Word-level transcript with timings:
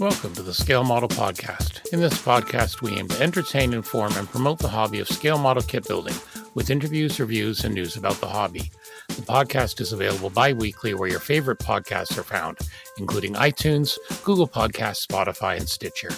Welcome 0.00 0.34
to 0.34 0.42
the 0.42 0.52
Scale 0.52 0.82
Model 0.82 1.08
Podcast. 1.08 1.86
In 1.92 2.00
this 2.00 2.20
podcast, 2.20 2.82
we 2.82 2.98
aim 2.98 3.06
to 3.06 3.22
entertain, 3.22 3.72
inform, 3.72 4.12
and 4.16 4.28
promote 4.28 4.58
the 4.58 4.66
hobby 4.66 4.98
of 4.98 5.06
scale 5.06 5.38
model 5.38 5.62
kit 5.62 5.86
building 5.86 6.16
with 6.54 6.68
interviews, 6.68 7.20
reviews, 7.20 7.62
and 7.64 7.76
news 7.76 7.94
about 7.94 8.16
the 8.16 8.26
hobby. 8.26 8.72
The 9.06 9.22
podcast 9.22 9.80
is 9.80 9.92
available 9.92 10.30
bi 10.30 10.52
weekly 10.52 10.94
where 10.94 11.08
your 11.08 11.20
favorite 11.20 11.60
podcasts 11.60 12.18
are 12.18 12.24
found, 12.24 12.58
including 12.98 13.34
iTunes, 13.34 13.96
Google 14.24 14.48
Podcasts, 14.48 15.06
Spotify, 15.06 15.58
and 15.58 15.68
Stitcher. 15.68 16.10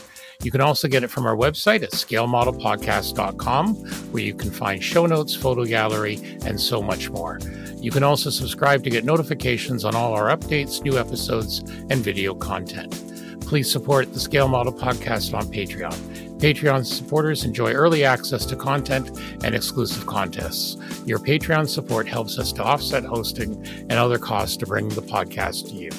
You 0.42 0.50
can 0.50 0.62
also 0.62 0.88
get 0.88 1.04
it 1.04 1.10
from 1.10 1.26
our 1.26 1.36
website 1.36 1.82
at 1.82 1.92
scalemodelpodcast.com, 1.92 3.74
where 3.74 4.22
you 4.22 4.34
can 4.34 4.50
find 4.52 4.82
show 4.82 5.04
notes, 5.04 5.34
photo 5.34 5.66
gallery, 5.66 6.16
and 6.46 6.58
so 6.58 6.80
much 6.80 7.10
more. 7.10 7.38
You 7.76 7.90
can 7.90 8.04
also 8.04 8.30
subscribe 8.30 8.84
to 8.84 8.90
get 8.90 9.04
notifications 9.04 9.84
on 9.84 9.94
all 9.94 10.14
our 10.14 10.34
updates, 10.34 10.82
new 10.82 10.96
episodes, 10.96 11.58
and 11.90 11.96
video 11.96 12.34
content 12.34 13.05
please 13.46 13.70
support 13.70 14.12
the 14.12 14.18
Scale 14.18 14.48
Model 14.48 14.72
Podcast 14.72 15.32
on 15.32 15.44
Patreon. 15.46 15.94
Patreon 16.40 16.84
supporters 16.84 17.44
enjoy 17.44 17.72
early 17.72 18.04
access 18.04 18.44
to 18.46 18.56
content 18.56 19.08
and 19.44 19.54
exclusive 19.54 20.04
contests. 20.04 20.76
Your 21.06 21.20
Patreon 21.20 21.68
support 21.68 22.08
helps 22.08 22.40
us 22.40 22.52
to 22.54 22.64
offset 22.64 23.04
hosting 23.04 23.64
and 23.88 23.92
other 23.92 24.18
costs 24.18 24.56
to 24.56 24.66
bring 24.66 24.88
the 24.88 25.00
podcast 25.00 25.68
to 25.68 25.74
you. 25.74 25.90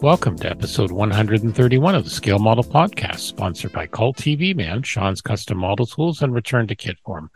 Welcome 0.00 0.36
to 0.40 0.50
episode 0.50 0.92
131 0.92 1.94
of 1.94 2.04
the 2.04 2.10
Scale 2.10 2.38
Model 2.38 2.62
Podcast, 2.62 3.20
sponsored 3.20 3.72
by 3.72 3.86
Cult 3.86 4.16
TV 4.18 4.54
Man, 4.54 4.82
Sean's 4.82 5.20
Custom 5.20 5.58
Model 5.58 5.86
Tools, 5.86 6.22
and 6.22 6.32
Return 6.32 6.68
to 6.68 6.76
Kit 6.76 6.98
Form. 7.04 7.30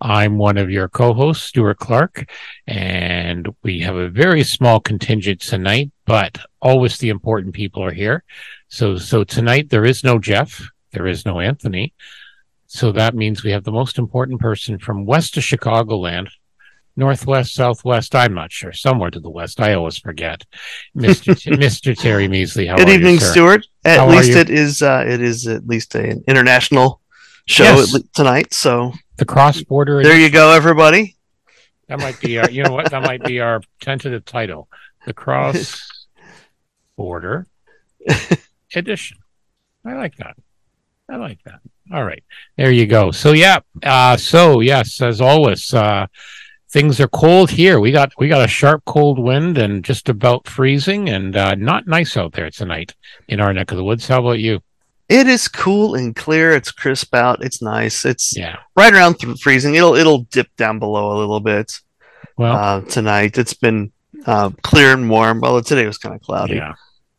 I'm 0.00 0.38
one 0.38 0.56
of 0.56 0.70
your 0.70 0.88
co-hosts, 0.88 1.44
Stuart 1.44 1.78
Clark, 1.78 2.30
and 2.66 3.48
we 3.62 3.80
have 3.80 3.96
a 3.96 4.08
very 4.08 4.42
small 4.42 4.80
contingent 4.80 5.40
tonight, 5.40 5.90
but 6.06 6.38
always 6.60 6.98
the 6.98 7.10
important 7.10 7.54
people 7.54 7.84
are 7.84 7.92
here. 7.92 8.24
So, 8.68 8.96
so 8.96 9.24
tonight 9.24 9.68
there 9.68 9.84
is 9.84 10.02
no 10.02 10.18
Jeff, 10.18 10.62
there 10.92 11.06
is 11.06 11.26
no 11.26 11.40
Anthony. 11.40 11.92
So 12.66 12.92
that 12.92 13.14
means 13.14 13.42
we 13.42 13.50
have 13.50 13.64
the 13.64 13.72
most 13.72 13.98
important 13.98 14.40
person 14.40 14.78
from 14.78 15.04
west 15.04 15.36
of 15.36 15.42
Chicagoland, 15.42 16.28
northwest, 16.96 17.52
southwest. 17.52 18.14
I'm 18.14 18.32
not 18.32 18.52
sure. 18.52 18.72
Somewhere 18.72 19.10
to 19.10 19.18
the 19.18 19.28
west. 19.28 19.60
I 19.60 19.74
always 19.74 19.98
forget. 19.98 20.44
Mister 20.94 21.34
Mister 21.56 21.94
Terry 21.96 22.28
Measley. 22.28 22.68
How 22.68 22.76
Good 22.76 22.88
evening, 22.88 23.14
you, 23.14 23.20
Stuart. 23.20 23.66
At 23.84 23.98
how 23.98 24.08
least 24.08 24.30
it 24.30 24.50
is. 24.50 24.82
Uh, 24.82 25.04
it 25.06 25.20
is 25.20 25.48
at 25.48 25.66
least 25.66 25.96
an 25.96 26.22
international 26.28 27.00
show 27.46 27.64
yes. 27.64 27.98
tonight. 28.14 28.54
So 28.54 28.92
the 29.20 29.26
cross 29.26 29.62
border. 29.62 30.02
There 30.02 30.18
you 30.18 30.30
go, 30.30 30.50
everybody. 30.50 31.14
That 31.88 32.00
might 32.00 32.18
be 32.20 32.38
our. 32.38 32.50
You 32.50 32.64
know 32.64 32.72
what? 32.72 32.90
That 32.90 33.02
might 33.02 33.22
be 33.22 33.38
our 33.38 33.60
tentative 33.80 34.24
title. 34.24 34.68
The 35.06 35.12
cross 35.12 36.08
border 36.96 37.46
edition. 38.74 39.18
I 39.84 39.94
like 39.94 40.16
that. 40.16 40.36
I 41.08 41.16
like 41.16 41.42
that. 41.44 41.60
All 41.92 42.04
right. 42.04 42.24
There 42.56 42.70
you 42.72 42.86
go. 42.86 43.10
So 43.10 43.32
yeah. 43.32 43.60
Uh, 43.82 44.16
so 44.16 44.60
yes, 44.60 45.00
as 45.02 45.20
always, 45.20 45.72
uh, 45.74 46.06
things 46.70 46.98
are 46.98 47.08
cold 47.08 47.50
here. 47.50 47.78
We 47.78 47.92
got 47.92 48.12
we 48.18 48.28
got 48.28 48.44
a 48.44 48.48
sharp 48.48 48.84
cold 48.86 49.18
wind 49.18 49.58
and 49.58 49.84
just 49.84 50.08
about 50.08 50.48
freezing 50.48 51.10
and 51.10 51.36
uh, 51.36 51.56
not 51.56 51.86
nice 51.86 52.16
out 52.16 52.32
there 52.32 52.50
tonight 52.50 52.94
in 53.28 53.38
our 53.38 53.52
neck 53.52 53.70
of 53.70 53.76
the 53.76 53.84
woods. 53.84 54.08
How 54.08 54.20
about 54.20 54.38
you? 54.38 54.60
It 55.10 55.26
is 55.26 55.48
cool 55.48 55.96
and 55.96 56.14
clear. 56.14 56.52
It's 56.52 56.70
crisp 56.70 57.16
out. 57.16 57.42
It's 57.42 57.60
nice. 57.60 58.04
It's 58.04 58.36
yeah. 58.36 58.58
right 58.76 58.94
around 58.94 59.18
th- 59.18 59.40
freezing. 59.40 59.74
It'll 59.74 59.96
it'll 59.96 60.22
dip 60.30 60.54
down 60.56 60.78
below 60.78 61.12
a 61.12 61.18
little 61.18 61.40
bit. 61.40 61.80
Well, 62.38 62.56
uh, 62.56 62.80
tonight 62.82 63.36
it's 63.36 63.52
been 63.52 63.90
uh, 64.24 64.50
clear 64.62 64.92
and 64.92 65.10
warm. 65.10 65.40
Well, 65.40 65.60
today 65.62 65.84
was 65.84 65.98
kind 65.98 66.14
of 66.14 66.22
cloudy. 66.22 66.54
Yeah. 66.54 66.74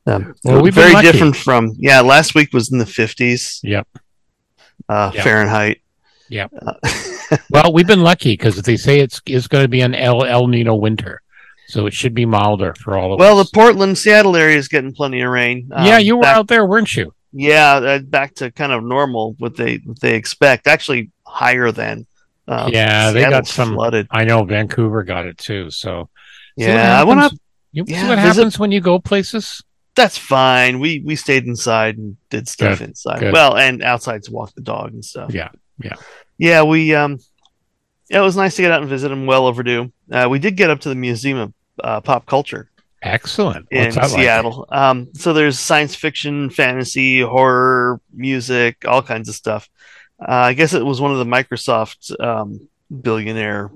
Um, 0.07 0.33
well, 0.45 0.61
we've 0.61 0.73
very 0.73 1.01
different 1.01 1.35
from 1.35 1.73
yeah. 1.77 1.99
Last 1.99 2.33
week 2.33 2.53
was 2.53 2.71
in 2.71 2.77
the 2.77 2.85
fifties. 2.85 3.59
Yep. 3.61 3.85
Uh, 4.87 5.11
yep. 5.13 5.23
Fahrenheit. 5.25 5.81
Yep. 6.29 6.53
Uh, 6.65 6.73
well, 7.49 7.73
we've 7.73 7.87
been 7.87 8.03
lucky 8.03 8.33
because 8.33 8.55
they 8.61 8.77
say 8.77 9.01
it's 9.01 9.21
is 9.25 9.49
going 9.49 9.65
to 9.65 9.67
be 9.67 9.81
an 9.81 9.95
El 9.95 10.23
El 10.23 10.47
Nino 10.47 10.75
winter, 10.75 11.21
so 11.67 11.87
it 11.87 11.93
should 11.93 12.13
be 12.13 12.25
milder 12.25 12.73
for 12.75 12.97
all 12.97 13.11
of 13.11 13.19
well, 13.19 13.31
us. 13.31 13.35
Well, 13.35 13.43
the 13.43 13.49
Portland, 13.53 13.97
Seattle 13.97 14.37
area 14.37 14.55
is 14.55 14.69
getting 14.69 14.93
plenty 14.93 15.19
of 15.19 15.29
rain. 15.29 15.67
Yeah, 15.69 15.97
um, 15.97 16.03
you 16.03 16.15
were 16.15 16.21
back, 16.21 16.37
out 16.37 16.47
there, 16.47 16.65
weren't 16.65 16.95
you? 16.95 17.13
Yeah, 17.33 17.73
uh, 17.75 17.99
back 17.99 18.35
to 18.35 18.51
kind 18.51 18.71
of 18.71 18.83
normal 18.83 19.35
what 19.39 19.55
they 19.55 19.77
what 19.77 19.99
they 19.99 20.15
expect. 20.15 20.67
Actually, 20.67 21.11
higher 21.25 21.71
than. 21.71 22.05
Um, 22.47 22.71
yeah, 22.71 23.11
they 23.11 23.21
got 23.21 23.47
some 23.47 23.75
flooded. 23.75 24.07
I 24.11 24.25
know 24.25 24.43
Vancouver 24.43 25.03
got 25.03 25.25
it 25.25 25.37
too. 25.37 25.71
So 25.71 26.09
yeah, 26.57 26.99
I 26.99 27.03
want 27.03 27.31
to. 27.31 27.39
You 27.71 27.85
yeah, 27.87 28.01
see 28.01 28.09
what 28.09 28.17
happens 28.17 28.59
when 28.59 28.71
you 28.71 28.81
go 28.81 28.99
places? 28.99 29.63
That's 29.95 30.17
fine. 30.17 30.79
We 30.79 30.99
we 31.05 31.15
stayed 31.15 31.45
inside 31.45 31.97
and 31.97 32.17
did 32.29 32.49
stuff 32.49 32.79
good, 32.79 32.89
inside. 32.89 33.19
Good. 33.19 33.33
Well, 33.33 33.55
and 33.57 33.81
outside 33.81 34.23
to 34.23 34.31
walk 34.31 34.53
the 34.53 34.61
dog 34.61 34.93
and 34.93 35.05
stuff. 35.05 35.33
Yeah, 35.33 35.49
yeah 35.81 35.95
yeah, 36.41 36.63
we 36.63 36.95
um, 36.95 37.19
yeah, 38.09 38.17
it 38.17 38.23
was 38.23 38.35
nice 38.35 38.55
to 38.55 38.63
get 38.63 38.71
out 38.71 38.81
and 38.81 38.89
visit 38.89 39.09
them. 39.09 39.27
Well 39.27 39.45
overdue. 39.45 39.93
Uh, 40.11 40.27
we 40.27 40.39
did 40.39 40.57
get 40.57 40.71
up 40.71 40.79
to 40.79 40.89
the 40.89 40.95
Museum 40.95 41.37
of 41.37 41.53
uh, 41.83 42.01
Pop 42.01 42.25
Culture. 42.25 42.70
Excellent. 43.01 43.67
What's 43.71 43.97
in 43.97 44.09
Seattle. 44.09 44.67
Like? 44.69 44.79
Um, 44.79 45.09
so 45.13 45.33
there's 45.33 45.57
science 45.57 45.95
fiction, 45.95 46.49
fantasy, 46.49 47.21
horror, 47.21 47.99
music, 48.13 48.85
all 48.87 49.01
kinds 49.01 49.27
of 49.27 49.35
stuff. 49.35 49.69
Uh, 50.19 50.31
I 50.31 50.53
guess 50.53 50.73
it 50.73 50.85
was 50.85 51.01
one 51.01 51.11
of 51.11 51.17
the 51.17 51.25
Microsoft 51.25 52.19
um, 52.23 52.67
billionaire. 53.01 53.71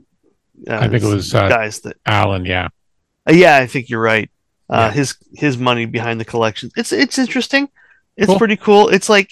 Uh, 0.70 0.76
I 0.76 0.88
think 0.88 1.04
it 1.04 1.08
was 1.08 1.34
uh, 1.34 1.50
guys 1.50 1.80
that 1.82 1.98
Alan. 2.06 2.46
Yeah. 2.46 2.70
Uh, 3.28 3.34
yeah, 3.34 3.58
I 3.58 3.66
think 3.66 3.90
you're 3.90 4.02
right. 4.02 4.30
Uh, 4.70 4.90
yeah. 4.90 4.92
His 4.92 5.16
his 5.34 5.58
money 5.58 5.86
behind 5.86 6.20
the 6.20 6.26
collection. 6.26 6.70
It's 6.76 6.92
it's 6.92 7.18
interesting. 7.18 7.68
It's 8.16 8.28
cool. 8.28 8.38
pretty 8.38 8.58
cool. 8.58 8.90
It's 8.90 9.10
like 9.10 9.32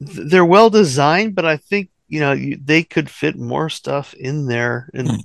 they're 0.00 0.44
well 0.44 0.70
designed, 0.70 1.34
but 1.34 1.44
I 1.44 1.56
think 1.56 1.90
you 2.08 2.20
know 2.20 2.32
you, 2.32 2.58
they 2.62 2.84
could 2.84 3.10
fit 3.10 3.36
more 3.36 3.68
stuff 3.68 4.14
in 4.14 4.46
there 4.46 4.88
and 4.94 5.08
mm. 5.08 5.20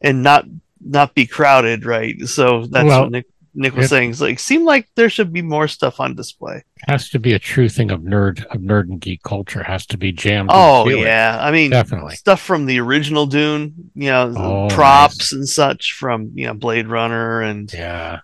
and 0.00 0.22
not 0.22 0.46
not 0.86 1.14
be 1.14 1.26
crowded 1.26 1.84
right 1.84 2.20
so 2.22 2.66
that's 2.66 2.86
well, 2.86 3.02
what 3.02 3.10
nick 3.10 3.26
nick 3.54 3.74
was 3.74 3.86
it, 3.86 3.88
saying 3.88 4.10
it's 4.10 4.20
like 4.20 4.38
seem 4.38 4.64
like 4.64 4.88
there 4.94 5.08
should 5.08 5.32
be 5.32 5.42
more 5.42 5.66
stuff 5.66 5.98
on 5.98 6.14
display 6.14 6.62
has 6.86 7.08
to 7.08 7.18
be 7.18 7.32
a 7.32 7.38
true 7.38 7.68
thing 7.68 7.90
of 7.90 8.00
nerd 8.02 8.44
of 8.46 8.60
nerd 8.60 8.82
and 8.82 9.00
geek 9.00 9.22
culture 9.22 9.62
has 9.62 9.86
to 9.86 9.96
be 9.96 10.12
jammed 10.12 10.50
oh 10.52 10.88
yeah 10.88 11.38
i 11.40 11.50
mean 11.50 11.70
definitely 11.70 12.14
stuff 12.14 12.40
from 12.40 12.66
the 12.66 12.78
original 12.78 13.26
dune 13.26 13.74
you 13.94 14.10
know 14.10 14.32
oh, 14.36 14.68
props 14.74 15.18
nice. 15.18 15.32
and 15.32 15.48
such 15.48 15.94
from 15.94 16.30
you 16.34 16.46
know 16.46 16.54
blade 16.54 16.86
runner 16.86 17.40
and 17.40 17.72
yeah 17.72 18.20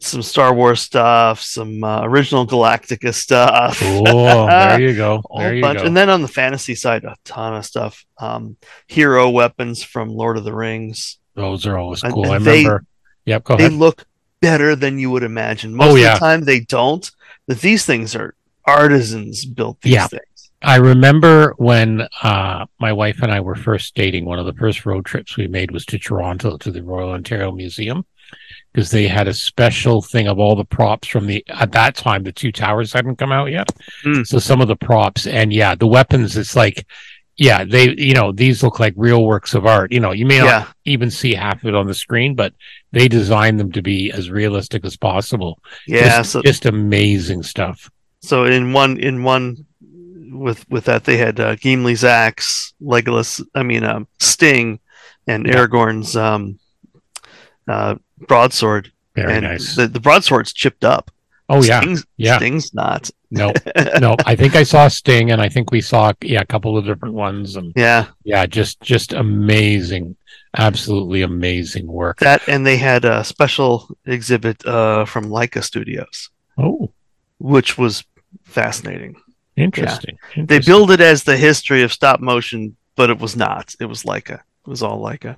some 0.00 0.22
Star 0.22 0.52
Wars 0.52 0.80
stuff, 0.80 1.40
some 1.40 1.84
uh, 1.84 2.02
original 2.04 2.46
Galactica 2.46 3.14
stuff. 3.14 3.78
There 3.80 4.80
you 4.80 4.96
go. 4.96 5.22
There 5.36 5.54
you 5.54 5.62
bunch. 5.62 5.80
go. 5.80 5.86
And 5.86 5.96
then 5.96 6.10
on 6.10 6.22
the 6.22 6.28
fantasy 6.28 6.74
side, 6.74 7.04
a 7.04 7.16
ton 7.24 7.54
of 7.54 7.64
stuff. 7.64 8.04
Um, 8.18 8.56
hero 8.86 9.30
weapons 9.30 9.82
from 9.82 10.08
Lord 10.08 10.36
of 10.36 10.44
the 10.44 10.54
Rings. 10.54 11.18
Those 11.34 11.66
are 11.66 11.78
always 11.78 12.02
cool. 12.02 12.24
And, 12.24 12.32
I 12.32 12.36
remember. 12.36 12.84
They, 13.24 13.32
yep. 13.32 13.44
Go 13.44 13.54
ahead. 13.54 13.70
They 13.72 13.74
look 13.74 14.06
better 14.40 14.76
than 14.76 14.98
you 14.98 15.10
would 15.10 15.22
imagine. 15.22 15.74
Most 15.74 15.92
oh, 15.92 15.96
yeah. 15.96 16.14
of 16.14 16.20
the 16.20 16.26
time, 16.26 16.44
they 16.44 16.60
don't. 16.60 17.10
But 17.46 17.60
these 17.60 17.84
things 17.84 18.14
are 18.14 18.34
artisans 18.64 19.44
built. 19.44 19.80
These 19.80 19.94
yeah. 19.94 20.06
things. 20.06 20.50
I 20.62 20.76
remember 20.76 21.54
when 21.58 22.08
uh, 22.22 22.64
my 22.78 22.92
wife 22.92 23.22
and 23.22 23.30
I 23.30 23.40
were 23.40 23.54
first 23.54 23.94
dating. 23.94 24.24
One 24.24 24.38
of 24.38 24.46
the 24.46 24.54
first 24.54 24.86
road 24.86 25.04
trips 25.04 25.36
we 25.36 25.46
made 25.46 25.70
was 25.70 25.84
to 25.86 25.98
Toronto 25.98 26.56
to 26.56 26.70
the 26.70 26.82
Royal 26.82 27.10
Ontario 27.10 27.52
Museum 27.52 28.06
because 28.72 28.90
they 28.90 29.06
had 29.06 29.28
a 29.28 29.34
special 29.34 30.02
thing 30.02 30.26
of 30.26 30.38
all 30.38 30.56
the 30.56 30.64
props 30.64 31.06
from 31.08 31.26
the 31.26 31.44
at 31.48 31.72
that 31.72 31.94
time 31.94 32.22
the 32.22 32.32
two 32.32 32.50
towers 32.50 32.92
hadn't 32.92 33.16
come 33.16 33.30
out 33.30 33.50
yet 33.50 33.68
mm. 34.04 34.26
so 34.26 34.38
some 34.38 34.60
of 34.60 34.68
the 34.68 34.76
props 34.76 35.26
and 35.26 35.52
yeah 35.52 35.74
the 35.74 35.86
weapons 35.86 36.36
it's 36.36 36.56
like 36.56 36.86
yeah 37.36 37.64
they 37.64 37.94
you 37.96 38.14
know 38.14 38.32
these 38.32 38.62
look 38.62 38.78
like 38.78 38.94
real 38.96 39.24
works 39.24 39.54
of 39.54 39.66
art 39.66 39.90
you 39.92 40.00
know 40.00 40.12
you 40.12 40.26
may 40.26 40.38
not 40.38 40.46
yeah. 40.46 40.66
even 40.84 41.10
see 41.10 41.34
half 41.34 41.62
of 41.62 41.68
it 41.68 41.74
on 41.74 41.86
the 41.86 41.94
screen 41.94 42.34
but 42.34 42.52
they 42.92 43.08
designed 43.08 43.58
them 43.58 43.72
to 43.72 43.82
be 43.82 44.10
as 44.12 44.30
realistic 44.30 44.84
as 44.84 44.96
possible 44.96 45.58
yeah 45.86 46.18
just, 46.18 46.32
so, 46.32 46.42
just 46.42 46.66
amazing 46.66 47.42
stuff 47.42 47.90
so 48.20 48.44
in 48.44 48.72
one 48.72 48.98
in 48.98 49.22
one 49.22 49.66
with 50.30 50.68
with 50.70 50.84
that 50.84 51.04
they 51.04 51.16
had 51.16 51.38
uh, 51.38 51.54
Gimli's 51.56 52.04
axe 52.04 52.74
Legolas 52.82 53.44
I 53.54 53.62
mean 53.62 53.84
um, 53.84 54.08
Sting 54.18 54.80
and 55.26 55.46
yeah. 55.46 55.54
Aragorn's 55.54 56.16
um 56.16 56.58
uh 57.68 57.96
broadsword. 58.26 58.92
Very 59.14 59.34
and 59.34 59.44
nice. 59.44 59.76
The, 59.76 59.86
the 59.86 60.00
broadsword's 60.00 60.52
chipped 60.52 60.84
up. 60.84 61.10
Oh 61.54 61.62
yeah, 61.62 61.80
Sting's, 61.80 62.06
yeah. 62.16 62.36
Sting's 62.36 62.74
not. 62.74 63.10
no, 63.30 63.52
no. 64.00 64.16
I 64.26 64.34
think 64.34 64.56
I 64.56 64.64
saw 64.64 64.88
Sting, 64.88 65.30
and 65.30 65.40
I 65.40 65.48
think 65.48 65.70
we 65.70 65.80
saw 65.80 66.12
yeah 66.20 66.40
a 66.40 66.44
couple 66.44 66.76
of 66.76 66.84
different 66.84 67.14
ones, 67.14 67.56
and 67.56 67.72
yeah, 67.76 68.06
yeah, 68.24 68.46
just 68.46 68.80
just 68.80 69.12
amazing, 69.12 70.16
absolutely 70.56 71.22
amazing 71.22 71.86
work. 71.86 72.18
That 72.18 72.48
and 72.48 72.66
they 72.66 72.76
had 72.76 73.04
a 73.04 73.22
special 73.22 73.88
exhibit 74.04 74.64
uh, 74.66 75.04
from 75.04 75.26
Laika 75.26 75.62
Studios. 75.62 76.30
Oh, 76.58 76.90
which 77.38 77.78
was 77.78 78.04
fascinating. 78.42 79.16
Interesting. 79.56 80.18
Yeah. 80.34 80.42
Interesting. 80.42 80.46
They 80.46 80.58
billed 80.58 80.90
it 80.90 81.00
as 81.00 81.22
the 81.22 81.36
history 81.36 81.82
of 81.82 81.92
stop 81.92 82.20
motion, 82.20 82.76
but 82.96 83.10
it 83.10 83.18
was 83.20 83.36
not. 83.36 83.74
It 83.80 83.86
was 83.86 84.02
Laika. 84.02 84.40
It 84.40 84.68
was 84.68 84.82
all 84.82 85.00
Laika. 85.00 85.36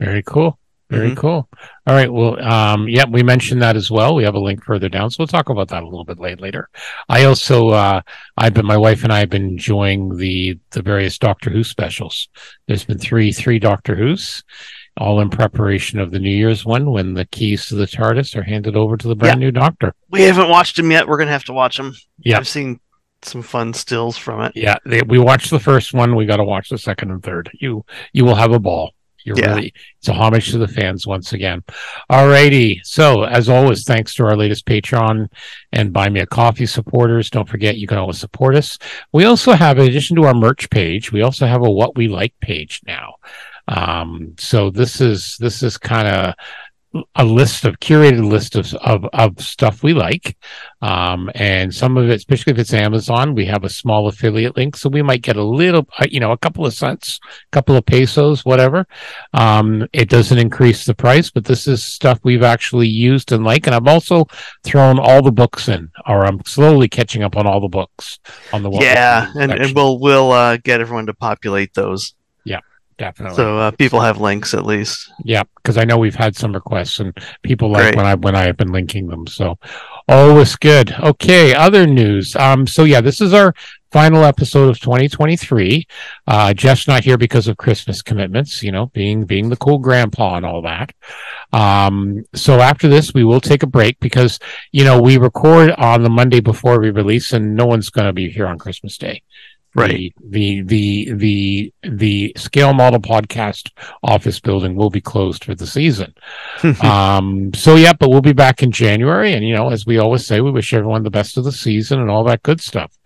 Very 0.00 0.22
cool. 0.22 0.58
Very 0.94 1.10
Mhm. 1.10 1.16
cool. 1.16 1.48
All 1.86 1.94
right. 1.94 2.12
Well, 2.12 2.42
um, 2.42 2.88
yeah, 2.88 3.04
we 3.08 3.22
mentioned 3.22 3.60
that 3.62 3.76
as 3.76 3.90
well. 3.90 4.14
We 4.14 4.24
have 4.24 4.34
a 4.34 4.40
link 4.40 4.64
further 4.64 4.88
down, 4.88 5.10
so 5.10 5.16
we'll 5.18 5.26
talk 5.28 5.48
about 5.48 5.68
that 5.68 5.82
a 5.82 5.86
little 5.86 6.04
bit 6.04 6.18
late 6.18 6.40
later. 6.40 6.68
I 7.08 7.24
also, 7.24 7.68
uh, 7.70 8.00
I've 8.36 8.54
been, 8.54 8.66
my 8.66 8.76
wife 8.76 9.04
and 9.04 9.12
I 9.12 9.18
have 9.20 9.30
been 9.30 9.48
enjoying 9.48 10.16
the 10.16 10.58
the 10.70 10.82
various 10.82 11.18
Doctor 11.18 11.50
Who 11.50 11.62
specials. 11.64 12.28
There's 12.66 12.84
been 12.84 12.98
three 12.98 13.32
three 13.32 13.58
Doctor 13.58 13.94
Who's, 13.96 14.42
all 14.96 15.20
in 15.20 15.30
preparation 15.30 15.98
of 15.98 16.10
the 16.10 16.18
New 16.18 16.30
Year's 16.30 16.64
one 16.64 16.90
when 16.90 17.14
the 17.14 17.24
keys 17.26 17.66
to 17.66 17.74
the 17.74 17.86
TARDIS 17.86 18.36
are 18.36 18.42
handed 18.42 18.76
over 18.76 18.96
to 18.96 19.08
the 19.08 19.16
brand 19.16 19.40
new 19.40 19.50
Doctor. 19.50 19.94
We 20.10 20.22
haven't 20.22 20.48
watched 20.48 20.76
them 20.76 20.90
yet. 20.90 21.06
We're 21.08 21.18
gonna 21.18 21.30
have 21.32 21.44
to 21.44 21.52
watch 21.52 21.76
them. 21.76 21.94
Yeah. 22.20 22.38
I've 22.38 22.48
seen 22.48 22.80
some 23.22 23.42
fun 23.42 23.72
stills 23.72 24.16
from 24.18 24.42
it. 24.42 24.52
Yeah, 24.54 24.76
they, 24.84 25.00
we 25.02 25.18
watched 25.18 25.50
the 25.50 25.58
first 25.58 25.94
one. 25.94 26.14
We 26.14 26.26
got 26.26 26.36
to 26.36 26.44
watch 26.44 26.68
the 26.68 26.76
second 26.76 27.10
and 27.10 27.22
third. 27.22 27.50
You 27.54 27.84
you 28.12 28.24
will 28.24 28.34
have 28.34 28.52
a 28.52 28.58
ball. 28.58 28.92
You're 29.24 29.38
Yeah. 29.38 29.54
really 29.54 29.72
it's 29.98 30.08
a 30.08 30.12
homage 30.12 30.50
to 30.50 30.58
the 30.58 30.68
fans 30.68 31.06
once 31.06 31.32
again. 31.32 31.62
All 32.10 32.28
righty. 32.28 32.80
So 32.84 33.24
as 33.24 33.48
always, 33.48 33.84
thanks 33.84 34.14
to 34.16 34.24
our 34.26 34.36
latest 34.36 34.66
Patreon 34.66 35.28
and 35.72 35.92
Buy 35.92 36.08
Me 36.10 36.20
a 36.20 36.26
Coffee 36.26 36.66
supporters. 36.66 37.30
Don't 37.30 37.48
forget 37.48 37.78
you 37.78 37.86
can 37.86 37.98
always 37.98 38.18
support 38.18 38.54
us. 38.54 38.78
We 39.12 39.24
also 39.24 39.52
have, 39.52 39.78
in 39.78 39.88
addition 39.88 40.16
to 40.16 40.24
our 40.24 40.34
merch 40.34 40.68
page, 40.70 41.10
we 41.10 41.22
also 41.22 41.46
have 41.46 41.62
a 41.62 41.70
what 41.70 41.96
we 41.96 42.08
like 42.08 42.34
page 42.40 42.82
now. 42.86 43.14
Um, 43.66 44.34
so 44.38 44.68
this 44.68 45.00
is 45.00 45.38
this 45.38 45.62
is 45.62 45.78
kind 45.78 46.06
of 46.06 46.34
a 47.16 47.24
list 47.24 47.64
of 47.64 47.80
curated 47.80 48.28
list 48.28 48.54
of, 48.56 48.72
of 48.74 49.04
of 49.12 49.40
stuff 49.40 49.82
we 49.82 49.92
like. 49.92 50.36
Um 50.80 51.30
and 51.34 51.74
some 51.74 51.96
of 51.96 52.08
it 52.08 52.14
especially 52.14 52.52
if 52.52 52.58
it's 52.58 52.72
amazon 52.72 53.34
we 53.34 53.46
have 53.46 53.64
a 53.64 53.68
small 53.68 54.06
affiliate 54.06 54.56
link 54.56 54.76
so 54.76 54.88
we 54.88 55.02
might 55.02 55.22
get 55.22 55.36
a 55.36 55.42
little 55.42 55.86
uh, 55.98 56.06
you 56.10 56.20
know 56.20 56.32
a 56.32 56.38
couple 56.38 56.66
of 56.66 56.74
cents 56.74 57.18
a 57.24 57.50
couple 57.50 57.76
of 57.76 57.86
pesos 57.86 58.44
whatever. 58.44 58.86
Um 59.32 59.86
it 59.92 60.08
doesn't 60.08 60.38
increase 60.38 60.84
the 60.84 60.94
price 60.94 61.30
but 61.30 61.44
this 61.44 61.66
is 61.66 61.82
stuff 61.82 62.20
we've 62.22 62.42
actually 62.42 62.88
used 62.88 63.32
and 63.32 63.44
like 63.44 63.66
and 63.66 63.74
i've 63.74 63.88
also 63.88 64.26
thrown 64.62 64.98
all 64.98 65.22
the 65.22 65.32
books 65.32 65.68
in 65.68 65.90
or 66.06 66.24
i'm 66.24 66.40
slowly 66.44 66.88
catching 66.88 67.22
up 67.22 67.36
on 67.36 67.46
all 67.46 67.60
the 67.60 67.68
books 67.68 68.18
on 68.52 68.62
the 68.62 68.70
yeah, 68.70 69.30
and, 69.34 69.52
and 69.52 69.74
we'll 69.74 69.98
we'll 69.98 70.32
uh, 70.32 70.56
get 70.58 70.80
everyone 70.80 71.06
to 71.06 71.14
populate 71.14 71.74
those 71.74 72.14
definitely 72.98 73.36
so 73.36 73.58
uh, 73.58 73.70
people 73.70 74.00
have 74.00 74.20
links 74.20 74.54
at 74.54 74.64
least. 74.64 75.10
Yeah, 75.24 75.42
because 75.56 75.76
I 75.76 75.84
know 75.84 75.98
we've 75.98 76.14
had 76.14 76.36
some 76.36 76.52
requests 76.52 77.00
and 77.00 77.16
people 77.42 77.70
like 77.70 77.82
Great. 77.82 77.96
when 77.96 78.06
I 78.06 78.14
when 78.14 78.36
I 78.36 78.42
have 78.42 78.56
been 78.56 78.72
linking 78.72 79.08
them. 79.08 79.26
So 79.26 79.58
always 80.08 80.56
good. 80.56 80.92
Okay, 80.92 81.54
other 81.54 81.86
news. 81.86 82.36
Um, 82.36 82.66
so 82.66 82.84
yeah, 82.84 83.00
this 83.00 83.20
is 83.20 83.32
our 83.32 83.54
final 83.94 84.24
episode 84.24 84.68
of 84.68 84.80
2023. 84.80 85.86
Uh, 86.26 86.52
Jeff's 86.52 86.88
not 86.88 87.04
here 87.04 87.16
because 87.16 87.46
of 87.46 87.56
Christmas 87.56 88.02
commitments. 88.02 88.62
You 88.62 88.72
know, 88.72 88.86
being 88.86 89.24
being 89.24 89.48
the 89.48 89.56
cool 89.56 89.78
grandpa 89.78 90.36
and 90.36 90.44
all 90.44 90.62
that. 90.62 90.92
Um, 91.52 92.24
so 92.34 92.60
after 92.60 92.88
this, 92.88 93.14
we 93.14 93.24
will 93.24 93.40
take 93.40 93.62
a 93.62 93.68
break 93.68 93.98
because 94.00 94.38
you 94.72 94.84
know 94.84 95.00
we 95.00 95.16
record 95.16 95.70
on 95.72 96.02
the 96.02 96.10
Monday 96.10 96.40
before 96.40 96.80
we 96.80 96.90
release, 96.90 97.32
and 97.32 97.54
no 97.54 97.66
one's 97.66 97.90
going 97.90 98.06
to 98.06 98.12
be 98.12 98.28
here 98.30 98.46
on 98.46 98.58
Christmas 98.58 98.98
Day. 98.98 99.22
Right. 99.74 100.14
The, 100.20 100.62
the 100.62 100.62
the 100.62 101.12
the 101.14 101.72
the 101.82 102.32
scale 102.36 102.72
model 102.72 103.00
podcast 103.00 103.70
office 104.04 104.38
building 104.38 104.76
will 104.76 104.90
be 104.90 105.00
closed 105.00 105.44
for 105.44 105.54
the 105.54 105.66
season. 105.66 106.14
um 106.82 107.52
so 107.54 107.74
yeah, 107.74 107.92
but 107.92 108.10
we'll 108.10 108.20
be 108.20 108.32
back 108.32 108.62
in 108.62 108.70
January 108.70 109.32
and 109.32 109.44
you 109.46 109.54
know, 109.54 109.70
as 109.70 109.84
we 109.84 109.98
always 109.98 110.24
say, 110.24 110.40
we 110.40 110.52
wish 110.52 110.72
everyone 110.72 111.02
the 111.02 111.10
best 111.10 111.36
of 111.36 111.44
the 111.44 111.52
season 111.52 112.00
and 112.00 112.08
all 112.08 112.22
that 112.24 112.42
good 112.44 112.60
stuff. 112.60 112.96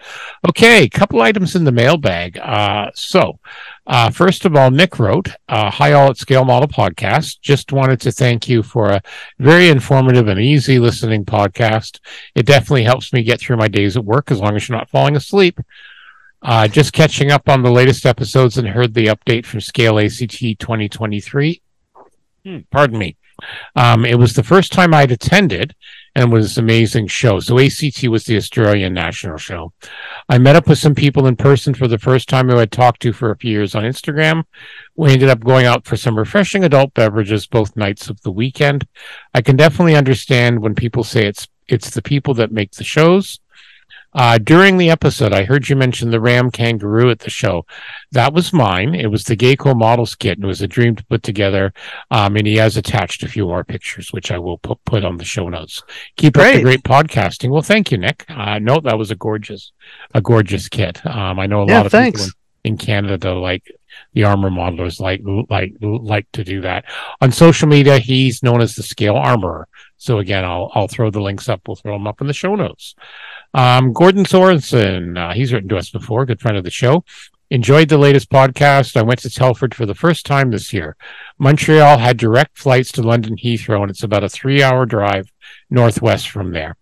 Okay, 0.46 0.88
couple 0.88 1.22
items 1.22 1.56
in 1.56 1.64
the 1.64 1.72
mailbag. 1.72 2.38
Uh 2.38 2.90
so 2.94 3.38
uh, 3.88 4.10
first 4.10 4.44
of 4.44 4.54
all, 4.54 4.70
Nick 4.70 4.98
wrote, 4.98 5.28
uh, 5.48 5.70
Hi, 5.70 5.92
all 5.92 6.10
at 6.10 6.18
Scale 6.18 6.44
Model 6.44 6.68
Podcast. 6.68 7.40
Just 7.40 7.72
wanted 7.72 7.98
to 8.02 8.12
thank 8.12 8.46
you 8.46 8.62
for 8.62 8.90
a 8.90 9.02
very 9.38 9.70
informative 9.70 10.28
and 10.28 10.38
easy 10.38 10.78
listening 10.78 11.24
podcast. 11.24 11.98
It 12.34 12.44
definitely 12.44 12.84
helps 12.84 13.14
me 13.14 13.22
get 13.22 13.40
through 13.40 13.56
my 13.56 13.68
days 13.68 13.96
at 13.96 14.04
work 14.04 14.30
as 14.30 14.40
long 14.40 14.56
as 14.56 14.68
you're 14.68 14.76
not 14.76 14.90
falling 14.90 15.16
asleep. 15.16 15.58
Uh, 16.42 16.68
just 16.68 16.92
catching 16.92 17.30
up 17.30 17.48
on 17.48 17.62
the 17.62 17.70
latest 17.70 18.06
episodes 18.06 18.58
and 18.58 18.68
heard 18.68 18.94
the 18.94 19.06
update 19.06 19.44
for 19.44 19.60
Scale 19.60 19.98
ACT 19.98 20.38
2023. 20.58 21.60
Hmm, 22.44 22.58
pardon 22.70 22.98
me. 22.98 23.16
Um, 23.76 24.04
it 24.04 24.18
was 24.18 24.34
the 24.34 24.42
first 24.42 24.72
time 24.72 24.92
I'd 24.92 25.12
attended 25.12 25.74
and 26.14 26.32
was 26.32 26.58
an 26.58 26.64
amazing 26.64 27.06
show. 27.06 27.38
So 27.38 27.58
ACT 27.58 28.08
was 28.08 28.24
the 28.24 28.36
Australian 28.36 28.94
national 28.94 29.36
show. 29.36 29.72
I 30.28 30.38
met 30.38 30.56
up 30.56 30.66
with 30.66 30.78
some 30.78 30.94
people 30.94 31.26
in 31.26 31.36
person 31.36 31.74
for 31.74 31.86
the 31.86 31.98
first 31.98 32.28
time 32.28 32.48
who 32.48 32.58
I'd 32.58 32.72
talked 32.72 33.02
to 33.02 33.12
for 33.12 33.30
a 33.30 33.36
few 33.36 33.52
years 33.52 33.74
on 33.74 33.84
Instagram. 33.84 34.44
We 34.96 35.12
ended 35.12 35.28
up 35.28 35.44
going 35.44 35.66
out 35.66 35.86
for 35.86 35.96
some 35.96 36.18
refreshing 36.18 36.64
adult 36.64 36.94
beverages 36.94 37.46
both 37.46 37.76
nights 37.76 38.10
of 38.10 38.20
the 38.22 38.32
weekend. 38.32 38.86
I 39.34 39.42
can 39.42 39.56
definitely 39.56 39.94
understand 39.94 40.60
when 40.60 40.74
people 40.74 41.04
say 41.04 41.26
it's 41.26 41.46
it's 41.68 41.90
the 41.90 42.02
people 42.02 42.32
that 42.34 42.50
make 42.50 42.72
the 42.72 42.84
shows. 42.84 43.38
Uh, 44.14 44.38
during 44.38 44.78
the 44.78 44.90
episode, 44.90 45.32
I 45.32 45.44
heard 45.44 45.68
you 45.68 45.76
mention 45.76 46.10
the 46.10 46.20
Ram 46.20 46.50
Kangaroo 46.50 47.10
at 47.10 47.20
the 47.20 47.30
show. 47.30 47.66
That 48.12 48.32
was 48.32 48.52
mine. 48.52 48.94
It 48.94 49.08
was 49.10 49.24
the 49.24 49.36
Gecko 49.36 49.74
Models 49.74 50.14
Kit, 50.14 50.38
and 50.38 50.44
it 50.44 50.48
was 50.48 50.62
a 50.62 50.66
dream 50.68 50.96
to 50.96 51.04
put 51.06 51.22
together. 51.22 51.72
Um, 52.10 52.36
and 52.36 52.46
he 52.46 52.56
has 52.56 52.76
attached 52.76 53.22
a 53.22 53.28
few 53.28 53.46
more 53.46 53.64
pictures, 53.64 54.08
which 54.12 54.30
I 54.30 54.38
will 54.38 54.58
put 54.58 54.82
put 54.84 55.04
on 55.04 55.18
the 55.18 55.24
show 55.24 55.48
notes. 55.48 55.82
Keep 56.16 56.38
up 56.38 56.52
the 56.52 56.62
Great. 56.62 56.62
great 56.62 56.82
podcasting. 56.82 57.50
Well, 57.50 57.62
thank 57.62 57.92
you, 57.92 57.98
Nick. 57.98 58.24
Uh, 58.28 58.58
no, 58.58 58.80
that 58.80 58.98
was 58.98 59.10
a 59.10 59.16
gorgeous, 59.16 59.72
a 60.14 60.20
gorgeous 60.22 60.68
kit. 60.68 61.04
Um, 61.06 61.38
I 61.38 61.46
know 61.46 61.62
a 61.62 61.66
Yeah, 61.66 61.76
lot 61.78 61.86
of 61.86 61.92
thanks. 61.92 62.20
people 62.26 62.38
in, 62.64 62.72
in 62.72 62.78
Canada 62.78 63.34
like 63.34 63.70
the 64.14 64.24
armor 64.24 64.50
modelers 64.50 65.00
like 65.00 65.20
like 65.50 65.72
like 65.80 66.26
to 66.32 66.44
do 66.44 66.60
that. 66.62 66.84
On 67.20 67.30
social 67.30 67.68
media, 67.68 67.98
he's 67.98 68.42
known 68.42 68.60
as 68.62 68.74
the 68.74 68.82
Scale 68.82 69.16
Armorer. 69.16 69.68
So 69.96 70.18
again, 70.18 70.44
I'll 70.44 70.70
I'll 70.74 70.88
throw 70.88 71.10
the 71.10 71.20
links 71.20 71.48
up. 71.48 71.62
We'll 71.66 71.76
throw 71.76 71.92
them 71.94 72.06
up 72.06 72.20
in 72.20 72.26
the 72.26 72.32
show 72.32 72.54
notes. 72.54 72.94
Um, 73.54 73.92
Gordon 73.92 74.24
Sorensen, 74.24 75.18
uh, 75.18 75.34
he's 75.34 75.52
written 75.52 75.68
to 75.70 75.78
us 75.78 75.90
before, 75.90 76.26
good 76.26 76.40
friend 76.40 76.56
of 76.56 76.64
the 76.64 76.70
show. 76.70 77.04
Enjoyed 77.50 77.88
the 77.88 77.96
latest 77.96 78.30
podcast. 78.30 78.94
I 78.94 79.02
went 79.02 79.20
to 79.20 79.30
Telford 79.30 79.74
for 79.74 79.86
the 79.86 79.94
first 79.94 80.26
time 80.26 80.50
this 80.50 80.72
year. 80.72 80.96
Montreal 81.38 81.96
had 81.96 82.18
direct 82.18 82.58
flights 82.58 82.92
to 82.92 83.02
London 83.02 83.36
Heathrow, 83.36 83.80
and 83.80 83.90
it's 83.90 84.02
about 84.02 84.22
a 84.22 84.28
three 84.28 84.62
hour 84.62 84.84
drive 84.84 85.32
northwest 85.70 86.28
from 86.28 86.52
there. 86.52 86.76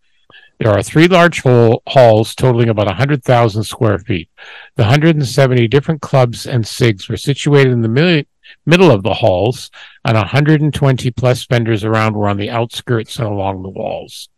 There 0.58 0.72
are 0.72 0.82
three 0.82 1.06
large 1.06 1.42
hall, 1.42 1.82
halls 1.86 2.34
totaling 2.34 2.70
about 2.70 2.86
100,000 2.86 3.62
square 3.62 3.98
feet. 3.98 4.28
The 4.76 4.84
170 4.84 5.68
different 5.68 6.00
clubs 6.00 6.46
and 6.46 6.64
SIGs 6.64 7.08
were 7.08 7.18
situated 7.18 7.72
in 7.72 7.82
the 7.82 7.88
mid- 7.88 8.26
middle 8.64 8.90
of 8.90 9.02
the 9.02 9.14
halls, 9.14 9.70
and 10.04 10.16
120 10.16 11.10
plus 11.10 11.44
vendors 11.44 11.84
around 11.84 12.16
were 12.16 12.28
on 12.28 12.38
the 12.38 12.50
outskirts 12.50 13.18
and 13.18 13.28
along 13.28 13.62
the 13.62 13.68
walls. 13.68 14.30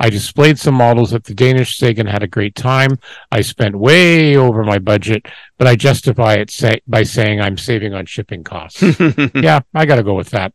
I 0.00 0.10
displayed 0.10 0.58
some 0.58 0.74
models 0.74 1.12
at 1.12 1.24
the 1.24 1.34
Danish 1.34 1.76
SIG 1.76 1.98
and 1.98 2.08
had 2.08 2.22
a 2.22 2.28
great 2.28 2.54
time. 2.54 2.98
I 3.32 3.40
spent 3.40 3.76
way 3.76 4.36
over 4.36 4.62
my 4.64 4.78
budget, 4.78 5.26
but 5.56 5.66
I 5.66 5.74
justify 5.76 6.34
it 6.34 6.50
say, 6.50 6.80
by 6.86 7.02
saying 7.02 7.40
I'm 7.40 7.58
saving 7.58 7.94
on 7.94 8.06
shipping 8.06 8.44
costs. 8.44 8.82
yeah, 9.34 9.60
I 9.74 9.86
got 9.86 9.96
to 9.96 10.02
go 10.02 10.14
with 10.14 10.30
that. 10.30 10.52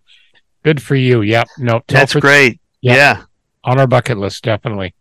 Good 0.64 0.82
for 0.82 0.96
you. 0.96 1.22
Yep. 1.22 1.48
No, 1.58 1.82
That's 1.88 2.14
great. 2.16 2.60
Yeah. 2.82 2.96
Yeah. 2.96 3.24
on 3.64 3.80
our 3.80 3.88
bucket 3.88 4.18
list 4.18 4.44
definitely 4.44 4.94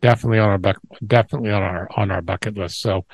definitely 0.00 0.38
on 0.38 0.48
our 0.48 0.58
buck 0.58 0.78
definitely 1.06 1.50
on 1.50 1.62
our 1.62 1.88
on 1.96 2.10
our 2.10 2.22
bucket 2.22 2.56
list 2.56 2.80
so 2.80 3.04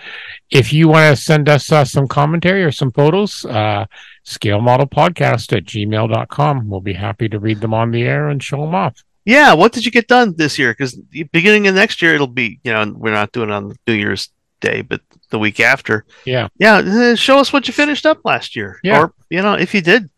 if 0.51 0.73
you 0.73 0.87
want 0.87 1.17
to 1.17 1.21
send 1.21 1.49
us 1.49 1.73
uh, 1.73 1.85
some 1.85 2.07
commentary 2.07 2.63
or 2.63 2.71
some 2.71 2.91
photos 2.93 3.45
uh 3.47 3.87
scale 4.23 4.61
model 4.61 4.87
podcast 4.87 5.57
at 5.57 5.65
gmail.com 5.65 6.69
we'll 6.69 6.81
be 6.81 6.93
happy 6.93 7.29
to 7.29 7.39
read 7.41 7.61
them 7.61 7.73
on 7.75 7.91
the 7.91 8.03
air 8.03 8.29
and 8.29 8.43
show 8.43 8.61
them 8.61 8.75
off 8.75 9.03
Yeah. 9.25 9.55
What 9.55 9.73
did 9.73 9.85
you 9.85 9.91
get 9.91 10.09
done 10.09 10.35
this 10.37 10.59
year? 10.59 10.73
Because 10.73 10.95
beginning 11.33 11.67
of 11.67 11.75
next 11.75 12.03
year, 12.03 12.15
it'll 12.15 12.27
be, 12.27 12.61
you 12.65 12.73
know, 12.73 12.93
we're 12.97 13.13
not 13.13 13.33
doing 13.33 13.51
it 13.51 13.53
on 13.53 13.75
New 13.87 13.95
Year's 13.95 14.31
Day, 14.61 14.83
but 14.83 15.01
the 15.31 15.39
week 15.39 15.61
after. 15.61 16.05
Yeah. 16.25 16.49
Yeah. 16.59 16.77
uh, 16.77 17.15
Show 17.17 17.39
us 17.39 17.53
what 17.53 17.67
you 17.67 17.75
finished 17.75 18.07
up 18.07 18.21
last 18.25 18.57
year. 18.57 18.79
Yeah. 18.83 19.01
Or, 19.01 19.15
you 19.31 19.43
know, 19.43 19.55
if 19.55 19.75
you 19.75 19.81
did 19.81 20.11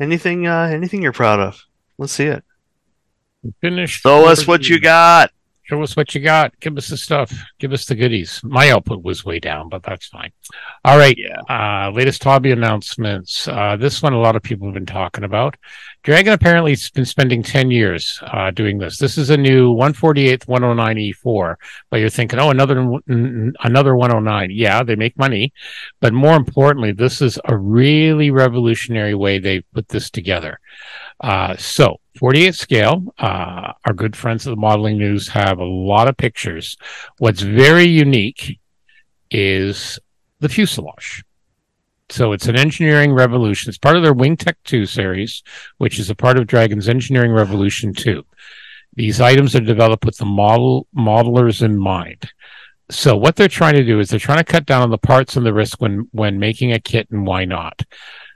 anything, 0.00 0.46
uh, 0.46 0.70
anything 0.72 1.02
you're 1.02 1.12
proud 1.12 1.40
of. 1.40 1.60
Let's 1.98 2.12
see 2.12 2.26
it. 2.26 2.44
finish 3.60 4.00
Show 4.00 4.26
us 4.26 4.46
what 4.46 4.68
you 4.68 4.80
got. 4.80 5.30
Show 5.64 5.82
us 5.82 5.96
what 5.96 6.14
you 6.14 6.20
got. 6.20 6.58
Give 6.60 6.76
us 6.76 6.88
the 6.88 6.96
stuff. 6.96 7.32
Give 7.58 7.72
us 7.72 7.86
the 7.86 7.94
goodies. 7.94 8.40
My 8.44 8.70
output 8.70 9.02
was 9.02 9.24
way 9.24 9.40
down 9.40 9.68
but 9.68 9.82
that's 9.82 10.06
fine. 10.06 10.32
All 10.84 10.96
right. 10.98 11.16
Yeah. 11.18 11.40
uh 11.48 11.90
latest 11.90 12.22
hobby 12.22 12.52
announcements. 12.52 13.48
Uh 13.48 13.76
this 13.76 14.02
one 14.02 14.12
a 14.12 14.20
lot 14.20 14.36
of 14.36 14.42
people 14.42 14.66
have 14.66 14.74
been 14.74 14.86
talking 14.86 15.24
about. 15.24 15.56
Dragon 16.02 16.34
apparently 16.34 16.72
has 16.72 16.90
been 16.90 17.06
spending 17.06 17.42
10 17.42 17.70
years 17.70 18.20
uh 18.22 18.50
doing 18.50 18.78
this. 18.78 18.98
This 18.98 19.18
is 19.18 19.30
a 19.30 19.36
new 19.36 19.74
148th 19.74 20.46
109e4 20.46 21.56
but 21.90 22.00
you're 22.00 22.08
thinking 22.10 22.38
oh 22.38 22.50
another 22.50 22.98
another 23.06 23.96
109 23.96 24.50
yeah 24.50 24.82
they 24.82 24.96
make 24.96 25.18
money 25.18 25.52
but 26.00 26.12
more 26.12 26.36
importantly 26.36 26.92
this 26.92 27.20
is 27.22 27.38
a 27.46 27.56
really 27.56 28.30
revolutionary 28.30 29.14
way 29.14 29.38
they 29.38 29.60
put 29.60 29.88
this 29.88 30.10
together 30.10 30.60
uh 31.20 31.56
so 31.56 31.96
48 32.18 32.54
scale 32.54 33.14
uh 33.18 33.72
our 33.86 33.92
good 33.94 34.16
friends 34.16 34.46
of 34.46 34.50
the 34.52 34.60
modeling 34.60 34.98
news 34.98 35.28
have 35.28 35.58
a 35.58 35.64
lot 35.64 36.08
of 36.08 36.16
pictures 36.16 36.76
what's 37.18 37.40
very 37.42 37.84
unique 37.84 38.58
is 39.30 39.98
the 40.40 40.48
fuselage 40.48 41.24
So 42.10 42.32
it's 42.32 42.46
an 42.48 42.56
engineering 42.56 43.12
revolution. 43.12 43.70
It's 43.70 43.78
part 43.78 43.96
of 43.96 44.02
their 44.02 44.14
WingTech 44.14 44.54
2 44.64 44.86
series, 44.86 45.42
which 45.78 45.98
is 45.98 46.10
a 46.10 46.14
part 46.14 46.38
of 46.38 46.46
Dragon's 46.46 46.88
Engineering 46.88 47.32
Revolution 47.32 47.94
2. 47.94 48.24
These 48.94 49.20
items 49.20 49.56
are 49.56 49.60
developed 49.60 50.04
with 50.04 50.18
the 50.18 50.24
model 50.26 50.86
modelers 50.96 51.62
in 51.62 51.76
mind. 51.76 52.30
So 52.90 53.16
what 53.16 53.36
they're 53.36 53.48
trying 53.48 53.74
to 53.74 53.84
do 53.84 53.98
is 53.98 54.08
they're 54.10 54.18
trying 54.20 54.38
to 54.38 54.44
cut 54.44 54.66
down 54.66 54.82
on 54.82 54.90
the 54.90 54.98
parts 54.98 55.36
and 55.36 55.46
the 55.46 55.54
risk 55.54 55.80
when 55.80 56.08
when 56.12 56.38
making 56.38 56.72
a 56.72 56.78
kit 56.78 57.08
and 57.10 57.26
why 57.26 57.44
not. 57.46 57.82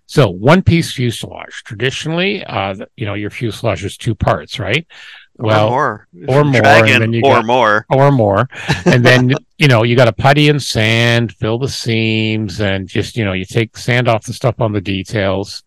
So 0.08 0.30
one 0.30 0.62
piece 0.62 0.90
fuselage. 0.92 1.62
Traditionally, 1.64 2.42
uh, 2.42 2.74
you 2.96 3.04
know, 3.04 3.12
your 3.12 3.28
fuselage 3.28 3.84
is 3.84 3.98
two 3.98 4.14
parts, 4.14 4.58
right? 4.58 4.86
Well, 5.36 5.68
or 5.68 6.08
more, 6.12 6.40
or 6.40 6.44
more, 6.44 6.60
Dragon, 6.62 7.14
or 7.16 7.20
got, 7.20 7.44
more, 7.44 7.86
or 7.90 8.10
more, 8.10 8.48
and 8.86 9.04
then 9.04 9.34
you 9.58 9.68
know 9.68 9.84
you 9.84 9.94
got 9.94 10.06
to 10.06 10.12
putty 10.12 10.48
and 10.48 10.60
sand, 10.60 11.32
fill 11.34 11.58
the 11.58 11.68
seams, 11.68 12.60
and 12.60 12.88
just 12.88 13.16
you 13.16 13.24
know 13.24 13.34
you 13.34 13.44
take 13.44 13.76
sand 13.76 14.08
off 14.08 14.24
the 14.24 14.32
stuff 14.32 14.60
on 14.60 14.72
the 14.72 14.80
details. 14.80 15.62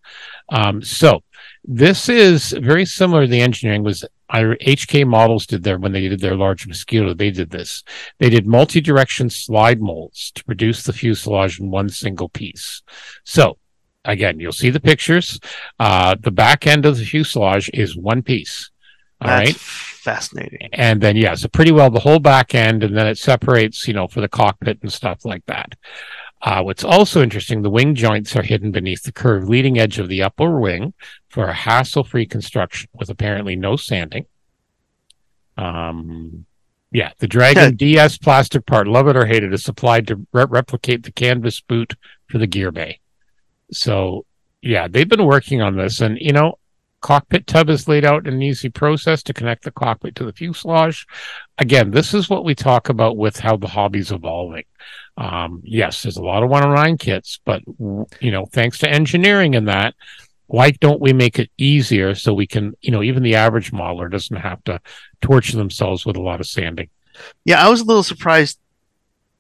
Um, 0.50 0.82
so 0.82 1.24
this 1.64 2.10
is 2.10 2.52
very 2.52 2.84
similar. 2.84 3.22
to 3.22 3.28
The 3.28 3.40
engineering 3.40 3.84
was 3.84 4.04
HK 4.34 5.08
models 5.08 5.46
did 5.46 5.64
their 5.64 5.78
when 5.78 5.92
they 5.92 6.08
did 6.10 6.20
their 6.20 6.36
large 6.36 6.68
mosquito. 6.68 7.14
They 7.14 7.32
did 7.32 7.52
this. 7.52 7.84
They 8.18 8.30
did 8.30 8.48
multi-direction 8.48 9.30
slide 9.30 9.82
molds 9.82 10.32
to 10.32 10.44
produce 10.44 10.84
the 10.84 10.94
fuselage 10.94 11.60
in 11.60 11.70
one 11.70 11.90
single 11.90 12.28
piece. 12.28 12.82
So 13.24 13.58
again, 14.06 14.40
you'll 14.40 14.52
see 14.52 14.70
the 14.70 14.80
pictures. 14.80 15.40
Uh, 15.80 16.16
the 16.20 16.32
back 16.32 16.68
end 16.68 16.86
of 16.86 16.98
the 16.98 17.06
fuselage 17.06 17.70
is 17.74 17.96
one 17.96 18.22
piece. 18.22 18.70
All 19.22 19.28
That's 19.28 19.50
right. 19.52 19.56
Fascinating. 19.56 20.70
And 20.74 21.00
then, 21.00 21.16
yeah, 21.16 21.36
so 21.36 21.48
pretty 21.48 21.72
well 21.72 21.92
the 21.92 22.00
whole 22.00 22.20
back 22.20 22.56
end, 22.56 22.84
and 22.84 22.98
then 22.98 23.06
it 23.06 23.18
separates, 23.18 23.88
you 23.88 23.94
know, 23.94 24.08
for 24.08 24.20
the 24.20 24.28
cockpit 24.28 24.80
and 24.82 24.92
stuff 24.92 25.24
like 25.26 25.46
that. 25.46 25.76
Uh, 26.42 26.64
what's 26.64 26.84
also 26.84 27.22
interesting, 27.22 27.62
the 27.62 27.70
wing 27.70 27.94
joints 27.94 28.36
are 28.36 28.42
hidden 28.42 28.72
beneath 28.72 29.04
the 29.04 29.12
curved 29.12 29.48
leading 29.48 29.78
edge 29.78 30.00
of 30.00 30.10
the 30.10 30.24
upper 30.24 30.60
wing 30.60 30.94
for 31.30 31.46
a 31.46 31.54
hassle 31.54 32.04
free 32.04 32.26
construction 32.26 32.90
with 32.94 33.12
apparently 33.12 33.56
no 33.56 33.76
sanding. 33.76 34.26
Um, 35.56 36.48
yeah, 36.92 37.12
the 37.20 37.28
Dragon 37.28 37.76
DS 37.78 38.18
plastic 38.18 38.66
part, 38.66 38.88
love 38.88 39.08
it 39.08 39.16
or 39.16 39.28
hate 39.28 39.44
it, 39.44 39.54
is 39.54 39.64
supplied 39.64 40.08
to 40.08 40.16
re- 40.34 40.46
replicate 40.50 41.04
the 41.04 41.12
canvas 41.12 41.62
boot 41.62 41.94
for 42.28 42.40
the 42.40 42.48
gear 42.48 42.72
bay. 42.72 43.00
So, 43.72 44.26
yeah, 44.62 44.88
they've 44.88 45.08
been 45.08 45.26
working 45.26 45.62
on 45.62 45.76
this. 45.76 46.02
And, 46.02 46.18
you 46.20 46.34
know, 46.34 46.58
cockpit 47.02 47.48
tub 47.48 47.70
is 47.70 47.88
laid 47.88 48.06
out 48.06 48.28
in 48.28 48.36
an 48.36 48.42
easy 48.42 48.70
process 48.70 49.24
to 49.24 49.34
connect 49.34 49.64
the 49.64 49.72
cockpit 49.72 50.16
to 50.16 50.26
the 50.26 50.34
fuselage. 50.34 51.08
Again, 51.58 51.92
this 51.92 52.14
is 52.14 52.30
what 52.30 52.46
we 52.46 52.56
talk 52.56 52.90
about 52.90 53.18
with 53.18 53.38
how 53.38 53.58
the 53.58 53.68
hobby's 53.68 54.12
evolving. 54.12 54.64
Um, 55.18 55.62
yes, 55.64 56.04
there's 56.04 56.18
a 56.18 56.24
lot 56.24 56.44
of 56.44 56.50
109 56.50 56.98
kits, 56.98 57.40
but 57.44 57.62
you 58.20 58.32
know, 58.32 58.46
thanks 58.46 58.78
to 58.80 58.90
engineering 58.90 59.56
in 59.56 59.66
that, 59.66 59.96
why 60.48 60.72
don't 60.72 61.02
we 61.02 61.14
make 61.14 61.40
it 61.40 61.50
easier 61.58 62.14
so 62.14 62.34
we 62.34 62.48
can, 62.48 62.74
you 62.82 62.92
know, 62.92 63.02
even 63.02 63.24
the 63.24 63.36
average 63.36 63.72
modeler 63.72 64.12
doesn't 64.12 64.38
have 64.38 64.64
to 64.66 64.80
torture 65.22 65.58
themselves 65.58 66.06
with 66.06 66.18
a 66.18 66.22
lot 66.22 66.40
of 66.40 66.48
sanding. 66.48 66.90
Yeah, 67.46 67.66
I 67.66 67.70
was 67.70 67.82
a 67.82 67.86
little 67.86 68.04
surprised 68.04 68.60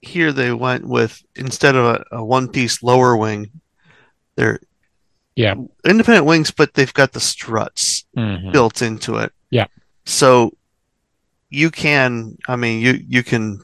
here 0.01 0.31
they 0.31 0.51
went 0.51 0.87
with 0.87 1.21
instead 1.35 1.75
of 1.75 1.85
a, 1.85 2.05
a 2.11 2.23
one 2.23 2.47
piece 2.47 2.81
lower 2.81 3.15
wing, 3.15 3.51
they're 4.35 4.59
yeah. 5.35 5.55
Independent 5.85 6.25
wings, 6.25 6.51
but 6.51 6.73
they've 6.73 6.93
got 6.93 7.13
the 7.13 7.19
struts 7.19 8.05
mm-hmm. 8.15 8.51
built 8.51 8.81
into 8.81 9.17
it. 9.17 9.31
Yeah. 9.49 9.67
So 10.05 10.55
you 11.49 11.71
can, 11.71 12.37
I 12.47 12.55
mean, 12.55 12.81
you 12.81 12.99
you 13.07 13.23
can 13.23 13.63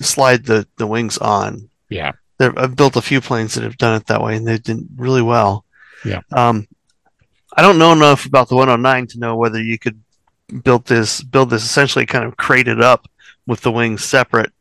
slide 0.00 0.44
the 0.44 0.66
the 0.76 0.86
wings 0.86 1.18
on. 1.18 1.68
Yeah. 1.88 2.12
There, 2.38 2.56
I've 2.58 2.76
built 2.76 2.96
a 2.96 3.02
few 3.02 3.20
planes 3.20 3.54
that 3.54 3.64
have 3.64 3.78
done 3.78 3.96
it 3.96 4.06
that 4.06 4.22
way, 4.22 4.36
and 4.36 4.46
they 4.46 4.58
did 4.58 4.86
really 4.96 5.22
well. 5.22 5.64
Yeah. 6.04 6.20
Um, 6.32 6.68
I 7.56 7.62
don't 7.62 7.78
know 7.78 7.92
enough 7.92 8.26
about 8.26 8.48
the 8.48 8.56
109 8.56 9.06
to 9.08 9.18
know 9.18 9.36
whether 9.36 9.62
you 9.62 9.78
could 9.78 10.02
build 10.62 10.84
this 10.86 11.22
build 11.22 11.50
this 11.50 11.64
essentially 11.64 12.06
kind 12.06 12.24
of 12.24 12.36
crated 12.36 12.82
up 12.82 13.08
with 13.46 13.62
the 13.62 13.72
wings 13.72 14.04
separate. 14.04 14.52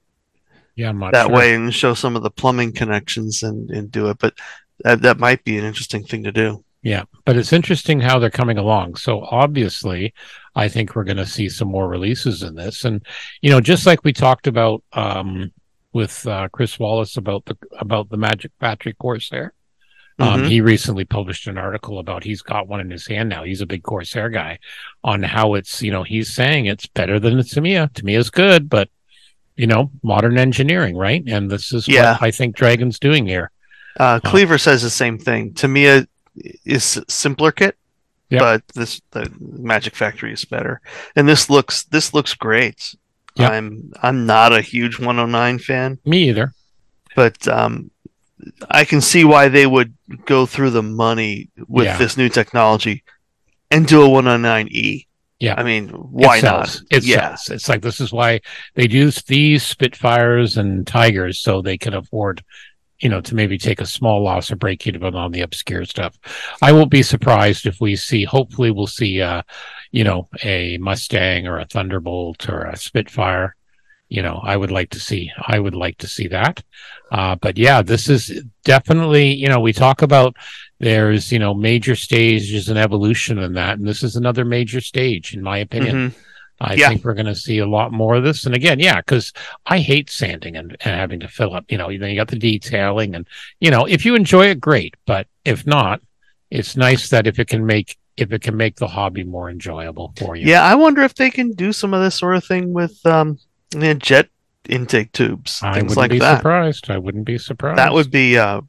Yeah, 0.76 0.92
that 1.12 1.28
sure. 1.28 1.36
way 1.36 1.54
and 1.54 1.74
show 1.74 1.94
some 1.94 2.16
of 2.18 2.24
the 2.24 2.30
plumbing 2.30 2.74
connections 2.74 3.44
and, 3.44 3.70
and 3.72 3.90
do 3.90 4.10
it. 4.10 4.18
But 4.20 4.34
that, 4.86 5.02
that 5.02 5.20
might 5.20 5.44
be 5.44 5.58
an 5.58 5.66
interesting 5.66 6.04
thing 6.04 6.24
to 6.24 6.32
do. 6.32 6.64
Yeah, 6.84 7.06
but 7.26 7.36
it's 7.36 7.52
interesting 7.52 8.00
how 8.00 8.20
they're 8.20 8.30
coming 8.30 8.60
along. 8.60 8.96
So 8.96 9.22
obviously, 9.22 10.14
I 10.56 10.68
think 10.68 10.96
we're 10.96 11.04
going 11.04 11.18
to 11.18 11.26
see 11.26 11.50
some 11.50 11.68
more 11.68 11.88
releases 11.88 12.44
in 12.44 12.54
this, 12.54 12.86
and 12.86 13.04
you 13.42 13.50
know, 13.50 13.60
just 13.60 13.88
like 13.88 14.04
we 14.04 14.14
talked 14.14 14.46
about 14.46 14.84
um, 14.94 15.52
with 15.92 16.28
uh, 16.28 16.48
Chris 16.50 16.78
Wallace 16.78 17.18
about 17.18 17.46
the 17.46 17.58
about 17.80 18.10
the 18.10 18.18
Magic 18.18 18.52
Factory 18.60 18.94
Corsair. 18.94 19.54
Um, 20.20 20.42
mm-hmm. 20.42 20.50
He 20.50 20.62
recently 20.62 21.04
published 21.04 21.48
an 21.48 21.58
article 21.58 21.98
about 21.98 22.24
he's 22.24 22.44
got 22.44 22.68
one 22.68 22.80
in 22.80 22.92
his 22.92 23.08
hand 23.08 23.28
now. 23.30 23.44
He's 23.44 23.62
a 23.62 23.66
big 23.66 23.82
Corsair 23.82 24.30
guy 24.30 24.60
on 25.04 25.24
how 25.24 25.56
it's 25.56 25.82
you 25.82 25.92
know 25.92 26.04
he's 26.04 26.32
saying 26.32 26.68
it's 26.68 26.86
better 26.86 27.20
than 27.20 27.38
the 27.38 27.44
Tamiya. 27.44 27.90
Tamiya's 27.96 28.30
good, 28.30 28.70
but 28.70 28.90
you 29.58 29.66
know 29.66 29.90
modern 30.04 30.38
engineering, 30.38 30.96
right? 30.96 31.24
And 31.26 31.50
this 31.50 31.74
is 31.74 31.88
yeah. 31.88 32.12
what 32.14 32.22
I 32.22 32.30
think 32.30 32.56
Dragon's 32.56 33.00
doing 33.00 33.26
here. 33.26 33.50
Uh, 33.98 34.20
Cleaver 34.20 34.58
says 34.58 34.82
the 34.82 34.90
same 34.90 35.18
thing. 35.18 35.54
Tamiya 35.54 36.08
is 36.66 37.02
simpler 37.08 37.52
kit, 37.52 37.78
yep. 38.30 38.40
but 38.40 38.68
this 38.70 39.02
the 39.12 39.32
Magic 39.40 39.96
Factory 39.96 40.34
is 40.34 40.46
better. 40.46 40.82
And 41.16 41.28
this 41.28 41.50
looks 41.50 41.84
this 41.84 42.14
looks 42.14 42.34
great. 42.34 42.96
Yep. 43.36 43.52
I'm 43.52 43.94
I'm 44.02 44.26
not 44.26 44.54
a 44.54 44.62
huge 44.62 45.00
109 45.00 45.60
fan. 45.60 46.00
Me 46.06 46.30
either. 46.30 46.54
But 47.16 47.48
um, 47.48 47.92
I 48.70 48.86
can 48.86 49.02
see 49.02 49.24
why 49.24 49.48
they 49.48 49.66
would 49.66 49.94
go 50.26 50.46
through 50.46 50.72
the 50.72 50.84
money 50.84 51.50
with 51.68 51.86
yeah. 51.86 51.98
this 51.98 52.18
new 52.18 52.30
technology 52.30 53.04
and 53.72 53.88
do 53.88 54.04
a 54.04 54.08
109E. 54.08 55.08
Yeah. 55.40 55.56
I 55.58 55.64
mean, 55.64 55.90
why 55.90 56.38
it 56.38 56.44
not? 56.44 56.82
It 56.92 57.04
yeah. 57.04 57.36
Sells. 57.36 57.56
It's 57.56 57.70
like 57.70 57.82
this 57.82 58.00
is 58.00 58.12
why 58.12 58.42
they 58.76 58.88
use 58.88 59.22
these 59.24 59.64
Spitfires 59.64 60.58
and 60.58 60.88
Tigers 60.88 61.40
so 61.40 61.62
they 61.62 61.78
can 61.78 61.94
afford 61.94 62.44
you 63.00 63.10
know, 63.10 63.22
to 63.22 63.36
maybe 63.36 63.58
take 63.58 63.82
a 63.82 63.86
small 63.86 64.24
loss 64.24 64.52
or 64.52 64.56
break 64.56 64.88
even 64.88 65.16
on 65.16 65.32
the 65.32 65.42
obscure 65.42 65.86
stuff. 65.86 66.18
I 66.62 66.72
won't 66.72 66.92
be 66.92 67.04
surprised 67.04 67.66
if 67.66 67.82
we 67.82 67.96
see, 67.96 68.24
hopefully 68.24 68.72
we'll 68.72 68.88
see, 68.88 69.22
uh, 69.22 69.42
you 69.92 70.04
know, 70.04 70.30
a 70.44 70.78
Mustang 70.78 71.48
or 71.48 71.60
a 71.60 71.66
Thunderbolt 71.66 72.50
or 72.50 72.64
a 72.64 72.78
Spitfire. 72.78 73.56
You 74.08 74.22
know, 74.22 74.40
I 74.42 74.56
would 74.56 74.72
like 74.72 74.92
to 74.92 75.00
see, 75.00 75.32
I 75.46 75.60
would 75.60 75.76
like 75.76 75.98
to 75.98 76.08
see 76.08 76.28
that. 76.28 76.64
Uh, 77.12 77.36
but 77.36 77.58
yeah, 77.58 77.82
this 77.82 78.08
is 78.08 78.44
definitely, 78.64 79.34
you 79.34 79.50
know, 79.50 79.60
we 79.60 79.74
talk 79.74 80.04
about 80.04 80.36
there's, 80.80 81.32
you 81.32 81.40
know, 81.40 81.54
major 81.54 81.96
stages 81.96 82.70
and 82.70 82.78
evolution 82.78 83.40
in 83.40 83.54
that. 83.54 83.78
And 83.78 83.88
this 83.88 84.04
is 84.04 84.16
another 84.16 84.46
major 84.46 84.80
stage, 84.80 85.34
in 85.34 85.42
my 85.42 85.58
opinion. 85.58 85.96
Mm-hmm. 85.96 86.20
I 86.60 86.76
yeah. 86.76 86.90
think 86.90 87.04
we're 87.04 87.14
going 87.14 87.26
to 87.26 87.36
see 87.36 87.60
a 87.60 87.68
lot 87.68 87.92
more 87.92 88.16
of 88.16 88.24
this. 88.24 88.46
And 88.46 88.56
again, 88.56 88.80
yeah, 88.80 88.98
because 88.98 89.34
I 89.66 89.80
hate 89.80 90.10
sanding 90.10 90.56
and, 90.56 90.72
and, 90.72 90.96
having 90.96 91.20
to 91.20 91.28
fill 91.28 91.54
up. 91.54 91.66
You 91.70 91.78
know, 91.78 91.88
then 91.88 92.10
you 92.10 92.16
got 92.16 92.30
the 92.30 92.40
detailing, 92.40 93.16
and 93.16 93.28
you 93.60 93.72
know, 93.72 93.86
if 93.86 94.06
you 94.06 94.16
enjoy 94.16 94.48
it, 94.48 94.62
great. 94.62 94.96
But 95.06 95.28
if 95.44 95.68
not, 95.68 96.02
it's 96.50 96.78
nice 96.78 97.10
that 97.10 97.28
if 97.28 97.40
it 97.40 97.48
can 97.48 97.66
make 97.66 97.98
if 98.18 98.32
it 98.32 98.42
can 98.42 98.56
make 98.56 98.78
the 98.78 98.88
hobby 98.88 99.24
more 99.24 99.50
enjoyable 99.50 100.14
for 100.18 100.36
you. 100.36 100.48
Yeah, 100.48 100.64
I 100.64 100.76
wonder 100.76 101.02
if 101.02 101.16
they 101.16 101.30
can 101.30 101.52
do 101.52 101.74
some 101.74 101.94
of 101.94 102.02
this 102.02 102.16
sort 102.16 102.38
of 102.38 102.46
thing 102.46 102.74
with 102.74 103.06
um, 103.06 103.38
jet 103.98 104.30
intake 104.70 105.12
tubes, 105.12 105.62
I 105.62 105.74
things 105.74 105.90
wouldn't 105.90 105.98
like 105.98 106.12
be 106.12 106.20
that. 106.20 106.38
Surprised? 106.38 106.90
I 106.90 106.98
wouldn't 106.98 107.26
be 107.26 107.38
surprised. 107.38 107.78
That 107.78 107.94
would 107.94 108.12
be 108.12 108.36
a 108.36 108.62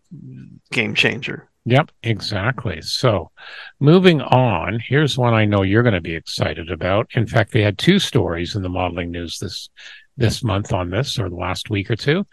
game 0.72 0.94
changer. 0.94 1.48
Yep, 1.68 1.90
exactly. 2.04 2.80
So, 2.80 3.32
moving 3.80 4.20
on, 4.20 4.78
here's 4.78 5.18
one 5.18 5.34
I 5.34 5.46
know 5.46 5.62
you're 5.62 5.82
going 5.82 5.96
to 5.96 6.00
be 6.00 6.14
excited 6.14 6.70
about. 6.70 7.10
In 7.14 7.26
fact, 7.26 7.50
they 7.52 7.62
had 7.62 7.76
two 7.76 7.98
stories 7.98 8.54
in 8.54 8.62
the 8.62 8.68
modeling 8.68 9.10
news 9.10 9.38
this 9.38 9.68
this 10.16 10.44
month 10.44 10.72
on 10.72 10.90
this, 10.90 11.18
or 11.18 11.28
the 11.28 11.34
last 11.34 11.68
week 11.68 11.90
or 11.90 11.96
two. 11.96 12.24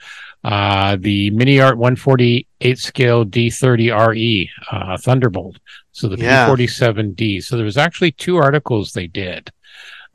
Uh, 0.43 0.97
the 0.99 1.31
Mini 1.31 1.59
Art 1.59 1.77
148 1.77 2.77
scale 2.77 3.25
D30RE 3.25 4.49
uh, 4.71 4.97
Thunderbolt. 4.97 5.57
So 5.91 6.07
the 6.07 6.17
yeah. 6.17 6.47
P47D. 6.47 7.43
So 7.43 7.55
there 7.55 7.65
was 7.65 7.75
actually 7.75 8.11
two 8.11 8.37
articles 8.37 8.91
they 8.91 9.07
did. 9.07 9.51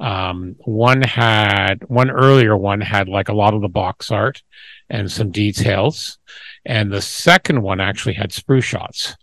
Um, 0.00 0.54
one 0.60 1.02
had 1.02 1.82
one 1.88 2.08
earlier 2.08 2.56
one 2.56 2.80
had 2.80 3.08
like 3.08 3.28
a 3.28 3.34
lot 3.34 3.52
of 3.52 3.62
the 3.62 3.68
box 3.68 4.12
art 4.12 4.42
and 4.88 5.10
some 5.10 5.32
details 5.32 6.18
and 6.68 6.92
the 6.92 7.02
second 7.02 7.62
one 7.62 7.80
actually 7.80 8.14
had 8.14 8.30
sprue 8.30 8.62
shots. 8.62 9.16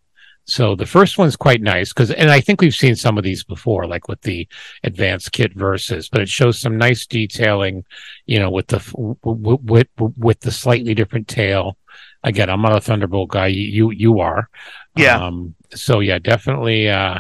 So 0.48 0.76
the 0.76 0.86
first 0.86 1.18
one's 1.18 1.36
quite 1.36 1.62
nice 1.62 1.94
because, 1.94 2.12
and 2.12 2.30
I 2.30 2.40
think 2.42 2.60
we've 2.60 2.76
seen 2.76 2.96
some 2.96 3.18
of 3.18 3.24
these 3.24 3.44
before, 3.44 3.88
like 3.88 4.08
with 4.08 4.22
the 4.22 4.48
advanced 4.84 5.32
kit 5.32 5.54
versus, 5.54 6.10
but 6.10 6.22
it 6.22 6.30
shows 6.30 6.60
some 6.60 6.78
nice 6.78 7.06
detailing, 7.08 7.84
you 8.26 8.40
know, 8.40 8.52
with 8.52 8.68
the 8.68 8.80
with 9.24 9.88
with, 9.98 10.14
with 10.18 10.40
the 10.42 10.52
slightly 10.52 10.94
different 10.94 11.28
tail. 11.28 11.78
Again, 12.24 12.50
I'm 12.50 12.62
not 12.62 12.76
a 12.76 12.82
Thunderbolt 12.82 13.30
guy. 13.30 13.48
You 13.48 13.92
you 13.92 14.20
are, 14.20 14.50
yeah. 14.96 15.18
Um, 15.18 15.56
so 15.74 16.00
yeah, 16.00 16.20
definitely, 16.20 16.90
uh, 16.90 17.20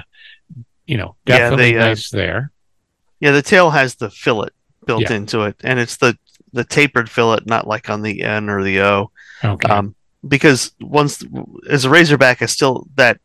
you 0.85 0.97
know, 0.97 1.15
definitely 1.25 1.71
yeah, 1.71 1.77
they, 1.77 1.83
uh, 1.83 1.87
nice 1.87 2.13
uh, 2.13 2.17
there. 2.17 2.51
Yeah, 3.19 3.31
the 3.31 3.41
tail 3.41 3.71
has 3.71 3.95
the 3.95 4.09
fillet 4.09 4.49
built 4.85 5.01
yeah. 5.01 5.13
into 5.13 5.41
it, 5.43 5.55
and 5.63 5.79
it's 5.79 5.97
the 5.97 6.17
the 6.53 6.63
tapered 6.63 7.09
fillet, 7.09 7.39
not 7.45 7.67
like 7.67 7.89
on 7.89 8.01
the 8.01 8.21
N 8.21 8.49
or 8.49 8.63
the 8.63 8.81
O. 8.81 9.11
Okay. 9.43 9.69
Um, 9.69 9.95
because 10.27 10.71
once 10.79 11.23
as 11.69 11.85
a 11.85 11.89
Razorback 11.89 12.41
is 12.41 12.51
still 12.51 12.87
that 12.95 13.19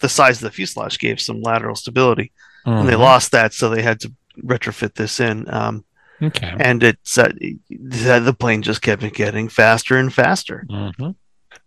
the 0.00 0.08
size 0.08 0.36
of 0.38 0.42
the 0.42 0.50
fuselage 0.50 0.98
gave 0.98 1.20
some 1.20 1.40
lateral 1.40 1.76
stability, 1.76 2.32
mm-hmm. 2.66 2.80
and 2.80 2.88
they 2.88 2.96
lost 2.96 3.32
that, 3.32 3.54
so 3.54 3.68
they 3.70 3.82
had 3.82 4.00
to 4.00 4.12
retrofit 4.42 4.94
this 4.94 5.20
in. 5.20 5.52
Um, 5.52 5.84
okay, 6.22 6.54
and 6.58 6.82
it's 6.82 7.18
uh, 7.18 7.30
the 7.70 8.36
plane 8.38 8.62
just 8.62 8.82
kept 8.82 9.02
getting 9.14 9.48
faster 9.48 9.96
and 9.96 10.12
faster. 10.12 10.66
Mm-hmm. 10.68 11.10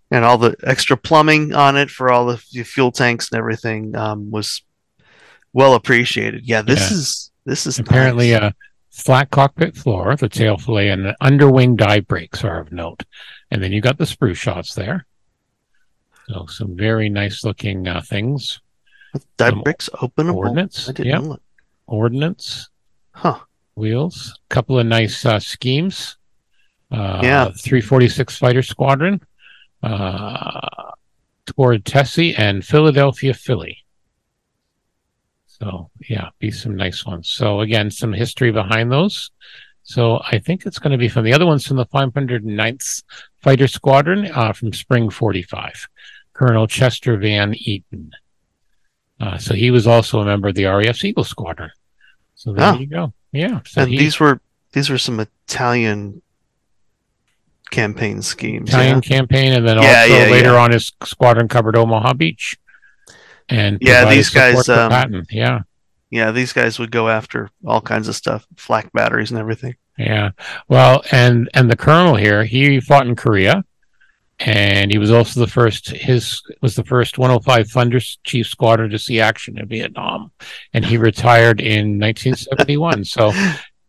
And 0.09 0.23
all 0.23 0.37
the 0.37 0.55
extra 0.63 0.95
plumbing 0.95 1.53
on 1.53 1.75
it 1.75 1.89
for 1.89 2.09
all 2.09 2.27
the 2.27 2.37
fuel 2.37 2.93
tanks 2.93 3.29
and 3.29 3.37
everything 3.37 3.93
um, 3.93 4.31
was 4.31 4.63
well 5.51 5.73
appreciated. 5.73 6.47
Yeah, 6.47 6.61
this 6.61 6.79
yeah. 6.79 6.97
is 6.97 7.31
this 7.45 7.65
is 7.65 7.79
apparently 7.79 8.31
nice. 8.31 8.41
a 8.41 8.53
flat 8.91 9.31
cockpit 9.31 9.75
floor, 9.75 10.15
the 10.15 10.29
tail 10.29 10.57
fillet, 10.57 10.89
and 10.89 11.05
the 11.05 11.15
underwing 11.19 11.75
dive 11.75 12.07
brakes 12.07 12.43
are 12.43 12.59
of 12.59 12.71
note. 12.71 13.03
And 13.51 13.63
then 13.63 13.71
you 13.71 13.81
got 13.81 13.97
the 13.97 14.05
sprue 14.05 14.35
shots 14.35 14.73
there. 14.73 15.05
So 16.27 16.45
some 16.47 16.75
very 16.75 17.09
nice 17.09 17.43
looking 17.43 17.87
uh, 17.87 18.01
things. 18.01 18.59
Dive 19.37 19.53
some 19.53 19.61
brakes 19.61 19.89
openable. 19.93 20.35
Ordnance. 20.35 20.89
I 20.89 20.91
didn't 20.91 21.11
yep. 21.11 21.21
know 21.23 21.37
Ordnance. 21.87 22.69
Huh. 23.11 23.39
Wheels. 23.75 24.37
A 24.49 24.53
couple 24.53 24.77
of 24.79 24.85
nice 24.85 25.25
uh, 25.25 25.39
schemes. 25.39 26.17
Uh, 26.91 27.21
yeah. 27.23 27.45
346 27.45 28.37
Fighter 28.37 28.61
Squadron. 28.61 29.21
Uh, 29.81 30.91
toward 31.45 31.85
Tessie 31.85 32.35
and 32.35 32.65
Philadelphia 32.65 33.33
Philly. 33.33 33.85
So 35.45 35.89
yeah, 36.07 36.29
be 36.39 36.51
some 36.51 36.75
nice 36.75 37.05
ones. 37.05 37.29
So 37.29 37.61
again, 37.61 37.89
some 37.89 38.13
history 38.13 38.51
behind 38.51 38.91
those. 38.91 39.31
So 39.87 40.19
I 40.29 40.37
think 40.37 40.65
it's 40.65 40.79
going 40.79 40.91
to 40.91 40.97
be 40.97 41.07
from 41.07 41.23
the 41.23 41.33
other 41.33 41.45
ones 41.45 41.65
from 41.65 41.77
the 41.77 41.85
509th 41.85 43.03
Fighter 43.37 43.67
Squadron 43.69 44.29
uh, 44.33 44.51
from 44.51 44.73
Spring 44.73 45.09
45, 45.09 45.87
Colonel 46.33 46.67
Chester 46.67 47.15
Van 47.15 47.53
Etten. 47.53 48.11
Uh, 49.17 49.37
so 49.37 49.53
he 49.53 49.71
was 49.71 49.87
also 49.87 50.19
a 50.19 50.25
member 50.25 50.49
of 50.49 50.55
the 50.55 50.65
RAF 50.65 51.05
Eagle 51.05 51.23
Squadron. 51.23 51.71
So 52.35 52.51
there 52.51 52.73
oh. 52.73 52.77
you 52.77 52.87
go. 52.87 53.13
Yeah. 53.31 53.61
So 53.65 53.83
and 53.83 53.91
he, 53.91 53.97
these 53.97 54.19
were 54.19 54.41
these 54.73 54.89
were 54.89 54.97
some 54.97 55.21
Italian 55.21 56.21
campaign 57.71 58.21
schemes. 58.21 58.69
Italian 58.69 58.97
yeah? 58.97 59.01
campaign, 59.17 59.53
and 59.53 59.65
then 59.65 59.81
yeah, 59.81 60.01
also 60.01 60.13
yeah, 60.13 60.29
later 60.29 60.57
on 60.57 60.71
his 60.71 60.91
squadron 61.05 61.47
covered 61.47 61.77
Omaha 61.77 62.13
Beach 62.13 62.59
and 63.49 63.77
yeah, 63.81 64.09
these 64.09 64.29
guys, 64.29 64.67
um, 64.67 65.23
yeah, 65.29 65.61
yeah, 66.09 66.31
these 66.31 66.53
guys 66.53 66.79
would 66.79 66.91
go 66.91 67.09
after 67.09 67.49
all 67.65 67.81
kinds 67.81 68.07
of 68.07 68.15
stuff, 68.15 68.47
flak 68.55 68.91
batteries 68.93 69.31
and 69.31 69.39
everything. 69.39 69.75
Yeah, 69.97 70.31
well, 70.69 71.03
and 71.11 71.49
and 71.53 71.69
the 71.69 71.75
colonel 71.75 72.15
here, 72.15 72.43
he 72.43 72.79
fought 72.79 73.07
in 73.07 73.15
Korea, 73.15 73.63
and 74.39 74.91
he 74.91 74.97
was 74.97 75.11
also 75.11 75.39
the 75.39 75.47
first. 75.47 75.89
His 75.89 76.41
was 76.61 76.75
the 76.75 76.83
first 76.83 77.17
105 77.17 77.69
Thunder 77.69 77.99
Chief 78.23 78.47
Squadron 78.47 78.91
to 78.91 78.99
see 78.99 79.19
action 79.19 79.57
in 79.57 79.67
Vietnam, 79.67 80.31
and 80.73 80.85
he 80.85 80.97
retired 80.97 81.59
in 81.59 81.99
1971. 81.99 83.03
so 83.05 83.31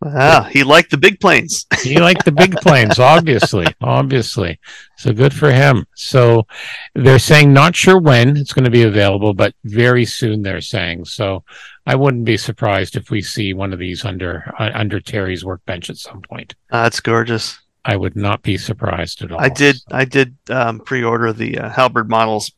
Wow, 0.01 0.43
he 0.43 0.63
liked 0.63 0.91
the 0.91 0.97
big 0.97 1.19
planes. 1.19 1.65
he 1.83 1.99
liked 1.99 2.23
the 2.23 2.31
big 2.31 2.55
planes, 2.55 2.99
obviously, 2.99 3.67
obviously. 3.81 4.57
So 4.97 5.11
good 5.11 5.33
for 5.33 5.51
him. 5.51 5.85
So 5.93 6.47
they're 6.95 7.19
saying 7.19 7.51
not 7.51 7.75
sure 7.75 7.99
when 7.99 8.37
it's 8.37 8.53
going 8.53 8.63
to 8.63 8.71
be 8.71 8.83
available, 8.83 9.33
but 9.33 9.53
very 9.65 10.05
soon 10.05 10.41
they're 10.41 10.61
saying. 10.61 11.05
So 11.05 11.43
I 11.89 11.95
wouldn't 11.95 12.25
be 12.25 12.37
surprised 12.37 12.95
if 12.95 13.09
we 13.09 13.19
see 13.19 13.55
one 13.55 13.73
of 13.73 13.79
these 13.79 14.05
under 14.05 14.53
uh, 14.59 14.69
under 14.75 14.99
Terry's 14.99 15.43
workbench 15.43 15.89
at 15.89 15.97
some 15.97 16.21
point. 16.21 16.53
Uh, 16.69 16.83
that's 16.83 16.99
gorgeous. 16.99 17.57
I 17.83 17.95
would 17.95 18.15
not 18.15 18.43
be 18.43 18.57
surprised 18.57 19.23
at 19.23 19.31
all. 19.31 19.41
I 19.41 19.49
did. 19.49 19.77
I 19.89 20.05
did 20.05 20.37
um, 20.51 20.81
pre-order 20.81 21.33
the 21.33 21.57
uh, 21.57 21.69
Halberd 21.69 22.07
models 22.07 22.51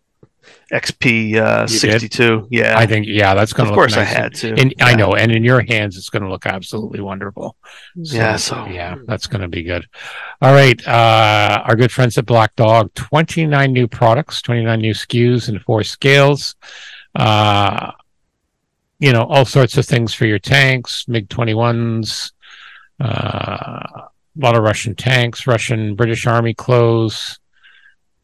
XP 0.73 1.35
uh, 1.37 1.65
62. 1.65 2.47
Yeah. 2.49 2.77
I 2.77 2.85
think, 2.85 3.05
yeah, 3.07 3.33
that's 3.33 3.53
going 3.53 3.69
to 3.69 3.71
look 3.71 3.77
Of 3.77 3.81
course, 3.81 3.95
nice. 3.95 4.07
I 4.07 4.21
had 4.21 4.33
to. 4.35 4.53
And 4.59 4.73
yeah. 4.77 4.85
I 4.85 4.95
know. 4.95 5.15
And 5.15 5.31
in 5.31 5.45
your 5.45 5.61
hands, 5.61 5.95
it's 5.95 6.09
going 6.09 6.23
to 6.23 6.29
look 6.29 6.45
absolutely 6.45 6.99
wonderful. 6.99 7.55
So, 8.03 8.17
yeah. 8.17 8.35
So, 8.35 8.65
yeah, 8.65 8.95
that's 9.05 9.27
going 9.27 9.43
to 9.43 9.47
be 9.47 9.63
good. 9.63 9.85
All 10.41 10.51
right. 10.51 10.85
Uh, 10.85 11.63
our 11.65 11.77
good 11.77 11.91
friends 11.91 12.17
at 12.17 12.25
Black 12.25 12.55
Dog 12.57 12.93
29 12.95 13.71
new 13.71 13.87
products, 13.87 14.41
29 14.41 14.81
new 14.81 14.93
SKUs, 14.93 15.47
and 15.47 15.61
four 15.61 15.83
scales. 15.83 16.55
Uh, 17.15 17.91
you 19.01 19.11
know, 19.11 19.23
all 19.23 19.45
sorts 19.45 19.77
of 19.77 19.85
things 19.85 20.13
for 20.13 20.25
your 20.25 20.39
tanks, 20.39 21.05
MiG 21.07 21.27
21s, 21.27 22.31
uh, 23.01 23.03
a 23.05 24.09
lot 24.37 24.55
of 24.55 24.63
Russian 24.63 24.95
tanks, 24.95 25.47
Russian 25.47 25.95
British 25.95 26.25
Army 26.25 26.53
clothes 26.53 27.39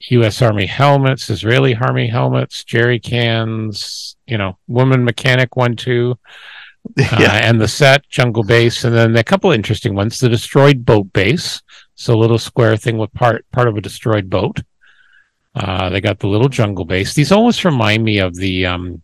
U.S. 0.09 0.41
Army 0.41 0.65
helmets, 0.65 1.29
Israeli 1.29 1.75
Army 1.75 2.07
helmets, 2.07 2.63
jerry 2.63 2.99
cans, 2.99 4.15
you 4.27 4.37
know, 4.37 4.57
woman 4.67 5.03
mechanic 5.03 5.55
one, 5.55 5.75
two, 5.75 6.17
yeah. 6.95 7.07
uh, 7.11 7.31
and 7.31 7.59
the 7.59 7.67
set 7.67 8.07
jungle 8.07 8.43
base, 8.43 8.83
and 8.83 8.95
then 8.95 9.15
a 9.17 9.23
couple 9.23 9.51
interesting 9.51 9.95
ones: 9.95 10.19
the 10.19 10.29
destroyed 10.29 10.85
boat 10.85 11.11
base, 11.13 11.61
so 11.95 12.13
a 12.13 12.19
little 12.19 12.37
square 12.37 12.77
thing 12.77 12.97
with 12.97 13.13
part 13.13 13.45
part 13.51 13.67
of 13.67 13.75
a 13.75 13.81
destroyed 13.81 14.29
boat. 14.29 14.61
Uh, 15.55 15.89
they 15.89 15.99
got 15.99 16.19
the 16.19 16.27
little 16.27 16.49
jungle 16.49 16.85
base. 16.85 17.15
These 17.15 17.31
almost 17.31 17.65
remind 17.65 18.03
me 18.03 18.19
of 18.19 18.35
the 18.35 18.67
um, 18.67 19.01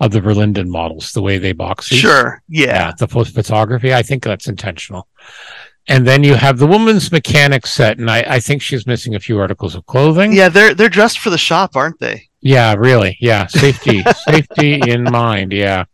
of 0.00 0.10
the 0.10 0.20
Verlinden 0.20 0.68
models, 0.68 1.12
the 1.12 1.22
way 1.22 1.38
they 1.38 1.52
box 1.52 1.88
these. 1.88 2.00
Sure, 2.00 2.42
yeah. 2.48 2.66
yeah 2.66 2.92
the 2.98 3.08
photography. 3.08 3.94
I 3.94 4.02
think 4.02 4.22
that's 4.22 4.48
intentional. 4.48 5.08
And 5.88 6.06
then 6.06 6.22
you 6.22 6.34
have 6.34 6.58
the 6.58 6.66
woman's 6.66 7.10
mechanic 7.10 7.66
set, 7.66 7.98
and 7.98 8.08
I, 8.10 8.24
I 8.26 8.40
think 8.40 8.62
she's 8.62 8.86
missing 8.86 9.14
a 9.16 9.20
few 9.20 9.40
articles 9.40 9.74
of 9.74 9.84
clothing. 9.86 10.32
Yeah, 10.32 10.48
they're 10.48 10.74
they're 10.74 10.88
dressed 10.88 11.18
for 11.18 11.30
the 11.30 11.38
shop, 11.38 11.74
aren't 11.74 11.98
they? 11.98 12.28
Yeah, 12.40 12.74
really. 12.74 13.16
Yeah, 13.20 13.46
safety, 13.48 14.04
safety 14.24 14.80
in 14.86 15.04
mind. 15.04 15.52
Yeah, 15.52 15.84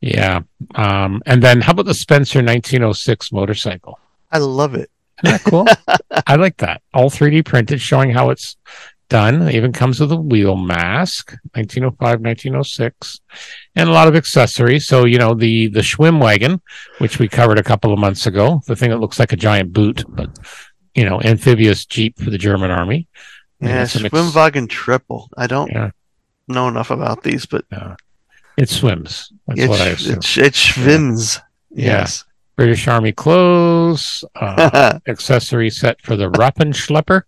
yeah. 0.00 0.40
Um, 0.74 1.22
and 1.24 1.42
then 1.42 1.62
how 1.62 1.72
about 1.72 1.86
the 1.86 1.94
Spencer 1.94 2.40
1906 2.40 3.32
motorcycle? 3.32 3.98
I 4.30 4.38
love 4.38 4.74
it. 4.74 4.90
Isn't 5.24 5.44
that 5.44 5.50
cool? 5.50 5.66
I 6.26 6.36
like 6.36 6.58
that. 6.58 6.82
All 6.92 7.10
3D 7.10 7.44
printed, 7.44 7.80
showing 7.80 8.10
how 8.10 8.30
it's 8.30 8.56
done. 9.12 9.42
It 9.42 9.54
even 9.54 9.72
comes 9.72 10.00
with 10.00 10.10
a 10.10 10.16
wheel 10.16 10.56
mask, 10.56 11.32
1905, 11.52 12.20
1906, 12.20 13.20
and 13.76 13.88
a 13.88 13.92
lot 13.92 14.08
of 14.08 14.16
accessories. 14.16 14.86
So, 14.86 15.04
you 15.04 15.18
know, 15.18 15.34
the, 15.34 15.68
the 15.68 15.80
Schwimmwagen, 15.80 16.60
which 16.98 17.18
we 17.18 17.28
covered 17.28 17.58
a 17.58 17.62
couple 17.62 17.92
of 17.92 17.98
months 17.98 18.26
ago, 18.26 18.62
the 18.66 18.74
thing 18.74 18.90
that 18.90 19.00
looks 19.00 19.18
like 19.18 19.32
a 19.32 19.36
giant 19.36 19.72
boot, 19.72 20.02
but, 20.08 20.30
you 20.94 21.04
know, 21.04 21.20
amphibious 21.20 21.84
Jeep 21.84 22.18
for 22.18 22.30
the 22.30 22.38
German 22.38 22.70
army. 22.70 23.06
Yeah, 23.60 23.84
Schwimmwagen 23.84 24.64
ex- 24.64 24.74
triple. 24.74 25.28
I 25.36 25.46
don't 25.46 25.70
yeah. 25.70 25.90
know 26.48 26.68
enough 26.68 26.90
about 26.90 27.22
these, 27.22 27.44
but 27.44 27.66
yeah. 27.70 27.96
it 28.56 28.70
swims. 28.70 29.30
That's 29.46 29.60
it's, 29.60 29.68
what 29.68 29.80
I 29.80 29.88
assume. 29.88 30.18
It, 30.18 30.38
it 30.38 30.54
swims. 30.54 31.38
Yeah. 31.70 32.00
Yes. 32.00 32.24
British 32.56 32.86
Army 32.86 33.12
clothes, 33.12 34.24
uh, 34.36 34.98
accessory 35.06 35.70
set 35.70 36.00
for 36.02 36.16
the 36.16 36.30
Rappenschlepper 36.30 37.22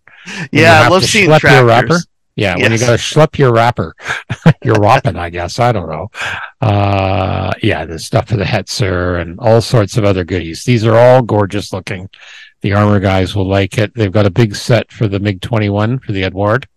yeah, 0.51 0.83
I 0.83 0.87
love 0.87 1.03
seeing 1.03 1.29
wrapper. 1.29 1.97
Yeah, 2.37 2.55
yes. 2.57 2.63
when 2.63 2.71
you 2.73 2.79
got 2.79 2.87
to 2.87 2.97
schlep 2.97 3.37
your 3.37 3.53
wrapper, 3.53 3.95
you're 4.63 4.79
wrapping, 4.79 5.15
I 5.15 5.29
guess. 5.29 5.57
I 5.57 5.71
don't 5.71 5.89
know. 5.89 6.11
Uh, 6.59 7.53
yeah, 7.63 7.85
the 7.85 7.97
stuff 7.97 8.27
for 8.27 8.35
the 8.35 8.43
Hetzer 8.43 9.21
and 9.21 9.39
all 9.39 9.61
sorts 9.61 9.95
of 9.95 10.03
other 10.03 10.25
goodies. 10.25 10.65
These 10.65 10.85
are 10.85 10.97
all 10.97 11.21
gorgeous 11.21 11.71
looking. 11.71 12.09
The 12.59 12.73
armor 12.73 12.99
guys 12.99 13.35
will 13.35 13.47
like 13.47 13.77
it. 13.77 13.93
They've 13.93 14.11
got 14.11 14.25
a 14.25 14.31
big 14.31 14.53
set 14.55 14.91
for 14.91 15.07
the 15.07 15.19
MiG 15.19 15.39
21 15.39 15.99
for 15.99 16.11
the 16.11 16.25
Eduard. 16.25 16.67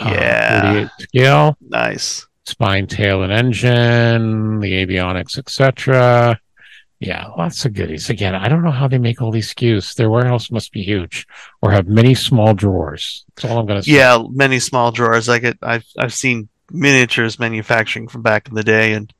Uh, 0.00 0.10
yeah. 0.12 0.86
Uh, 0.86 1.02
scale. 1.02 1.56
Nice. 1.60 2.26
Spine, 2.46 2.86
tail, 2.86 3.22
and 3.22 3.32
engine, 3.32 4.58
the 4.58 4.84
avionics, 4.84 5.38
etc. 5.38 6.40
Yeah, 7.00 7.28
lots 7.36 7.64
of 7.64 7.74
goodies. 7.74 8.10
Again, 8.10 8.34
I 8.34 8.48
don't 8.48 8.64
know 8.64 8.72
how 8.72 8.88
they 8.88 8.98
make 8.98 9.22
all 9.22 9.30
these 9.30 9.54
SKUs. 9.54 9.94
Their 9.94 10.10
warehouse 10.10 10.50
must 10.50 10.72
be 10.72 10.82
huge, 10.82 11.28
or 11.62 11.70
have 11.70 11.86
many 11.86 12.14
small 12.14 12.54
drawers. 12.54 13.24
That's 13.36 13.50
all 13.50 13.58
I'm 13.58 13.66
going 13.66 13.80
to 13.80 13.84
say. 13.84 13.96
Yeah, 13.96 14.24
many 14.30 14.58
small 14.58 14.90
drawers. 14.90 15.28
I 15.28 15.38
get. 15.38 15.58
I've 15.62 15.86
I've 15.96 16.12
seen 16.12 16.48
miniatures 16.72 17.38
manufacturing 17.38 18.08
from 18.08 18.22
back 18.22 18.48
in 18.48 18.54
the 18.54 18.64
day, 18.64 18.94
and 18.94 19.12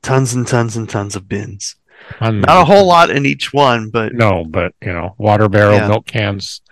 tons 0.00 0.32
and 0.32 0.46
tons 0.46 0.76
and 0.76 0.88
tons 0.88 1.14
of 1.14 1.28
bins. 1.28 1.76
Not 2.20 2.62
a 2.62 2.64
whole 2.64 2.86
lot 2.86 3.10
in 3.10 3.26
each 3.26 3.52
one, 3.52 3.90
but 3.90 4.14
no, 4.14 4.44
but 4.44 4.74
you 4.82 4.92
know, 4.92 5.14
water 5.18 5.48
barrel, 5.48 5.76
yeah. 5.76 5.88
milk 5.88 6.06
cans, 6.06 6.62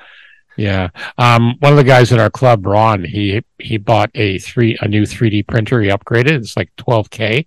yeah. 0.57 0.91
Um, 1.19 1.57
one 1.61 1.73
of 1.73 1.79
the 1.79 1.85
guys 1.85 2.13
in 2.13 2.21
our 2.21 2.31
club, 2.31 2.67
Ron, 2.67 3.05
he 3.05 3.43
he 3.59 3.79
bought 3.79 4.11
a 4.15 4.39
three 4.39 4.77
a 4.81 4.89
new 4.89 5.03
3D 5.03 5.47
printer. 5.47 5.81
He 5.81 5.89
upgraded. 5.89 6.33
It's 6.33 6.57
like 6.57 6.75
12k. 6.77 7.47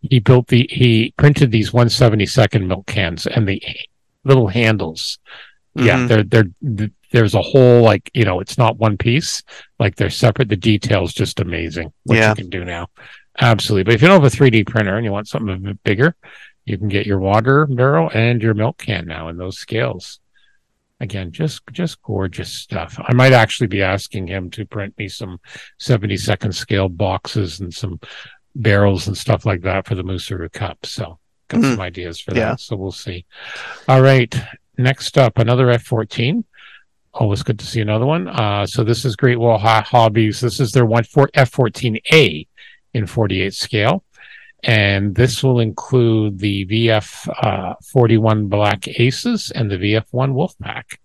He 0.00 0.20
built 0.20 0.48
the 0.48 0.68
he 0.70 1.12
printed 1.16 1.50
these 1.50 1.70
172nd 1.70 2.66
milk 2.66 2.86
cans 2.86 3.26
and 3.26 3.48
the 3.48 3.62
little 4.24 4.48
handles. 4.48 5.18
Mm-hmm. 5.76 5.86
Yeah, 5.86 6.06
they're 6.06 6.22
they're 6.62 6.90
there's 7.10 7.34
a 7.34 7.42
whole 7.42 7.82
like 7.82 8.10
you 8.14 8.24
know 8.24 8.40
it's 8.40 8.58
not 8.58 8.78
one 8.78 8.96
piece 8.96 9.42
like 9.78 9.96
they're 9.96 10.10
separate. 10.10 10.48
The 10.48 10.56
details 10.56 11.12
just 11.12 11.40
amazing 11.40 11.92
what 12.04 12.18
yeah. 12.18 12.30
you 12.30 12.36
can 12.36 12.50
do 12.50 12.64
now. 12.64 12.88
Absolutely. 13.40 13.84
But 13.84 13.94
if 13.94 14.02
you 14.02 14.08
don't 14.08 14.22
have 14.22 14.32
a 14.32 14.36
3D 14.36 14.66
printer 14.66 14.96
and 14.96 15.04
you 15.04 15.10
want 15.10 15.28
something 15.28 15.54
a 15.54 15.58
bit 15.58 15.82
bigger, 15.82 16.14
you 16.64 16.78
can 16.78 16.88
get 16.88 17.04
your 17.06 17.18
water 17.18 17.66
barrel 17.66 18.08
and 18.14 18.40
your 18.40 18.54
milk 18.54 18.78
can 18.78 19.06
now 19.06 19.28
in 19.28 19.36
those 19.36 19.58
scales 19.58 20.20
again, 21.04 21.30
just 21.30 21.62
just 21.70 22.02
gorgeous 22.02 22.52
stuff. 22.52 22.98
I 22.98 23.12
might 23.12 23.32
actually 23.32 23.68
be 23.68 23.82
asking 23.82 24.26
him 24.26 24.50
to 24.50 24.66
print 24.66 24.94
me 24.98 25.08
some 25.08 25.38
70 25.78 26.16
second 26.16 26.52
scale 26.52 26.88
boxes 26.88 27.60
and 27.60 27.72
some 27.72 28.00
barrels 28.56 29.06
and 29.06 29.16
stuff 29.16 29.46
like 29.46 29.62
that 29.62 29.86
for 29.86 29.94
the 29.94 30.02
Mooseru 30.02 30.52
Cup. 30.52 30.84
So 30.84 31.18
got 31.48 31.60
mm. 31.60 31.70
some 31.72 31.80
ideas 31.80 32.20
for 32.20 32.34
yeah. 32.34 32.50
that. 32.50 32.60
So 32.60 32.74
we'll 32.74 32.90
see. 32.90 33.24
All 33.88 34.02
right. 34.02 34.34
Next 34.76 35.16
up, 35.16 35.38
another 35.38 35.70
F 35.70 35.84
fourteen. 35.84 36.44
Always 37.12 37.44
good 37.44 37.60
to 37.60 37.66
see 37.66 37.80
another 37.80 38.06
one. 38.06 38.26
Uh, 38.26 38.66
so 38.66 38.82
this 38.82 39.04
is 39.04 39.14
Great 39.14 39.38
Wall 39.38 39.56
Hobbies. 39.58 40.40
This 40.40 40.58
is 40.58 40.72
their 40.72 40.86
one 40.86 41.04
for 41.04 41.30
F 41.34 41.50
fourteen 41.50 41.98
A 42.12 42.46
in 42.92 43.06
forty 43.06 43.40
eight 43.42 43.54
scale 43.54 44.04
and 44.64 45.14
this 45.14 45.42
will 45.42 45.60
include 45.60 46.38
the 46.38 46.66
VF 46.66 47.28
uh, 47.42 47.74
41 47.92 48.48
Black 48.48 48.88
Aces 48.88 49.50
and 49.50 49.70
the 49.70 49.76
VF1 49.76 50.32
Wolfpack. 50.32 50.96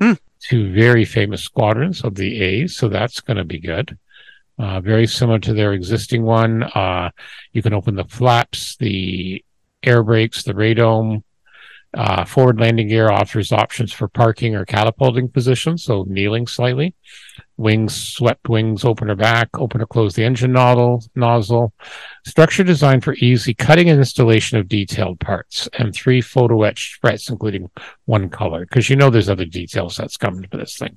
Hmm. 0.00 0.14
Two 0.40 0.72
very 0.72 1.04
famous 1.04 1.42
squadrons 1.42 2.02
of 2.02 2.16
the 2.16 2.42
A's, 2.42 2.76
so 2.76 2.88
that's 2.88 3.20
going 3.20 3.36
to 3.36 3.44
be 3.44 3.60
good. 3.60 3.96
Uh, 4.58 4.80
very 4.80 5.06
similar 5.06 5.38
to 5.38 5.54
their 5.54 5.72
existing 5.72 6.24
one. 6.24 6.64
Uh, 6.64 7.10
you 7.52 7.62
can 7.62 7.72
open 7.72 7.94
the 7.94 8.04
flaps, 8.04 8.76
the 8.76 9.44
air 9.82 10.02
brakes, 10.02 10.42
the 10.42 10.52
radome. 10.52 11.22
Uh, 11.96 12.24
forward 12.24 12.58
landing 12.58 12.88
gear 12.88 13.10
offers 13.10 13.52
options 13.52 13.92
for 13.92 14.08
parking 14.08 14.54
or 14.54 14.64
catapulting 14.64 15.28
positions, 15.28 15.84
so 15.84 16.04
kneeling 16.08 16.46
slightly 16.46 16.94
wings, 17.56 17.94
swept 17.94 18.48
wings, 18.48 18.84
open 18.84 19.10
or 19.10 19.14
back, 19.14 19.48
open 19.58 19.80
or 19.80 19.86
close 19.86 20.14
the 20.14 20.24
engine 20.24 20.52
nozzle, 20.52 21.04
nozzle. 21.14 21.72
Structure 22.26 22.64
designed 22.64 23.04
for 23.04 23.14
easy 23.14 23.54
cutting 23.54 23.88
and 23.88 23.98
installation 23.98 24.58
of 24.58 24.68
detailed 24.68 25.20
parts, 25.20 25.68
and 25.78 25.94
three 25.94 26.20
photo 26.20 26.62
etched 26.62 27.00
frets, 27.00 27.28
including 27.28 27.70
one 28.06 28.28
color, 28.28 28.60
because 28.66 28.90
you 28.90 28.96
know 28.96 29.10
there's 29.10 29.28
other 29.28 29.44
detail 29.44 29.88
sets 29.88 30.16
coming 30.16 30.48
for 30.50 30.56
this 30.56 30.76
thing. 30.76 30.96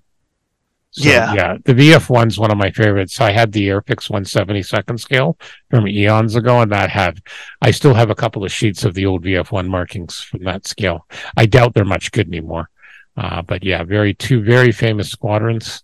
So, 0.98 1.08
yeah, 1.10 1.34
yeah. 1.34 1.58
The 1.64 1.76
VF 1.76 2.10
one's 2.10 2.40
one 2.40 2.50
of 2.50 2.58
my 2.58 2.72
favorites. 2.72 3.22
I 3.22 3.32
had 3.32 3.52
the 3.52 3.68
Airfix 3.68 4.10
170 4.10 4.64
second 4.64 4.98
scale 4.98 5.38
from 5.70 5.88
eons 5.88 6.36
ago, 6.36 6.62
and 6.62 6.72
that 6.72 6.90
had. 6.90 7.22
I 7.62 7.70
still 7.70 7.94
have 7.94 8.10
a 8.10 8.16
couple 8.16 8.44
of 8.44 8.52
sheets 8.52 8.84
of 8.84 8.96
the 8.96 9.06
old 9.06 9.24
VF 9.24 9.52
one 9.52 9.70
markings 9.70 10.20
from 10.20 10.44
that 10.46 10.66
scale. 10.66 11.06
I 11.38 11.46
doubt 11.46 11.76
they're 11.76 11.86
much 11.86 12.12
good 12.12 12.28
anymore. 12.28 12.72
Uh, 13.16 13.44
but 13.44 13.64
yeah, 13.64 13.84
very 13.84 14.16
two 14.16 14.42
very 14.44 14.72
famous 14.72 15.12
squadrons. 15.12 15.84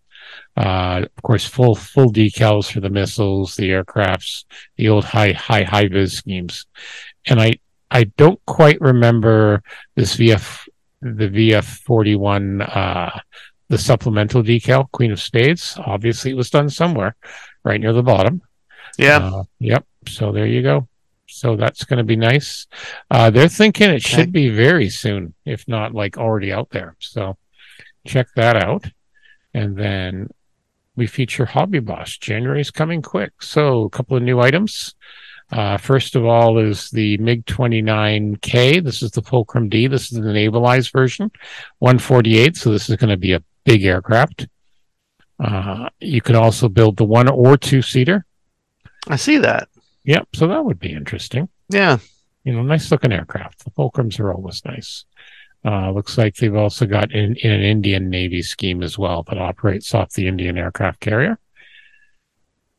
Uh, 0.57 1.05
of 1.15 1.23
course, 1.23 1.45
full 1.45 1.75
full 1.75 2.11
decals 2.11 2.71
for 2.71 2.79
the 2.79 2.89
missiles, 2.89 3.55
the 3.55 3.69
aircrafts, 3.69 4.45
the 4.77 4.89
old 4.89 5.03
high 5.03 5.33
high 5.33 5.63
high 5.63 5.87
vis 5.87 6.13
schemes, 6.13 6.65
and 7.27 7.39
I 7.39 7.53
I 7.91 8.05
don't 8.17 8.43
quite 8.47 8.81
remember 8.81 9.61
this 9.95 10.17
VF 10.17 10.67
the 11.01 11.29
VF 11.29 11.65
forty 11.65 12.15
one 12.15 12.61
uh, 12.61 13.19
the 13.73 13.79
supplemental 13.79 14.43
decal 14.43 14.89
Queen 14.91 15.11
of 15.11 15.19
Spades. 15.19 15.79
Obviously, 15.83 16.29
it 16.29 16.37
was 16.37 16.51
done 16.51 16.69
somewhere, 16.69 17.15
right 17.63 17.81
near 17.81 17.91
the 17.91 18.03
bottom. 18.03 18.43
Yeah. 18.99 19.17
Uh, 19.17 19.43
yep. 19.57 19.83
So 20.07 20.31
there 20.31 20.45
you 20.45 20.61
go. 20.61 20.87
So 21.25 21.55
that's 21.55 21.83
going 21.83 21.97
to 21.97 22.03
be 22.03 22.15
nice. 22.15 22.67
Uh, 23.09 23.31
they're 23.31 23.49
thinking 23.49 23.89
it 23.89 24.03
should 24.03 24.31
be 24.31 24.49
very 24.49 24.89
soon, 24.89 25.33
if 25.43 25.67
not 25.67 25.95
like 25.95 26.19
already 26.19 26.53
out 26.53 26.69
there. 26.69 26.95
So 26.99 27.35
check 28.05 28.27
that 28.35 28.55
out. 28.55 28.85
And 29.55 29.75
then 29.75 30.29
we 30.95 31.07
feature 31.07 31.45
Hobby 31.45 31.79
Boss. 31.79 32.15
January 32.17 32.61
is 32.61 32.69
coming 32.69 33.01
quick. 33.01 33.41
So 33.41 33.85
a 33.85 33.89
couple 33.89 34.15
of 34.15 34.21
new 34.21 34.39
items. 34.39 34.93
Uh, 35.51 35.77
first 35.77 36.15
of 36.15 36.25
all 36.25 36.59
is 36.59 36.91
the 36.91 37.17
MiG 37.17 37.45
29K. 37.45 38.83
This 38.83 39.01
is 39.01 39.09
the 39.09 39.23
Fulcrum 39.23 39.67
D. 39.67 39.87
This 39.87 40.11
is 40.11 40.19
the 40.19 40.31
navalized 40.31 40.91
version, 40.91 41.31
148. 41.79 42.55
So 42.55 42.71
this 42.71 42.87
is 42.87 42.95
going 42.97 43.09
to 43.09 43.17
be 43.17 43.33
a 43.33 43.43
big 43.63 43.83
aircraft. 43.83 44.47
Uh, 45.39 45.89
you 45.99 46.21
could 46.21 46.35
also 46.35 46.69
build 46.69 46.97
the 46.97 47.03
one 47.03 47.27
or 47.27 47.57
two 47.57 47.81
seater. 47.81 48.25
I 49.07 49.15
see 49.15 49.37
that. 49.39 49.67
Yep. 50.05 50.27
So 50.35 50.47
that 50.47 50.63
would 50.63 50.79
be 50.79 50.93
interesting. 50.93 51.49
Yeah. 51.69 51.97
You 52.43 52.53
know, 52.53 52.61
nice 52.61 52.91
looking 52.91 53.11
aircraft. 53.11 53.63
The 53.63 53.71
Fulcrums 53.71 54.19
are 54.19 54.33
always 54.33 54.63
nice. 54.65 55.05
Uh, 55.65 55.91
looks 55.91 56.17
like 56.17 56.35
they've 56.35 56.55
also 56.55 56.85
got 56.85 57.11
in, 57.13 57.35
in, 57.37 57.51
an 57.51 57.61
Indian 57.61 58.09
Navy 58.09 58.41
scheme 58.41 58.83
as 58.83 58.97
well 58.97 59.23
that 59.23 59.37
operates 59.37 59.93
off 59.93 60.11
the 60.11 60.27
Indian 60.27 60.57
aircraft 60.57 60.99
carrier. 60.99 61.39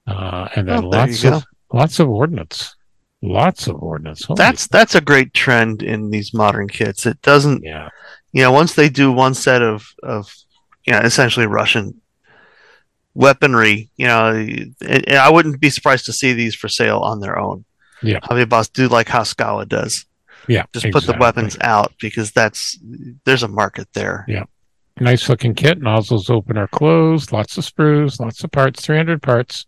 Uh, 0.06 0.48
and 0.54 0.68
then 0.68 0.84
oh, 0.84 0.88
lots 0.88 1.24
of 1.24 1.32
go. 1.32 1.42
lots 1.72 1.98
of 1.98 2.10
ordnance, 2.10 2.76
lots 3.22 3.66
of 3.68 3.82
ordnance. 3.82 4.24
Holy 4.24 4.36
that's 4.36 4.66
that's 4.66 4.94
a 4.94 5.00
great 5.00 5.32
trend 5.32 5.82
in 5.82 6.10
these 6.10 6.34
modern 6.34 6.68
kits. 6.68 7.06
It 7.06 7.22
doesn't, 7.22 7.62
yeah. 7.62 7.88
You 8.32 8.42
know, 8.42 8.52
once 8.52 8.74
they 8.74 8.90
do 8.90 9.10
one 9.10 9.32
set 9.32 9.62
of 9.62 9.86
of 10.02 10.30
you 10.84 10.92
know 10.92 11.00
essentially 11.00 11.46
Russian 11.46 12.00
weaponry, 13.14 13.90
you 13.96 14.06
know, 14.06 14.32
it, 14.34 14.68
it, 14.80 15.14
I 15.14 15.30
wouldn't 15.30 15.60
be 15.60 15.70
surprised 15.70 16.06
to 16.06 16.12
see 16.12 16.32
these 16.32 16.54
for 16.54 16.68
sale 16.68 16.98
on 16.98 17.20
their 17.20 17.38
own. 17.38 17.64
Yeah, 18.02 18.18
Hobby 18.22 18.44
Boss 18.44 18.68
do 18.68 18.88
like 18.88 19.08
how 19.08 19.22
Skala 19.22 19.68
does. 19.68 20.06
Yeah. 20.48 20.64
Just 20.72 20.86
exactly. 20.86 20.92
put 20.92 21.12
the 21.12 21.20
weapons 21.20 21.56
out 21.60 21.94
because 22.00 22.32
that's 22.32 22.78
there's 23.24 23.42
a 23.42 23.48
market 23.48 23.88
there. 23.94 24.24
Yeah. 24.28 24.44
Nice 25.00 25.28
looking 25.28 25.54
kit. 25.54 25.80
Nozzles 25.80 26.30
open 26.30 26.56
or 26.56 26.68
closed. 26.68 27.32
Lots 27.32 27.58
of 27.58 27.64
sprues. 27.64 28.20
Lots 28.20 28.44
of 28.44 28.52
parts. 28.52 28.84
300 28.84 29.22
parts. 29.22 29.66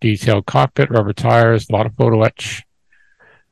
Detailed 0.00 0.46
cockpit. 0.46 0.90
Rubber 0.90 1.12
tires. 1.12 1.68
A 1.68 1.72
lot 1.72 1.86
of 1.86 1.94
photo 1.94 2.22
etch. 2.22 2.64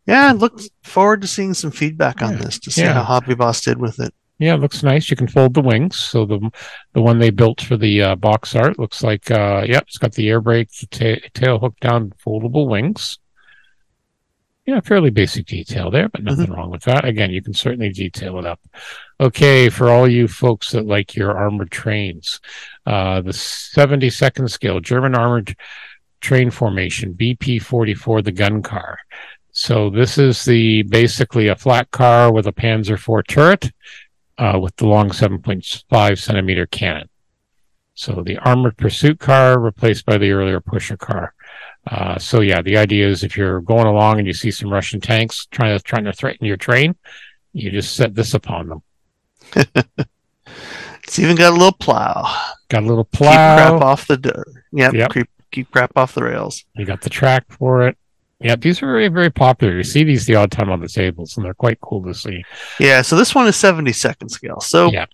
Yeah. 0.07 0.33
Look 0.33 0.61
forward 0.83 1.23
to 1.23 1.27
seeing 1.27 1.55
some 1.55 1.71
feedback 1.71 2.21
on 2.23 2.33
yeah. 2.33 2.45
this 2.45 2.59
to 2.61 2.71
see 2.71 2.83
yeah. 2.83 2.93
how 2.93 3.05
Hobby 3.05 3.35
Boss 3.35 3.61
did 3.63 3.79
with 3.79 3.99
it. 3.99 4.13
Yeah, 4.39 4.55
it 4.55 4.61
looks 4.61 4.83
nice. 4.83 5.11
You 5.11 5.17
can 5.17 5.29
fold 5.29 5.55
the 5.55 5.63
wings. 5.63 5.97
So 5.97 6.27
the 6.27 6.51
the 6.93 7.03
one 7.03 7.19
they 7.19 7.31
built 7.31 7.61
for 7.61 7.77
the 7.77 8.03
uh, 8.03 8.17
box 8.17 8.55
art 8.55 8.79
looks 8.79 9.03
like, 9.03 9.31
uh, 9.31 9.65
yep, 9.67 9.85
it's 9.85 9.99
got 9.99 10.13
the 10.13 10.29
air 10.29 10.41
brake, 10.41 10.71
the 10.73 11.21
tail 11.33 11.59
hook 11.59 11.75
down, 11.81 12.13
foldable 12.25 12.69
wings 12.69 13.19
yeah, 14.67 14.81
fairly 14.81 15.11
basic 15.11 15.47
detail 15.47 15.93
there, 15.93 16.09
but 16.09 16.25
nothing 16.25 16.47
mm-hmm. 16.47 16.55
wrong 16.55 16.71
with 16.71 16.83
that. 16.83 17.05
Again, 17.05 17.31
you 17.31 17.41
can 17.41 17.55
certainly 17.55 17.91
detail 17.91 18.39
it 18.39 18.47
up. 18.47 18.61
Okay, 19.21 19.69
for 19.69 19.89
all 19.89 20.09
you 20.09 20.27
folks 20.27 20.73
that 20.73 20.87
like 20.87 21.15
your 21.15 21.37
armored 21.39 21.71
trains, 21.71 22.41
uh, 22.85 23.21
the 23.21 23.31
72nd 23.31 24.51
scale 24.51 24.81
German 24.81 25.15
armored 25.15 25.57
train 26.21 26.51
formation, 26.51 27.15
BP 27.15 27.63
44, 27.63 28.23
the 28.23 28.33
gun 28.33 28.61
car. 28.61 28.99
So 29.53 29.89
this 29.89 30.19
is 30.19 30.45
the 30.45 30.83
basically 30.83 31.47
a 31.47 31.57
flat 31.57 31.91
car 31.93 32.33
with 32.33 32.49
a 32.49 32.53
Panzer 32.53 32.99
IV 32.99 33.27
turret 33.29 33.71
uh, 34.39 34.59
with 34.61 34.77
the 34.77 34.87
long 34.87 35.11
7.5 35.11 36.19
centimeter 36.19 36.67
cannon. 36.67 37.09
So 37.95 38.23
the 38.23 38.37
armored 38.39 38.77
pursuit 38.77 39.19
car 39.19 39.59
replaced 39.59 40.05
by 40.05 40.19
the 40.19 40.31
earlier 40.31 40.61
pusher 40.61 40.99
car. 40.99 41.33
Uh, 41.87 42.19
so 42.19 42.41
yeah, 42.41 42.61
the 42.61 42.77
idea 42.77 43.09
is 43.09 43.23
if 43.23 43.37
you're 43.37 43.61
going 43.61 43.87
along 43.87 44.19
and 44.19 44.27
you 44.27 44.33
see 44.33 44.51
some 44.51 44.73
Russian 44.73 45.01
tanks 45.01 45.47
trying 45.47 45.77
to 45.77 45.83
trying 45.83 46.05
to 46.05 46.13
threaten 46.13 46.47
your 46.47 46.57
train, 46.57 46.97
you 47.53 47.71
just 47.71 47.97
set 47.97 48.15
this 48.15 48.35
upon 48.35 48.69
them. 48.69 48.83
it's 51.05 51.19
even 51.19 51.37
got 51.37 51.53
a 51.53 51.57
little 51.57 51.73
plow. 51.73 52.25
Got 52.69 52.83
a 52.83 52.87
little 52.87 53.05
plow. 53.05 53.31
Keep 53.31 53.71
crap 53.71 53.83
off 53.83 54.07
the 54.07 54.17
dirt. 54.17 54.49
Yep. 54.73 54.95
yep. 54.95 55.13
Keep 55.13 55.29
keep 55.53 55.71
crap 55.71 55.97
off 55.97 56.15
the 56.15 56.25
rails. 56.25 56.65
You 56.75 56.85
got 56.85 57.01
the 57.01 57.11
track 57.11 57.47
for 57.49 57.87
it. 57.87 57.97
Yeah, 58.41 58.57
these 58.57 58.83
are 58.83 58.87
very, 58.87 59.09
very 59.09 59.31
popular. 59.31 59.77
You 59.77 59.83
see 59.83 60.05
these 60.05 60.27
the 60.27 60.35
odd 60.35 60.51
time 60.51 60.71
on 60.71 60.81
the 60.81 60.89
tables, 60.89 61.37
and 61.37 61.47
they're 61.47 61.55
quite 61.55 61.81
cool 61.81 62.05
to 62.05 62.13
see. 62.13 62.45
Yeah, 62.79 63.01
so 63.01 63.17
this 63.17 63.35
one 63.35 63.47
is 63.47 63.57
70 63.57 63.93
second 63.93 64.29
scale. 64.29 64.61
So 64.61 64.91
yeah 64.93 65.07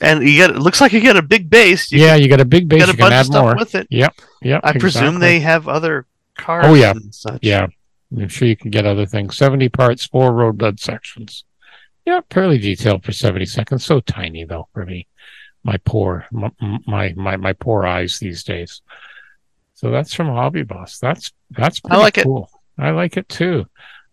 and 0.00 0.22
you 0.22 0.36
get 0.36 0.50
it 0.50 0.58
looks 0.58 0.80
like 0.80 0.92
you 0.92 1.00
get 1.00 1.16
a 1.16 1.22
big 1.22 1.50
base. 1.50 1.90
You 1.92 2.00
yeah, 2.00 2.14
you 2.14 2.28
got 2.28 2.40
a 2.40 2.44
big 2.44 2.68
base. 2.68 2.86
You 2.86 2.96
bunch 2.96 3.14
of 3.14 3.26
stuff 3.26 3.44
more. 3.44 3.56
with 3.56 3.74
it. 3.74 3.86
Yep, 3.90 4.14
yep. 4.42 4.60
I 4.64 4.70
exactly. 4.70 4.80
presume 4.80 5.18
they 5.20 5.40
have 5.40 5.68
other 5.68 6.06
cars. 6.36 6.64
Oh 6.66 6.74
yeah, 6.74 6.94
yeah. 7.42 7.66
I'm 8.16 8.28
sure 8.28 8.46
you 8.46 8.56
can 8.56 8.70
get 8.70 8.86
other 8.86 9.06
things. 9.06 9.36
Seventy 9.36 9.68
parts, 9.68 10.06
four 10.06 10.32
road 10.32 10.58
bed 10.58 10.80
sections. 10.80 11.44
Yeah, 12.04 12.20
fairly 12.30 12.58
detailed 12.58 13.04
for 13.04 13.12
seventy 13.12 13.46
seconds. 13.46 13.84
So 13.84 14.00
tiny 14.00 14.44
though 14.44 14.68
for 14.72 14.84
me. 14.84 15.06
My 15.62 15.78
poor, 15.84 16.26
my 16.30 16.50
my 16.86 17.14
my, 17.16 17.36
my 17.36 17.52
poor 17.54 17.86
eyes 17.86 18.18
these 18.18 18.44
days. 18.44 18.82
So 19.74 19.90
that's 19.90 20.14
from 20.14 20.28
Hobby 20.28 20.62
Boss. 20.62 20.98
That's 20.98 21.32
that's 21.50 21.80
pretty 21.80 21.96
I 21.96 22.00
like 22.00 22.14
cool. 22.14 22.48
It. 22.78 22.82
I 22.82 22.90
like 22.90 23.16
it 23.16 23.28
too. 23.28 23.66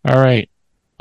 All 0.08 0.20
right 0.20 0.50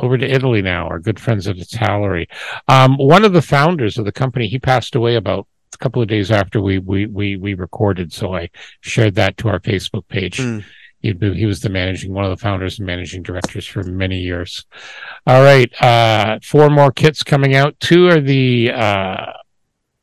over 0.00 0.18
to 0.18 0.28
Italy 0.28 0.62
now, 0.62 0.88
our 0.88 0.98
good 0.98 1.20
friends 1.20 1.46
at 1.46 1.56
Italeri. 1.56 2.26
Um, 2.68 2.96
one 2.96 3.24
of 3.24 3.32
the 3.32 3.42
founders 3.42 3.98
of 3.98 4.04
the 4.04 4.12
company, 4.12 4.48
he 4.48 4.58
passed 4.58 4.94
away 4.94 5.16
about 5.16 5.46
a 5.74 5.78
couple 5.78 6.02
of 6.02 6.08
days 6.08 6.30
after 6.30 6.60
we 6.60 6.78
we 6.78 7.06
we, 7.06 7.36
we 7.36 7.54
recorded, 7.54 8.12
so 8.12 8.34
I 8.34 8.50
shared 8.80 9.14
that 9.16 9.36
to 9.38 9.48
our 9.48 9.60
Facebook 9.60 10.08
page. 10.08 10.38
Mm. 10.38 10.64
He, 11.00 11.14
he 11.18 11.46
was 11.46 11.60
the 11.60 11.70
managing 11.70 12.12
one 12.12 12.24
of 12.24 12.30
the 12.30 12.36
founders 12.36 12.78
and 12.78 12.86
managing 12.86 13.22
directors 13.22 13.66
for 13.66 13.82
many 13.82 14.18
years. 14.18 14.66
All 15.26 15.42
right, 15.42 15.70
uh, 15.82 16.40
four 16.42 16.68
more 16.68 16.92
kits 16.92 17.22
coming 17.22 17.54
out. 17.54 17.78
Two 17.80 18.08
are 18.08 18.20
the 18.20 18.72
uh, 18.72 19.32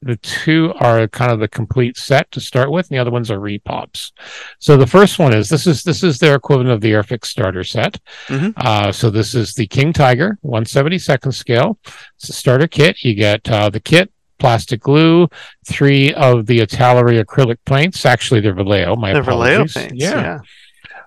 the 0.04 0.16
two 0.18 0.74
are 0.80 1.08
kind 1.08 1.32
of 1.32 1.40
the 1.40 1.48
complete 1.48 1.98
set 1.98 2.30
to 2.32 2.40
start 2.40 2.72
with, 2.72 2.88
and 2.90 2.96
the 2.96 3.02
other 3.02 3.10
ones 3.12 3.32
are 3.32 3.40
repops. 3.40 4.12
So 4.60 4.78
the 4.78 4.86
first 4.88 5.18
one 5.18 5.34
is 5.34 5.50
this 5.50 5.66
is 5.66 5.84
this 5.84 6.04
is 6.04 6.20
their 6.20 6.36
equivalent 6.36 6.70
of 6.70 6.82
the 6.82 6.92
Airfix 6.92 7.26
starter 7.26 7.64
set. 7.64 8.00
Mm-hmm. 8.28 8.52
Uh, 8.58 8.92
so 8.92 9.10
this 9.10 9.34
is 9.34 9.54
the 9.56 9.66
King 9.68 9.94
Tiger 9.94 10.38
172nd 10.46 11.34
scale. 11.34 11.80
It's 12.16 12.30
a 12.30 12.34
starter 12.34 12.68
kit. 12.68 13.04
You 13.04 13.16
get 13.16 13.50
uh, 13.50 13.70
the 13.70 13.80
kit, 13.80 14.12
plastic 14.38 14.82
glue, 14.82 15.28
three 15.68 16.14
of 16.14 16.46
the 16.46 16.60
Italeri 16.60 17.24
acrylic 17.24 17.58
paints. 17.66 18.06
Actually, 18.06 18.42
they're 18.42 18.54
Vallejo. 18.54 18.96
My 18.96 19.14
The 19.14 19.22
Vallejo 19.24 19.54
apologies. 19.64 19.74
paints. 19.74 19.94
yeah. 19.96 20.22
Yeah. 20.22 20.40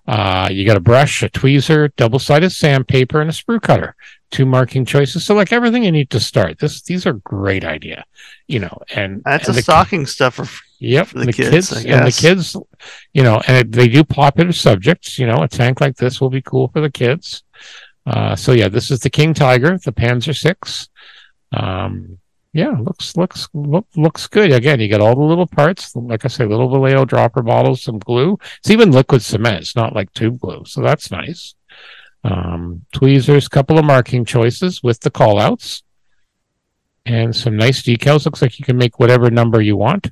Uh, 0.07 0.49
you 0.51 0.67
got 0.67 0.77
a 0.77 0.81
brush, 0.81 1.23
a 1.23 1.29
tweezer, 1.29 1.95
double-sided 1.97 2.51
sandpaper, 2.51 3.21
and 3.21 3.31
a 3.31 3.33
sprue 3.33 3.63
cutter. 3.63 3.95
Two 4.31 4.47
marking 4.47 4.85
choices. 4.85 5.25
So, 5.25 5.35
like 5.35 5.53
everything 5.53 5.83
you 5.83 5.93
need 5.93 6.11
to 6.11 6.21
start. 6.21 6.59
This, 6.59 6.83
these 6.83 7.05
are 7.07 7.15
great 7.15 7.65
idea. 7.65 8.05
You 8.47 8.61
know, 8.61 8.79
and 8.95 9.23
That's 9.25 9.49
and 9.49 9.59
a 9.59 9.63
stocking 9.63 10.07
stuffer. 10.07 10.47
Yep, 10.79 11.09
for 11.09 11.19
the 11.19 11.27
the 11.27 11.33
kids, 11.33 11.51
kids, 11.51 11.85
and 11.85 12.07
the 12.07 12.13
kids, 12.13 12.57
you 13.13 13.23
know, 13.23 13.43
and 13.47 13.57
it, 13.57 13.73
they 13.73 13.89
do 13.89 14.03
popular 14.03 14.53
subjects. 14.53 15.19
You 15.19 15.27
know, 15.27 15.43
a 15.43 15.49
tank 15.49 15.81
like 15.81 15.97
this 15.97 16.21
will 16.21 16.31
be 16.31 16.43
cool 16.43 16.69
for 16.69 16.81
the 16.81 16.91
kids. 16.91 17.43
Uh, 18.07 18.35
so 18.35 18.53
yeah, 18.53 18.69
this 18.69 18.91
is 18.91 19.01
the 19.01 19.11
King 19.11 19.35
Tiger, 19.35 19.79
the 19.79 19.93
Panzer 19.93 20.37
Six. 20.37 20.89
Um, 21.53 22.19
yeah, 22.53 22.71
looks 22.71 23.17
looks 23.17 23.49
look, 23.53 23.87
looks 23.97 24.27
good. 24.27 24.53
Again, 24.53 24.81
you 24.81 24.89
got 24.89 25.01
all 25.01 25.15
the 25.15 25.23
little 25.23 25.47
parts, 25.47 25.95
like 25.95 26.25
I 26.25 26.29
say, 26.29 26.47
little 26.47 26.69
Vallejo 26.69 27.05
dropper 27.05 27.43
bottles, 27.43 27.83
some 27.83 27.99
glue. 27.99 28.39
It's 28.59 28.71
even 28.71 28.91
liquid 28.91 29.23
cement. 29.23 29.61
It's 29.61 29.77
not 29.77 29.95
like 29.95 30.13
tube 30.13 30.41
glue, 30.41 30.65
so 30.67 30.83
that's 30.83 31.11
nice. 31.11 31.55
Um, 32.23 32.85
tweezers, 32.93 33.49
couple 33.49 33.79
of 33.79 33.85
marking 33.85 34.25
choices 34.25 34.83
with 34.83 35.01
the 35.01 35.11
callouts, 35.11 35.83
and 37.07 37.35
some 37.35 37.57
nice 37.57 37.83
decals. 37.83 38.27
Looks 38.27 38.43
like 38.43 38.59
you 38.59 38.65
can 38.65 38.77
make 38.77 38.99
whatever 38.99 39.31
number 39.31 39.61
you 39.61 39.77
want. 39.77 40.11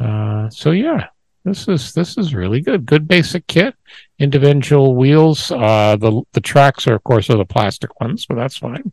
Uh, 0.00 0.48
so 0.48 0.70
yeah, 0.70 1.08
this 1.44 1.68
is 1.68 1.92
this 1.92 2.16
is 2.16 2.34
really 2.34 2.60
good. 2.60 2.86
Good 2.86 3.08
basic 3.08 3.46
kit. 3.46 3.74
Individual 4.18 4.94
wheels. 4.94 5.50
Uh, 5.50 5.96
the 5.96 6.22
the 6.32 6.40
tracks 6.40 6.86
are 6.86 6.94
of 6.94 7.04
course 7.04 7.28
are 7.30 7.36
the 7.36 7.44
plastic 7.44 8.00
ones, 8.00 8.26
but 8.26 8.36
that's 8.36 8.56
fine. 8.56 8.92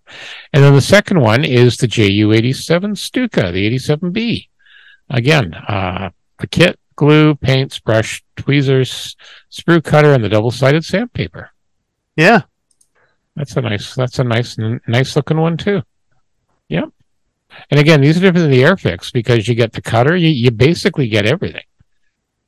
And 0.54 0.64
then 0.64 0.74
the 0.74 0.82
second 0.82 1.22
one 1.22 1.46
is 1.46 1.78
the 1.78 1.88
JU 1.88 2.34
eighty 2.34 2.54
seven 2.54 2.96
Stuka, 2.96 3.52
the 3.52 3.66
eighty 3.66 3.78
seven 3.78 4.12
B. 4.12 4.50
Again, 5.10 5.54
uh, 5.54 6.10
the 6.40 6.48
kit, 6.48 6.80
glue, 6.96 7.36
paints, 7.36 7.80
brush, 7.80 8.24
tweezers, 8.36 9.16
sprue 9.52 9.84
cutter, 9.84 10.14
and 10.14 10.24
the 10.24 10.30
double 10.30 10.52
sided 10.52 10.84
sandpaper. 10.86 11.52
Yeah. 12.20 12.42
That's 13.36 13.56
a 13.56 13.62
nice. 13.62 13.96
That's 13.96 14.20
a 14.20 14.24
nice, 14.26 14.58
nice 14.58 15.16
looking 15.16 15.38
one 15.38 15.56
too. 15.56 15.82
Yep. 16.68 16.90
And 17.72 17.80
again, 17.80 18.02
these 18.02 18.18
are 18.18 18.20
different 18.20 18.44
than 18.44 18.52
the 18.52 18.64
Airfix 18.64 19.14
because 19.14 19.48
you 19.48 19.56
get 19.56 19.72
the 19.72 19.82
cutter. 19.82 20.18
You 20.18 20.28
you 20.28 20.52
basically 20.52 21.08
get 21.08 21.26
everything. 21.26 21.64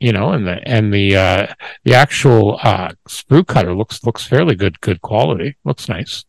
You 0.01 0.11
know, 0.11 0.31
and 0.31 0.45
the 0.45 0.67
and 0.67 0.93
the 0.93 1.15
uh, 1.15 1.53
the 1.85 1.93
actual 1.93 2.59
uh, 2.61 2.91
sprue 3.07 3.47
cutter 3.47 3.73
looks 3.73 4.03
looks 4.03 4.25
fairly 4.25 4.55
good 4.55 4.81
good 4.81 5.01
quality. 5.01 5.55
Looks 5.63 5.87
nice. 5.87 6.25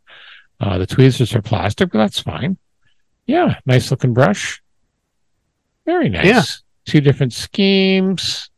Uh, 0.60 0.78
the 0.78 0.86
tweezers 0.86 1.34
are 1.34 1.42
plastic, 1.42 1.90
but 1.90 1.98
that's 1.98 2.20
fine. 2.20 2.58
Yeah, 3.26 3.56
nice 3.66 3.90
looking 3.90 4.14
brush. 4.14 4.62
Very 5.84 6.08
nice. 6.08 6.26
Yeah. 6.26 6.42
Two 6.84 7.00
different 7.00 7.32
schemes. 7.32 8.50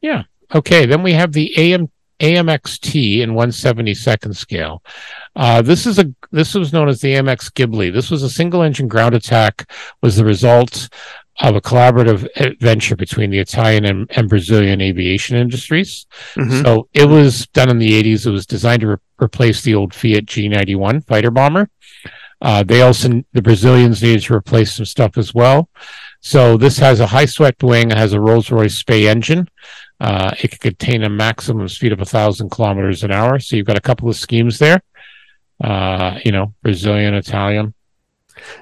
Yeah. 0.00 0.22
Okay. 0.54 0.86
Then 0.86 1.02
we 1.02 1.14
have 1.14 1.32
the 1.32 1.52
AM 1.56 1.90
AMXT 2.20 3.20
in 3.20 3.32
172nd 3.32 4.34
scale. 4.36 4.82
Uh, 5.34 5.62
this 5.62 5.86
is 5.86 5.98
a 5.98 6.06
this 6.32 6.54
was 6.54 6.72
known 6.72 6.88
as 6.88 7.00
the 7.00 7.14
AMX 7.14 7.52
Ghibli. 7.52 7.92
This 7.92 8.10
was 8.10 8.22
a 8.22 8.30
single 8.30 8.62
engine 8.62 8.88
ground 8.88 9.14
attack. 9.14 9.70
Was 10.02 10.16
the 10.16 10.24
result 10.24 10.88
of 11.40 11.54
a 11.54 11.60
collaborative 11.60 12.26
venture 12.60 12.96
between 12.96 13.30
the 13.30 13.38
Italian 13.38 13.84
and, 13.84 14.10
and 14.16 14.26
Brazilian 14.26 14.80
aviation 14.80 15.36
industries. 15.36 16.06
Mhm. 16.34 16.62
So 16.62 16.88
it 16.94 17.06
was 17.06 17.46
done 17.48 17.68
in 17.68 17.78
the 17.78 17.92
80s. 17.92 18.24
It 18.26 18.30
was 18.30 18.46
designed 18.46 18.80
to 18.80 18.88
re- 18.88 18.96
replace 19.22 19.60
the 19.60 19.74
old 19.74 19.92
Fiat 19.92 20.24
G91 20.24 21.06
fighter 21.06 21.30
bomber. 21.30 21.68
Uh, 22.40 22.62
they 22.62 22.80
also, 22.80 23.22
the 23.34 23.42
Brazilians 23.42 24.02
needed 24.02 24.22
to 24.22 24.34
replace 24.34 24.72
some 24.74 24.86
stuff 24.86 25.18
as 25.18 25.34
well. 25.34 25.68
So 26.20 26.56
this 26.56 26.78
has 26.78 27.00
a 27.00 27.06
high 27.06 27.24
swept 27.26 27.62
wing. 27.62 27.90
It 27.90 27.96
has 27.98 28.12
a 28.14 28.20
Rolls 28.20 28.50
Royce 28.50 28.74
Spey 28.74 29.06
engine. 29.06 29.48
Uh, 29.98 30.34
it 30.42 30.50
can 30.50 30.58
contain 30.58 31.02
a 31.04 31.08
maximum 31.08 31.68
speed 31.68 31.92
of 31.92 32.00
a 32.00 32.04
thousand 32.04 32.50
kilometers 32.50 33.02
an 33.02 33.12
hour. 33.12 33.38
So 33.38 33.56
you've 33.56 33.66
got 33.66 33.78
a 33.78 33.82
couple 33.82 34.08
of 34.08 34.16
schemes 34.16 34.58
there. 34.58 34.82
Uh, 35.62 36.18
you 36.24 36.32
know, 36.32 36.52
Brazilian, 36.62 37.14
Italian. 37.14 37.72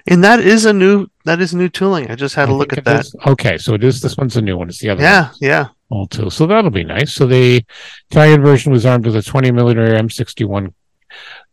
And 0.07 0.23
that 0.23 0.39
is 0.41 0.65
a 0.65 0.73
new 0.73 1.09
that 1.25 1.41
is 1.41 1.53
new 1.55 1.69
tooling. 1.69 2.11
I 2.11 2.15
just 2.15 2.37
had 2.37 2.49
I 2.49 2.53
a 2.53 2.55
look 2.55 2.73
at 2.73 2.85
that. 2.85 3.01
is. 3.07 3.17
Okay, 3.27 3.59
so 3.59 3.75
it 3.75 3.83
is. 3.83 4.01
This 4.01 4.17
one's 4.17 4.37
a 4.37 4.43
new 4.43 4.57
one. 4.57 4.69
It's 4.69 4.79
the 4.79 4.91
other 4.91 5.03
one. 5.03 5.11
Yeah, 5.11 5.31
yeah. 5.41 5.69
all 5.91 6.07
too. 6.07 6.31
So 6.31 6.47
that'll 6.47 6.71
be 6.71 6.85
nice. 6.85 7.13
So 7.13 7.27
the 7.27 7.65
Italian 8.11 8.43
version 8.43 8.71
was 8.71 8.87
armed 8.87 9.07
with 9.07 9.17
a 9.17 9.23
20 9.23 9.51
millimeter 9.51 9.95
M61 9.97 10.73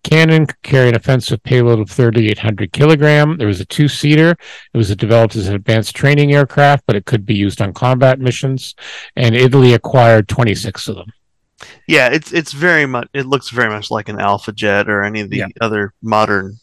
cannon, 0.03 0.45
could 0.47 0.61
carry 0.63 0.89
an 0.89 0.95
offensive 0.95 1.43
payload 1.43 1.79
of 1.79 1.89
3,800 1.89 2.71
kilogram. 2.71 3.37
There 3.37 3.47
was 3.47 3.59
a 3.59 3.65
two 3.65 3.87
seater. 3.87 4.31
It 4.73 4.77
was 4.77 4.95
developed 4.95 5.35
as 5.35 5.47
an 5.47 5.55
advanced 5.55 5.95
training 5.95 6.33
aircraft, 6.33 6.85
but 6.87 6.95
it 6.95 7.05
could 7.05 7.25
be 7.25 7.35
used 7.35 7.61
on 7.61 7.73
combat 7.73 8.19
missions. 8.19 8.75
And 9.15 9.35
Italy 9.35 9.73
acquired 9.73 10.27
26 10.27 10.87
of 10.87 10.95
them. 10.95 11.11
Yeah, 11.87 12.07
it's 12.09 12.31
it's 12.33 12.53
very 12.53 12.87
much 12.87 13.07
it 13.13 13.27
looks 13.27 13.49
very 13.49 13.69
much 13.69 13.91
like 13.91 14.09
an 14.09 14.19
Alpha 14.19 14.51
Jet 14.51 14.89
or 14.89 15.03
any 15.03 15.21
of 15.21 15.29
the 15.29 15.37
Yeah. 15.37 15.47
other 15.61 15.93
modern 16.01 16.57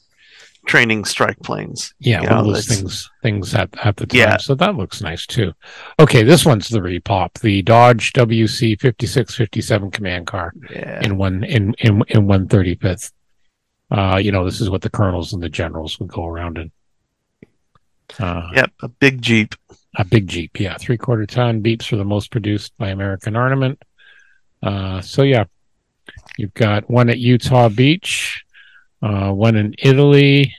training 0.69 1.05
strike 1.05 1.39
planes. 1.41 1.93
Yeah, 1.99 2.23
You 2.23 2.29
one 2.29 2.39
of 2.39 2.47
those 2.47 2.67
things 2.69 3.11
things 3.23 3.55
at, 3.55 3.71
at 3.85 3.97
the 3.97 4.07
time. 4.07 4.19
Yeah. 4.19 4.37
So 4.37 4.55
that 4.55 4.77
looks 4.77 5.03
nice 5.03 5.27
too. 5.27 5.53
Okay, 5.99 6.23
this 6.23 6.45
one's 6.47 6.69
the 6.69 6.79
repop, 6.79 7.41
the 7.41 7.63
Dodge 7.63 8.13
WC 8.13 8.81
5657 8.81 9.91
command 9.91 10.27
car. 10.29 10.53
Yeah. 10.71 11.01
in 11.05 11.17
one 11.17 11.43
in 11.43 11.75
in 11.81 12.03
in 12.09 12.27
one 12.29 12.47
thirty 12.47 12.77
fifth. 12.77 13.11
Uh, 13.91 14.21
you 14.23 14.31
know, 14.31 14.45
this 14.45 14.61
is 14.61 14.69
what 14.71 14.83
the 14.83 14.91
colonels 14.91 15.33
and 15.33 15.43
the 15.43 15.49
generals 15.49 15.99
would 15.99 16.11
go 16.11 16.27
around 16.27 16.59
in. 16.59 16.71
Uh, 18.19 18.49
Yep, 18.55 18.71
a 18.83 18.89
big 18.89 19.21
Jeep. 19.23 19.55
a 19.97 20.05
big 20.05 20.27
Jeep, 20.29 20.61
yeah, 20.61 20.77
three 20.79 20.97
quarter 20.97 21.27
ton 21.27 21.63
beeps 21.63 21.93
are 21.93 21.97
the 21.97 22.05
most 22.05 22.31
produced 22.31 22.77
by 22.79 22.89
American 22.89 23.35
Armament. 23.37 23.83
Uh, 24.63 25.01
so 25.01 25.23
yeah, 25.23 25.45
you've 26.37 26.55
got 26.55 26.89
one 26.91 27.09
at 27.11 27.19
Utah 27.19 27.69
Beach, 27.69 28.43
uh, 29.03 29.31
one 29.31 29.57
in 29.57 29.75
Italy, 29.79 30.55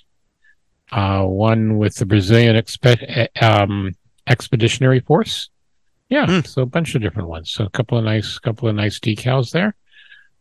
uh, 0.91 1.23
one 1.23 1.78
with 1.78 1.95
the 1.95 2.06
Brazilian 2.06 2.56
expe- 2.56 3.04
eh, 3.08 3.45
um, 3.45 3.93
Expeditionary 4.28 4.99
Force. 4.99 5.49
Yeah, 6.10 6.25
Hmm. 6.25 6.39
so 6.45 6.63
a 6.63 6.65
bunch 6.65 6.95
of 6.95 7.02
different 7.02 7.30
ones. 7.30 7.52
So 7.52 7.65
a 7.65 7.69
couple 7.69 7.97
of 7.97 8.04
nice, 8.04 8.39
couple 8.39 8.67
of 8.67 8.75
nice 8.75 8.99
decals 8.99 9.52
there. 9.52 9.75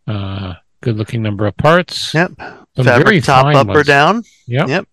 Uh, 0.07 0.55
good 0.81 0.97
looking 0.97 1.21
number 1.23 1.47
of 1.47 1.57
parts. 1.57 2.15
Yep. 2.15 2.33
Some 2.39 2.85
Fabric 2.85 3.07
very 3.07 3.21
top 3.21 3.43
fine 3.45 3.57
up 3.57 3.69
or 3.69 3.83
down. 3.83 4.23
Yep. 4.47 4.69
Yep. 4.69 4.89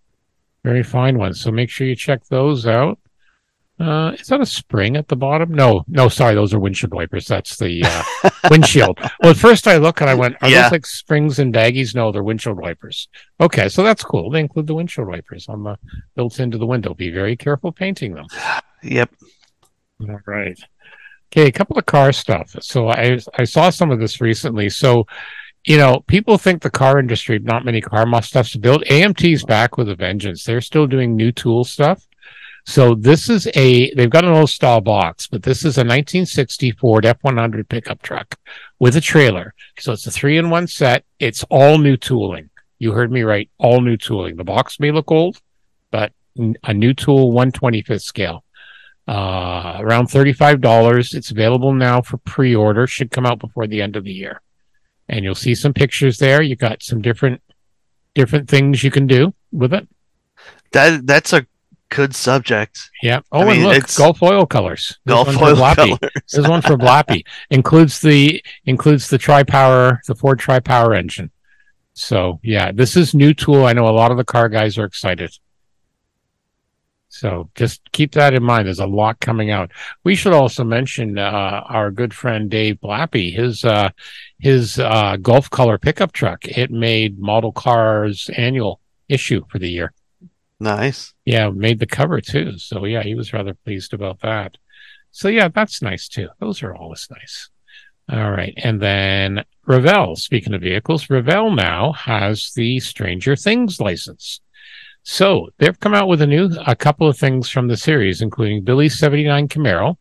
Very 0.66 0.84
fine 0.84 1.18
ones. 1.18 1.40
So 1.40 1.52
make 1.52 1.70
sure 1.70 1.88
you 1.88 1.96
check 1.96 2.26
those 2.26 2.66
out. 2.68 3.00
Uh, 3.78 4.12
is 4.18 4.28
that 4.28 4.40
a 4.40 4.46
spring 4.46 4.96
at 4.96 5.08
the 5.10 5.16
bottom? 5.18 5.54
No, 5.54 5.84
no, 5.90 6.08
sorry, 6.08 6.34
those 6.34 6.54
are 6.54 6.60
windshield 6.60 6.94
wipers. 6.94 7.26
That's 7.28 7.58
the 7.58 7.84
uh, 7.84 8.30
windshield. 8.50 8.98
Well, 9.22 9.32
at 9.32 9.38
first 9.38 9.68
I 9.68 9.76
look 9.78 10.00
and 10.00 10.10
I 10.10 10.14
went, 10.14 10.38
are 10.42 10.48
Yeah. 10.50 10.64
those 10.64 10.72
like 10.72 10.86
springs 10.86 11.40
and 11.40 11.54
baggies? 11.54 11.94
No, 11.94 12.10
they're 12.12 12.24
windshield 12.24 12.58
wipers. 12.58 13.10
Okay, 13.42 13.68
so 13.68 13.84
that's 13.84 14.02
cool. 14.04 14.30
They 14.30 14.40
include 14.40 14.68
the 14.68 14.76
windshield 14.76 15.10
wipers 15.10 15.48
on 15.50 15.64
the 15.64 15.78
built 16.16 16.40
into 16.40 16.58
the 16.58 16.66
window. 16.66 16.94
Be 16.94 17.10
very 17.10 17.36
careful 17.36 17.74
painting 17.74 18.14
them. 18.14 18.28
Yep. 18.82 19.10
All 20.08 20.20
right. 20.26 20.58
Okay, 21.34 21.48
a 21.48 21.52
couple 21.52 21.78
of 21.78 21.86
car 21.86 22.14
stuff. 22.14 22.56
So 22.62 22.88
I 22.88 23.20
I 23.38 23.44
saw 23.44 23.70
some 23.72 23.92
of 23.92 24.00
this 24.00 24.22
recently. 24.22 24.70
So, 24.70 25.06
you 25.66 25.78
know, 25.78 26.00
people 26.08 26.38
think 26.38 26.62
the 26.62 26.70
car 26.70 26.98
industry, 26.98 27.40
not 27.40 27.66
many 27.66 27.82
car 27.82 28.06
must 28.06 28.30
stuff 28.30 28.50
to 28.52 28.60
build. 28.60 28.84
AMT's 28.90 29.44
back 29.44 29.78
with 29.78 29.90
a 29.90 29.96
vengeance. 29.96 30.46
They're 30.46 30.62
still 30.62 30.88
doing 30.88 31.16
new 31.16 31.34
tool 31.34 31.66
stuff. 31.66 32.08
So 32.66 32.96
this 32.96 33.30
is 33.30 33.48
a 33.56 33.94
they've 33.94 34.10
got 34.10 34.26
an 34.26 34.32
old 34.32 34.50
style 34.50 34.82
box, 34.82 35.28
but 35.28 35.44
this 35.44 35.60
is 35.60 35.78
a 35.78 35.82
1960 35.82 36.72
Ford 36.72 37.04
F100 37.04 37.70
pickup 37.70 38.02
truck 38.02 38.40
with 38.80 38.96
a 38.96 39.02
trailer. 39.02 39.54
So 39.80 39.94
it's 39.94 40.08
a 40.08 40.12
three 40.12 40.38
in 40.38 40.50
one 40.50 40.68
set. 40.68 41.06
It's 41.20 41.44
all 41.50 41.78
new 41.78 41.96
tooling. 41.96 42.50
You 42.80 42.92
heard 42.92 43.12
me 43.12 43.22
right. 43.22 43.50
All 43.60 43.82
new 43.82 43.98
tooling. 43.98 44.36
The 44.36 44.44
box 44.44 44.80
may 44.80 44.92
look 44.92 45.12
old, 45.12 45.40
but 45.92 46.12
a 46.64 46.74
new 46.74 46.94
tool, 46.94 47.32
125th 47.32 48.02
scale 48.02 48.44
uh, 49.08 49.78
around 49.80 50.08
$35. 50.08 51.14
It's 51.14 51.32
available 51.32 51.74
now 51.74 52.02
for 52.02 52.18
pre-order. 52.18 52.88
Should 52.88 53.12
come 53.12 53.26
out 53.26 53.40
before 53.40 53.68
the 53.68 53.82
end 53.82 53.96
of 53.96 54.04
the 54.04 54.12
year. 54.12 54.42
And 55.08 55.24
you'll 55.24 55.36
see 55.36 55.54
some 55.54 55.74
pictures 55.74 56.18
there. 56.18 56.42
You 56.42 56.56
got 56.56 56.82
some 56.82 57.02
different 57.02 57.42
different 58.16 58.50
things 58.50 58.84
you 58.84 58.90
can 58.90 59.08
do 59.08 59.34
with 59.52 59.74
it. 59.74 59.88
That 60.72 61.06
that's 61.06 61.34
a 61.34 61.46
good 61.90 62.16
subject. 62.16 62.90
Yeah. 63.02 63.22
Oh, 63.32 63.40
I 63.40 63.42
and 63.42 63.50
mean, 63.52 63.64
look, 63.64 63.78
it's- 63.78 63.98
Gulf 63.98 64.22
oil 64.24 64.46
colors. 64.46 64.98
There's 65.06 65.16
Gulf 65.16 65.42
oil 65.42 65.56
colors. 65.76 66.00
There's 66.32 66.48
one 66.48 66.62
for 66.62 66.78
Blappy. 66.78 67.24
includes 67.50 68.02
the 68.02 68.44
includes 68.66 69.10
the 69.10 69.18
tri 69.18 69.44
power, 69.44 70.02
the 70.08 70.16
Ford 70.16 70.40
tri 70.40 70.60
power 70.60 70.94
engine. 70.94 71.32
So 71.94 72.40
yeah, 72.44 72.72
this 72.74 72.98
is 72.98 73.14
new 73.14 73.34
tool. 73.34 73.66
I 73.66 73.74
know 73.74 73.88
a 73.88 73.92
lot 73.92 74.12
of 74.12 74.18
the 74.18 74.26
car 74.26 74.50
guys 74.50 74.78
are 74.78 74.86
excited. 74.86 75.38
So 77.08 77.50
just 77.56 77.80
keep 77.94 78.12
that 78.14 78.34
in 78.34 78.44
mind. 78.44 78.66
There's 78.66 78.80
a 78.80 78.86
lot 78.86 79.22
coming 79.22 79.50
out. 79.50 79.72
We 80.04 80.16
should 80.16 80.34
also 80.34 80.66
mention 80.66 81.18
uh, 81.18 81.64
our 81.66 81.90
good 81.90 82.14
friend 82.14 82.50
Dave 82.50 82.76
Blappy. 82.84 83.34
His 83.34 83.64
uh, 83.64 83.92
his 84.40 84.80
uh, 84.80 85.16
Gulf 85.22 85.50
color 85.50 85.78
pickup 85.78 86.12
truck. 86.12 86.46
It 86.46 86.72
made 86.72 87.18
Model 87.18 87.54
Cars 87.54 88.30
annual 88.36 88.82
issue 89.08 89.46
for 89.50 89.60
the 89.60 89.70
year. 89.70 89.94
Nice. 90.60 91.14
Yeah, 91.26 91.50
made 91.50 91.80
the 91.80 91.86
cover 91.86 92.22
too. 92.22 92.58
So 92.58 92.86
yeah, 92.86 93.04
he 93.04 93.16
was 93.16 93.34
rather 93.34 93.54
pleased 93.54 93.94
about 93.94 94.22
that. 94.22 94.58
So 95.12 95.28
yeah, 95.28 95.50
that's 95.50 95.82
nice 95.82 96.08
too. 96.08 96.30
Those 96.40 96.64
are 96.64 96.76
always 96.76 97.08
nice. 97.12 97.50
All 98.12 98.32
right. 98.32 98.54
And 98.58 98.82
then 98.82 99.44
Revell, 99.66 100.16
speaking 100.16 100.54
of 100.54 100.62
vehicles, 100.62 101.10
Revell 101.10 101.52
now 101.52 101.94
has 101.94 102.52
the 102.54 102.80
Stranger 102.80 103.36
Things 103.36 103.82
license. 103.82 104.42
So 105.04 105.50
they've 105.58 105.80
come 105.80 105.94
out 105.94 106.08
with 106.08 106.22
a 106.22 106.28
new, 106.28 106.50
a 106.66 106.76
couple 106.76 107.08
of 107.08 107.18
things 107.18 107.50
from 107.50 107.68
the 107.68 107.78
series, 107.78 108.22
including 108.22 108.64
Billy's 108.64 108.98
79 108.98 109.48
Camaro, 109.48 109.98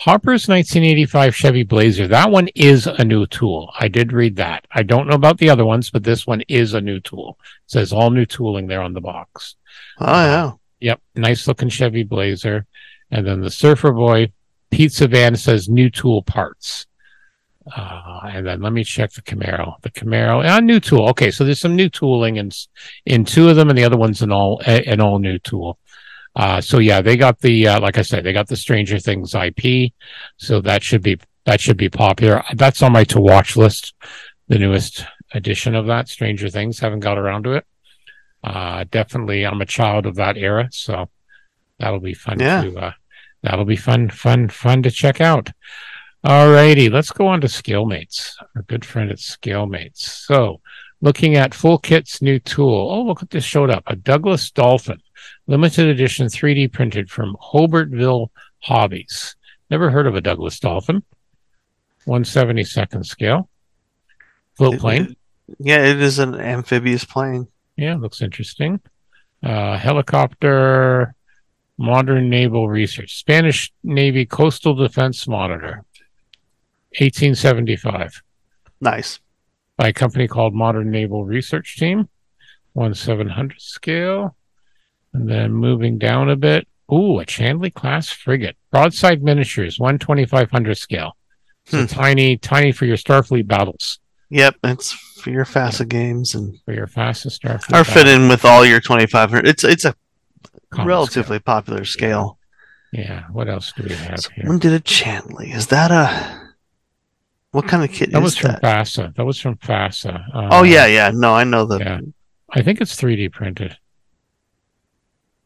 Hopper's 0.00 0.48
1985 0.48 1.36
Chevy 1.36 1.62
Blazer. 1.62 2.08
That 2.08 2.30
one 2.30 2.48
is 2.54 2.86
a 2.86 3.04
new 3.04 3.26
tool. 3.26 3.72
I 3.78 3.88
did 3.88 4.12
read 4.12 4.36
that. 4.36 4.66
I 4.72 4.82
don't 4.82 5.06
know 5.06 5.14
about 5.14 5.38
the 5.38 5.50
other 5.50 5.64
ones, 5.64 5.90
but 5.90 6.02
this 6.02 6.26
one 6.26 6.42
is 6.48 6.74
a 6.74 6.80
new 6.80 7.00
tool. 7.00 7.38
It 7.64 7.70
says 7.70 7.92
all 7.92 8.10
new 8.10 8.26
tooling 8.26 8.66
there 8.66 8.82
on 8.82 8.92
the 8.92 9.00
box. 9.00 9.56
Oh, 10.00 10.06
yeah. 10.06 10.52
Yep. 10.80 11.00
Nice 11.14 11.46
looking 11.46 11.68
Chevy 11.68 12.02
Blazer. 12.02 12.66
And 13.10 13.26
then 13.26 13.40
the 13.40 13.50
Surfer 13.50 13.92
Boy 13.92 14.32
pizza 14.70 15.06
van 15.06 15.36
says 15.36 15.68
new 15.68 15.88
tool 15.88 16.22
parts. 16.22 16.86
Uh, 17.74 18.20
and 18.24 18.46
then 18.46 18.60
let 18.60 18.72
me 18.72 18.84
check 18.84 19.12
the 19.12 19.22
Camaro. 19.22 19.80
The 19.82 19.90
Camaro, 19.90 20.44
a 20.44 20.56
uh, 20.56 20.60
new 20.60 20.80
tool. 20.80 21.08
Okay, 21.10 21.30
so 21.30 21.44
there's 21.44 21.60
some 21.60 21.76
new 21.76 21.88
tooling 21.88 22.36
in 22.36 22.50
in 23.06 23.24
two 23.24 23.48
of 23.48 23.56
them, 23.56 23.70
and 23.70 23.78
the 23.78 23.84
other 23.84 23.96
one's 23.96 24.20
an 24.20 24.30
all 24.30 24.60
an 24.66 25.00
all 25.00 25.18
new 25.18 25.38
tool. 25.38 25.78
Uh, 26.36 26.60
so 26.60 26.78
yeah, 26.78 27.00
they 27.00 27.16
got 27.16 27.38
the 27.40 27.68
uh, 27.68 27.80
like 27.80 27.98
I 27.98 28.02
said, 28.02 28.24
they 28.24 28.32
got 28.32 28.48
the 28.48 28.56
Stranger 28.56 28.98
Things 28.98 29.34
IP, 29.34 29.92
so 30.36 30.60
that 30.62 30.82
should 30.82 31.02
be 31.02 31.18
that 31.44 31.60
should 31.60 31.76
be 31.76 31.88
popular. 31.88 32.42
That's 32.54 32.82
on 32.82 32.92
my 32.92 33.04
to 33.04 33.20
watch 33.20 33.56
list. 33.56 33.94
The 34.48 34.58
newest 34.58 35.04
edition 35.32 35.74
of 35.74 35.86
that 35.86 36.08
Stranger 36.08 36.48
Things. 36.48 36.78
Haven't 36.78 37.00
got 37.00 37.18
around 37.18 37.44
to 37.44 37.52
it. 37.52 37.66
Uh, 38.42 38.84
definitely, 38.90 39.46
I'm 39.46 39.60
a 39.60 39.66
child 39.66 40.06
of 40.06 40.16
that 40.16 40.36
era, 40.36 40.68
so 40.70 41.08
that'll 41.78 42.00
be 42.00 42.14
fun 42.14 42.40
yeah. 42.40 42.62
to 42.62 42.78
uh, 42.78 42.92
that'll 43.42 43.64
be 43.64 43.76
fun, 43.76 44.10
fun, 44.10 44.48
fun 44.48 44.82
to 44.82 44.90
check 44.90 45.20
out. 45.20 45.50
All 46.24 46.50
righty, 46.50 46.88
let's 46.88 47.10
go 47.10 47.26
on 47.26 47.40
to 47.42 47.46
Scalemates, 47.46 48.34
our 48.56 48.62
good 48.62 48.84
friend 48.84 49.10
at 49.10 49.18
Scalemates. 49.18 49.98
So, 49.98 50.60
looking 51.00 51.36
at 51.36 51.54
Full 51.54 51.78
Kit's 51.78 52.22
new 52.22 52.38
tool. 52.38 52.90
Oh, 52.90 53.02
look 53.02 53.20
what 53.20 53.30
this 53.30 53.44
showed 53.44 53.70
up 53.70 53.84
a 53.86 53.94
Douglas 53.94 54.50
Dolphin, 54.50 55.00
limited 55.46 55.86
edition 55.86 56.26
3D 56.26 56.72
printed 56.72 57.10
from 57.10 57.36
Hobartville 57.36 58.28
Hobbies. 58.60 59.36
Never 59.70 59.90
heard 59.90 60.06
of 60.06 60.14
a 60.14 60.20
Douglas 60.20 60.58
Dolphin. 60.58 61.02
172nd 62.06 63.04
scale. 63.06 63.48
Float 64.56 64.78
plane. 64.78 65.16
yeah, 65.58 65.84
it 65.84 66.00
is 66.00 66.18
an 66.18 66.34
amphibious 66.34 67.04
plane. 67.04 67.48
Yeah, 67.76 67.96
looks 67.96 68.22
interesting. 68.22 68.80
Uh, 69.42 69.76
helicopter, 69.76 71.14
modern 71.76 72.30
naval 72.30 72.68
research, 72.68 73.16
Spanish 73.16 73.72
Navy 73.82 74.24
Coastal 74.26 74.74
Defense 74.74 75.26
Monitor. 75.26 75.84
1875. 76.98 78.22
Nice. 78.80 79.18
By 79.76 79.88
a 79.88 79.92
company 79.92 80.28
called 80.28 80.54
Modern 80.54 80.92
Naval 80.92 81.24
Research 81.24 81.76
Team, 81.76 82.08
1 82.74 82.94
700 82.94 83.60
scale. 83.60 84.36
And 85.14 85.28
then 85.28 85.52
moving 85.52 85.98
down 85.98 86.28
a 86.28 86.36
bit. 86.36 86.66
Ooh, 86.92 87.18
a 87.20 87.24
Chandley 87.24 87.72
class 87.72 88.10
frigate. 88.10 88.56
Broadside 88.70 89.22
miniatures, 89.22 89.78
1 89.78 89.98
2500 89.98 90.76
scale. 90.76 91.16
So 91.66 91.80
hmm. 91.80 91.86
tiny, 91.86 92.36
tiny 92.36 92.72
for 92.72 92.84
your 92.84 92.96
Starfleet 92.96 93.46
battles. 93.46 93.98
Yep, 94.30 94.56
it's 94.64 94.92
for 94.92 95.30
your 95.30 95.44
FASA 95.44 95.88
games 95.88 96.34
and 96.34 96.58
for 96.64 96.72
your 96.72 96.86
FASA 96.86 97.28
Starfleet. 97.28 97.80
Or 97.80 97.84
fit 97.84 98.06
in 98.06 98.28
with 98.28 98.44
all 98.44 98.66
your 98.66 98.80
2500. 98.80 99.46
It's 99.46 99.64
it's 99.64 99.84
a 99.84 99.94
Common 100.70 100.88
relatively 100.88 101.36
scale. 101.38 101.54
popular 101.54 101.84
scale. 101.84 102.38
Yeah. 102.92 103.00
yeah. 103.02 103.24
What 103.30 103.48
else 103.48 103.72
do 103.72 103.84
we 103.84 103.94
have 103.94 104.24
here? 104.34 104.48
When 104.48 104.58
did 104.58 104.72
a 104.72 104.80
Chandley? 104.80 105.54
Is 105.54 105.68
that 105.68 105.90
a 105.90 106.44
what 107.52 107.68
kind 107.68 107.84
of 107.84 107.92
kit 107.92 108.08
is 108.08 108.14
that 108.14 108.22
was 108.22 108.36
from 108.36 108.52
that? 108.52 108.62
FASA. 108.62 109.14
That 109.14 109.24
was 109.24 109.38
from 109.38 109.56
FASA. 109.56 110.34
Uh, 110.34 110.48
oh 110.50 110.64
yeah, 110.64 110.86
yeah. 110.86 111.12
No, 111.14 111.34
I 111.34 111.44
know 111.44 111.64
the. 111.64 111.78
Yeah. 111.78 112.00
I 112.50 112.62
think 112.62 112.80
it's 112.80 113.00
3D 113.00 113.32
printed. 113.32 113.76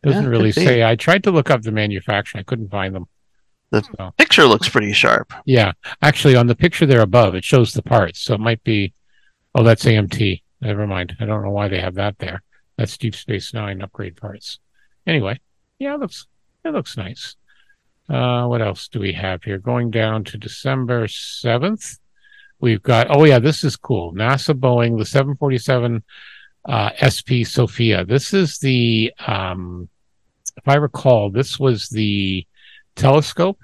Doesn't 0.03 0.25
yeah, 0.25 0.31
really 0.31 0.53
say. 0.53 0.85
I 0.85 0.97
tried 0.97 1.25
to 1.25 1.31
look 1.31 1.51
up 1.51 1.63
the 1.63 1.73
manufacturer. 1.73 2.41
I 2.41 2.45
couldn't 2.45 2.71
find 2.71 2.95
them. 2.95 3.07
The 3.71 3.83
so. 3.83 4.13
picture 4.17 4.45
looks 4.45 4.69
pretty 4.69 4.93
sharp. 4.93 5.33
Yeah, 5.45 5.73
actually, 6.01 6.37
on 6.37 6.47
the 6.47 6.55
picture 6.55 6.87
there 6.87 7.01
above, 7.01 7.35
it 7.35 7.45
shows 7.45 7.73
the 7.73 7.83
parts. 7.83 8.21
So 8.21 8.35
it 8.35 8.41
might 8.41 8.63
be. 8.65 8.95
Oh, 9.55 9.63
that's 9.63 9.85
AMT. 9.85 10.43
Never 10.61 10.87
mind. 10.87 11.17
I 11.21 11.25
don't 11.25 11.43
know 11.43 11.51
why 11.51 11.69
they 11.69 11.81
have 11.81 11.95
that 11.95 12.19
there. 12.19 12.43
That's 12.77 12.97
Deep 12.97 13.15
Space 13.15 13.53
Nine 13.53 13.83
upgrade 13.83 14.17
parts. 14.17 14.61
Anyway, 15.07 15.41
yeah, 15.79 15.95
it 15.95 16.01
looks 16.01 16.27
it 16.65 16.73
looks 16.73 16.97
nice. 16.97 17.37
Uh, 18.09 18.47
what 18.47 18.63
else 18.63 18.89
do 18.89 19.01
we 19.01 19.13
have 19.13 19.43
here? 19.43 19.59
Going 19.59 19.91
down 19.91 20.25
to 20.25 20.39
December 20.39 21.07
7th, 21.07 21.99
we've 22.59 22.83
got, 22.83 23.09
oh, 23.11 23.25
yeah, 23.25 23.39
this 23.39 23.65
is 23.65 23.77
cool. 23.77 24.15
NASA 24.15 24.59
Boeing, 24.59 24.99
the 24.99 25.05
747 25.05 26.03
uh, 26.65 26.91
SP 26.99 27.45
SOFIA. 27.45 28.07
This 28.07 28.35
is 28.35 28.59
the, 28.59 29.13
um, 29.27 29.89
if 30.57 30.67
I 30.67 30.77
recall, 30.77 31.31
this 31.31 31.59
was 31.59 31.89
the 31.89 32.47
telescope. 32.97 33.59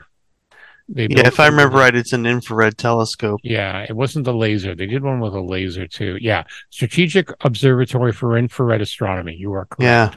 Yeah, 0.87 1.27
if 1.27 1.41
I 1.41 1.47
remember 1.47 1.79
right, 1.79 1.95
it's 1.95 2.13
an 2.13 2.27
infrared 2.27 2.77
telescope. 2.77 3.41
Yeah, 3.43 3.87
it 3.89 3.97
wasn't 3.97 4.27
the 4.27 4.35
laser. 4.35 4.75
They 4.75 4.87
did 4.87 5.03
one 5.03 5.19
with 5.19 5.33
a 5.33 5.41
laser 5.41 5.87
too. 5.87 6.19
Yeah, 6.21 6.45
Strategic 6.69 7.31
Observatory 7.43 8.13
for 8.13 8.37
Infrared 8.37 8.83
Astronomy. 8.83 9.35
You 9.35 9.55
are 9.55 9.65
correct. 9.65 9.83
Yeah. 9.83 10.15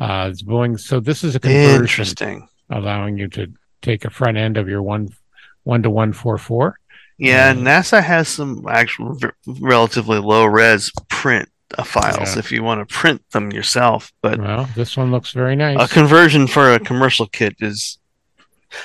Uh, 0.00 0.28
it's 0.30 0.42
Boeing. 0.42 0.80
So 0.80 1.00
this 1.00 1.24
is 1.24 1.34
a 1.34 1.40
conversion. 1.40 1.80
Interesting 1.82 2.48
allowing 2.70 3.18
you 3.18 3.28
to 3.28 3.52
take 3.82 4.04
a 4.04 4.10
front 4.10 4.36
end 4.36 4.56
of 4.56 4.68
your 4.68 4.82
one 4.82 5.08
one 5.64 5.82
to 5.82 5.90
one 5.90 6.12
four 6.12 6.38
four. 6.38 6.78
Yeah, 7.18 7.50
um, 7.50 7.58
NASA 7.58 8.02
has 8.02 8.28
some 8.28 8.66
actual 8.68 9.18
relatively 9.60 10.18
low 10.18 10.46
res 10.46 10.90
print 11.08 11.48
uh, 11.76 11.82
files 11.82 12.34
yeah. 12.34 12.38
if 12.38 12.52
you 12.52 12.62
want 12.62 12.86
to 12.86 12.94
print 12.94 13.22
them 13.30 13.52
yourself. 13.52 14.12
But 14.22 14.38
well, 14.38 14.68
this 14.74 14.96
one 14.96 15.10
looks 15.10 15.32
very 15.32 15.56
nice. 15.56 15.76
A 15.80 15.92
conversion 15.92 16.46
for 16.46 16.72
a 16.72 16.80
commercial 16.80 17.26
kit 17.26 17.56
is, 17.60 17.98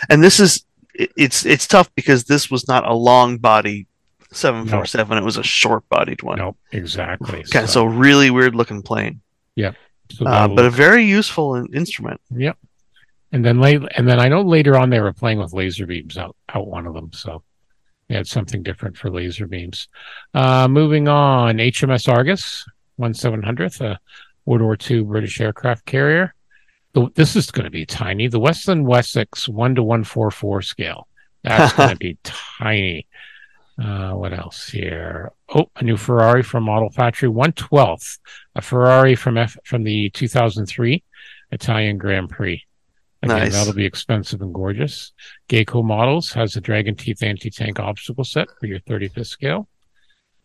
and 0.09 0.23
this 0.23 0.39
is 0.39 0.65
it's 0.93 1.45
it's 1.45 1.67
tough 1.67 1.93
because 1.95 2.25
this 2.25 2.51
was 2.51 2.67
not 2.67 2.87
a 2.87 2.93
long 2.93 3.37
body 3.37 3.87
747 4.31 5.09
nope. 5.09 5.21
it 5.21 5.25
was 5.25 5.37
a 5.37 5.43
short 5.43 5.87
bodied 5.89 6.21
one 6.21 6.37
nope 6.37 6.55
exactly 6.71 7.39
okay 7.39 7.61
so, 7.61 7.65
so 7.65 7.85
really 7.85 8.29
weird 8.29 8.53
looking 8.53 8.83
plane 8.83 9.19
yep 9.55 9.75
so 10.11 10.27
uh, 10.27 10.47
but 10.47 10.65
a 10.65 10.69
very 10.69 11.03
useful 11.03 11.55
instrument 11.73 12.21
yep 12.29 12.59
and 13.33 13.43
then 13.43 13.59
late, 13.59 13.81
and 13.97 14.07
then 14.07 14.19
I 14.19 14.29
know 14.29 14.41
later 14.41 14.77
on 14.77 14.91
they 14.91 15.01
were 15.01 15.11
playing 15.11 15.39
with 15.39 15.53
laser 15.53 15.87
beams 15.87 16.17
out 16.17 16.37
out 16.53 16.67
one 16.67 16.85
of 16.85 16.93
them, 16.93 17.11
so 17.11 17.41
they 18.07 18.15
had 18.15 18.27
something 18.27 18.61
different 18.61 18.95
for 18.95 19.09
laser 19.09 19.47
beams. 19.47 19.87
Uh, 20.35 20.67
moving 20.67 21.07
on, 21.07 21.57
HMS 21.57 22.07
Argus, 22.07 22.63
one 22.95 23.13
seven 23.13 23.41
hundredth, 23.41 23.81
a 23.81 23.99
World 24.45 24.61
War 24.61 24.77
II 24.89 25.03
British 25.03 25.39
aircraft 25.39 25.85
carrier. 25.85 26.33
The, 26.93 27.09
this 27.15 27.35
is 27.35 27.49
going 27.49 27.65
to 27.65 27.71
be 27.71 27.85
tiny. 27.85 28.27
The 28.27 28.39
Westland 28.39 28.85
Wessex 28.85 29.49
one 29.49 29.75
to 29.75 29.83
one 29.83 30.03
four 30.03 30.29
four 30.31 30.61
scale. 30.61 31.07
That's 31.43 31.73
going 31.77 31.89
to 31.89 31.95
be 31.95 32.17
tiny. 32.23 33.07
Uh, 33.81 34.11
what 34.11 34.33
else 34.33 34.67
here? 34.67 35.31
Oh, 35.53 35.65
a 35.75 35.83
new 35.83 35.97
Ferrari 35.97 36.43
from 36.43 36.63
Model 36.63 36.91
Factory, 36.91 37.29
one 37.29 37.53
twelfth, 37.53 38.19
a 38.55 38.61
Ferrari 38.61 39.15
from 39.15 39.37
F, 39.37 39.57
from 39.65 39.83
the 39.83 40.09
two 40.11 40.27
thousand 40.27 40.67
three 40.67 41.03
Italian 41.51 41.97
Grand 41.97 42.29
Prix. 42.29 42.63
Again, 43.23 43.37
nice. 43.37 43.53
that'll 43.53 43.73
be 43.73 43.85
expensive 43.85 44.41
and 44.41 44.53
gorgeous. 44.53 45.13
Gecko 45.47 45.81
Models 45.81 46.33
has 46.33 46.57
a 46.57 46.61
Dragon 46.61 46.93
Teeth 46.93 47.23
anti-tank 47.23 47.79
obstacle 47.79 48.25
set 48.25 48.49
for 48.59 48.65
your 48.65 48.81
35th 48.81 49.27
scale. 49.27 49.69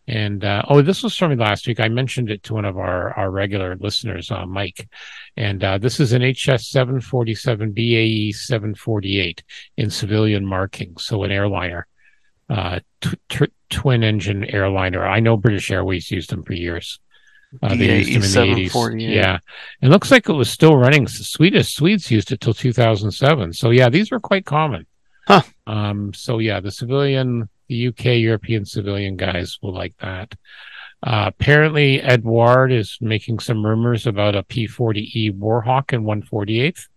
And 0.09 0.43
uh, 0.43 0.63
oh, 0.67 0.81
this 0.81 1.03
was 1.03 1.15
from 1.15 1.29
me 1.29 1.35
last 1.35 1.67
week. 1.67 1.79
I 1.79 1.87
mentioned 1.87 2.31
it 2.31 2.41
to 2.43 2.55
one 2.55 2.65
of 2.65 2.79
our, 2.79 3.13
our 3.13 3.29
regular 3.29 3.75
listeners, 3.75 4.31
uh, 4.31 4.43
Mike. 4.47 4.89
And 5.37 5.63
uh, 5.63 5.77
this 5.77 5.99
is 5.99 6.13
an 6.13 6.23
HS 6.23 6.67
747 6.69 7.73
BAE 7.73 8.31
748 8.31 9.43
in 9.77 9.91
civilian 9.91 10.47
marking, 10.47 10.97
so 10.97 11.23
an 11.23 11.31
airliner, 11.31 11.85
uh, 12.49 12.79
t- 13.01 13.19
t- 13.29 13.53
twin 13.69 14.03
engine 14.03 14.45
airliner. 14.45 15.05
I 15.05 15.19
know 15.19 15.37
British 15.37 15.69
Airways 15.69 16.09
used 16.09 16.31
them 16.31 16.41
for 16.41 16.53
years. 16.53 16.99
Uh, 17.61 17.75
they 17.75 17.99
used 17.99 18.35
them 18.35 18.47
in 18.47 18.55
the 18.55 18.69
80s. 18.69 19.13
Yeah. 19.13 19.37
It 19.83 19.89
looks 19.89 20.09
like 20.09 20.27
it 20.27 20.33
was 20.33 20.49
still 20.49 20.75
running. 20.75 21.07
Swedish 21.07 21.75
Swedes 21.75 22.09
used 22.09 22.31
it 22.31 22.41
till 22.41 22.55
2007. 22.55 23.53
So, 23.53 23.69
yeah, 23.69 23.89
these 23.89 24.09
were 24.09 24.19
quite 24.19 24.45
common. 24.45 24.87
Huh. 25.27 25.43
Um, 25.67 26.15
so, 26.15 26.39
yeah, 26.39 26.61
the 26.61 26.71
civilian, 26.71 27.47
the 27.69 27.87
UK 27.87 28.05
European 28.17 28.65
civilian 28.65 29.15
guys 29.15 29.57
will 29.61 29.73
like 29.73 29.95
that. 30.01 30.33
Uh, 31.01 31.25
apparently, 31.27 32.01
Eduard 32.01 32.73
is 32.73 32.97
making 32.99 33.39
some 33.39 33.65
rumors 33.65 34.05
about 34.05 34.35
a 34.35 34.43
P 34.43 34.67
40E 34.67 35.37
Warhawk 35.37 35.93
in 35.93 36.03
148th. 36.03 36.87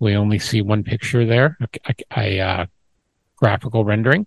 We 0.00 0.16
only 0.16 0.40
see 0.40 0.60
one 0.60 0.82
picture 0.82 1.24
there, 1.24 1.56
a, 1.86 1.94
a 2.16 2.40
uh, 2.40 2.66
graphical 3.36 3.84
rendering. 3.84 4.26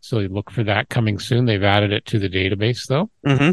So 0.00 0.18
look 0.18 0.50
for 0.50 0.62
that 0.64 0.90
coming 0.90 1.18
soon. 1.18 1.46
They've 1.46 1.62
added 1.62 1.92
it 1.92 2.04
to 2.06 2.18
the 2.18 2.28
database, 2.28 2.86
though. 2.86 3.08
Mm-hmm. 3.26 3.52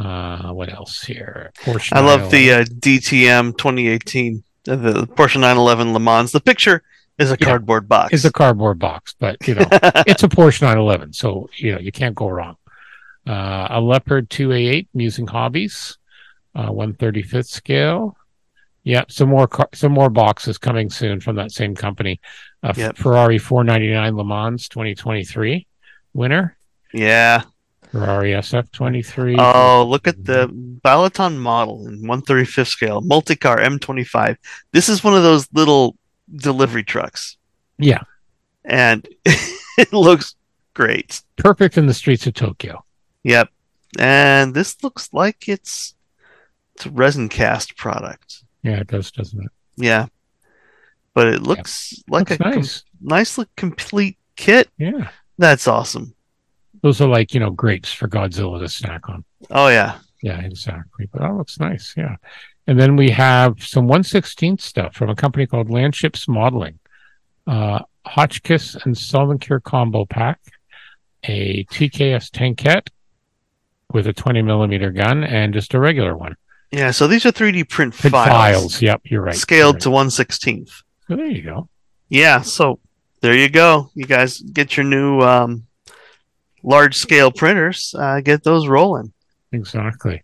Uh, 0.00 0.52
what 0.52 0.72
else 0.72 1.02
here? 1.02 1.52
Porsche. 1.62 1.92
I 1.92 2.00
love 2.00 2.30
the 2.30 2.48
911. 2.48 2.60
uh, 2.60 2.80
DTM 2.80 3.56
2018, 3.56 4.44
uh, 4.68 4.76
the 4.76 4.92
Porsche 5.06 5.36
911 5.36 5.92
Le 5.92 6.00
Mans. 6.00 6.30
The 6.30 6.40
picture 6.40 6.82
is 7.20 7.30
a 7.30 7.36
cardboard 7.36 7.88
box. 7.88 8.12
Is 8.12 8.24
a 8.24 8.32
cardboard 8.32 8.78
box, 8.78 9.14
but 9.18 9.36
you 9.46 9.54
know, 9.54 9.66
it's 10.06 10.22
a 10.22 10.28
Porsche 10.28 10.62
911, 10.62 11.12
so 11.12 11.48
you 11.56 11.72
know 11.72 11.78
you 11.78 11.92
can't 11.92 12.14
go 12.14 12.28
wrong. 12.28 12.56
Uh, 13.26 13.68
a 13.70 13.80
Leopard 13.80 14.28
2A8 14.30 14.88
Musing 14.94 15.26
Hobbies, 15.26 15.98
uh, 16.54 16.70
135th 16.70 17.46
scale. 17.48 18.16
Yep, 18.84 19.12
some 19.12 19.28
more 19.28 19.46
car- 19.46 19.68
some 19.74 19.92
more 19.92 20.08
boxes 20.08 20.56
coming 20.58 20.88
soon 20.90 21.20
from 21.20 21.36
that 21.36 21.52
same 21.52 21.74
company. 21.76 22.20
Uh, 22.62 22.72
Yep. 22.76 22.96
Ferrari 22.96 23.38
499 23.38 24.16
Le 24.16 24.24
Mans 24.24 24.68
2023 24.68 25.66
winner. 26.14 26.56
yeah. 26.92 27.42
Ferrari 27.92 28.30
SF23. 28.34 29.34
Oh, 29.36 29.84
look 29.84 30.06
at 30.06 30.24
the 30.24 30.46
Balaton 30.84 31.36
model 31.38 31.88
in 31.88 32.00
135th 32.02 32.68
scale, 32.68 33.00
multi-car 33.00 33.58
M25. 33.58 34.36
This 34.72 34.88
is 34.88 35.02
one 35.02 35.14
of 35.16 35.24
those 35.24 35.48
little 35.52 35.96
delivery 36.36 36.84
trucks, 36.84 37.36
yeah, 37.78 38.00
and 38.64 39.06
it 39.24 39.92
looks 39.92 40.34
great. 40.74 41.22
perfect 41.36 41.76
in 41.78 41.86
the 41.86 41.94
streets 41.94 42.26
of 42.26 42.34
Tokyo. 42.34 42.84
Yep. 43.24 43.48
And 43.98 44.54
this 44.54 44.82
looks 44.84 45.12
like 45.12 45.48
it's 45.48 45.94
it's 46.74 46.86
a 46.86 46.90
resin 46.90 47.28
cast 47.28 47.76
product. 47.76 48.44
Yeah, 48.62 48.80
it 48.80 48.86
does, 48.86 49.10
doesn't 49.10 49.42
it? 49.42 49.50
Yeah. 49.76 50.06
But 51.12 51.26
it 51.26 51.42
looks 51.42 51.94
like 52.08 52.30
Looks 52.30 52.40
a 52.40 52.44
com- 52.44 52.52
nice. 52.60 52.84
nicely 53.00 53.46
complete 53.56 54.16
kit. 54.36 54.70
Yeah, 54.78 55.10
That's 55.38 55.66
awesome. 55.66 56.14
those 56.82 57.00
are 57.00 57.08
like 57.08 57.34
you 57.34 57.40
know 57.40 57.50
grapes 57.50 57.92
for 57.92 58.06
Godzilla 58.08 58.60
to 58.60 58.68
snack 58.68 59.08
on. 59.08 59.24
Oh 59.50 59.68
yeah. 59.68 59.98
Yeah, 60.22 60.40
exactly. 60.40 61.08
But 61.12 61.22
that 61.22 61.34
looks 61.34 61.58
nice. 61.58 61.94
Yeah. 61.96 62.14
And 62.66 62.78
then 62.78 62.96
we 62.96 63.10
have 63.10 63.62
some 63.62 63.88
116th 63.88 64.60
stuff 64.60 64.94
from 64.94 65.10
a 65.10 65.16
company 65.16 65.46
called 65.46 65.70
Landships 65.70 66.28
Modeling. 66.28 66.78
Uh, 67.46 67.80
Hotchkiss 68.06 68.76
and 68.84 68.94
Solvencure 68.94 69.62
combo 69.62 70.04
pack, 70.04 70.40
a 71.24 71.64
TKS 71.64 72.30
tankette 72.30 72.88
with 73.92 74.06
a 74.06 74.12
20 74.12 74.42
millimeter 74.42 74.90
gun, 74.90 75.24
and 75.24 75.52
just 75.52 75.74
a 75.74 75.80
regular 75.80 76.16
one. 76.16 76.36
Yeah, 76.70 76.92
so 76.92 77.08
these 77.08 77.26
are 77.26 77.32
3D 77.32 77.68
print 77.68 77.94
Print 77.94 78.12
files, 78.12 78.28
files. 78.28 78.82
Yep, 78.82 79.00
you're 79.04 79.22
right. 79.22 79.34
scaled 79.34 79.84
You're 79.84 79.92
right. 79.94 80.08
to 80.08 80.22
116th. 80.22 80.70
So 81.08 81.16
there 81.16 81.26
you 81.26 81.42
go. 81.42 81.68
Yeah, 82.08 82.42
so 82.42 82.78
there 83.20 83.34
you 83.34 83.48
go. 83.48 83.90
You 83.94 84.04
guys 84.06 84.40
get 84.40 84.76
your 84.76 84.84
new 84.86 85.20
um, 85.20 85.66
large 86.62 86.96
scale 86.96 87.32
printers, 87.32 87.94
uh, 87.98 88.20
get 88.20 88.44
those 88.44 88.68
rolling. 88.68 89.12
Exactly. 89.52 90.22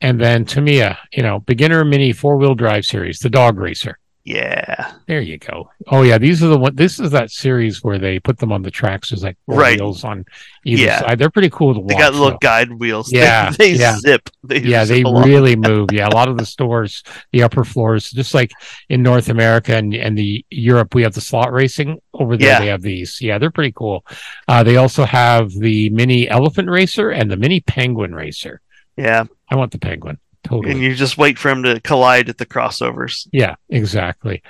And 0.00 0.20
then 0.20 0.44
Tamiya, 0.44 0.98
you 1.12 1.22
know, 1.22 1.40
beginner 1.40 1.84
mini 1.84 2.12
four 2.12 2.36
wheel 2.36 2.54
drive 2.54 2.84
series, 2.84 3.18
the 3.20 3.30
dog 3.30 3.58
racer. 3.58 3.98
Yeah. 4.24 4.92
There 5.06 5.20
you 5.20 5.38
go. 5.38 5.70
Oh 5.86 6.02
yeah, 6.02 6.18
these 6.18 6.42
are 6.42 6.48
the 6.48 6.58
one. 6.58 6.74
This 6.74 6.98
is 6.98 7.12
that 7.12 7.30
series 7.30 7.84
where 7.84 7.96
they 8.00 8.18
put 8.18 8.38
them 8.38 8.50
on 8.50 8.62
the 8.62 8.72
tracks. 8.72 9.10
There's 9.10 9.22
like 9.22 9.36
Right. 9.46 9.80
wheels 9.80 10.02
on 10.02 10.24
either 10.64 10.82
Yeah. 10.82 10.98
side. 10.98 11.18
They're 11.20 11.30
pretty 11.30 11.48
cool 11.48 11.74
to 11.74 11.80
watch. 11.80 11.90
They 11.90 11.94
got 11.94 12.12
little 12.12 12.30
though. 12.32 12.38
guide 12.40 12.72
wheels. 12.72 13.08
They- 13.12 13.18
Yeah, 13.20 13.50
They, 13.56 13.74
yeah. 13.74 13.96
zip. 13.98 14.28
They 14.42 14.58
yeah, 14.62 14.84
zip 14.84 14.96
they 14.96 15.02
along. 15.02 15.28
really 15.28 15.54
move. 15.70 15.90
Yeah, 15.92 16.08
a 16.08 16.14
lot 16.16 16.28
of 16.28 16.38
the 16.38 16.44
stores, 16.44 17.04
the 17.32 17.44
upper 17.44 17.62
floors, 17.62 18.10
just 18.10 18.34
like 18.34 18.50
in 18.88 19.00
North 19.00 19.28
America 19.28 19.76
and 19.76 19.94
and 19.94 20.18
the 20.18 20.44
Europe, 20.50 20.96
we 20.96 21.02
have 21.04 21.14
the 21.14 21.20
slot 21.20 21.52
racing. 21.52 21.98
Over 22.12 22.36
there, 22.36 22.48
Yeah. 22.48 22.58
they 22.58 22.66
have 22.66 22.82
these. 22.82 23.20
Yeah, 23.22 23.38
they're 23.38 23.52
pretty 23.52 23.72
cool. 23.76 24.04
Uh, 24.48 24.64
they 24.64 24.76
also 24.76 25.04
have 25.04 25.52
the 25.52 25.88
mini 25.90 26.28
elephant 26.28 26.68
racer 26.68 27.10
and 27.10 27.30
the 27.30 27.36
mini 27.36 27.60
penguin 27.60 28.12
racer. 28.12 28.60
Yeah. 28.96 29.24
I 29.50 29.56
want 29.56 29.72
the 29.72 29.78
penguin. 29.78 30.18
Totally. 30.44 30.72
And 30.74 30.80
you 30.80 30.94
just 30.94 31.18
wait 31.18 31.38
for 31.38 31.50
him 31.50 31.64
to 31.64 31.80
collide 31.80 32.28
at 32.28 32.38
the 32.38 32.46
crossovers. 32.46 33.26
Yeah, 33.32 33.56
exactly. 33.68 34.42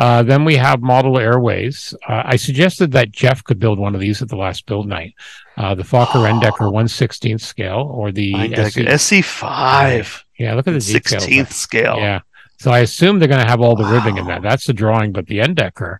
Uh, 0.00 0.24
then 0.24 0.44
we 0.44 0.56
have 0.56 0.82
Model 0.82 1.16
Airways. 1.16 1.94
Uh, 2.08 2.22
I 2.24 2.34
suggested 2.36 2.90
that 2.92 3.12
Jeff 3.12 3.44
could 3.44 3.60
build 3.60 3.78
one 3.78 3.94
of 3.94 4.00
these 4.00 4.20
at 4.20 4.28
the 4.28 4.36
last 4.36 4.66
build 4.66 4.88
night. 4.88 5.14
Uh, 5.56 5.76
the 5.76 5.84
Fokker 5.84 6.28
Eindecker 6.28 6.72
116th 6.72 7.40
scale 7.40 7.88
or 7.94 8.10
the 8.10 8.34
SE. 8.34 8.84
SC5, 8.84 10.22
Yeah, 10.38 10.54
look 10.54 10.66
at 10.66 10.72
the 10.74 10.80
details. 10.80 11.24
16th 11.24 11.52
scale. 11.52 11.96
Yeah. 11.98 12.20
So 12.58 12.72
I 12.72 12.80
assume 12.80 13.18
they're 13.18 13.28
going 13.28 13.40
to 13.44 13.46
have 13.48 13.60
all 13.60 13.76
the 13.76 13.84
ribbing 13.84 14.16
in 14.16 14.26
that. 14.26 14.42
That's 14.42 14.66
the 14.66 14.72
drawing, 14.72 15.12
but 15.12 15.26
the 15.26 15.38
Eindecker 15.38 15.98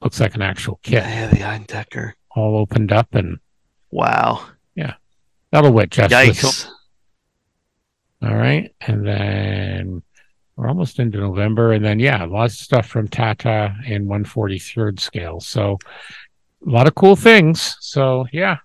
looks 0.00 0.18
like 0.20 0.34
an 0.34 0.42
actual 0.42 0.80
kit, 0.82 1.04
Yeah, 1.04 1.28
the 1.28 1.36
Eindecker. 1.36 2.12
all 2.34 2.56
opened 2.56 2.90
up, 2.92 3.14
and 3.14 3.38
Wow. 3.90 4.44
Yeah. 4.74 4.94
That'll 5.50 5.72
wet 5.72 5.90
Jeff's. 5.90 6.12
Yikes. 6.12 6.68
All 8.22 8.34
right. 8.36 8.72
And 8.80 9.06
then 9.06 10.02
we're 10.56 10.68
almost 10.68 10.98
into 10.98 11.18
November. 11.18 11.72
And 11.72 11.84
then, 11.84 11.98
yeah, 11.98 12.24
lots 12.24 12.54
of 12.54 12.60
stuff 12.60 12.86
from 12.86 13.08
Tata 13.08 13.74
in 13.86 14.06
143rd 14.06 15.00
scale. 15.00 15.40
So 15.40 15.78
a 16.66 16.70
lot 16.70 16.86
of 16.86 16.94
cool 16.94 17.16
things. 17.16 17.76
So, 17.80 18.26
yeah, 18.32 18.58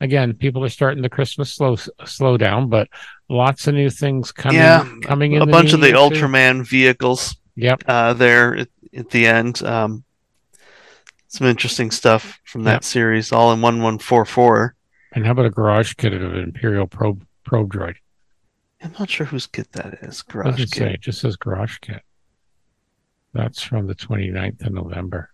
again, 0.00 0.32
people 0.34 0.64
are 0.64 0.68
starting 0.68 1.02
the 1.02 1.08
Christmas 1.08 1.52
slow 1.52 1.76
slow 2.04 2.36
down, 2.36 2.68
but 2.68 2.88
lots 3.28 3.68
of 3.68 3.74
new 3.74 3.90
things 3.90 4.32
coming, 4.32 4.58
Yeah, 4.58 4.88
coming 5.02 5.32
in. 5.34 5.42
A 5.42 5.46
bunch 5.46 5.72
of 5.72 5.80
the 5.80 5.90
too. 5.90 5.96
Ultraman 5.96 6.66
vehicles 6.66 7.36
Yep. 7.56 7.84
uh, 7.86 8.12
there 8.14 8.56
at, 8.56 8.68
at 8.96 9.10
the 9.10 9.26
end. 9.26 9.62
Um, 9.62 10.02
some 11.28 11.46
interesting 11.46 11.90
stuff 11.90 12.40
from 12.44 12.64
that 12.64 12.72
Yep. 12.76 12.84
series, 12.84 13.32
all 13.32 13.52
in 13.52 13.60
1144. 13.60 14.74
And 15.12 15.24
how 15.26 15.32
about 15.32 15.46
a 15.46 15.50
garage 15.50 15.94
kit 15.94 16.12
of 16.14 16.22
an 16.22 16.38
Imperial 16.40 16.86
probe, 16.86 17.24
probe 17.44 17.72
droid? 17.72 17.96
I'm 18.82 18.94
not 18.98 19.10
sure 19.10 19.26
whose 19.26 19.46
kit 19.46 19.72
that 19.72 19.98
is. 20.02 20.22
Garage 20.22 20.52
Doesn't 20.52 20.68
say. 20.68 20.78
kit. 20.86 20.92
It 20.94 21.00
just 21.00 21.20
says 21.20 21.36
garage 21.36 21.78
kit. 21.80 22.02
That's 23.34 23.62
from 23.62 23.86
the 23.86 23.94
29th 23.94 24.64
of 24.66 24.72
November. 24.72 25.30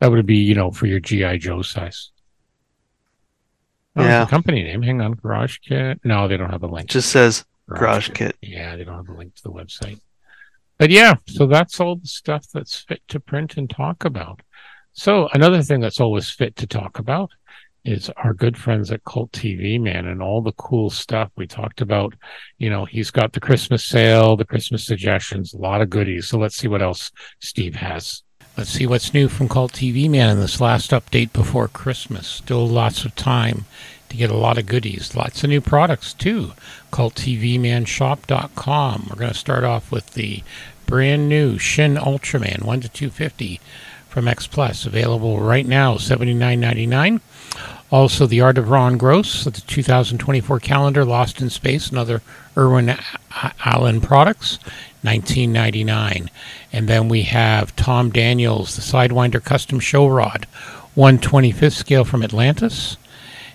That 0.00 0.10
would 0.10 0.26
be, 0.26 0.36
you 0.36 0.54
know, 0.54 0.70
for 0.70 0.86
your 0.86 1.00
GI 1.00 1.38
Joe 1.38 1.62
size. 1.62 2.10
Oh, 3.94 4.02
Yeah. 4.02 4.26
company 4.26 4.62
name. 4.62 4.82
Hang 4.82 5.00
on, 5.00 5.12
garage 5.12 5.58
kit. 5.58 6.00
No, 6.02 6.26
they 6.28 6.36
don't 6.36 6.50
have 6.50 6.62
a 6.62 6.66
link. 6.66 6.88
Just 6.88 7.10
says 7.10 7.44
garage 7.68 8.10
kit. 8.10 8.36
Yeah, 8.40 8.74
they 8.76 8.84
don't 8.84 8.96
have 8.96 9.08
a 9.08 9.16
link 9.18 9.34
to 9.36 9.42
the 9.42 9.52
website. 9.52 10.00
But 10.78 10.90
yeah, 10.90 11.14
so 11.28 11.46
that's 11.46 11.78
all 11.78 11.96
the 11.96 12.06
stuff 12.08 12.46
that's 12.52 12.80
fit 12.80 13.02
to 13.08 13.20
print 13.20 13.56
and 13.56 13.68
talk 13.70 14.04
about. 14.04 14.40
So 14.94 15.28
another 15.32 15.62
thing 15.62 15.80
that's 15.80 16.00
always 16.00 16.28
fit 16.30 16.56
to 16.56 16.66
talk 16.66 16.98
about 16.98 17.30
is 17.84 18.10
our 18.16 18.32
good 18.32 18.56
friends 18.56 18.92
at 18.92 19.04
CultTVMan, 19.04 20.10
and 20.10 20.22
all 20.22 20.40
the 20.40 20.52
cool 20.52 20.88
stuff 20.90 21.30
we 21.36 21.46
talked 21.46 21.80
about. 21.80 22.14
You 22.58 22.70
know, 22.70 22.84
he's 22.84 23.10
got 23.10 23.32
the 23.32 23.40
Christmas 23.40 23.84
sale, 23.84 24.36
the 24.36 24.44
Christmas 24.44 24.84
suggestions, 24.84 25.52
a 25.52 25.58
lot 25.58 25.80
of 25.80 25.90
goodies. 25.90 26.28
So 26.28 26.38
let's 26.38 26.56
see 26.56 26.68
what 26.68 26.82
else 26.82 27.10
Steve 27.40 27.74
has. 27.76 28.22
Let's 28.56 28.70
see 28.70 28.86
what's 28.86 29.14
new 29.14 29.28
from 29.28 29.48
CultTVMan, 29.48 30.32
in 30.32 30.40
this 30.40 30.60
last 30.60 30.90
update 30.90 31.32
before 31.32 31.68
Christmas. 31.68 32.26
Still 32.26 32.68
lots 32.68 33.04
of 33.04 33.14
time 33.14 33.64
to 34.10 34.16
get 34.16 34.30
a 34.30 34.36
lot 34.36 34.58
of 34.58 34.66
goodies, 34.66 35.16
lots 35.16 35.42
of 35.42 35.50
new 35.50 35.62
products 35.62 36.12
too. 36.12 36.52
CultTVManShop.com. 36.92 39.06
We're 39.08 39.16
going 39.16 39.32
to 39.32 39.38
start 39.38 39.64
off 39.64 39.90
with 39.90 40.12
the 40.14 40.42
brand 40.84 41.30
new 41.30 41.58
Shin 41.58 41.94
Ultraman 41.94 42.64
1 42.64 42.80
to 42.82 42.88
250 42.90 43.58
from 44.12 44.28
X 44.28 44.46
Plus, 44.46 44.84
available 44.84 45.40
right 45.40 45.66
now, 45.66 45.94
$79.99. 45.94 47.22
Also, 47.90 48.26
The 48.26 48.42
Art 48.42 48.58
of 48.58 48.68
Ron 48.68 48.98
Gross, 48.98 49.44
the 49.44 49.50
2024 49.50 50.60
calendar, 50.60 51.02
Lost 51.02 51.40
in 51.40 51.48
Space, 51.48 51.88
and 51.88 51.98
other 51.98 52.20
Irwin 52.54 52.94
Allen 53.64 54.02
products, 54.02 54.58
1999. 55.00 56.30
And 56.74 56.88
then 56.88 57.08
we 57.08 57.22
have 57.22 57.74
Tom 57.74 58.10
Daniels, 58.10 58.76
the 58.76 58.82
Sidewinder 58.82 59.42
Custom 59.42 59.80
Show 59.80 60.06
Rod, 60.06 60.46
125th 60.94 61.72
scale 61.72 62.04
from 62.04 62.22
Atlantis. 62.22 62.98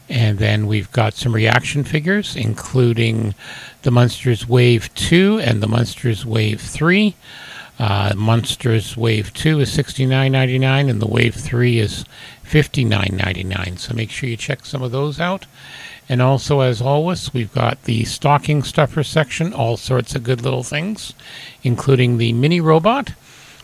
And 0.09 0.39
then 0.39 0.65
we've 0.65 0.91
got 0.91 1.13
some 1.13 1.35
reaction 1.35 1.83
figures, 1.83 2.35
including 2.35 3.35
the 3.83 3.91
Monsters 3.91 4.47
Wave 4.47 4.91
2 4.95 5.39
and 5.43 5.61
the 5.61 5.67
Monsters 5.67 6.25
Wave 6.25 6.61
3. 6.61 7.13
Uh, 7.79 8.13
Monsters 8.15 8.97
Wave 8.97 9.33
2 9.33 9.59
is 9.59 9.75
$69.99 9.75 10.89
and 10.89 11.01
the 11.01 11.07
Wave 11.07 11.35
3 11.35 11.79
is 11.79 12.05
$59.99. 12.45 13.79
So 13.79 13.93
make 13.93 14.09
sure 14.09 14.29
you 14.29 14.37
check 14.37 14.65
some 14.65 14.81
of 14.81 14.91
those 14.91 15.19
out. 15.19 15.45
And 16.09 16.21
also, 16.21 16.61
as 16.61 16.81
always, 16.81 17.33
we've 17.33 17.53
got 17.53 17.83
the 17.83 18.05
stocking 18.05 18.63
stuffer 18.63 19.03
section, 19.03 19.53
all 19.53 19.77
sorts 19.77 20.15
of 20.15 20.23
good 20.23 20.41
little 20.41 20.63
things, 20.63 21.13
including 21.63 22.17
the 22.17 22.33
mini 22.33 22.61
robot 22.61 23.13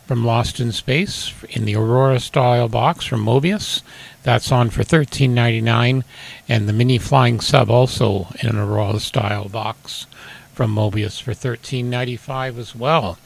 from 0.06 0.26
Lost 0.26 0.60
in 0.60 0.74
Space 0.74 1.34
in 1.50 1.64
the 1.64 1.76
Aurora 1.76 2.20
style 2.20 2.68
box 2.68 3.06
from 3.06 3.26
Mobius. 3.26 3.82
That's 4.24 4.52
on 4.52 4.70
for 4.70 4.84
$13.99. 4.84 6.04
And 6.50 6.68
the 6.68 6.74
mini 6.74 6.98
flying 6.98 7.40
sub 7.40 7.72
also 7.72 8.28
in 8.42 8.50
an 8.50 8.58
Aurora 8.58 9.00
style 9.00 9.48
box 9.48 10.06
from 10.54 10.76
Mobius 10.76 11.22
for 11.22 11.32
$13.95 11.32 12.58
as 12.58 12.76
well. 12.76 13.18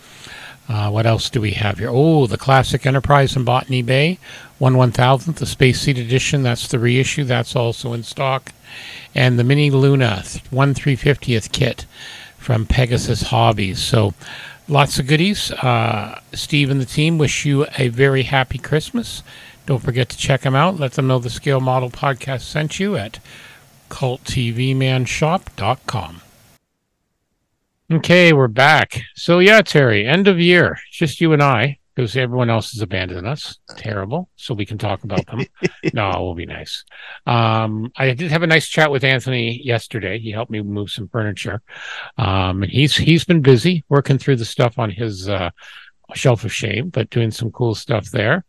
Uh, 0.69 0.89
what 0.89 1.05
else 1.05 1.29
do 1.29 1.39
we 1.39 1.51
have 1.51 1.79
here? 1.79 1.87
Oh, 1.89 2.27
the 2.27 2.37
classic 2.37 2.85
Enterprise 2.85 3.37
in 3.37 3.45
Botany 3.45 3.81
Bay, 3.81 4.19
one 4.59 4.75
one 4.77 4.91
thousandth, 4.91 5.39
the 5.39 5.45
Space 5.45 5.79
Seed 5.81 5.97
Edition. 5.97 6.43
That's 6.43 6.67
the 6.67 6.77
reissue. 6.79 7.23
That's 7.23 7.55
also 7.55 7.93
in 7.93 8.03
stock, 8.03 8.51
and 9.15 9.39
the 9.39 9.45
Mini 9.45 9.71
Luna 9.71 10.23
one 10.49 10.73
three 10.73 10.97
fiftieth 10.97 11.53
kit 11.53 11.85
from 12.37 12.65
Pegasus 12.65 13.21
Hobbies. 13.23 13.79
So, 13.79 14.13
lots 14.67 14.99
of 14.99 15.07
goodies. 15.07 15.51
Uh, 15.51 16.19
Steve 16.33 16.69
and 16.69 16.81
the 16.81 16.85
team 16.85 17.17
wish 17.17 17.45
you 17.45 17.65
a 17.77 17.87
very 17.87 18.23
happy 18.23 18.57
Christmas. 18.57 19.23
Don't 19.65 19.81
forget 19.83 20.09
to 20.09 20.17
check 20.17 20.41
them 20.41 20.55
out. 20.55 20.77
Let 20.79 20.91
them 20.93 21.07
know 21.07 21.19
the 21.19 21.29
Scale 21.29 21.61
Model 21.61 21.89
Podcast 21.89 22.41
sent 22.41 22.77
you 22.79 22.97
at 22.97 23.19
culttvmanshop.com. 23.89 26.21
Okay, 27.89 28.33
we're 28.33 28.49
back. 28.49 28.99
So 29.15 29.39
yeah, 29.39 29.61
Terry, 29.61 30.05
end 30.05 30.27
of 30.27 30.41
year, 30.41 30.77
just 30.91 31.21
you 31.21 31.31
and 31.31 31.41
I, 31.41 31.79
because 31.95 32.17
everyone 32.17 32.49
else 32.49 32.73
has 32.73 32.81
abandoned 32.81 33.25
us. 33.25 33.59
Terrible. 33.77 34.27
So 34.35 34.53
we 34.53 34.65
can 34.65 34.77
talk 34.77 35.05
about 35.05 35.25
them. 35.25 35.45
no, 35.93 36.11
it 36.11 36.19
will 36.19 36.35
be 36.35 36.45
nice. 36.45 36.83
Um, 37.25 37.89
I 37.95 38.11
did 38.11 38.29
have 38.29 38.43
a 38.43 38.47
nice 38.47 38.67
chat 38.67 38.91
with 38.91 39.05
Anthony 39.05 39.61
yesterday. 39.63 40.19
He 40.19 40.31
helped 40.31 40.51
me 40.51 40.61
move 40.61 40.91
some 40.91 41.07
furniture. 41.07 41.61
Um, 42.17 42.63
and 42.63 42.69
he's 42.69 42.97
he's 42.97 43.23
been 43.23 43.41
busy 43.41 43.85
working 43.87 44.17
through 44.17 44.35
the 44.35 44.43
stuff 44.43 44.77
on 44.77 44.89
his 44.89 45.29
uh, 45.29 45.51
shelf 46.13 46.43
of 46.43 46.51
shame, 46.51 46.89
but 46.89 47.09
doing 47.09 47.31
some 47.31 47.51
cool 47.51 47.73
stuff 47.73 48.11
there. 48.11 48.43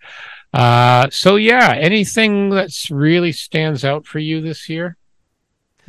Uh, 0.53 1.09
so 1.11 1.37
yeah, 1.37 1.77
anything 1.79 2.51
that's 2.51 2.91
really 2.91 3.31
stands 3.31 3.85
out 3.85 4.05
for 4.05 4.19
you 4.19 4.41
this 4.41 4.69
year? 4.69 4.97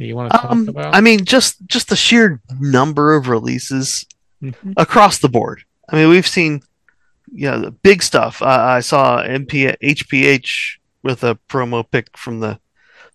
You 0.06 0.16
want 0.16 0.32
to 0.32 0.38
talk 0.38 0.52
um, 0.52 0.70
about? 0.70 0.96
I 0.96 1.02
mean, 1.02 1.26
just 1.26 1.66
just 1.68 1.90
the 1.90 1.96
sheer 1.96 2.42
number 2.60 3.16
of 3.16 3.28
releases 3.28 4.06
mm-hmm. 4.42 4.74
across 4.78 5.20
the 5.20 5.30
board. 5.30 5.64
I 5.90 5.96
mean, 5.96 6.10
we've 6.10 6.28
seen 6.28 6.62
yeah, 7.32 7.58
the 7.58 7.72
big 7.72 8.02
stuff. 8.02 8.42
Uh, 8.42 8.46
I 8.46 8.80
saw 8.80 9.24
MP 9.24 9.76
HPH 9.82 10.78
with 11.04 11.24
a 11.24 11.38
promo 11.50 11.86
pic 11.90 12.18
from 12.18 12.40
the 12.40 12.60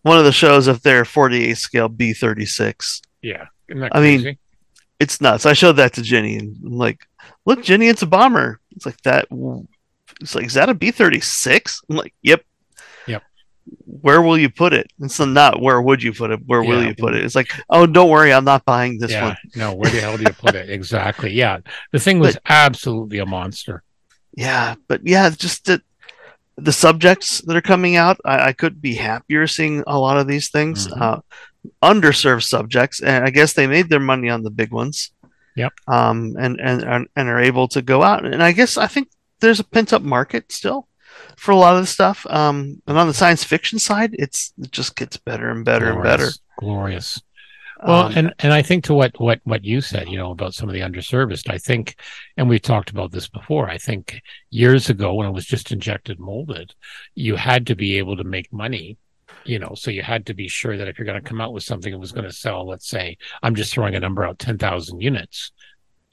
one 0.03 0.19
of 0.19 0.25
the 0.25 0.33
shows 0.33 0.67
of 0.67 0.83
their 0.83 1.05
48 1.05 1.57
scale 1.57 1.89
B36. 1.89 3.01
Yeah, 3.23 3.47
I 3.93 4.01
mean, 4.01 4.37
it's 5.01 5.21
nuts. 5.21 5.47
I 5.47 5.55
showed 5.55 5.77
that 5.77 5.95
to 5.95 6.03
Jenny 6.03 6.37
and 6.37 6.57
I'm 6.65 6.77
like, 6.77 7.07
look, 7.47 7.63
Jenny, 7.63 7.89
it's 7.89 8.03
a 8.03 8.07
bomber. 8.07 8.61
It's 8.77 8.85
like 8.85 9.01
that. 9.03 9.27
It's 10.21 10.35
like, 10.35 10.47
is 10.47 10.55
that 10.55 10.69
a 10.69 10.75
B36? 10.75 11.85
I'm 11.89 11.97
like, 11.97 12.13
yep 12.23 12.45
where 13.87 14.21
will 14.21 14.37
you 14.37 14.51
put 14.51 14.73
it? 14.73 14.93
It's 15.01 15.19
not 15.19 15.61
where 15.61 15.81
would 15.81 16.03
you 16.03 16.13
put 16.13 16.31
it? 16.31 16.41
Where 16.47 16.63
yeah. 16.63 16.69
will 16.69 16.85
you 16.85 16.95
put 16.95 17.15
it? 17.15 17.25
It's 17.25 17.35
like, 17.35 17.51
oh, 17.71 17.87
don't 17.87 18.11
worry, 18.11 18.33
I'm 18.33 18.45
not 18.45 18.65
buying 18.65 18.99
this 18.99 19.13
yeah. 19.13 19.29
one. 19.29 19.37
no, 19.57 19.75
where 19.75 19.91
the 19.91 20.01
hell 20.01 20.17
do 20.17 20.25
you 20.25 20.33
put 20.39 20.55
it? 20.55 20.69
Exactly. 20.69 21.33
Yeah, 21.33 21.59
the 21.93 21.99
thing 21.99 22.19
was 22.19 22.35
but, 22.35 22.43
absolutely 22.47 23.19
a 23.19 23.27
monster. 23.27 23.83
Yeah, 24.37 24.75
but 24.89 25.07
yeah, 25.07 25.31
just 25.31 25.65
the 25.65 25.83
the 26.57 26.73
subjects 26.73 27.41
that 27.43 27.57
are 27.57 27.63
coming 27.63 27.97
out, 27.97 28.19
I, 28.25 28.49
I 28.49 28.53
could 28.53 28.81
be 28.81 28.95
happier 28.95 29.47
seeing 29.47 29.83
a 29.87 29.99
lot 29.99 30.19
of 30.19 30.29
these 30.29 30.51
things. 30.51 30.87
Mm-hmm. 30.87 31.03
Uh, 31.03 31.21
underserved 31.83 32.43
subjects, 32.43 33.01
and 33.01 33.25
I 33.25 33.31
guess 33.31 33.55
they 33.55 33.67
made 33.67 33.89
their 33.89 34.01
money 34.01 34.29
on 34.29 34.43
the 34.43 34.51
big 34.51 34.71
ones. 34.71 35.13
Yep. 35.57 35.73
Um, 35.89 36.37
and 36.39 36.61
and 36.61 37.09
and 37.17 37.29
are 37.29 37.41
able 37.41 37.69
to 37.69 37.81
go 37.81 38.03
out, 38.03 38.27
and 38.27 38.43
I 38.43 38.53
guess 38.53 38.77
I 38.77 38.87
think 38.87 39.09
there's 39.41 39.61
a 39.61 39.65
pent 39.65 39.93
up 39.93 40.03
market 40.03 40.53
still 40.53 40.89
for 41.37 41.53
a 41.53 41.57
lot 41.57 41.77
of 41.77 41.83
the 41.83 41.87
stuff. 41.87 42.27
Um, 42.29 42.83
and 42.87 42.99
on 42.99 43.07
the 43.07 43.15
science 43.15 43.45
fiction 43.45 43.79
side, 43.79 44.15
it's 44.19 44.53
it 44.59 44.71
just 44.71 44.97
gets 44.97 45.17
better 45.17 45.51
and 45.51 45.65
better 45.65 45.93
glorious, 45.93 45.97
and 45.97 46.05
better. 46.05 46.31
Glorious. 46.59 47.23
Well, 47.85 48.07
um, 48.07 48.13
and 48.17 48.35
and 48.39 48.53
I 48.53 48.63
think 48.63 48.85
to 48.85 48.95
what 48.95 49.19
what 49.21 49.41
what 49.45 49.65
you 49.65 49.81
said, 49.81 50.09
you 50.09 50.17
know, 50.17 50.31
about 50.31 50.55
some 50.55 50.69
of 50.69 50.75
the 50.75 50.81
underserviced, 50.81 51.51
I 51.51 51.59
think, 51.59 51.97
and 52.37 52.49
we've 52.49 52.63
talked 52.63 52.91
about 52.91 53.13
this 53.13 53.29
before. 53.29 53.69
I 53.69 53.79
think 53.79 54.21
years 54.51 54.89
ago 54.89 55.15
when 55.15 55.27
it 55.27 55.33
was 55.33 55.47
just 55.47 55.73
injected 55.73 56.19
molded, 56.19 56.75
you 57.15 57.37
had 57.37 57.67
to 57.67 57.75
be 57.75 57.99
able 57.99 58.17
to 58.17 58.25
make 58.25 58.53
money 58.53 58.99
you 59.45 59.59
know 59.59 59.75
so 59.75 59.91
you 59.91 60.03
had 60.03 60.27
to 60.27 60.35
be 60.35 60.49
sure 60.49 60.77
that 60.77 60.89
if 60.89 60.99
you're 60.99 61.07
going 61.07 61.21
to 61.21 61.29
come 61.29 61.41
out 61.41 61.53
with 61.53 61.63
something 61.63 61.93
that 61.93 61.99
was 61.99 62.13
going 62.13 62.25
to 62.25 62.33
sell 62.33 62.67
let's 62.67 62.89
say 62.89 63.17
i'm 63.43 63.55
just 63.55 63.73
throwing 63.73 63.95
a 63.95 64.01
number 64.01 64.25
out 64.25 64.39
10,000 64.39 65.01
units 65.01 65.53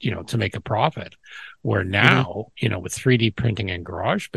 you 0.00 0.10
know 0.10 0.22
to 0.22 0.38
make 0.38 0.56
a 0.56 0.60
profit 0.60 1.14
where 1.62 1.82
mm-hmm. 1.82 1.92
now 1.92 2.24
mm-hmm. 2.24 2.64
you 2.64 2.68
know 2.68 2.78
with 2.78 2.94
3d 2.94 3.34
printing 3.36 3.70
and 3.70 3.84
garage 3.84 4.28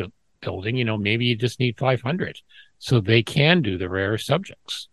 building, 0.46 0.78
you 0.78 0.86
know, 0.86 0.98
maybe 0.98 1.26
you 1.26 1.36
just 1.36 1.60
need 1.60 1.78
500 1.78 2.40
so 2.80 3.02
they 3.02 3.22
can 3.22 3.62
do 3.62 3.78
the 3.78 3.90
rare 3.90 4.18
subjects. 4.18 4.88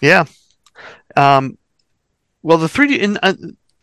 Yeah. 0.00 0.24
Um, 1.16 1.58
well, 2.42 2.58
the 2.58 2.66
3D, 2.66 3.02
and 3.02 3.18
uh, 3.22 3.34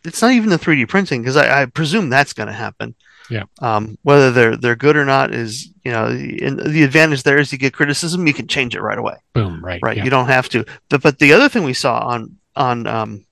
it's 0.04 0.20
not 0.20 0.32
even 0.32 0.50
the 0.50 0.58
3D 0.58 0.88
printing 0.88 1.22
because 1.22 1.36
I, 1.36 1.62
I, 1.62 1.66
presume 1.66 2.10
that's 2.10 2.32
going 2.32 2.48
to 2.48 2.52
happen. 2.52 2.94
Yeah. 3.28 3.44
Um, 3.60 3.98
whether 4.02 4.30
they're 4.30 4.56
they're 4.56 4.76
good 4.76 4.96
or 4.96 5.04
not 5.04 5.34
is 5.34 5.68
you 5.84 5.90
know 5.90 6.16
the 6.16 6.84
advantage 6.84 7.24
there 7.24 7.38
is 7.38 7.50
you 7.50 7.58
get 7.58 7.72
criticism 7.72 8.24
you 8.24 8.32
can 8.32 8.46
change 8.46 8.76
it 8.76 8.80
right 8.80 8.98
away. 8.98 9.16
Boom. 9.32 9.64
Right. 9.64 9.80
Right. 9.82 9.96
Yeah. 9.96 10.04
You 10.04 10.10
don't 10.10 10.28
have 10.28 10.48
to. 10.50 10.64
But 10.88 11.02
but 11.02 11.18
the 11.18 11.32
other 11.32 11.48
thing 11.48 11.64
we 11.64 11.74
saw 11.74 11.98
on 12.06 12.36
on 12.54 12.86
um, 12.86 13.26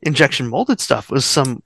injection 0.00 0.48
molded 0.48 0.80
stuff 0.80 1.10
was 1.10 1.26
some 1.26 1.62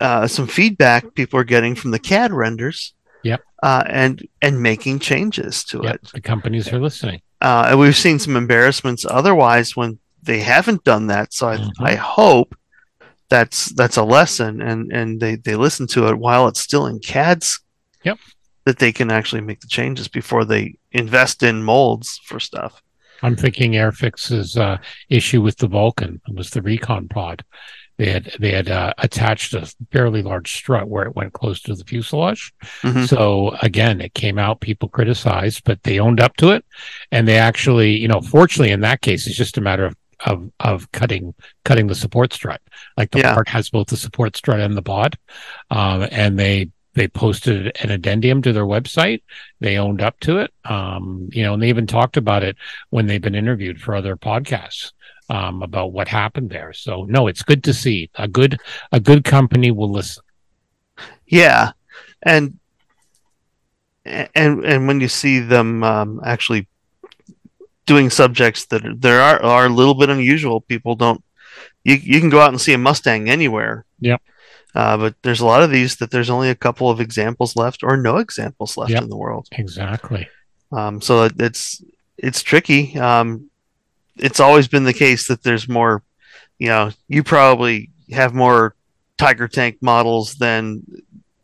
uh, 0.00 0.28
some 0.28 0.46
feedback 0.46 1.14
people 1.14 1.40
are 1.40 1.44
getting 1.44 1.74
from 1.74 1.90
the 1.90 1.98
CAD 1.98 2.32
renders 2.32 2.94
Yep. 3.22 3.42
Uh, 3.62 3.84
and 3.86 4.26
and 4.40 4.62
making 4.62 5.00
changes 5.00 5.64
to 5.64 5.80
yep. 5.82 5.96
it. 5.96 6.10
The 6.14 6.20
companies 6.20 6.72
are 6.72 6.80
listening. 6.80 7.20
Uh, 7.40 7.68
and 7.70 7.78
we've 7.78 7.96
seen 7.96 8.18
some 8.18 8.36
embarrassments 8.36 9.06
otherwise 9.08 9.76
when 9.76 9.98
they 10.22 10.40
haven't 10.40 10.84
done 10.84 11.06
that. 11.08 11.32
So 11.32 11.48
I, 11.48 11.56
mm-hmm. 11.56 11.84
I 11.84 11.94
hope 11.94 12.54
that's 13.30 13.72
that's 13.74 13.96
a 13.96 14.04
lesson 14.04 14.62
and 14.62 14.92
and 14.92 15.20
they 15.20 15.36
they 15.36 15.54
listen 15.54 15.86
to 15.88 16.08
it 16.08 16.18
while 16.18 16.48
it's 16.48 16.60
still 16.60 16.86
in 16.86 17.00
CAD's. 17.00 17.60
Yep. 18.04 18.18
That 18.64 18.78
they 18.78 18.92
can 18.92 19.10
actually 19.10 19.40
make 19.40 19.60
the 19.60 19.66
changes 19.66 20.08
before 20.08 20.44
they 20.44 20.76
invest 20.92 21.42
in 21.42 21.62
molds 21.62 22.20
for 22.24 22.38
stuff. 22.38 22.82
I'm 23.22 23.34
thinking 23.34 23.72
Airfix's 23.72 24.56
uh, 24.56 24.78
issue 25.08 25.42
with 25.42 25.56
the 25.56 25.66
Vulcan 25.66 26.20
was 26.32 26.50
the 26.50 26.62
recon 26.62 27.08
pod 27.08 27.44
they 27.98 28.10
had 28.10 28.32
they 28.38 28.52
had 28.52 28.70
uh, 28.70 28.94
attached 28.98 29.54
a 29.54 29.72
fairly 29.92 30.22
large 30.22 30.52
strut 30.52 30.88
where 30.88 31.04
it 31.04 31.16
went 31.16 31.32
close 31.32 31.60
to 31.62 31.74
the 31.74 31.84
fuselage. 31.84 32.54
Mm-hmm. 32.82 33.04
So 33.04 33.56
again, 33.60 34.00
it 34.00 34.14
came 34.14 34.38
out. 34.38 34.60
People 34.60 34.88
criticized, 34.88 35.64
but 35.64 35.82
they 35.82 35.98
owned 35.98 36.20
up 36.20 36.36
to 36.36 36.50
it, 36.50 36.64
and 37.10 37.26
they 37.26 37.38
actually, 37.38 37.96
you 37.96 38.06
know, 38.06 38.20
fortunately 38.20 38.72
in 38.72 38.80
that 38.82 39.00
case, 39.00 39.26
it's 39.26 39.36
just 39.36 39.58
a 39.58 39.60
matter 39.60 39.84
of 39.84 39.96
of 40.26 40.50
of 40.60 40.90
cutting 40.92 41.34
cutting 41.64 41.88
the 41.88 41.94
support 41.94 42.32
strut. 42.32 42.60
Like 42.96 43.10
the 43.10 43.18
yeah. 43.18 43.34
part 43.34 43.48
has 43.48 43.68
both 43.68 43.88
the 43.88 43.96
support 43.96 44.36
strut 44.36 44.60
and 44.60 44.76
the 44.76 44.82
pod, 44.82 45.18
um, 45.72 46.06
and 46.12 46.38
they 46.38 46.70
they 46.94 47.08
posted 47.08 47.76
an 47.82 47.90
addendum 47.90 48.42
to 48.42 48.52
their 48.52 48.64
website. 48.64 49.22
They 49.58 49.76
owned 49.76 50.02
up 50.02 50.20
to 50.20 50.38
it, 50.38 50.52
um, 50.64 51.30
you 51.32 51.42
know, 51.42 51.54
and 51.54 51.62
they 51.62 51.68
even 51.68 51.88
talked 51.88 52.16
about 52.16 52.44
it 52.44 52.56
when 52.90 53.06
they've 53.06 53.20
been 53.20 53.34
interviewed 53.34 53.80
for 53.80 53.96
other 53.96 54.16
podcasts 54.16 54.92
um, 55.28 55.62
about 55.62 55.92
what 55.92 56.08
happened 56.08 56.50
there. 56.50 56.72
So 56.72 57.04
no, 57.04 57.26
it's 57.26 57.42
good 57.42 57.64
to 57.64 57.74
see 57.74 58.10
a 58.14 58.28
good 58.28 58.58
a 58.92 59.00
good 59.00 59.24
company 59.24 59.70
will 59.70 59.90
listen. 59.90 60.22
Yeah, 61.26 61.72
and 62.22 62.58
and 64.04 64.64
and 64.64 64.86
when 64.86 65.00
you 65.00 65.08
see 65.08 65.40
them 65.40 65.84
um, 65.84 66.20
actually 66.24 66.66
doing 67.86 68.10
subjects 68.10 68.66
that 68.66 68.82
there 69.00 69.20
are 69.20 69.42
are 69.42 69.66
a 69.66 69.70
little 69.70 69.94
bit 69.94 70.10
unusual, 70.10 70.60
people 70.60 70.94
don't. 70.94 71.22
You 71.84 71.94
you 71.94 72.20
can 72.20 72.30
go 72.30 72.40
out 72.40 72.50
and 72.50 72.60
see 72.60 72.72
a 72.72 72.78
Mustang 72.78 73.28
anywhere. 73.28 73.84
Yep. 74.00 74.22
Uh, 74.74 74.96
but 74.96 75.14
there's 75.22 75.40
a 75.40 75.46
lot 75.46 75.62
of 75.62 75.70
these 75.70 75.96
that 75.96 76.10
there's 76.10 76.30
only 76.30 76.50
a 76.50 76.54
couple 76.54 76.90
of 76.90 77.00
examples 77.00 77.56
left, 77.56 77.82
or 77.82 77.96
no 77.96 78.18
examples 78.18 78.76
left 78.76 78.92
yep. 78.92 79.02
in 79.02 79.08
the 79.08 79.16
world. 79.16 79.48
Exactly. 79.52 80.28
Um, 80.72 81.00
so 81.00 81.28
it's 81.38 81.82
it's 82.16 82.42
tricky. 82.42 82.96
Um, 82.98 83.50
it's 84.18 84.40
always 84.40 84.68
been 84.68 84.84
the 84.84 84.92
case 84.92 85.28
that 85.28 85.42
there's 85.42 85.68
more, 85.68 86.02
you 86.58 86.68
know, 86.68 86.90
you 87.08 87.22
probably 87.22 87.90
have 88.12 88.34
more 88.34 88.74
Tiger 89.16 89.48
Tank 89.48 89.78
models 89.80 90.34
than 90.34 90.82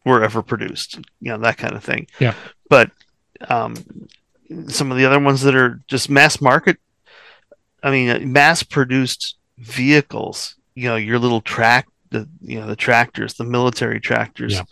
were 0.05 0.23
ever 0.23 0.43
produced, 0.43 0.99
you 1.21 1.31
know, 1.33 1.39
that 1.39 1.57
kind 1.57 1.75
of 1.75 1.83
thing. 1.83 2.07
Yeah. 2.21 2.35
But 2.69 2.91
um, 3.49 3.77
some 4.69 4.91
of 4.91 4.99
the 4.99 5.07
other 5.07 5.19
ones 5.19 5.43
that 5.43 5.55
are 5.55 5.81
just 5.87 6.11
mass 6.11 6.41
market, 6.41 6.79
I 7.83 7.91
mean, 7.91 8.33
mass 8.33 8.63
produced 8.63 9.37
vehicles, 9.59 10.57
you 10.75 10.89
know, 10.89 10.97
your 10.97 11.19
little 11.19 11.41
track, 11.41 11.89
the, 12.11 12.29
you 12.41 12.61
know, 12.61 12.67
the 12.67 12.77
tractors, 12.77 13.35
the 13.35 13.45
military 13.45 14.01
tractors. 14.01 14.55
Yeah. 14.55 14.65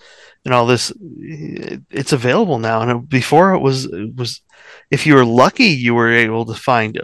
And 0.45 0.53
all 0.53 0.67
this, 0.67 0.93
it's 0.99 2.13
available 2.13 2.59
now. 2.59 2.83
And 2.83 3.09
before 3.09 3.55
it 3.55 3.61
was, 3.61 3.85
it 3.85 4.17
was, 4.17 4.41
if 4.91 5.07
you 5.07 5.15
were 5.15 5.25
lucky, 5.25 5.67
you 5.67 5.95
were 5.95 6.11
able 6.11 6.45
to 6.47 6.55
find 6.55 7.01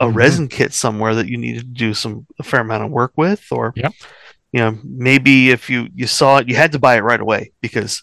a 0.00 0.06
mm-hmm. 0.06 0.16
resin 0.16 0.48
kit 0.48 0.72
somewhere 0.72 1.14
that 1.14 1.28
you 1.28 1.36
needed 1.36 1.60
to 1.60 1.66
do 1.66 1.94
some 1.94 2.26
a 2.38 2.42
fair 2.42 2.60
amount 2.60 2.84
of 2.84 2.90
work 2.90 3.12
with, 3.16 3.46
or 3.50 3.72
yep. 3.76 3.92
you 4.52 4.60
know 4.60 4.78
maybe 4.84 5.50
if 5.50 5.70
you 5.70 5.88
you 5.94 6.06
saw 6.06 6.38
it, 6.38 6.48
you 6.48 6.56
had 6.56 6.72
to 6.72 6.78
buy 6.78 6.96
it 6.96 7.02
right 7.02 7.20
away 7.20 7.52
because 7.60 8.02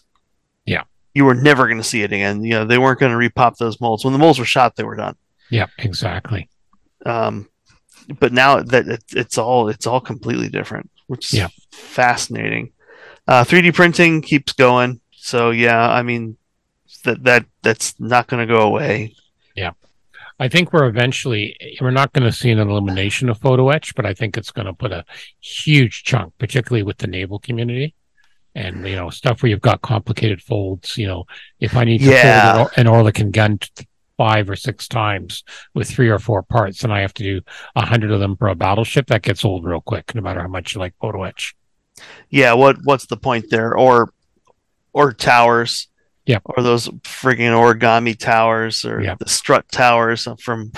yeah 0.64 0.84
you 1.14 1.24
were 1.24 1.34
never 1.34 1.66
going 1.66 1.78
to 1.78 1.84
see 1.84 2.02
it 2.02 2.12
again. 2.12 2.42
You 2.44 2.50
know 2.50 2.64
they 2.64 2.78
weren't 2.78 2.98
going 2.98 3.12
to 3.12 3.28
repop 3.30 3.56
those 3.56 3.80
molds 3.80 4.04
when 4.04 4.12
the 4.12 4.18
molds 4.18 4.38
were 4.38 4.44
shot; 4.44 4.76
they 4.76 4.84
were 4.84 4.96
done. 4.96 5.16
Yeah, 5.50 5.66
exactly. 5.78 6.48
Um, 7.06 7.48
but 8.18 8.32
now 8.32 8.60
that 8.60 8.88
it, 8.88 9.04
it's 9.10 9.38
all 9.38 9.68
it's 9.68 9.86
all 9.86 10.00
completely 10.00 10.48
different, 10.48 10.90
which 11.06 11.32
is 11.32 11.38
yeah. 11.38 11.48
fascinating. 11.70 12.72
Uh, 13.26 13.44
3D 13.44 13.74
printing 13.74 14.20
keeps 14.20 14.52
going. 14.52 15.00
So 15.12 15.50
yeah, 15.50 15.88
I 15.88 16.02
mean 16.02 16.36
that 17.04 17.22
that 17.24 17.46
that's 17.62 17.98
not 18.00 18.26
going 18.26 18.46
to 18.46 18.52
go 18.52 18.62
away. 18.62 19.14
Yeah. 19.54 19.72
I 20.40 20.48
think 20.48 20.72
we're 20.72 20.86
eventually 20.86 21.56
we're 21.80 21.90
not 21.90 22.12
going 22.12 22.24
to 22.24 22.32
see 22.32 22.50
an 22.50 22.58
elimination 22.58 23.28
of 23.28 23.38
photo 23.38 23.70
etch, 23.70 23.94
but 23.94 24.04
I 24.04 24.14
think 24.14 24.36
it's 24.36 24.50
going 24.50 24.66
to 24.66 24.72
put 24.72 24.92
a 24.92 25.04
huge 25.40 26.02
chunk, 26.04 26.34
particularly 26.38 26.82
with 26.82 26.98
the 26.98 27.06
naval 27.06 27.38
community, 27.38 27.94
and 28.54 28.86
you 28.86 28.96
know 28.96 29.10
stuff 29.10 29.42
where 29.42 29.50
you've 29.50 29.60
got 29.60 29.82
complicated 29.82 30.42
folds. 30.42 30.98
You 30.98 31.06
know, 31.06 31.24
if 31.60 31.76
I 31.76 31.84
need 31.84 31.98
to 31.98 32.10
Yeah. 32.10 32.52
fold 32.52 32.70
an 32.76 32.86
Oerlikon 32.86 33.30
gun 33.30 33.58
five 34.16 34.48
or 34.48 34.56
six 34.56 34.86
times 34.88 35.42
with 35.74 35.88
three 35.88 36.08
or 36.08 36.18
four 36.18 36.42
parts, 36.42 36.84
and 36.84 36.92
I 36.92 37.00
have 37.00 37.14
to 37.14 37.22
do 37.22 37.40
a 37.76 37.86
hundred 37.86 38.10
of 38.10 38.20
them 38.20 38.36
for 38.36 38.48
a 38.48 38.54
battleship, 38.54 39.06
that 39.08 39.22
gets 39.22 39.44
old 39.44 39.64
real 39.64 39.80
quick. 39.80 40.14
No 40.14 40.20
matter 40.20 40.40
how 40.40 40.48
much 40.48 40.74
you 40.74 40.80
like 40.80 40.94
photo 41.00 41.24
etch. 41.24 41.54
Yeah, 42.28 42.54
what 42.54 42.78
what's 42.84 43.06
the 43.06 43.16
point 43.16 43.46
there? 43.50 43.76
Or 43.76 44.12
or 44.92 45.12
towers. 45.12 45.88
Yep. 46.26 46.42
Or 46.46 46.62
those 46.62 46.88
frigging 47.02 47.50
origami 47.52 48.18
towers 48.18 48.84
or 48.84 49.02
the 49.18 49.28
strut 49.28 49.70
towers 49.70 50.26
from 50.40 50.72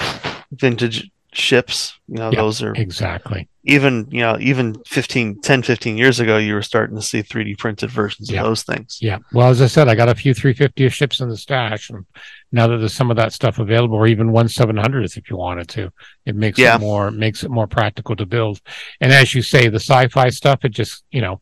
vintage 0.53 1.11
ships. 1.33 1.99
You 2.09 2.17
know, 2.17 2.31
those 2.31 2.63
are 2.63 2.73
Exactly. 2.75 3.49
even, 3.65 4.09
you 4.11 4.21
know, 4.21 4.39
even 4.41 4.75
15, 4.87 5.41
10, 5.43 5.63
15 5.63 5.99
years 5.99 6.19
ago, 6.19 6.39
you 6.39 6.55
were 6.55 6.63
starting 6.63 6.97
to 6.97 7.03
see 7.03 7.23
3D 7.23 7.59
printed 7.59 7.91
versions 7.91 8.31
of 8.31 8.37
those 8.37 8.63
things. 8.63 8.99
Yeah. 9.03 9.19
Well, 9.33 9.49
as 9.49 9.61
I 9.61 9.67
said, 9.67 9.89
I 9.89 9.95
got 9.95 10.09
a 10.09 10.15
few 10.15 10.33
350 10.33 10.89
ships 10.89 11.21
in 11.21 11.29
the 11.29 11.37
stash, 11.37 11.91
and 11.91 12.07
now 12.53 12.67
that 12.69 12.79
there's 12.79 12.95
some 12.95 13.11
of 13.11 13.17
that 13.19 13.33
stuff 13.35 13.59
available, 13.59 13.97
or 13.97 14.07
even 14.07 14.33
one 14.33 14.47
700th 14.49 15.17
if 15.19 15.29
you 15.29 15.37
wanted 15.37 15.69
to, 15.71 15.93
it 16.25 16.37
makes 16.37 16.59
Yeah. 16.59 16.77
it 16.77 16.81
more 16.81 17.11
makes 17.11 17.43
it 17.45 17.51
more 17.51 17.67
practical 17.67 18.17
to 18.17 18.25
build. 18.25 18.61
And 19.01 19.13
as 19.13 19.35
you 19.35 19.43
say, 19.43 19.69
the 19.69 19.77
sci-fi 19.81 20.31
stuff, 20.31 20.65
it 20.65 20.71
just 20.71 21.05
you 21.11 21.21
know, 21.21 21.41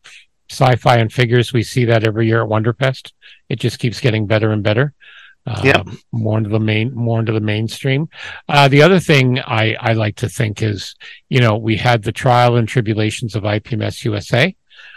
sci-fi 0.49 0.97
and 0.97 1.11
figures, 1.11 1.53
we 1.53 1.63
see 1.63 1.85
that 1.85 2.05
every 2.05 2.27
year 2.27 2.43
at 2.43 2.49
Wonderfest. 2.49 3.11
It 3.49 3.59
just 3.59 3.79
keeps 3.79 3.99
getting 3.99 4.27
better 4.27 4.51
and 4.51 4.63
better. 4.63 4.93
Um, 5.47 5.63
Yep. 5.63 5.87
more 6.11 6.37
into 6.39 6.49
the 6.49 6.59
main, 6.59 6.93
more 6.95 7.19
into 7.19 7.31
the 7.31 7.39
mainstream. 7.39 8.09
Uh, 8.49 8.67
the 8.67 8.81
other 8.81 8.99
thing 8.99 9.39
I, 9.39 9.75
I 9.79 9.93
like 9.93 10.15
to 10.17 10.29
think 10.29 10.63
is, 10.63 10.95
you 11.29 11.39
know, 11.39 11.55
we 11.55 11.77
had 11.77 12.01
the 12.03 12.11
trial 12.11 12.55
and 12.55 12.67
tribulations 12.67 13.35
of 13.35 13.43
IPMS 13.43 14.03
USA. 14.05 14.55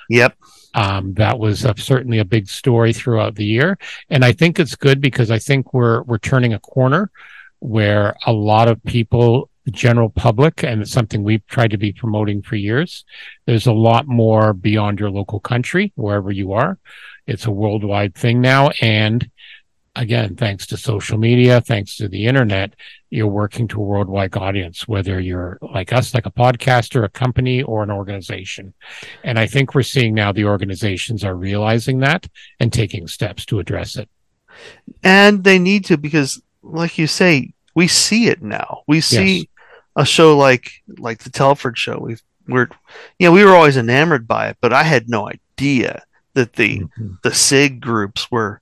Yep. 0.09 0.37
Um, 0.75 1.13
that 1.15 1.39
was 1.39 1.67
uh, 1.67 1.75
certainly 1.77 2.19
a 2.19 2.25
big 2.25 2.49
story 2.49 2.93
throughout 2.95 3.35
the 3.35 3.45
year, 3.45 3.79
and 4.11 4.25
I 4.25 4.33
think 4.33 4.59
it's 4.59 4.77
good 4.77 5.01
because 5.01 5.31
I 5.31 5.39
think 5.39 5.73
we're 5.75 6.03
we're 6.03 6.19
turning 6.19 6.53
a 6.53 6.59
corner 6.61 7.11
where 7.61 8.15
a 8.27 8.33
lot 8.33 8.69
of 8.69 8.83
people, 8.85 9.51
the 9.69 9.73
general 9.73 10.09
public, 10.09 10.65
and 10.65 10.81
it's 10.81 10.91
something 10.91 11.23
we've 11.23 11.47
tried 11.47 11.71
to 11.71 11.77
be 11.77 11.93
promoting 11.93 12.41
for 12.41 12.57
years. 12.57 13.05
There's 13.45 13.67
a 13.67 13.73
lot 13.73 14.07
more 14.07 14.55
beyond 14.55 14.99
your 14.99 15.11
local 15.11 15.41
country, 15.41 15.93
wherever 15.95 16.33
you 16.33 16.55
are. 16.55 16.79
It's 17.27 17.45
a 17.45 17.51
worldwide 17.51 18.15
thing 18.15 18.41
now, 18.41 18.71
and 18.81 19.31
again, 19.95 20.37
thanks 20.37 20.67
to 20.69 20.79
social 20.79 21.19
media, 21.19 21.61
thanks 21.61 21.97
to 21.97 22.09
the 22.09 22.25
internet, 22.25 22.77
you're 23.11 23.27
working 23.27 23.69
to 23.69 23.77
a 23.83 23.85
worldwide 23.85 24.35
audience, 24.39 24.89
whether 24.89 25.21
you're 25.21 25.59
like 25.61 25.93
us, 25.93 26.15
like 26.15 26.25
a 26.25 26.31
podcaster, 26.31 27.05
a 27.05 27.11
company, 27.11 27.63
or 27.63 27.83
an 27.83 27.91
organization. 27.91 28.73
And 29.23 29.39
I 29.39 29.47
think 29.47 29.75
we're 29.75 29.83
seeing 29.83 30.15
now 30.15 30.33
the 30.33 30.47
organizations 30.47 31.25
are 31.25 31.35
realizing 31.35 31.99
that 31.99 32.27
and 32.59 32.73
taking 32.73 33.07
steps 33.07 33.45
to 33.47 33.59
address 33.59 33.97
it. 33.97 34.09
And 35.03 35.45
they 35.45 35.59
need 35.59 35.85
to 35.87 35.99
because, 35.99 36.41
like 36.63 36.97
you 36.97 37.07
say, 37.07 37.53
we 37.75 37.87
see 37.87 38.29
it 38.29 38.41
now. 38.41 38.83
We 38.87 39.03
see 39.03 39.37
Yes. 39.37 39.47
A 39.99 40.05
show 40.07 40.37
like 40.37 40.71
like 40.99 41.19
the 41.25 41.31
Telford 41.31 41.77
show. 41.77 41.99
We've 42.01 42.23
we're 42.47 42.69
you 43.19 43.27
know, 43.29 43.33
we 43.33 43.45
were 43.45 43.55
always 43.55 43.77
enamored 43.77 44.27
by 44.27 44.49
it, 44.49 44.57
but 44.63 44.73
I 44.73 44.83
had 44.85 45.09
no 45.09 45.29
idea 45.29 46.03
that 46.35 46.55
the 46.55 46.81
Mhm. 46.81 47.19
the 47.23 47.35
SIG 47.35 47.81
groups 47.81 48.31
were 48.31 48.61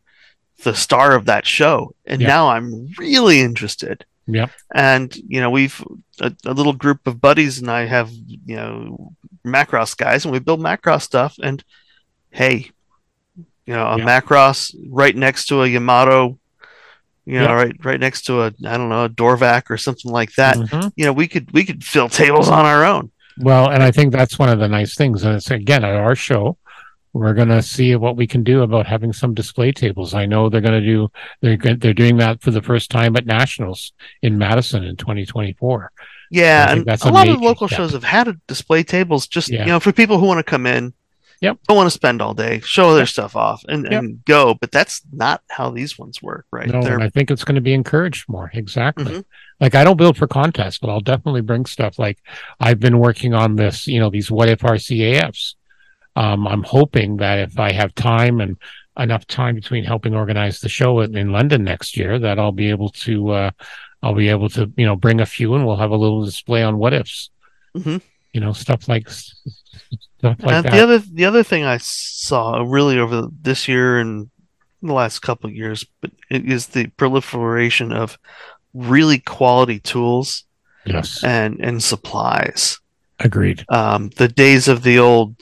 the 0.65 0.75
star 0.75 1.15
of 1.15 1.27
that 1.27 1.47
show. 1.47 1.95
And 2.07 2.21
Yeah. 2.21 2.29
now 2.29 2.49
I'm 2.49 2.89
really 2.99 3.41
interested. 3.41 4.05
Yep. 4.27 4.51
And, 4.75 5.15
you 5.29 5.41
know, 5.41 5.51
we've 5.51 5.79
a, 6.21 6.33
a 6.45 6.53
little 6.55 6.73
group 6.73 7.07
of 7.07 7.21
buddies 7.21 7.59
and 7.61 7.71
I 7.71 7.85
have, 7.87 8.11
you 8.11 8.57
know, 8.57 9.13
Macross 9.47 9.97
guys 9.97 10.25
and 10.25 10.33
we 10.33 10.41
build 10.41 10.61
Macross 10.61 11.03
stuff. 11.03 11.37
And 11.41 11.63
hey, 12.31 12.71
you 13.67 13.75
know, 13.75 13.87
a 13.87 13.99
Yeah. 13.99 14.05
Macross 14.05 14.75
right 14.91 15.15
next 15.15 15.47
to 15.47 15.63
a 15.63 15.69
Yamato, 15.69 16.39
you 17.27 17.39
know, 17.39 17.45
Yeah. 17.47 17.53
right 17.55 17.85
right 17.85 18.01
next 18.01 18.23
to 18.27 18.43
a 18.43 18.47
I 18.65 18.77
don't 18.79 18.89
know, 18.89 19.05
a 19.05 19.09
Dorvac 19.09 19.65
or 19.71 19.77
something 19.77 20.11
like 20.11 20.33
that. 20.37 20.57
Mhm. 20.57 20.93
You 20.97 21.05
know, 21.05 21.13
we 21.13 21.27
could 21.29 21.51
we 21.53 21.65
could 21.65 21.85
fill 21.85 22.09
tables 22.09 22.49
on 22.49 22.65
our 22.65 22.85
own. 22.85 23.11
Well, 23.39 23.69
and 23.69 23.83
I 23.83 23.91
think 23.91 24.13
that's 24.13 24.39
one 24.39 24.49
of 24.49 24.59
the 24.61 24.69
nice 24.69 24.95
things. 24.95 25.23
And 25.25 25.35
it's 25.35 25.51
again 25.51 25.85
at 25.85 25.95
our 25.95 26.15
show, 26.15 26.57
we're 27.13 27.35
going 27.35 27.49
to 27.49 27.63
see 27.63 27.95
what 27.97 28.17
we 28.17 28.27
can 28.27 28.43
do 28.45 28.63
about 28.63 28.87
having 28.87 29.13
some 29.13 29.33
display 29.35 29.73
tables. 29.73 30.15
I 30.15 30.25
know 30.27 30.49
they're 30.49 30.61
going 30.61 30.81
to 30.81 30.87
do 30.87 31.09
they're 31.43 31.57
they're 31.77 31.93
doing 31.95 32.17
that 32.19 32.41
for 32.43 32.51
the 32.51 32.63
first 32.63 32.91
time 32.91 33.17
at 33.17 33.27
Nationals 33.27 33.93
in 34.23 34.39
Madison 34.39 34.85
in 34.85 34.97
2024. 34.97 35.93
Yeah, 36.31 36.73
and 36.73 36.85
that's 36.85 37.05
a 37.05 37.09
lot 37.11 37.29
of 37.29 37.41
local 37.41 37.69
step. 37.69 37.77
shows 37.79 37.93
have 37.93 38.05
had 38.05 38.27
a 38.29 38.37
display 38.49 38.83
tables 38.83 39.27
just 39.29 39.51
Yeah. 39.51 39.61
you 39.61 39.67
know 39.73 39.81
for 39.81 39.93
people 39.93 40.19
who 40.19 40.27
want 40.27 40.39
to 40.39 40.45
come 40.51 40.67
in, 40.67 40.93
Yep. 41.41 41.59
don't 41.69 41.77
want 41.77 41.87
to 41.87 41.91
spend 41.91 42.23
all 42.23 42.33
day, 42.35 42.61
show 42.61 42.91
their 42.95 43.01
Yep. 43.03 43.09
stuff 43.09 43.37
off, 43.37 43.63
and, 43.69 43.85
Yep. 43.91 43.93
and 44.03 44.25
go. 44.25 44.55
But 44.55 44.71
that's 44.73 45.03
not 45.13 45.43
how 45.51 45.71
these 45.71 45.99
ones 45.99 46.23
work, 46.23 46.47
right? 46.51 46.69
No, 46.69 46.83
They're 46.83 46.95
and 46.95 47.03
I 47.03 47.11
think 47.11 47.31
it's 47.31 47.45
going 47.45 47.57
to 47.57 47.61
be 47.61 47.75
encouraged 47.75 48.29
more. 48.29 48.51
Exactly. 48.55 49.05
Mhm. 49.17 49.25
Like 49.61 49.75
I 49.75 49.85
don't 49.85 49.97
build 49.99 50.17
for 50.17 50.27
contests, 50.27 50.79
but 50.79 50.89
I'll 50.91 51.01
definitely 51.01 51.43
bring 51.43 51.67
stuff. 51.67 51.99
Like 51.99 52.19
I've 52.61 52.81
been 52.81 52.99
working 52.99 53.35
on 53.35 53.57
this, 53.57 53.87
you 53.87 54.01
know, 54.01 54.11
these 54.11 54.31
what 54.31 54.49
if 54.49 54.61
RCAFs. 54.61 55.55
Um, 56.15 56.47
I'm 56.47 56.63
hoping 56.63 57.19
that 57.19 57.39
if 57.41 57.59
I 57.59 57.73
have 57.73 57.95
time 57.95 58.41
and 58.41 58.57
enough 58.99 59.27
time 59.27 59.55
between 59.55 59.85
helping 59.85 60.15
organize 60.15 60.61
the 60.61 60.69
show 60.71 61.01
in, 61.01 61.15
in 61.15 61.31
London 61.33 61.63
next 61.65 61.97
year, 61.99 62.19
that 62.19 62.39
I'll 62.39 62.53
be 62.53 62.71
able 62.71 62.89
to, 62.91 63.29
uh, 63.31 63.51
I'll 64.03 64.15
be 64.15 64.31
able 64.31 64.49
to, 64.51 64.73
you 64.79 64.87
know, 64.87 64.97
bring 64.97 65.21
a 65.21 65.27
few 65.27 65.55
and 65.55 65.67
we'll 65.67 65.77
have 65.77 65.91
a 65.91 65.97
little 65.97 66.25
display 66.25 66.63
on 66.63 66.79
what 66.79 66.95
ifs. 66.95 67.29
Mhm. 67.77 68.01
You 68.37 68.41
know, 68.43 68.53
stuff 68.53 68.87
like 68.87 69.09
stuff 69.09 70.37
like 70.41 70.41
and 70.55 70.65
that. 70.67 70.73
the 70.73 70.83
other 70.83 70.99
the 70.99 71.25
other 71.25 71.43
thing 71.43 71.65
I 71.65 71.79
saw 71.79 72.63
really 72.67 72.99
over 72.99 73.29
this 73.41 73.67
year 73.67 73.99
and 73.99 74.29
the 74.83 74.93
last 74.93 75.21
couple 75.21 75.49
of 75.49 75.57
years, 75.57 75.87
but 76.03 76.11
it 76.31 76.45
is 76.45 76.67
the 76.67 76.89
proliferation 76.99 77.93
of 77.93 78.19
really 78.75 79.19
quality 79.19 79.79
tools 79.81 80.45
yes, 80.85 81.25
and 81.25 81.61
and 81.65 81.83
supplies. 81.83 82.79
agreed. 83.21 83.65
Um, 83.71 84.11
the 84.17 84.29
days 84.29 84.69
of 84.69 84.83
the 84.83 84.99
old 84.99 85.37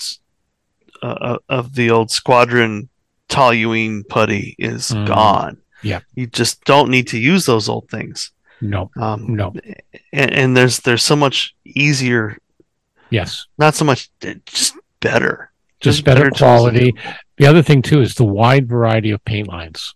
uh, 1.02 1.38
of 1.48 1.74
the 1.74 1.90
old 1.90 2.12
squadron 2.12 2.88
toluene 3.28 4.06
putty 4.08 4.54
is 4.56 4.90
Mm. 4.92 5.06
gone. 5.06 5.56
Yeah. 5.82 6.00
you 6.14 6.28
just 6.28 6.62
don't 6.64 6.90
need 6.90 7.08
to 7.08 7.18
use 7.18 7.44
those 7.44 7.68
old 7.68 7.88
things. 7.90 8.30
No, 8.60 8.90
Um, 8.96 9.34
no, 9.34 9.52
and, 10.12 10.30
and 10.40 10.56
there's 10.56 10.78
there's 10.80 11.02
so 11.02 11.16
much 11.16 11.54
easier, 11.64 12.38
yes. 13.14 13.46
not 13.58 13.74
so 13.74 13.84
much 13.84 14.10
uh, 14.26 14.34
just 14.46 14.76
better, 15.00 15.50
Just 15.80 16.04
better 16.04 16.30
tools 16.30 16.38
quality. 16.38 16.94
The 17.36 17.46
other 17.46 17.62
thing 17.62 17.82
too 17.82 18.00
is 18.00 18.14
the 18.14 18.24
wide 18.24 18.68
variety 18.68 19.10
of 19.10 19.24
paint 19.24 19.48
lines. 19.48 19.94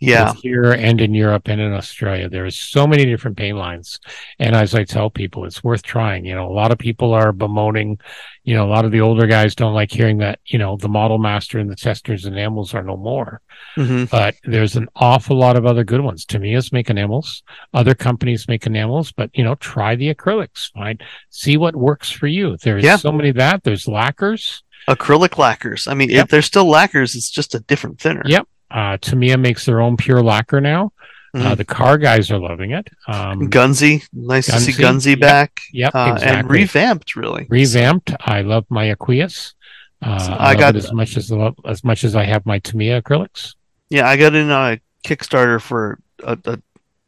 Yeah, 0.00 0.32
both 0.32 0.42
here 0.42 0.72
and 0.72 1.00
in 1.00 1.14
Europe 1.14 1.46
and 1.48 1.60
in 1.60 1.72
Australia. 1.74 2.28
There 2.28 2.46
is 2.46 2.58
so 2.58 2.86
many 2.86 3.04
different 3.04 3.36
paint 3.36 3.58
lines. 3.58 4.00
And 4.38 4.56
as 4.56 4.74
I 4.74 4.84
tell 4.84 5.10
people, 5.10 5.44
it's 5.44 5.62
worth 5.62 5.82
trying. 5.82 6.24
You 6.24 6.34
know, 6.34 6.48
a 6.50 6.52
lot 6.52 6.72
of 6.72 6.78
people 6.78 7.12
are 7.12 7.32
bemoaning, 7.32 7.98
you 8.44 8.54
know, 8.54 8.64
a 8.66 8.70
lot 8.70 8.86
of 8.86 8.92
the 8.92 9.02
older 9.02 9.26
guys 9.26 9.54
don't 9.54 9.74
like 9.74 9.92
hearing 9.92 10.18
that, 10.18 10.40
you 10.46 10.58
know, 10.58 10.76
the 10.78 10.88
model 10.88 11.18
master 11.18 11.58
and 11.58 11.68
the 11.70 11.76
testers 11.76 12.24
and 12.24 12.34
enamels 12.34 12.72
are 12.72 12.82
no 12.82 12.96
more. 12.96 13.42
hmm 13.74 14.04
But 14.10 14.36
there's 14.44 14.74
an 14.76 14.88
awful 14.96 15.36
lot 15.36 15.56
of 15.56 15.66
other 15.66 15.84
good 15.84 16.00
ones. 16.00 16.24
Tamiya's 16.24 16.72
make 16.72 16.88
enamels. 16.88 17.42
Other 17.74 17.94
companies 17.94 18.48
make 18.48 18.66
enamels, 18.66 19.12
but 19.12 19.28
you 19.34 19.44
know, 19.44 19.54
try 19.56 19.96
the 19.96 20.14
acrylics, 20.14 20.70
right? 20.74 20.98
See 21.28 21.58
what 21.58 21.76
works 21.76 22.10
for 22.10 22.26
you. 22.26 22.56
There's 22.56 22.82
Yeah. 22.84 22.96
so 22.96 23.12
many 23.12 23.28
of 23.28 23.36
that. 23.36 23.64
There's 23.64 23.86
lacquers. 23.86 24.62
acrylic 24.88 25.36
lacquers. 25.36 25.86
I 25.86 25.92
mean, 25.94 26.08
Yep. 26.08 26.24
if 26.24 26.30
they're 26.30 26.42
still 26.42 26.64
lacquers, 26.64 27.14
it's 27.14 27.30
just 27.30 27.54
a 27.54 27.60
different 27.60 28.00
thinner. 28.00 28.22
Yep. 28.24 28.48
Uh, 28.70 28.96
Tamiya 29.00 29.36
makes 29.38 29.64
their 29.66 29.80
own 29.80 29.96
pure 29.96 30.22
lacquer 30.22 30.60
now. 30.60 30.92
Uh, 31.32 31.38
Mhm. 31.54 31.56
the 31.58 31.64
car 31.64 31.96
guys 31.96 32.30
are 32.32 32.38
loving 32.38 32.72
it. 32.72 32.88
Um, 33.06 33.48
Gunze, 33.50 34.02
nice 34.12 34.46
to 34.46 34.58
see 34.58 34.72
Gunze, 34.72 34.76
Gunze 34.78 35.06
yep, 35.10 35.20
back. 35.20 35.60
Yep, 35.72 35.94
uh, 35.94 36.10
exactly. 36.14 36.38
and 36.40 36.50
revamped 36.50 37.14
really. 37.16 37.46
revamped. 37.48 38.12
I 38.20 38.42
love 38.42 38.64
my 38.68 38.86
Aqueous. 38.86 39.54
Uh, 40.02 40.18
So 40.18 40.32
I, 40.32 40.50
I 40.50 40.54
got 40.56 40.74
as 40.76 40.92
much 40.92 41.16
as 41.16 41.30
as 41.66 41.84
much 41.84 42.02
as 42.04 42.16
I 42.16 42.24
have 42.24 42.46
my 42.46 42.58
Tamiya 42.58 43.02
acrylics. 43.02 43.54
Yeah, 43.90 44.08
I 44.08 44.16
got 44.16 44.34
in 44.34 44.50
on 44.50 44.72
a 44.72 44.80
Kickstarter 45.06 45.60
for 45.60 46.00
a, 46.24 46.36
a, 46.46 46.58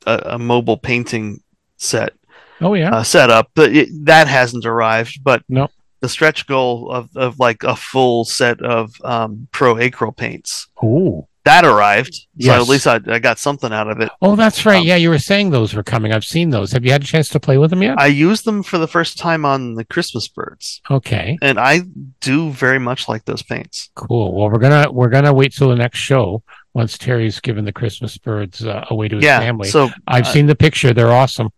a, 0.07 0.23
a 0.35 0.39
mobile 0.39 0.77
painting 0.77 1.41
set 1.77 2.13
Oh 2.61 2.75
yeah, 2.75 2.95
uh, 2.95 3.03
setup, 3.03 3.51
but 3.57 3.75
it, 3.75 3.89
that 4.05 4.29
hasn't 4.29 4.65
arrived. 4.67 5.25
But 5.25 5.43
No. 5.49 5.69
the 6.01 6.09
stretch 6.09 6.47
goal 6.47 6.93
of, 6.93 7.09
of 7.17 7.41
like 7.41 7.65
a 7.65 7.75
full 7.75 8.25
set 8.25 8.61
of 8.63 8.93
um, 9.03 9.49
pro 9.51 9.75
acryl 9.75 10.17
paints 10.17 10.69
ooh, 10.85 11.27
that 11.45 11.65
arrived. 11.65 12.15
So 12.15 12.25
Yes. 12.37 12.63
at 12.63 12.69
least 12.69 12.87
I, 12.87 13.01
I 13.07 13.19
got 13.19 13.39
something 13.39 13.73
out 13.73 13.89
of 13.89 14.01
it. 14.01 14.11
Oh, 14.21 14.37
that's 14.37 14.65
right. 14.65 14.79
Um, 14.81 14.87
yeah, 14.87 14.97
you 14.97 15.11
were 15.11 15.19
saying 15.19 15.51
those 15.51 15.75
were 15.75 15.83
coming. 15.83 16.13
I've 16.13 16.25
seen 16.25 16.51
those. 16.51 16.73
Have 16.73 16.85
you 16.85 16.93
had 16.93 17.03
a 17.03 17.07
chance 17.07 17.29
to 17.31 17.41
play 17.41 17.59
with 17.59 17.71
them 17.71 17.83
yet? 17.83 17.99
I 17.99 18.07
used 18.07 18.45
them 18.45 18.63
for 18.63 18.79
the 18.79 18.87
first 18.89 19.19
time 19.19 19.45
on 19.45 19.75
the 19.75 19.85
Christmas 19.85 20.29
birds, 20.29 20.81
okay, 20.91 21.39
and 21.43 21.59
I 21.59 21.81
do 22.21 22.51
very 22.51 22.79
much 22.79 23.09
like 23.09 23.25
those 23.25 23.43
paints. 23.43 23.91
cool. 23.95 24.35
Well, 24.35 24.51
we're 24.51 24.59
gonna 24.59 24.91
we're 24.91 25.09
gonna 25.11 25.33
wait 25.33 25.53
till 25.53 25.69
the 25.69 25.77
next 25.77 25.99
show 25.99 26.43
once 26.75 26.97
Terry's 26.97 27.41
given 27.41 27.65
the 27.65 27.73
Christmas 27.73 28.17
birds 28.19 28.65
uh, 28.65 28.85
away 28.91 29.09
to 29.09 29.17
his 29.17 29.25
yeah. 29.25 29.41
family. 29.41 29.69
So 29.69 29.91
I've 30.07 30.25
uh, 30.27 30.33
seen 30.33 30.47
the 30.47 30.55
picture. 30.55 30.93
They're 30.95 31.13
awesome, 31.13 31.51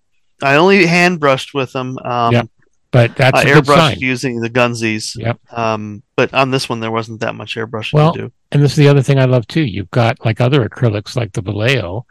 I 0.43 0.57
only 0.57 0.87
hand 0.87 1.20
brushed 1.20 1.55
with 1.55 1.72
them. 1.72 1.99
Um, 2.05 2.32
Yep. 2.32 2.49
But 2.95 3.17
that's 3.17 3.39
I 3.39 3.43
a 3.43 3.55
good 3.55 3.67
sign. 3.67 3.99
using 3.99 4.41
the 4.41 4.49
Gunzes. 4.49 5.17
Yep. 5.17 5.39
Um, 5.53 6.03
but 6.17 6.33
on 6.33 6.51
this 6.51 6.69
one, 6.69 6.81
there 6.81 6.91
wasn't 6.93 7.21
that 7.21 7.35
much 7.35 7.57
airbrushing 7.57 7.93
Well, 7.95 8.13
to 8.15 8.19
do. 8.23 8.33
And 8.53 8.63
this 8.63 8.71
is 8.71 8.77
the 8.79 8.89
other 8.89 9.03
thing 9.03 9.19
I 9.19 9.25
love 9.27 9.47
too. 9.49 9.65
You've 9.65 9.91
got 9.91 10.25
like 10.25 10.41
other 10.41 10.67
acrylics 10.69 11.17
like 11.17 11.33
the 11.33 11.43
Vallejo 11.43 12.07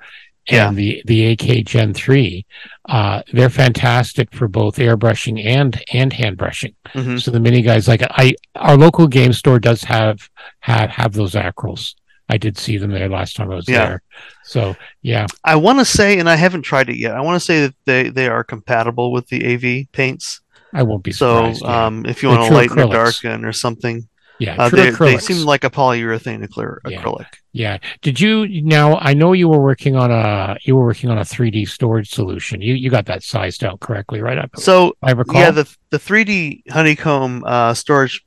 and 0.50 0.56
Yeah. 0.58 0.72
the 0.74 1.02
the 1.06 1.26
AK 1.32 1.64
Gen 1.66 1.94
three. 1.94 2.46
Uh, 2.90 3.22
they're 3.32 3.50
fantastic 3.50 4.34
for 4.36 4.50
both 4.50 4.76
airbrushing 4.76 5.44
and 5.46 5.82
and 5.94 6.12
hand 6.12 6.36
brushing. 6.38 6.76
Mhm. 6.94 7.22
So 7.22 7.32
the 7.32 7.40
mini 7.40 7.62
guys 7.62 7.88
like 7.88 8.02
I 8.04 8.36
our 8.56 8.76
local 8.76 9.08
game 9.08 9.32
store 9.34 9.60
does 9.60 9.84
have 9.84 10.30
have 10.60 10.90
have 10.90 11.14
those 11.14 11.32
acryls. 11.34 11.94
I 12.30 12.38
did 12.38 12.58
see 12.58 12.78
them 12.78 12.92
there 12.92 13.08
last 13.10 13.36
time 13.38 13.52
I 13.52 13.56
was 13.56 13.70
Yeah. 13.70 13.86
there. 13.86 14.02
So 14.44 14.76
yeah, 15.02 15.28
I 15.46 15.56
want 15.56 15.80
to 15.80 15.86
say, 15.86 16.20
and 16.20 16.30
I 16.30 16.36
haven't 16.36 16.64
tried 16.64 16.90
it 16.90 16.98
yet. 16.98 17.16
I 17.16 17.22
want 17.22 17.36
to 17.38 17.46
say 17.46 17.62
that 17.62 17.76
they 17.86 18.10
they 18.10 18.28
are 18.28 18.44
compatible 18.44 19.14
with 19.14 19.28
the 19.30 19.46
AV 19.46 19.88
paints. 19.94 20.42
I 20.74 20.84
won't 20.84 21.03
be 21.03 21.11
So 21.11 21.53
surprised. 21.53 21.61
yeah. 21.63 21.86
um, 21.86 22.05
if 22.05 22.24
you 22.24 22.30
They're 22.30 22.38
want 22.39 22.47
true 22.49 22.55
to 22.57 22.61
lighten 22.61 22.80
or 22.80 22.86
acrylics. 22.88 23.21
darken 23.21 23.45
or 23.45 23.51
something, 23.53 24.07
yeah, 24.39 24.55
uh, 24.57 24.69
true 24.69 24.78
they, 24.80 24.86
they 24.89 24.91
acrylics. 24.91 25.21
seem 25.21 25.45
like 25.45 25.63
a 25.63 25.69
polyurethane 25.69 26.43
acryl- 26.47 26.78
Yeah. 26.89 27.01
acrylic. 27.01 27.28
Yeah. 27.51 27.78
Did 28.01 28.19
you 28.19 28.61
now? 28.63 28.97
I 28.97 29.13
know 29.13 29.34
you 29.34 29.47
were 29.47 29.61
working 29.61 29.95
on 29.95 30.09
a 30.11 30.57
you 30.63 30.76
were 30.76 30.86
working 30.86 31.09
on 31.11 31.17
a 31.19 31.21
3D 31.21 31.67
storage 31.67 32.09
solution. 32.09 32.59
You 32.61 32.74
you 32.74 32.89
got 32.89 33.05
that 33.05 33.21
sized 33.24 33.63
out 33.63 33.80
correctly, 33.80 34.21
right? 34.21 34.39
I, 34.39 34.45
So 34.57 34.95
I 35.03 35.11
recall. 35.11 35.39
yeah, 35.39 35.51
the 35.51 35.65
the 35.91 35.99
3D 35.99 36.63
honeycomb 36.71 37.43
uh, 37.45 37.74
storage 37.76 38.26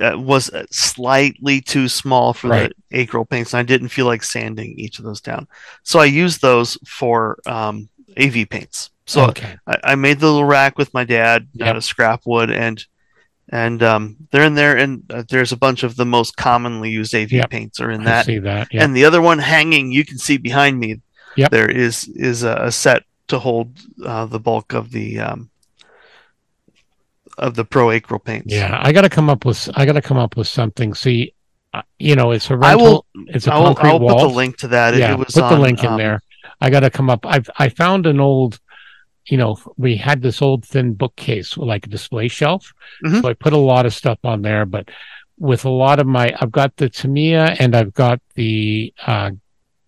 uh, 0.00 0.16
was 0.16 0.48
uh, 0.50 0.64
slightly 0.70 1.60
too 1.60 1.88
small 1.88 2.32
for 2.32 2.48
Right. 2.48 2.72
the 2.90 3.06
acryl 3.06 3.28
paints, 3.28 3.52
and 3.52 3.58
I 3.60 3.64
didn't 3.64 3.88
feel 3.88 4.06
like 4.06 4.22
sanding 4.22 4.74
each 4.78 4.98
of 4.98 5.04
those 5.04 5.20
down. 5.20 5.46
So 5.82 5.98
I 5.98 6.04
used 6.06 6.40
those 6.40 6.78
for 6.86 7.38
um, 7.46 7.88
AV 8.16 8.48
paints. 8.48 8.90
So 9.08 9.24
okay. 9.28 9.56
I, 9.66 9.78
I 9.84 9.94
made 9.94 10.20
the 10.20 10.26
little 10.26 10.44
rack 10.44 10.76
with 10.78 10.92
my 10.92 11.04
dad 11.04 11.48
Yep. 11.54 11.68
out 11.68 11.76
of 11.76 11.84
scrap 11.84 12.22
wood, 12.26 12.50
and 12.50 12.84
and 13.50 13.82
um, 13.82 14.16
they're 14.30 14.44
in 14.44 14.54
there, 14.54 14.76
and 14.76 15.02
uh, 15.10 15.22
there's 15.30 15.52
a 15.52 15.56
bunch 15.56 15.82
of 15.82 15.96
the 15.96 16.04
most 16.04 16.36
commonly 16.36 16.90
used 16.90 17.14
AV 17.14 17.32
Yep. 17.32 17.50
paints 17.50 17.80
are 17.80 17.90
in 17.90 18.02
I 18.02 18.04
that. 18.04 18.26
see 18.26 18.38
that. 18.40 18.68
Yeah. 18.70 18.84
And 18.84 18.94
the 18.94 19.06
other 19.06 19.22
one 19.22 19.38
hanging, 19.38 19.90
you 19.90 20.04
can 20.04 20.18
see 20.18 20.36
behind 20.36 20.78
me. 20.78 21.00
Yep. 21.36 21.50
There 21.50 21.70
is 21.70 22.06
is 22.08 22.42
a, 22.42 22.54
a 22.64 22.70
set 22.72 23.04
to 23.28 23.38
hold 23.38 23.78
uh, 24.04 24.26
the 24.26 24.38
bulk 24.40 24.74
of 24.74 24.90
the 24.90 25.20
um, 25.20 25.50
of 27.38 27.54
the 27.54 27.64
Pro 27.64 27.86
Acryl 27.88 28.22
paints. 28.22 28.52
yeah. 28.52 28.78
I 28.82 28.92
got 28.92 29.02
to 29.02 29.08
come 29.08 29.30
up 29.30 29.44
with 29.44 29.70
I 29.74 29.86
got 29.86 29.92
to 29.92 30.02
come 30.02 30.16
up 30.18 30.36
with 30.36 30.48
something. 30.48 30.92
See, 30.94 31.32
uh, 31.72 31.82
you 31.98 32.14
know, 32.16 32.32
it's 32.32 32.50
a 32.50 32.56
rental. 32.56 33.06
will. 33.14 33.24
it's 33.28 33.46
a 33.46 33.54
I 33.54 33.58
will. 33.58 33.66
concrete 33.74 33.90
I'll 33.90 34.00
wall. 34.00 34.18
put 34.20 34.28
the 34.28 34.34
link 34.34 34.56
to 34.58 34.68
that. 34.68 34.94
Yeah. 34.96 35.12
it 35.12 35.18
was 35.18 35.32
put 35.34 35.48
the 35.48 35.58
link 35.58 35.80
in 35.84 35.90
um, 35.90 35.98
there. 35.98 36.20
I 36.60 36.70
got 36.70 36.80
to 36.80 36.90
come 36.90 37.08
up. 37.08 37.24
I've 37.24 37.48
I 37.58 37.68
found 37.68 38.06
an 38.06 38.20
old. 38.20 38.58
You 39.28 39.36
know, 39.36 39.56
we 39.76 39.96
had 39.96 40.22
this 40.22 40.40
old 40.42 40.64
thin 40.64 40.94
bookcase, 40.94 41.56
like 41.56 41.86
a 41.86 41.90
display 41.90 42.28
shelf. 42.28 42.72
Mhm. 43.04 43.20
So 43.22 43.28
I 43.28 43.34
put 43.34 43.52
a 43.52 43.58
lot 43.58 43.86
of 43.86 43.94
stuff 43.94 44.18
on 44.24 44.42
there, 44.42 44.64
but 44.66 44.88
with 45.38 45.64
a 45.64 45.70
lot 45.70 46.00
of 46.00 46.06
my, 46.06 46.34
I've 46.40 46.50
got 46.52 46.76
the 46.76 46.88
Tamiya 46.88 47.56
and 47.58 47.76
I've 47.76 47.94
got 47.94 48.20
the, 48.34 48.92
uh, 49.06 49.30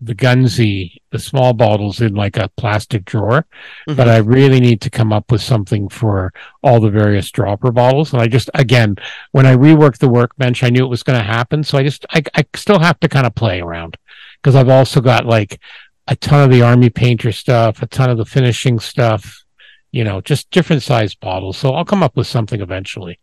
the 0.02 0.14
Gunze, 0.14 0.92
the 1.10 1.18
small 1.18 1.52
bottles 1.52 2.00
in 2.00 2.14
like 2.14 2.38
a 2.38 2.48
plastic 2.56 3.04
drawer, 3.04 3.44
Mhm. 3.86 3.96
but 3.96 4.08
I 4.08 4.16
really 4.18 4.58
need 4.60 4.80
to 4.82 4.90
come 4.90 5.12
up 5.12 5.30
with 5.30 5.42
something 5.42 5.88
for 5.90 6.32
all 6.62 6.80
the 6.80 6.88
various 6.90 7.30
dropper 7.30 7.70
bottles. 7.70 8.12
And 8.12 8.22
I 8.22 8.26
just, 8.26 8.48
again, 8.54 8.96
when 9.32 9.44
I 9.44 9.54
reworked 9.56 9.98
the 9.98 10.08
workbench, 10.08 10.62
I 10.64 10.70
knew 10.70 10.84
it 10.84 10.88
was 10.88 11.02
going 11.02 11.18
to 11.18 11.24
happen. 11.24 11.64
So 11.64 11.76
I 11.76 11.82
just, 11.82 12.06
I, 12.12 12.22
I 12.34 12.44
still 12.54 12.78
have 12.78 12.98
to 13.00 13.08
kind 13.08 13.26
of 13.26 13.34
play 13.34 13.60
around 13.60 13.96
because 14.40 14.56
I've 14.56 14.70
also 14.70 15.02
got 15.02 15.26
like 15.26 15.60
a 16.10 16.16
ton 16.16 16.42
of 16.44 16.50
the 16.50 16.60
army 16.62 16.90
painter 16.90 17.32
stuff, 17.32 17.80
a 17.82 17.86
ton 17.86 18.10
of 18.10 18.18
the 18.18 18.24
finishing 18.26 18.78
stuff, 18.78 19.42
you 19.92 20.04
know, 20.04 20.20
just 20.20 20.50
different 20.50 20.82
size 20.82 21.14
bottles. 21.14 21.56
So 21.56 21.72
I'll 21.72 21.84
come 21.84 22.02
up 22.02 22.16
with 22.16 22.26
something 22.26 22.60
eventually. 22.60 23.18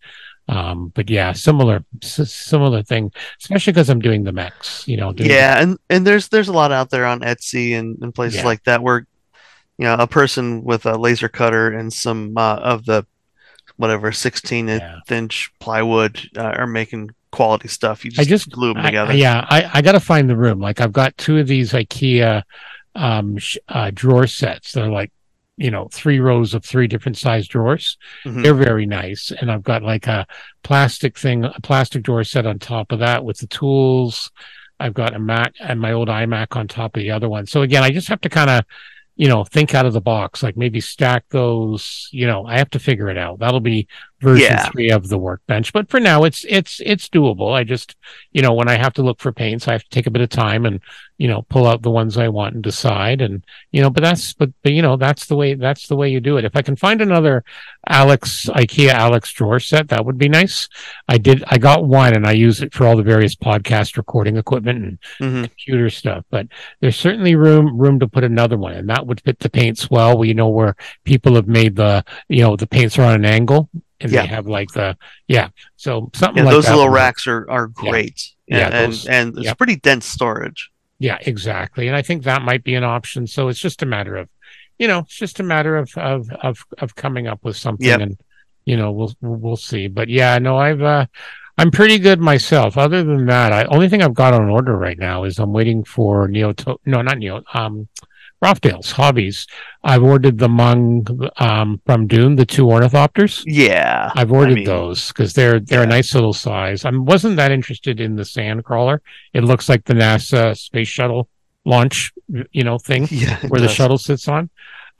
Um, 0.50 0.94
but 0.96 1.10
yeah, 1.10 1.34
similar, 1.34 1.84
s- 2.02 2.34
similar 2.34 2.82
thing, 2.82 3.12
especially 3.42 3.74
because 3.74 3.90
I'm 3.90 4.00
doing 4.00 4.24
the 4.24 4.32
mechs, 4.32 4.88
you 4.88 4.96
know, 4.96 5.12
doing 5.12 5.28
the- 5.28 5.36
Yeah, 5.36 5.62
and 5.62 5.78
and 5.90 6.08
there's 6.08 6.30
there's 6.30 6.48
a 6.48 6.54
lot 6.54 6.72
out 6.72 6.90
there 6.90 7.06
on 7.06 7.20
Etsy 7.20 7.78
and, 7.78 7.98
and 8.02 8.16
places 8.16 8.40
Yeah. 8.40 8.46
like 8.46 8.64
that 8.64 8.82
where 8.82 9.06
you 9.78 9.84
know 9.86 9.96
a 9.96 10.08
person 10.08 10.64
with 10.64 10.86
a 10.86 10.98
laser 10.98 11.28
cutter 11.28 11.70
and 11.78 11.92
some 11.92 12.38
uh, 12.38 12.56
of 12.56 12.86
the 12.86 13.06
whatever 13.76 14.12
16 14.14 14.70
Yeah. 14.70 15.00
inch 15.10 15.52
plywood 15.60 16.18
uh, 16.38 16.42
are 16.58 16.66
making 16.66 17.10
quality 17.34 17.68
stuff. 17.68 18.06
You 18.06 18.12
just, 18.12 18.22
I 18.22 18.30
just 18.30 18.50
glue 18.50 18.74
them 18.74 18.84
I- 18.84 18.86
together. 18.86 19.14
yeah, 19.16 19.46
I, 19.50 19.70
I 19.74 19.82
got 19.82 19.92
to 19.92 20.00
find 20.00 20.30
the 20.30 20.38
room. 20.38 20.60
Like 20.62 20.80
I've 20.80 20.94
got 20.94 21.18
two 21.18 21.38
of 21.40 21.48
these 21.48 21.74
IKEA 21.74 22.44
um, 22.98 23.38
sh- 23.38 23.58
uh, 23.70 23.91
drawer 23.93 24.28
sets. 24.28 24.74
They're 24.74 24.89
like, 24.89 25.12
you 25.56 25.72
know, 25.72 25.88
three 25.91 26.20
rows 26.20 26.54
of 26.54 26.66
three 26.66 26.88
different 26.88 27.18
size 27.18 27.48
drawers. 27.48 27.98
Mhm. 28.26 28.43
They're 28.43 28.54
very 28.54 28.86
nice. 28.86 29.32
And 29.32 29.52
I've 29.52 29.64
got 29.64 29.82
like 29.84 30.08
a 30.08 30.28
plastic 30.64 31.18
thing, 31.18 31.45
a 31.45 31.62
plastic 31.62 32.04
drawer 32.04 32.24
set 32.24 32.45
on 32.45 32.60
top 32.60 32.91
of 32.91 33.00
that 33.00 33.24
with 33.24 33.38
the 33.38 33.48
tools. 33.48 34.32
I've 34.80 34.93
got 34.93 35.16
a 35.16 35.20
Mac 35.20 35.54
and 35.60 35.80
my 35.80 35.93
old 35.93 36.10
iMac 36.10 36.56
on 36.56 36.68
top 36.68 36.95
of 36.95 37.02
the 37.02 37.12
other 37.12 37.30
one. 37.30 37.48
So 37.48 37.62
again, 37.64 37.84
I 37.84 37.89
just 37.89 38.10
have 38.10 38.22
to 38.22 38.30
kind 38.30 38.50
of, 38.50 38.66
you 39.16 39.28
know, 39.28 39.43
think 39.43 39.74
out 39.74 39.88
of 39.88 39.93
the 39.93 40.02
box, 40.02 40.43
like 40.43 40.56
maybe 40.56 40.80
stack 40.80 41.26
those, 41.30 42.08
you 42.12 42.28
know, 42.28 42.45
I 42.45 42.60
have 42.60 42.70
to 42.72 42.80
figure 42.80 43.10
it 43.10 43.18
out. 43.18 43.39
That'll 43.39 43.60
be 43.60 43.88
version 44.20 44.47
Yeah. 44.51 44.70
three 44.70 44.89
of 44.89 45.07
the 45.09 45.18
workbench. 45.18 45.74
But 45.74 45.89
for 45.89 45.99
now, 45.99 46.24
it's, 46.24 46.45
it's, 46.49 46.82
it's 46.86 47.07
doable. 47.09 47.53
I 47.53 47.63
just, 47.63 47.95
you 48.32 48.41
know, 48.41 48.53
when 48.53 48.68
I 48.68 48.78
have 48.78 48.93
to 48.93 49.03
look 49.03 49.20
for 49.20 49.32
paints, 49.32 49.68
I 49.68 49.74
have 49.74 49.84
to 49.84 49.89
take 49.89 50.07
a 50.07 50.11
bit 50.11 50.22
of 50.22 50.30
time 50.30 50.65
and, 50.65 50.80
you 51.18 51.28
know, 51.28 51.43
pull 51.49 51.65
out 51.68 51.82
the 51.82 51.91
ones 51.91 52.18
I 52.18 52.28
want 52.30 52.55
and 52.55 52.63
decide. 52.63 53.22
And, 53.22 53.43
you 53.72 53.82
know, 53.82 53.89
but 53.89 54.01
that's, 54.03 54.34
but, 54.34 54.49
but, 54.63 54.72
you 54.74 54.82
know, 54.82 54.97
that's 54.97 55.26
the 55.28 55.36
way, 55.36 55.53
that's 55.55 55.88
the 55.88 55.95
way 55.95 56.09
you 56.09 56.20
do 56.20 56.38
it. 56.38 56.45
If 56.45 56.55
I 56.55 56.61
can 56.61 56.76
find 56.76 57.01
another 57.01 57.43
Alex, 57.88 58.45
IKEA 58.53 58.89
Alex 58.89 59.32
drawer 59.34 59.59
set, 59.59 59.89
that 59.89 60.05
would 60.05 60.18
be 60.18 60.30
nice. 60.30 60.68
I 61.07 61.18
did, 61.18 61.43
I 61.47 61.57
got 61.57 61.86
one 61.86 62.13
and 62.15 62.26
I 62.26 62.32
use 62.34 62.61
it 62.61 62.74
for 62.74 62.86
all 62.86 62.97
the 62.97 63.03
various 63.03 63.36
podcast 63.36 63.97
recording 63.97 64.38
equipment 64.38 64.84
and 64.84 64.99
Mhm. 65.22 65.41
computer 65.43 65.89
stuff, 65.89 66.26
but 66.30 66.47
there's 66.82 66.97
certainly 66.97 67.36
room, 67.36 67.78
room 67.78 67.99
to 67.99 68.07
put 68.07 68.24
another 68.24 68.57
one 68.57 68.74
and 68.74 68.89
that 68.89 69.05
would 69.07 69.22
fit 69.22 69.39
the 69.39 69.49
paints 69.49 69.89
well. 69.89 70.18
We 70.18 70.34
know 70.34 70.49
where 70.49 70.76
people 71.03 71.36
have 71.36 71.47
made 71.47 71.76
the, 71.76 72.03
you 72.30 72.41
know, 72.41 72.55
the 72.55 72.68
paints 72.68 72.97
are 72.99 73.03
on 73.03 73.13
an 73.15 73.26
angle 73.26 73.70
and 74.00 74.12
Yeah. 74.12 74.22
they 74.22 74.28
have 74.28 74.48
like 74.48 74.70
the, 74.72 74.98
yeah. 75.28 75.50
So 75.76 76.10
something 76.16 76.38
Yeah, 76.38 76.45
like 76.45 76.54
those 76.54 76.66
that 76.66 76.76
little 76.76 76.89
racks 76.89 77.28
are, 77.28 77.50
are 77.50 77.68
great. 77.68 78.22
Yeah, 78.48 78.68
and 78.70 78.91
those- 78.93 79.06
and, 79.08 79.36
and 79.36 79.45
it's 79.45 79.54
pretty 79.56 79.76
dense 79.78 80.06
storage. 80.06 80.70
Yeah, 81.00 81.18
exactly. 81.22 81.88
And 81.88 81.95
I 81.95 82.02
think 82.02 82.24
that 82.24 82.41
might 82.41 82.64
be 82.64 82.74
an 82.76 82.84
option. 82.84 83.28
So 83.28 83.50
it's 83.50 83.60
just 83.60 83.84
a 83.84 83.86
matter 83.86 84.16
of, 84.16 84.30
you 84.80 84.88
know, 84.88 85.00
it's 85.00 85.16
just 85.16 85.39
a 85.39 85.43
matter 85.43 85.78
of 85.78 85.91
of 85.98 86.30
of 86.41 86.66
of 86.80 86.95
coming 86.95 87.28
up 87.28 87.39
with 87.43 87.56
something 87.56 87.86
Yep. 87.88 88.00
and 88.02 88.18
you 88.66 88.76
know, 88.78 88.91
we'll 88.91 89.14
we'll 89.22 89.56
see. 89.58 89.88
But 89.88 90.10
yeah, 90.10 90.39
no, 90.39 90.58
I've 90.58 90.82
uh 90.82 91.06
I'm 91.58 91.72
pretty 91.72 92.00
good 92.00 92.20
myself. 92.20 92.78
Other 92.78 93.04
than 93.04 93.26
that, 93.28 93.52
I 93.54 93.66
only 93.66 93.89
thing 93.89 94.02
I've 94.04 94.14
got 94.14 94.34
on 94.34 94.50
order 94.50 94.76
right 94.78 94.98
now 94.98 95.24
is 95.24 95.39
I'm 95.39 95.54
waiting 95.54 95.84
for 95.84 96.28
Neo 96.28 96.54
to- 96.54 96.80
no, 96.86 97.02
not 97.02 97.18
Neo, 97.20 97.43
um 97.54 97.88
Rofdale's 98.44 98.92
hobbies. 98.92 99.48
I've 99.84 100.04
ordered 100.04 100.38
the 100.38 100.50
Mung 100.50 101.08
um 101.38 101.82
from 101.86 102.08
Dune, 102.08 102.36
the 102.36 102.46
two 102.46 102.66
ornithopters. 102.66 103.44
Yeah, 103.46 104.12
I've 104.16 104.32
ordered 104.32 104.52
I 104.52 104.56
mean, 104.56 104.66
those 104.66 105.08
because 105.08 105.34
they're 105.34 105.60
they're 105.60 105.84
a 105.84 105.88
nice 105.88 106.14
little 106.14 106.34
size. 106.34 106.86
I 106.86 106.92
wasn't 106.92 107.38
that 107.38 107.52
interested 107.52 108.00
in 108.00 108.16
the 108.16 108.26
sand 108.26 108.64
crawler. 108.64 109.02
It 109.34 109.44
looks 109.44 109.68
like 109.68 109.86
the 109.86 109.94
NASA 109.94 110.56
space 110.58 110.88
shuttle 110.88 111.30
launch, 111.66 112.12
you 112.52 112.64
know, 112.64 112.78
thing 112.78 113.08
Yeah, 113.12 113.40
where 113.48 113.62
the 113.62 113.68
shuttle 113.68 113.98
sits 113.98 114.28
on. 114.28 114.50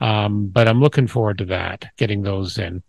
Um, 0.00 0.48
but 0.48 0.68
I'm 0.68 0.80
looking 0.80 1.06
forward 1.06 1.38
to 1.38 1.46
that, 1.46 1.86
getting 1.96 2.22
those 2.22 2.58
in. 2.58 2.82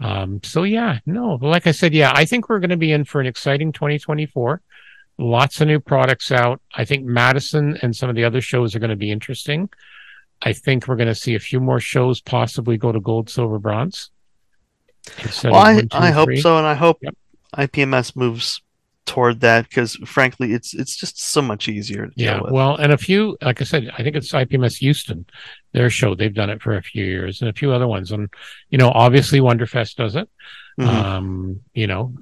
Um, 0.00 0.40
so 0.42 0.64
yeah, 0.64 0.98
no, 1.06 1.38
like 1.40 1.66
I 1.66 1.72
said, 1.72 1.94
yeah, 1.94 2.12
I 2.14 2.24
think 2.24 2.48
we're 2.48 2.60
going 2.60 2.70
to 2.70 2.76
be 2.76 2.92
in 2.92 3.04
for 3.04 3.20
an 3.20 3.26
exciting 3.26 3.72
2024. 3.72 4.60
Lots 5.18 5.60
of 5.60 5.68
new 5.68 5.80
products 5.80 6.30
out. 6.30 6.60
I 6.74 6.84
think 6.84 7.04
Madison 7.06 7.78
and 7.82 7.96
some 7.96 8.10
of 8.10 8.16
the 8.16 8.24
other 8.24 8.40
shows 8.40 8.74
are 8.74 8.78
going 8.78 8.90
to 8.90 8.96
be 8.96 9.10
interesting. 9.10 9.68
I 10.42 10.52
think 10.52 10.86
we're 10.86 10.96
going 10.96 11.08
to 11.08 11.14
see 11.14 11.34
a 11.34 11.40
few 11.40 11.60
more 11.60 11.80
shows 11.80 12.20
possibly 12.20 12.76
go 12.76 12.92
to 12.92 13.00
gold, 13.00 13.30
silver, 13.30 13.58
bronze. 13.58 14.10
Well, 15.44 15.54
I, 15.54 15.74
one, 15.74 15.88
two, 15.88 15.96
I 15.96 16.10
hope 16.10 16.26
three. 16.26 16.40
so, 16.40 16.58
and 16.58 16.66
I 16.66 16.74
hope 16.74 16.98
Yep. 17.00 17.14
IPMS 17.56 18.14
moves 18.16 18.60
toward 19.06 19.40
that 19.40 19.68
because, 19.68 19.94
frankly, 20.04 20.52
it's 20.52 20.74
it's 20.74 20.96
just 20.96 21.18
so 21.22 21.40
much 21.40 21.68
easier 21.68 22.06
to 22.08 22.12
Yeah, 22.16 22.40
well, 22.50 22.74
and 22.76 22.92
a 22.92 22.98
few, 22.98 23.38
like 23.40 23.60
I 23.62 23.64
said, 23.64 23.90
I 23.96 24.02
think 24.02 24.16
it's 24.16 24.32
IPMS 24.32 24.78
Houston, 24.78 25.24
their 25.72 25.88
show. 25.88 26.14
They've 26.14 26.34
done 26.34 26.50
it 26.50 26.60
for 26.60 26.76
a 26.76 26.82
few 26.82 27.04
years, 27.04 27.40
and 27.40 27.48
a 27.48 27.52
few 27.54 27.72
other 27.72 27.86
ones. 27.86 28.10
And 28.10 28.28
you 28.68 28.78
know, 28.78 28.90
obviously, 28.90 29.40
Wonderfest 29.40 29.94
does 29.94 30.16
it. 30.16 30.28
Mhm. 30.78 30.86
Um, 30.88 31.60
you 31.72 31.86
know, 31.86 32.14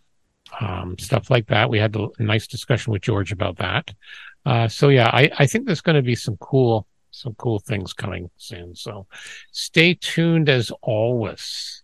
um, 0.61 0.97
stuff 0.99 1.31
like 1.31 1.47
that. 1.49 1.69
We 1.71 1.79
had 1.79 1.97
a 1.97 2.09
nice 2.19 2.47
discussion 2.47 2.93
with 2.93 3.03
George 3.03 3.33
about 3.33 3.57
that. 3.59 3.93
Uh, 4.47 4.69
so 4.69 4.89
yeah, 4.89 5.09
I, 5.13 5.31
I 5.39 5.47
think 5.47 5.67
there's 5.67 5.81
going 5.81 5.97
to 5.97 6.03
be 6.03 6.15
some 6.15 6.37
cool 6.39 6.87
some 7.11 7.35
cool 7.35 7.61
things 7.61 7.93
coming 7.93 8.29
soon. 8.37 8.75
So 8.75 9.07
stay 9.53 9.95
tuned 9.95 10.49
as 10.49 10.73
always. 10.83 11.83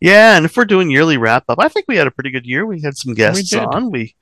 Yeah, 0.00 0.36
and 0.36 0.44
if 0.44 0.56
we're 0.56 0.64
doing 0.64 0.90
yearly 0.90 1.16
wrap 1.18 1.44
up, 1.48 1.58
I 1.60 1.68
think 1.68 1.86
we 1.86 1.96
had 1.96 2.06
a 2.06 2.10
pretty 2.10 2.30
good 2.30 2.46
year. 2.46 2.66
We 2.66 2.80
had 2.80 2.96
some 2.96 3.14
guests 3.14 3.52
We 3.52 3.60
on. 3.60 3.90
We 3.90 4.14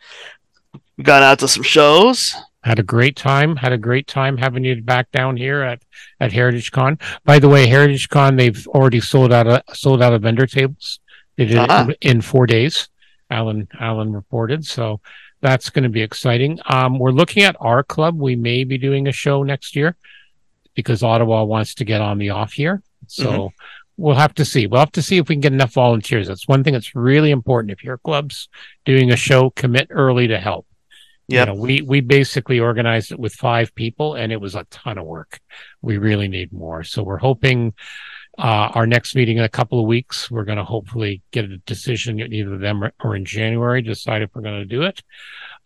got 1.03 1.23
out 1.23 1.39
to 1.39 1.49
some 1.49 1.63
shows. 1.63 2.35
Had 2.65 2.79
a 2.79 2.83
great 2.83 3.17
time. 3.17 3.57
Had 3.57 3.73
a 3.73 3.79
great 3.79 4.09
time 4.09 4.37
having 4.37 4.65
you 4.65 4.83
back 4.83 5.11
down 5.13 5.37
here 5.37 5.63
at 5.63 5.81
at 6.21 6.33
Heritage 6.33 6.73
Con. 6.73 6.99
By 7.25 7.39
the 7.39 7.49
way, 7.49 7.67
Heritage 7.67 8.09
Con 8.09 8.37
they've 8.37 8.67
already 8.69 9.01
sold 9.01 9.33
out 9.33 9.47
of 9.47 9.63
sold 9.75 10.03
out 10.03 10.13
of 10.13 10.23
vendor 10.23 10.47
tables. 10.47 10.99
They 11.37 11.47
did 11.47 11.57
Ah. 11.59 11.87
it 11.89 11.97
in, 12.03 12.17
in 12.17 12.21
four 12.21 12.47
days. 12.47 12.89
Alan 13.31 13.69
Alan 13.79 14.13
reported. 14.13 14.65
So 14.65 15.01
that's 15.41 15.71
going 15.71 15.85
to 15.85 15.89
be 15.89 16.03
exciting. 16.03 16.59
Um, 16.67 16.99
we're 16.99 17.13
looking 17.13 17.45
at 17.45 17.57
our 17.61 17.83
club. 17.83 18.19
We 18.19 18.37
may 18.37 18.65
be 18.65 18.79
doing 18.79 19.07
a 19.07 19.13
show 19.13 19.43
next 19.43 19.77
year 19.77 19.97
because 20.75 21.03
Ottawa 21.03 21.45
wants 21.45 21.75
to 21.77 21.85
get 21.85 22.01
on 22.01 22.19
the 22.19 22.31
off 22.31 22.59
year. 22.59 22.83
So 23.07 23.31
Mm-hmm. 23.31 23.55
we'll 23.97 24.15
have 24.15 24.35
to 24.35 24.45
see. 24.45 24.67
We'll 24.67 24.81
have 24.81 24.93
to 24.93 25.03
see 25.03 25.19
if 25.19 25.29
we 25.29 25.35
can 25.35 25.41
get 25.41 25.53
enough 25.53 25.73
volunteers. 25.75 26.29
That's 26.29 26.49
one 26.49 26.65
thing 26.65 26.73
that's 26.73 26.95
really 26.95 27.31
important. 27.31 27.73
If 27.73 27.85
your 27.85 27.99
club's 27.99 28.49
doing 28.85 29.13
a 29.13 29.17
show, 29.17 29.51
commit 29.51 29.89
early 29.91 30.29
to 30.29 30.39
help. 30.39 30.67
Yep. 31.29 31.49
You 31.49 31.55
know, 31.55 31.61
we 31.61 31.83
we 31.83 32.01
basically 32.01 32.59
organized 32.59 33.13
it 33.13 33.19
with 33.19 33.35
five 33.35 33.75
people, 33.75 34.15
and 34.15 34.33
it 34.33 34.41
was 34.41 34.55
a 34.55 34.65
ton 34.71 34.97
of 34.99 35.05
work. 35.05 35.41
We 35.83 35.99
really 35.99 36.27
need 36.27 36.53
more. 36.53 36.85
So 36.85 37.03
we're 37.03 37.19
hoping 37.19 37.75
uh, 38.39 38.71
our 38.75 38.87
next 38.87 39.17
meeting 39.17 39.39
in 39.39 39.45
a 39.45 39.49
couple 39.49 39.81
of 39.81 39.87
weeks, 39.87 40.31
we're 40.31 40.45
going 40.45 40.59
to 40.59 40.65
hopefully 40.65 41.23
get 41.33 41.45
a 41.45 41.59
decision 41.59 42.21
either 42.21 42.57
them 42.57 42.85
or, 42.85 42.93
or 43.03 43.17
in 43.17 43.25
January, 43.25 43.83
decide 43.83 44.23
if 44.23 44.31
we're 44.35 44.43
going 44.43 44.61
to 44.61 44.65
do 44.65 44.83
it. 44.83 45.03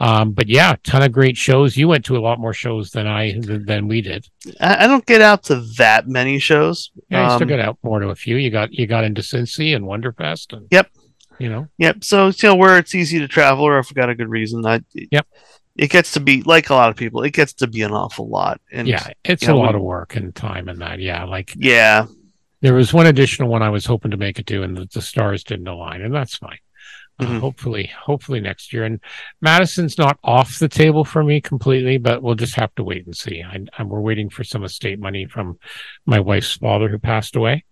Um, 0.00 0.32
but 0.32 0.48
yeah, 0.48 0.74
ton 0.82 1.02
of 1.02 1.12
great 1.12 1.36
shows. 1.36 1.76
You 1.76 1.86
went 1.86 2.04
to 2.06 2.16
a 2.16 2.20
lot 2.20 2.40
more 2.40 2.54
shows 2.54 2.90
than 2.90 3.06
I 3.06 3.38
than, 3.38 3.66
than 3.66 3.88
we 3.88 4.00
did. 4.00 4.26
I, 4.60 4.84
I 4.84 4.86
don't 4.86 5.04
get 5.06 5.20
out 5.20 5.44
to 5.44 5.56
that 5.76 6.08
many 6.08 6.38
shows. 6.38 6.90
Yeah, 7.10 7.24
you 7.24 7.30
still 7.36 7.42
Um, 7.42 7.48
got 7.48 7.60
out 7.60 7.78
more 7.82 8.00
to 8.00 8.08
a 8.08 8.14
few. 8.14 8.36
You 8.36 8.50
got 8.50 8.72
you 8.72 8.86
got 8.86 9.04
into 9.04 9.20
Cincy 9.20 9.76
and 9.76 9.84
Wonderfest, 9.84 10.54
and 10.56 10.66
Yep. 10.70 10.88
you 11.38 11.50
know, 11.50 11.68
Yep. 11.78 12.04
So 12.04 12.28
you 12.28 12.34
know 12.48 12.56
where 12.56 12.78
it's 12.78 12.94
easy 12.94 13.18
to 13.18 13.28
travel, 13.28 13.64
or 13.64 13.78
if 13.78 13.90
we 13.90 13.94
got 13.94 14.08
a 14.10 14.14
good 14.14 14.28
reason, 14.30 14.64
I 14.66 14.80
Yep. 14.94 15.26
It 15.76 15.90
gets 15.90 16.12
to 16.12 16.20
be 16.20 16.42
like 16.42 16.68
a 16.70 16.74
lot 16.74 16.90
of 16.90 16.96
people. 16.96 17.22
It 17.22 17.32
gets 17.32 17.52
to 17.54 17.66
be 17.66 17.82
an 17.82 17.92
awful 17.92 18.28
lot, 18.28 18.60
and 18.72 18.88
yeah, 18.88 19.06
it's 19.24 19.42
you 19.46 19.52
a 19.52 19.56
lot 19.56 19.74
of 19.74 19.82
work 19.82 20.16
and 20.16 20.34
time 20.34 20.68
and 20.68 20.80
that. 20.80 20.98
Yeah, 21.00 21.24
like 21.24 21.54
yeah, 21.56 22.06
There 22.62 22.74
was 22.74 22.94
one 22.94 23.06
additional 23.06 23.48
one 23.48 23.62
I 23.62 23.68
was 23.70 23.84
hoping 23.84 24.12
to 24.12 24.16
make 24.16 24.38
it 24.38 24.46
to, 24.46 24.62
and 24.62 24.76
the, 24.76 24.88
the 24.92 25.02
stars 25.02 25.44
didn't 25.44 25.68
align, 25.68 26.00
and 26.00 26.14
that's 26.14 26.36
fine. 26.36 26.58
Uh, 27.18 27.24
Mhm. 27.26 27.40
hopefully, 27.40 27.90
hopefully 27.94 28.40
next 28.40 28.72
year. 28.72 28.84
And 28.84 28.98
Madison's 29.42 29.98
not 29.98 30.18
off 30.24 30.58
the 30.58 30.68
table 30.68 31.04
for 31.04 31.22
me 31.22 31.40
completely, 31.42 31.98
but 31.98 32.22
we'll 32.22 32.34
just 32.36 32.54
have 32.54 32.74
to 32.76 32.82
wait 32.84 33.04
and 33.04 33.14
see. 33.14 33.42
I, 33.42 33.58
I, 33.76 33.82
we're 33.82 34.00
waiting 34.00 34.30
for 34.30 34.44
some 34.44 34.64
estate 34.64 34.98
money 34.98 35.26
from 35.26 35.58
my 36.06 36.20
wife's 36.20 36.52
father 36.56 36.88
who 36.88 36.98
passed 36.98 37.36
away, 37.36 37.64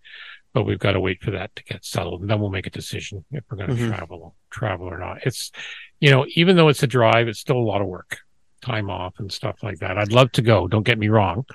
but 0.53 0.63
we've 0.63 0.77
got 0.77 0.91
to 0.91 0.99
wait 0.99 1.23
for 1.23 1.31
that 1.31 1.55
to 1.55 1.63
get 1.63 1.83
settled, 1.83 2.21
and 2.21 2.29
then 2.29 2.39
we'll 2.39 2.51
make 2.51 2.67
a 2.67 2.71
decision 2.71 3.25
if 3.31 3.43
we're 3.49 3.57
going 3.57 3.75
to 3.75 3.81
Mhm. 3.83 3.95
travel, 3.95 4.35
travel 4.51 4.87
or 4.87 4.99
not. 4.99 5.25
It's, 5.25 5.51
you 5.99 6.11
know, 6.11 6.25
even 6.35 6.55
though 6.55 6.67
it's 6.67 6.83
a 6.83 6.87
drive, 6.87 7.27
it's 7.27 7.39
still 7.39 7.57
a 7.57 7.69
lot 7.71 7.81
of 7.81 7.87
work, 7.87 8.19
time 8.61 8.89
off 8.91 9.15
and 9.19 9.31
stuff 9.31 9.63
like 9.63 9.79
that. 9.79 9.97
I'd 9.97 10.11
love 10.11 10.31
to 10.33 10.41
go. 10.43 10.67
Don't 10.67 10.83
get 10.85 10.99
me 10.99 11.07
wrong, 11.07 11.45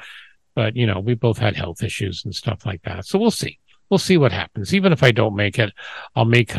but 0.57 0.75
you 0.75 0.87
know, 0.87 0.99
we 0.99 1.15
both 1.15 1.39
had 1.39 1.55
health 1.55 1.85
issues 1.85 2.25
and 2.25 2.35
stuff 2.35 2.67
like 2.67 2.83
that, 2.83 3.07
so 3.07 3.19
we'll 3.19 3.31
see 3.31 3.61
we'll 3.91 3.99
see 3.99 4.17
what 4.17 4.33
happens. 4.33 4.75
Even 4.75 4.93
if 4.93 5.05
I 5.05 5.13
don't 5.13 5.37
make 5.37 5.61
it, 5.61 5.73
I'll 6.17 6.25
make 6.25 6.53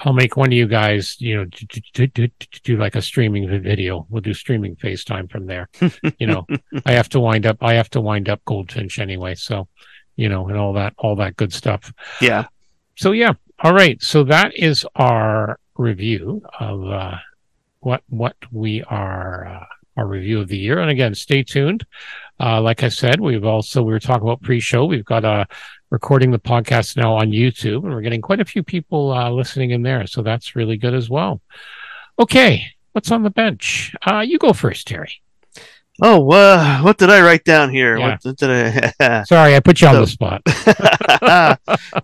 I'll 0.00 0.14
make 0.14 0.36
one 0.36 0.48
of 0.48 0.54
you 0.54 0.66
guys, 0.66 1.20
you 1.20 1.36
know, 1.36 1.44
do, 1.44 1.66
do, 1.66 2.06
do, 2.06 2.26
do, 2.28 2.46
do 2.62 2.76
like 2.78 2.94
a 2.94 3.02
streaming 3.02 3.46
video. 3.60 4.06
We'll 4.08 4.22
do 4.22 4.32
streaming 4.32 4.76
FaceTime 4.76 5.30
from 5.30 5.44
there. 5.44 5.68
you 6.18 6.26
know, 6.26 6.46
I 6.86 6.92
have 6.92 7.10
to 7.10 7.20
wind 7.20 7.44
up 7.44 7.58
I 7.60 7.74
have 7.74 7.90
to 7.90 8.00
wind 8.00 8.30
up 8.30 8.42
Goldfinch 8.46 8.98
anyway, 8.98 9.34
so 9.34 9.68
you 10.16 10.28
know, 10.28 10.48
and 10.48 10.56
all 10.56 10.72
that 10.74 10.94
all 10.96 11.16
that 11.16 11.36
good 11.36 11.52
stuff. 11.52 11.92
yeah. 12.20 12.46
So 12.96 13.10
yeah, 13.10 13.32
all 13.58 13.74
right. 13.74 14.00
So 14.00 14.24
that 14.24 14.56
is 14.56 14.86
our 14.94 15.58
review 15.76 16.42
of 16.60 16.86
uh, 16.86 17.16
what 17.80 18.02
what 18.08 18.36
we 18.52 18.82
are 18.84 19.46
uh, 19.46 19.64
our 19.96 20.06
review 20.06 20.40
of 20.40 20.48
the 20.48 20.56
year. 20.56 20.78
And 20.78 20.90
again, 20.90 21.14
stay 21.14 21.42
tuned. 21.42 21.84
Uh, 22.40 22.60
like 22.60 22.82
I 22.82 22.88
said, 22.88 23.20
we've 23.20 23.44
also 23.44 23.82
we 23.82 23.92
were 23.92 24.00
talking 24.00 24.26
about 24.26 24.42
pre-show. 24.42 24.84
We've 24.84 25.04
got 25.04 25.24
a 25.24 25.46
recording 25.90 26.30
the 26.30 26.38
podcast 26.38 26.96
now 26.96 27.14
on 27.14 27.30
YouTube, 27.30 27.84
and 27.84 27.94
we're 27.94 28.00
getting 28.00 28.20
quite 28.22 28.40
a 28.40 28.44
few 28.44 28.62
people 28.62 29.12
uh, 29.12 29.30
listening 29.30 29.70
in 29.70 29.82
there. 29.82 30.06
So 30.06 30.22
that's 30.22 30.56
really 30.56 30.76
good 30.76 30.94
as 30.94 31.08
well. 31.08 31.40
Okay, 32.18 32.66
what's 32.92 33.10
on 33.12 33.22
the 33.22 33.30
bench? 33.30 33.94
Uh, 34.06 34.20
you 34.20 34.38
go 34.38 34.52
first, 34.52 34.86
Terry. 34.86 35.22
Oh, 36.02 36.28
uh, 36.32 36.80
what 36.80 36.98
did 36.98 37.08
I 37.10 37.22
write 37.22 37.44
down 37.44 37.70
here? 37.70 37.96
Yeah. 37.96 38.16
What 38.20 38.36
did 38.36 38.50
I? 38.98 39.22
Sorry, 39.28 39.54
I 39.54 39.60
put 39.60 39.80
you 39.80 39.86
on 39.86 39.94
So- 39.94 40.00
the 40.00 40.06
spot. 40.08 40.42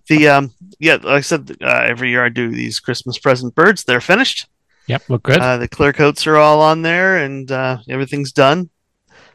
the 0.09 0.29
um, 0.29 0.53
yeah, 0.79 0.95
like 0.95 1.07
I 1.07 1.21
said, 1.21 1.57
uh, 1.61 1.85
every 1.87 2.11
year 2.11 2.25
I 2.25 2.29
do 2.29 2.51
these 2.51 2.79
Christmas 2.79 3.19
present 3.19 3.55
birds. 3.55 3.85
They're 3.85 4.01
finished. 4.01 4.47
Yep, 4.87 5.03
look 5.09 5.23
good. 5.25 5.39
Uh, 5.39 5.57
the 5.59 5.69
clear 5.69 5.93
coats 5.93 6.27
are 6.27 6.37
all 6.37 6.61
on 6.63 6.83
there, 6.83 7.19
and 7.19 7.51
uh, 7.51 7.79
everything's 7.89 8.33
done. 8.33 8.71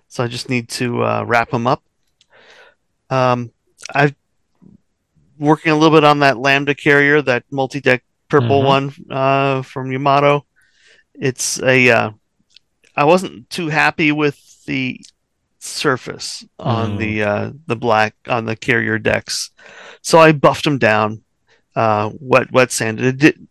So 0.08 0.24
I 0.24 0.28
just 0.28 0.50
need 0.50 0.70
to 0.70 1.04
uh, 1.04 1.24
wrap 1.26 1.52
them 1.52 1.68
up. 1.68 1.84
Um, 3.10 3.52
I've 3.94 4.16
working 5.38 5.72
a 5.72 5.76
little 5.76 5.96
bit 5.96 6.04
on 6.06 6.20
that 6.20 6.38
Lambda 6.38 6.74
carrier, 6.76 7.22
that 7.22 7.44
multi-deck 7.52 8.04
purple 8.30 8.62
Mhm. 8.62 8.66
one 8.66 8.94
uh, 9.12 9.62
from 9.62 9.92
Yamato. 9.92 10.46
It's 11.14 11.62
a. 11.62 11.90
Uh, 11.90 12.12
I 12.96 13.04
wasn't 13.04 13.50
too 13.50 13.68
happy 13.68 14.12
with 14.12 14.64
the 14.66 15.00
surface 15.60 16.46
on 16.60 16.96
Mm. 16.96 16.98
the 17.00 17.24
uh, 17.24 17.52
the 17.68 17.76
black 17.76 18.16
on 18.28 18.46
the 18.46 18.56
carrier 18.56 18.98
decks, 18.98 19.52
so 20.02 20.20
I 20.20 20.32
buffed 20.32 20.64
them 20.64 20.78
down. 20.78 21.24
Uh, 21.76 22.12
wet 22.20 22.52
wet 22.52 22.72
sanded. 22.72 23.06
It 23.06 23.18
did. 23.18 23.48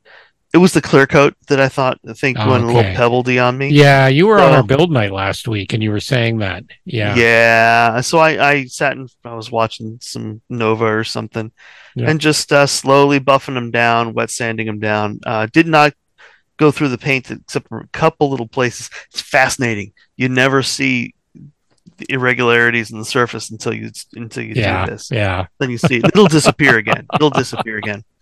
It 0.54 0.58
was 0.58 0.72
the 0.72 0.80
clear 0.80 1.06
coat 1.06 1.34
that 1.48 1.60
I 1.60 1.68
thought 1.68 1.98
I 2.08 2.12
think 2.12 2.38
went 2.38 2.62
a 2.62 2.66
little 2.66 2.80
Okay. 2.80 2.94
pebbledy 2.94 3.44
on 3.44 3.58
me. 3.58 3.70
yeah, 3.70 4.06
you 4.06 4.26
were 4.28 4.38
on 4.40 4.52
our 4.52 4.62
build 4.62 4.90
night 4.92 5.12
last 5.12 5.48
week, 5.48 5.72
and 5.74 5.82
you 5.82 5.90
were 5.90 5.98
saying 6.00 6.38
that. 6.38 6.62
Yeah, 6.84 7.14
Yeah. 7.16 8.00
So 8.02 8.18
I, 8.18 8.50
I 8.50 8.64
sat 8.66 8.92
and 8.96 9.10
I 9.24 9.34
was 9.34 9.50
watching 9.50 9.98
some 10.00 10.40
Nova 10.48 10.84
or 10.86 11.02
something 11.04 11.50
Yeah. 11.96 12.08
and 12.08 12.20
just 12.20 12.52
uh, 12.52 12.66
slowly 12.68 13.18
buffing 13.18 13.54
them 13.54 13.70
down, 13.72 14.14
wet 14.14 14.30
sanding 14.30 14.66
them 14.68 14.78
down. 14.78 15.18
Uh, 15.26 15.46
did 15.52 15.66
not 15.66 15.92
go 16.56 16.70
through 16.70 16.90
the 16.90 16.98
paint 16.98 17.32
except 17.32 17.68
for 17.68 17.80
a 17.80 17.88
couple 17.88 18.30
little 18.30 18.46
places. 18.48 18.88
It's 19.10 19.20
fascinating. 19.22 19.92
You 20.16 20.28
never 20.28 20.62
see 20.62 21.14
the 21.96 22.06
irregularities 22.08 22.92
in 22.92 22.98
the 22.98 23.04
surface 23.04 23.50
until 23.50 23.74
you 23.74 23.90
until 24.14 24.44
you 24.44 24.54
yeah, 24.54 24.84
do 24.86 24.92
this. 24.92 25.10
yeah. 25.10 25.46
Then 25.58 25.70
you 25.70 25.78
see 25.78 25.96
it. 25.96 26.04
It'll 26.06 26.26
disappear 26.28 26.78
again. 26.78 27.06
It'll 27.14 27.30
disappear 27.30 27.78
again. 27.78 28.04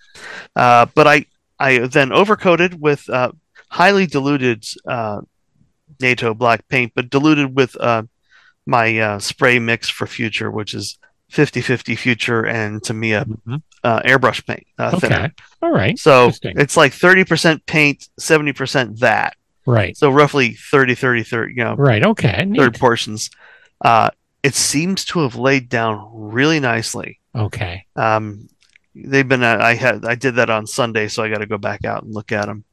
Uh, 0.54 0.84
but 0.94 1.06
I 1.06 1.24
I 1.62 1.78
then 1.86 2.10
overcoated 2.10 2.72
with 2.80 3.08
uh, 3.08 3.30
highly 3.68 4.06
diluted 4.06 4.64
uh, 4.86 5.20
NATO 6.00 6.34
black 6.34 6.66
paint, 6.68 6.92
but 6.96 7.08
diluted 7.10 7.54
with 7.54 7.76
uh, 7.80 8.02
my 8.66 8.98
uh, 8.98 9.18
spray 9.20 9.58
mix 9.58 9.88
for 9.88 10.06
Future, 10.06 10.50
which 10.50 10.74
is 10.74 10.98
50-50 11.30 11.96
Future 11.96 12.44
and 12.46 12.82
Tamiya 12.82 13.24
Mhm. 13.24 13.62
uh, 13.84 14.00
airbrush 14.02 14.44
paint 14.46 14.66
uh, 14.78 14.98
thinner. 14.98 15.16
Okay, 15.16 15.30
all 15.62 15.72
right, 15.72 15.98
So 15.98 16.30
it's 16.42 16.76
like 16.76 16.92
30% 16.92 17.64
paint, 17.66 18.08
70% 18.20 18.98
that. 18.98 19.34
right, 19.66 19.96
So 19.96 20.10
roughly 20.10 20.54
30, 20.54 20.94
30, 20.94 21.22
30, 21.22 21.54
you 21.56 21.64
know, 21.64 21.74
right. 21.76 22.04
Okay, 22.04 22.50
third 22.56 22.78
portions. 22.78 23.30
Uh, 23.84 24.10
it 24.42 24.54
seems 24.54 25.04
to 25.06 25.20
have 25.20 25.36
laid 25.36 25.68
down 25.68 25.94
really 26.12 26.60
nicely. 26.60 27.20
Okay, 27.34 27.86
Um, 27.96 28.48
they've 28.94 29.26
been. 29.28 29.42
Uh, 29.42 29.58
I 29.60 29.74
had. 29.74 30.04
I 30.04 30.14
did 30.14 30.36
that 30.36 30.50
on 30.50 30.66
Sunday, 30.66 31.08
so 31.08 31.22
I 31.22 31.28
got 31.28 31.38
to 31.38 31.46
go 31.46 31.58
back 31.58 31.84
out 31.84 32.02
and 32.04 32.14
look 32.14 32.32
at 32.32 32.46
them. 32.46 32.64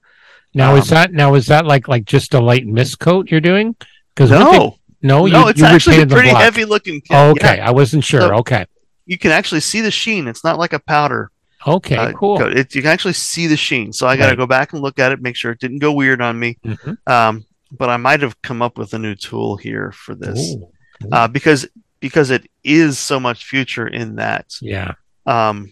now 0.54 0.76
is 0.76 0.92
Um, 0.92 0.96
that 0.96 1.14
now 1.14 1.34
is 1.36 1.48
that 1.48 1.66
like 1.66 1.88
like 1.88 2.06
just 2.06 2.34
a 2.34 2.40
light 2.40 2.66
mist 2.68 3.00
coat 3.00 3.30
you're 3.32 3.42
doing? 3.42 3.76
Because 4.16 4.32
No, 4.32 4.78
no, 5.02 5.26
you, 5.26 5.34
no, 5.34 5.48
it's 5.48 5.60
you 5.60 5.66
actually 5.66 6.02
a 6.02 6.08
pretty 6.08 6.30
heavy 6.30 6.66
looking. 6.66 7.02
kit. 7.02 7.16
Oh, 7.16 7.30
okay, 7.32 7.58
Yeah, 7.58 7.68
I 7.68 7.72
wasn't 7.72 8.04
sure. 8.04 8.22
So- 8.22 8.36
okay, 8.38 8.66
you 9.06 9.18
can 9.18 9.32
actually 9.32 9.62
see 9.62 9.82
the 9.82 9.92
sheen. 9.92 10.28
It's 10.28 10.44
not 10.44 10.58
like 10.58 10.74
a 10.74 10.80
powder. 10.80 11.32
okay, 11.68 11.96
uh, 11.98 12.12
cool. 12.14 12.38
coat. 12.38 12.56
It, 12.58 12.74
you 12.76 12.82
can 12.82 12.92
actually 12.92 13.14
see 13.14 13.46
the 13.48 13.58
sheen. 13.58 13.92
So 13.94 14.08
I 14.08 14.16
got 14.18 14.26
to 14.26 14.30
Right. 14.32 14.38
go 14.38 14.48
back 14.48 14.72
and 14.74 14.82
look 14.82 14.98
at 15.00 15.12
it, 15.12 15.22
make 15.22 15.36
sure 15.36 15.52
it 15.52 15.60
didn't 15.60 15.80
go 15.80 15.92
weird 15.92 16.22
on 16.22 16.40
me. 16.40 16.58
Mhm. 16.66 16.98
Um, 17.08 17.46
but 17.72 17.90
I 17.90 17.98
might 17.98 18.22
have 18.22 18.42
come 18.42 18.62
up 18.62 18.78
with 18.78 18.94
a 18.94 19.00
new 19.00 19.14
tool 19.16 19.58
here 19.58 19.92
for 19.92 20.16
this 20.16 20.56
Ooh, 20.56 20.68
uh, 21.12 21.28
because 21.28 21.68
because 22.00 22.30
it 22.32 22.50
is 22.64 22.98
so 22.98 23.20
much 23.20 23.44
future 23.46 23.86
in 23.88 24.16
that. 24.16 24.46
yeah, 24.62 24.94
Um, 25.26 25.70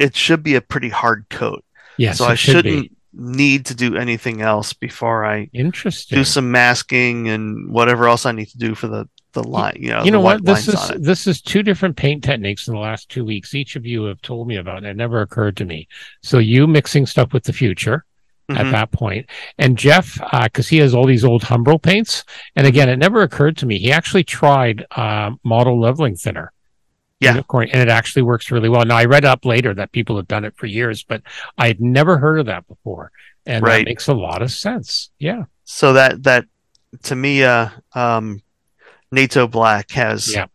it 0.00 0.16
should 0.16 0.42
be 0.42 0.54
a 0.54 0.60
pretty 0.60 0.88
hard 0.88 1.26
coat. 1.30 1.64
yes, 1.98 2.18
so 2.18 2.24
I 2.24 2.34
should 2.34 2.52
shouldn't 2.64 2.90
be 2.90 2.96
need 3.12 3.66
to 3.66 3.74
do 3.74 3.96
anything 3.96 4.40
else 4.40 4.72
before 4.72 5.24
I 5.24 5.50
interesting. 5.52 6.16
do 6.16 6.24
some 6.24 6.50
masking 6.52 7.28
and 7.28 7.70
whatever 7.70 8.06
else 8.06 8.24
I 8.24 8.32
need 8.32 8.46
to 8.50 8.58
do 8.58 8.74
for 8.74 8.86
the 8.88 9.08
the 9.32 9.42
line. 9.44 9.76
You 9.78 9.90
know, 9.90 10.04
you 10.04 10.10
know 10.10 10.20
what? 10.20 10.44
This 10.44 10.66
is 10.68 10.88
this 10.96 11.26
is 11.26 11.40
two 11.40 11.62
different 11.62 11.96
paint 11.96 12.24
techniques 12.24 12.66
in 12.68 12.74
the 12.74 12.80
last 12.80 13.08
two 13.08 13.24
weeks. 13.24 13.54
Each 13.54 13.76
of 13.76 13.86
you 13.86 14.04
have 14.04 14.20
told 14.22 14.48
me 14.48 14.56
about. 14.56 14.84
It, 14.84 14.90
it 14.90 14.96
never 14.96 15.20
occurred 15.22 15.56
to 15.58 15.64
me. 15.64 15.86
So 16.22 16.38
you 16.38 16.66
mixing 16.66 17.06
stuff 17.06 17.32
with 17.32 17.44
the 17.44 17.52
future, 17.52 18.04
at 18.50 18.66
Mhm. 18.66 18.72
that. 18.72 19.24
And 19.58 19.78
Jeff, 19.78 20.18
because 20.44 20.68
he 20.68 20.78
has 20.78 20.94
all 20.94 21.06
these 21.06 21.24
old 21.24 21.42
Humbrol 21.42 21.80
paints, 21.80 22.24
and 22.56 22.66
again, 22.66 22.88
it 22.88 22.96
never 22.96 23.22
occurred 23.22 23.56
to 23.58 23.66
me 23.66 23.78
he 23.78 23.92
actually 23.92 24.24
tried 24.24 24.84
uh, 24.96 25.30
model 25.44 25.80
leveling 25.80 26.16
thinner. 26.16 26.52
Yeah. 27.20 27.32
Unicorn, 27.32 27.68
and 27.70 27.82
it 27.82 27.88
actually 27.88 28.22
works 28.22 28.50
really 28.50 28.68
well. 28.70 28.84
Now 28.84 28.96
I 28.96 29.04
read 29.04 29.24
up 29.26 29.44
later 29.44 29.74
that 29.74 29.92
people 29.92 30.16
have 30.16 30.26
done 30.26 30.44
it 30.44 30.54
for 30.56 30.66
years, 30.66 31.02
but 31.02 31.22
I 31.58 31.66
had 31.66 31.80
never 31.80 32.16
heard 32.16 32.40
of 32.40 32.46
that 32.46 32.66
before, 32.66 33.12
and 33.44 33.64
that 33.64 33.84
makes 33.84 34.08
a 34.08 34.14
lot 34.14 34.40
of 34.40 34.50
sense. 34.50 35.10
Yeah, 35.18 35.44
So 35.64 35.92
that 35.92 36.22
that 36.22 36.46
Tamiya 37.02 37.72
um, 37.94 38.42
NATO 39.12 39.46
Black 39.46 39.90
has 39.92 40.34
Yeah. 40.34 40.46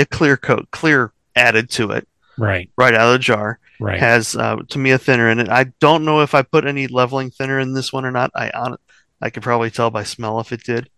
a 0.00 0.06
clear 0.06 0.36
coat, 0.36 0.68
clear 0.70 1.12
added 1.36 1.68
to 1.70 1.90
it 1.90 2.08
right, 2.38 2.70
right 2.76 2.94
out 2.94 3.08
of 3.08 3.12
the 3.12 3.18
jar. 3.18 3.58
right. 3.80 4.00
Has 4.00 4.34
uh, 4.34 4.56
a 4.92 4.98
thinner 4.98 5.28
in 5.30 5.40
it. 5.40 5.48
I 5.48 5.64
don't 5.80 6.04
know 6.04 6.20
if 6.22 6.34
I 6.34 6.42
put 6.42 6.64
any 6.64 6.86
leveling 6.86 7.30
thinner 7.30 7.58
in 7.60 7.74
this 7.74 7.92
one 7.92 8.04
or 8.04 8.10
not. 8.10 8.30
I 8.34 8.50
on 8.50 8.76
I 9.20 9.30
could 9.30 9.42
probably 9.42 9.70
tell 9.70 9.90
by 9.90 10.04
smell 10.04 10.40
if 10.40 10.52
it 10.52 10.62
did. 10.64 10.88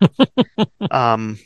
um, 0.90 1.38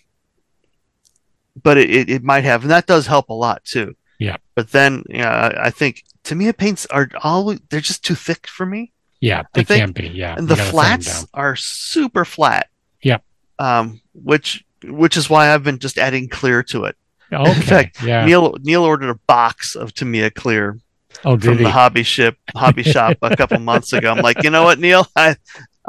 but 1.63 1.79
it, 1.79 2.09
it, 2.11 2.23
might 2.23 2.45
have, 2.45 2.63
and 2.63 2.71
that 2.71 2.87
does 2.87 3.07
help 3.07 3.29
a 3.29 3.35
lot 3.35 3.65
too. 3.65 3.97
Yeah. 4.19 4.37
But 4.55 4.71
then, 4.73 5.05
yeah, 5.09 5.31
I 5.31 5.67
I 5.67 5.71
think 5.71 6.05
Tamiya 6.25 6.55
paints 6.55 6.87
are 6.87 7.09
always 7.23 7.61
they're 7.71 7.81
just 7.81 8.05
too 8.05 8.15
thick 8.15 8.47
for 8.47 8.67
me. 8.67 8.93
yeah, 9.21 9.43
they 9.55 9.65
can 9.65 9.93
be. 9.93 10.09
Yeah, 10.09 10.35
and 10.37 10.49
the 10.49 10.57
gotta 10.57 10.63
thin 10.63 10.65
them 10.65 10.73
flats 10.73 11.27
are 11.35 11.57
super 11.57 12.25
flat. 12.25 12.69
Yeah. 13.03 13.19
Um, 13.59 14.01
which 14.15 14.65
which 14.85 15.17
is 15.17 15.29
why 15.29 15.53
I've 15.53 15.65
been 15.65 15.79
just 15.79 15.99
adding 15.99 16.29
clear 16.29 16.63
to 16.65 16.85
it. 16.85 16.97
Okay, 17.33 17.61
fact, 17.61 18.03
yeah. 18.03 18.25
Neil 18.25 18.57
Neil 18.61 18.83
ordered 18.83 19.11
a 19.11 19.15
box 19.27 19.77
of 19.77 19.95
Tamiya 19.95 20.31
clear 20.33 20.79
oh, 21.25 21.39
from 21.39 21.59
he? 21.59 21.65
the 21.65 21.71
hobby 21.71 22.03
ship 22.03 22.37
hobby 22.55 22.83
shop 22.83 23.19
a 23.23 23.37
couple 23.37 23.59
months 23.61 23.93
ago. 23.93 24.11
I'm 24.11 24.23
like, 24.23 24.43
you 24.43 24.51
know 24.51 24.65
what, 24.65 24.79
Neil, 24.79 25.07
I 25.17 25.37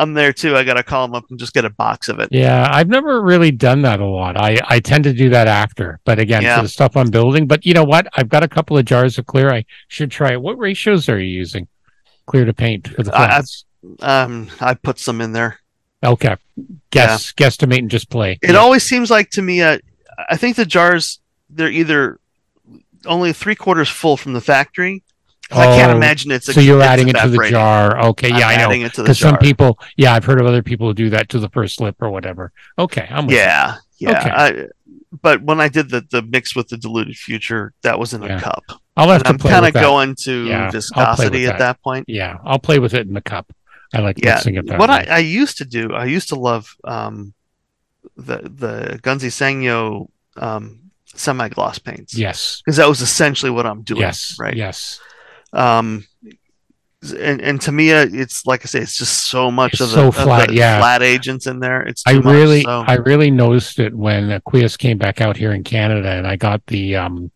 I'm 0.01 0.13
there 0.15 0.33
too. 0.33 0.55
I 0.57 0.63
gotta 0.63 0.81
call 0.83 1.05
him 1.05 1.13
up 1.13 1.25
and 1.29 1.37
just 1.39 1.53
get 1.53 1.63
a 1.63 1.69
box 1.69 2.09
of 2.09 2.19
it. 2.19 2.29
Yeah, 2.31 2.67
I've 2.71 2.87
never 2.89 3.21
really 3.21 3.51
done 3.51 3.83
that 3.83 3.99
a 3.99 4.05
lot. 4.05 4.35
I, 4.35 4.57
I 4.67 4.79
tend 4.79 5.03
to 5.03 5.13
do 5.13 5.29
that 5.29 5.47
after, 5.47 5.99
but 6.05 6.17
again, 6.17 6.41
Yeah. 6.41 6.55
for 6.57 6.63
the 6.63 6.69
stuff 6.69 6.97
I'm 6.97 7.11
building. 7.11 7.45
But 7.45 7.65
you 7.65 7.73
know 7.73 7.83
what? 7.83 8.07
I've 8.15 8.27
got 8.29 8.41
a 8.41 8.47
couple 8.47 8.77
of 8.77 8.85
jars 8.85 9.17
of 9.19 9.25
clear. 9.27 9.51
I 9.51 9.65
should 9.89 10.09
try 10.09 10.31
it. 10.31 10.41
What 10.41 10.57
ratios 10.57 11.07
are 11.07 11.19
you 11.19 11.27
using? 11.37 11.67
Clear 12.25 12.45
to 12.45 12.53
paint 12.53 12.87
for 12.87 13.03
the 13.03 13.15
I- 13.15 13.39
I- 14.01 14.23
Um, 14.23 14.47
I 14.59 14.73
put 14.73 14.97
some 14.99 15.21
in 15.21 15.33
there. 15.33 15.59
okay, 16.03 16.35
guess 16.89 17.31
guesstimate 17.33 17.79
and 17.79 17.89
just 17.91 18.09
play. 18.09 18.39
It 18.41 18.51
Yeah. 18.51 18.57
always 18.57 18.83
seems 18.83 19.11
like 19.11 19.29
to 19.31 19.41
me, 19.41 19.61
uh, 19.61 19.77
I 20.29 20.35
think 20.37 20.55
the 20.55 20.65
jars 20.65 21.19
they're 21.49 21.69
either 21.69 22.17
only 23.05 23.33
three 23.33 23.55
quarters 23.55 23.89
full 23.89 24.17
from 24.17 24.33
the 24.33 24.41
factory. 24.41 25.03
'Cause 25.51 25.59
I 25.59 25.75
can't 25.75 25.91
Oh, 25.91 25.97
imagine 25.97 26.31
it's. 26.31 26.53
so 26.53 26.61
you're 26.61 26.81
adding 26.81 27.09
it 27.09 27.15
to 27.17 27.27
the 27.27 27.49
jar. 27.49 27.99
Okay, 28.07 28.31
I'm 28.31 28.39
yeah, 28.39 28.47
I 28.47 28.55
know. 28.57 28.69
adding 28.69 28.81
it 28.83 28.93
to 28.93 29.01
the 29.01 29.03
Because 29.03 29.19
some 29.19 29.37
people, 29.37 29.77
yeah, 29.97 30.13
I've 30.13 30.23
heard 30.23 30.39
of 30.39 30.47
other 30.47 30.63
people 30.63 30.87
who 30.87 30.93
do 30.93 31.09
that 31.09 31.27
to 31.29 31.39
the 31.39 31.49
first 31.49 31.81
lip 31.81 31.95
or 31.99 32.09
whatever. 32.09 32.51
Okay, 32.79 33.05
I'm 33.09 33.25
with 33.27 33.35
you. 33.35 33.41
Yeah, 33.41 33.75
yeah. 33.99 34.11
Okay. 34.11 34.29
I, 34.29 34.67
but 35.21 35.41
when 35.43 35.59
I 35.59 35.67
did 35.67 35.89
the 35.89 36.05
the 36.09 36.21
mix 36.21 36.55
with 36.55 36.69
the 36.69 36.77
diluted 36.77 37.17
future, 37.17 37.73
that 37.81 37.99
was 37.99 38.13
in 38.13 38.23
a 38.23 38.39
cup. 38.39 38.63
I'll 38.95 39.09
have 39.09 39.17
And 39.17 39.25
to 39.25 39.29
I'm 39.31 39.37
play 39.39 39.51
kind 39.51 39.65
of 39.65 39.73
going 39.73 40.15
to 40.23 40.45
Yeah, 40.47 40.71
viscosity 40.71 41.45
at 41.47 41.53
that. 41.53 41.59
that 41.59 41.81
point. 41.83 42.05
Yeah, 42.07 42.37
I'll 42.45 42.59
play 42.59 42.79
with 42.79 42.93
it 42.93 43.07
in 43.07 43.13
the 43.13 43.21
cup. 43.21 43.51
I 43.93 43.99
like 43.99 44.19
Yeah. 44.23 44.35
mixing 44.35 44.55
it 44.55 44.67
that 44.67 44.79
What 44.79 44.89
I. 44.89 45.03
I 45.09 45.17
used 45.19 45.57
to 45.57 45.65
do, 45.65 45.91
I 45.93 46.05
used 46.05 46.29
to 46.29 46.35
love 46.35 46.75
um, 46.85 47.33
the 48.15 48.37
the 48.37 48.99
Gunze 49.03 49.27
Sangyo 49.31 50.07
um, 50.37 50.79
semi 51.13 51.49
gloss 51.49 51.77
paints. 51.77 52.17
yes, 52.17 52.61
because 52.63 52.77
that 52.77 52.87
was 52.87 53.01
essentially 53.01 53.51
what 53.51 53.65
I'm 53.65 53.81
doing. 53.81 53.99
yes, 53.99 54.37
right. 54.39 54.55
yes. 54.55 55.01
Um, 55.53 56.05
and 57.17 57.41
and 57.41 57.59
to 57.61 57.71
me, 57.71 57.91
uh, 57.91 58.05
it's 58.11 58.45
like 58.45 58.61
I 58.63 58.65
say, 58.65 58.79
it's 58.79 58.97
just 58.97 59.25
so 59.29 59.49
much 59.49 59.73
It's 59.73 59.81
of 59.81 59.89
the, 59.89 59.95
so 59.95 60.07
of 60.09 60.15
the 60.15 60.21
flat, 60.23 60.53
yeah. 60.53 60.79
flat 60.79 61.01
agents 61.01 61.47
in 61.47 61.59
there. 61.59 61.81
It's 61.81 62.03
I 62.05 62.13
much, 62.13 62.25
really, 62.25 62.61
so- 62.61 62.83
I 62.87 62.95
really 62.97 63.31
noticed 63.31 63.79
it 63.79 63.93
when 63.95 64.31
Aqueous 64.31 64.77
came 64.77 64.97
back 64.99 65.19
out 65.19 65.35
here 65.35 65.51
in 65.51 65.63
Canada, 65.63 66.09
and 66.09 66.27
I 66.27 66.35
got 66.35 66.63
the 66.67 66.97
um, 66.97 67.31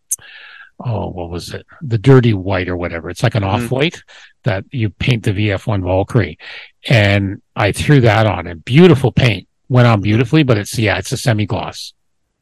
oh, 0.78 1.08
what 1.08 1.30
was 1.30 1.52
it? 1.52 1.66
The 1.82 1.98
dirty 1.98 2.32
white 2.32 2.68
or 2.68 2.76
whatever. 2.76 3.10
It's 3.10 3.22
like 3.24 3.34
an 3.34 3.42
off 3.44 3.70
white 3.72 4.02
that 4.44 4.64
you 4.70 4.88
paint 4.90 5.24
the 5.24 5.32
VF1 5.32 5.82
Valkyrie, 5.82 6.38
and 6.88 7.42
I 7.56 7.72
threw 7.72 8.00
that 8.02 8.26
on, 8.26 8.46
and 8.46 8.64
beautiful 8.64 9.10
paint 9.10 9.48
went 9.68 9.88
on 9.88 10.00
beautifully, 10.00 10.44
but 10.44 10.58
it's 10.58 10.78
yeah, 10.78 10.96
it's 10.98 11.10
a 11.10 11.16
semi 11.16 11.44
gloss. 11.44 11.92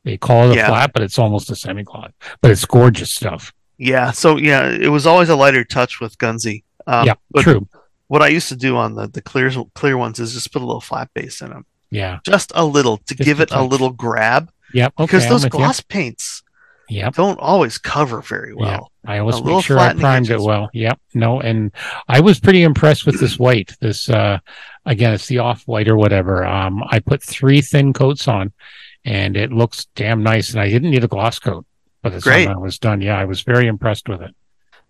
They 0.04 0.18
call 0.18 0.50
it 0.50 0.54
a 0.54 0.56
Yeah. 0.56 0.66
flat, 0.68 0.92
but 0.92 1.02
it's 1.02 1.18
almost 1.18 1.50
a 1.50 1.56
semi 1.56 1.84
gloss. 1.84 2.10
But 2.42 2.50
it's 2.50 2.66
gorgeous 2.66 3.12
stuff. 3.14 3.54
Yeah. 3.78 4.10
So 4.12 4.36
yeah, 4.36 4.68
it 4.70 4.88
was 4.88 5.06
always 5.06 5.28
a 5.28 5.36
lighter 5.36 5.64
touch 5.64 6.00
with 6.00 6.16
Gunze. 6.18 6.62
Um, 6.86 7.06
yeah, 7.06 7.14
true. 7.38 7.66
what 8.08 8.22
I 8.22 8.28
used 8.28 8.48
to 8.50 8.56
do 8.56 8.76
on 8.76 8.94
the 8.94 9.06
the 9.08 9.22
clear 9.22 9.50
clear 9.74 9.96
ones 9.96 10.18
is 10.20 10.34
just 10.34 10.52
put 10.52 10.62
a 10.62 10.66
little 10.66 10.80
flat 10.80 11.08
base 11.14 11.40
in 11.40 11.50
them, 11.50 11.64
Yeah. 11.90 12.18
just 12.26 12.52
a 12.54 12.64
little 12.64 12.98
to 12.98 13.14
Just 13.14 13.26
give 13.26 13.40
it 13.40 13.50
a 13.52 13.62
little 13.62 13.90
grab 13.90 14.50
Yep. 14.74 14.92
Okay. 14.98 15.06
because 15.06 15.28
those 15.28 15.44
with 15.44 15.54
you. 15.54 15.58
gloss 15.60 15.80
paints 15.80 16.42
Yep. 16.90 17.14
don't 17.14 17.40
always 17.40 17.78
cover 17.78 18.20
very 18.20 18.54
well. 18.54 18.90
I 19.06 19.18
always 19.18 19.42
make 19.42 19.64
sure 19.64 19.78
I 19.78 19.94
primed 19.94 20.28
it 20.30 20.40
well. 20.40 20.68
Yep. 20.74 21.00
No, 21.14 21.40
and 21.40 21.72
I 22.08 22.20
was 22.20 22.38
pretty 22.40 22.62
impressed 22.62 23.06
with 23.06 23.18
this 23.20 23.38
white. 23.38 23.72
This 23.80 24.10
uh 24.10 24.38
again, 24.84 25.14
it's 25.14 25.26
the 25.26 25.38
off 25.38 25.62
white 25.66 25.88
or 25.88 25.96
whatever. 25.96 26.44
Um 26.44 26.84
I 26.90 26.98
put 26.98 27.22
three 27.22 27.62
thin 27.62 27.92
coats 27.94 28.28
on 28.28 28.52
and 29.06 29.36
it 29.38 29.50
looks 29.52 29.86
damn 29.96 30.22
nice. 30.22 30.50
And 30.52 30.60
I 30.60 30.68
didn't 30.68 30.90
need 30.90 31.04
a 31.04 31.08
gloss 31.08 31.38
coat 31.38 31.64
by 32.04 32.10
the 32.10 32.20
Great. 32.20 32.46
time 32.46 32.56
I 32.56 32.60
was 32.60 32.78
done. 32.78 33.00
Yeah, 33.00 33.18
I 33.18 33.24
was 33.24 33.40
very 33.42 33.66
impressed 33.66 34.08
with 34.08 34.22
it. 34.22 34.34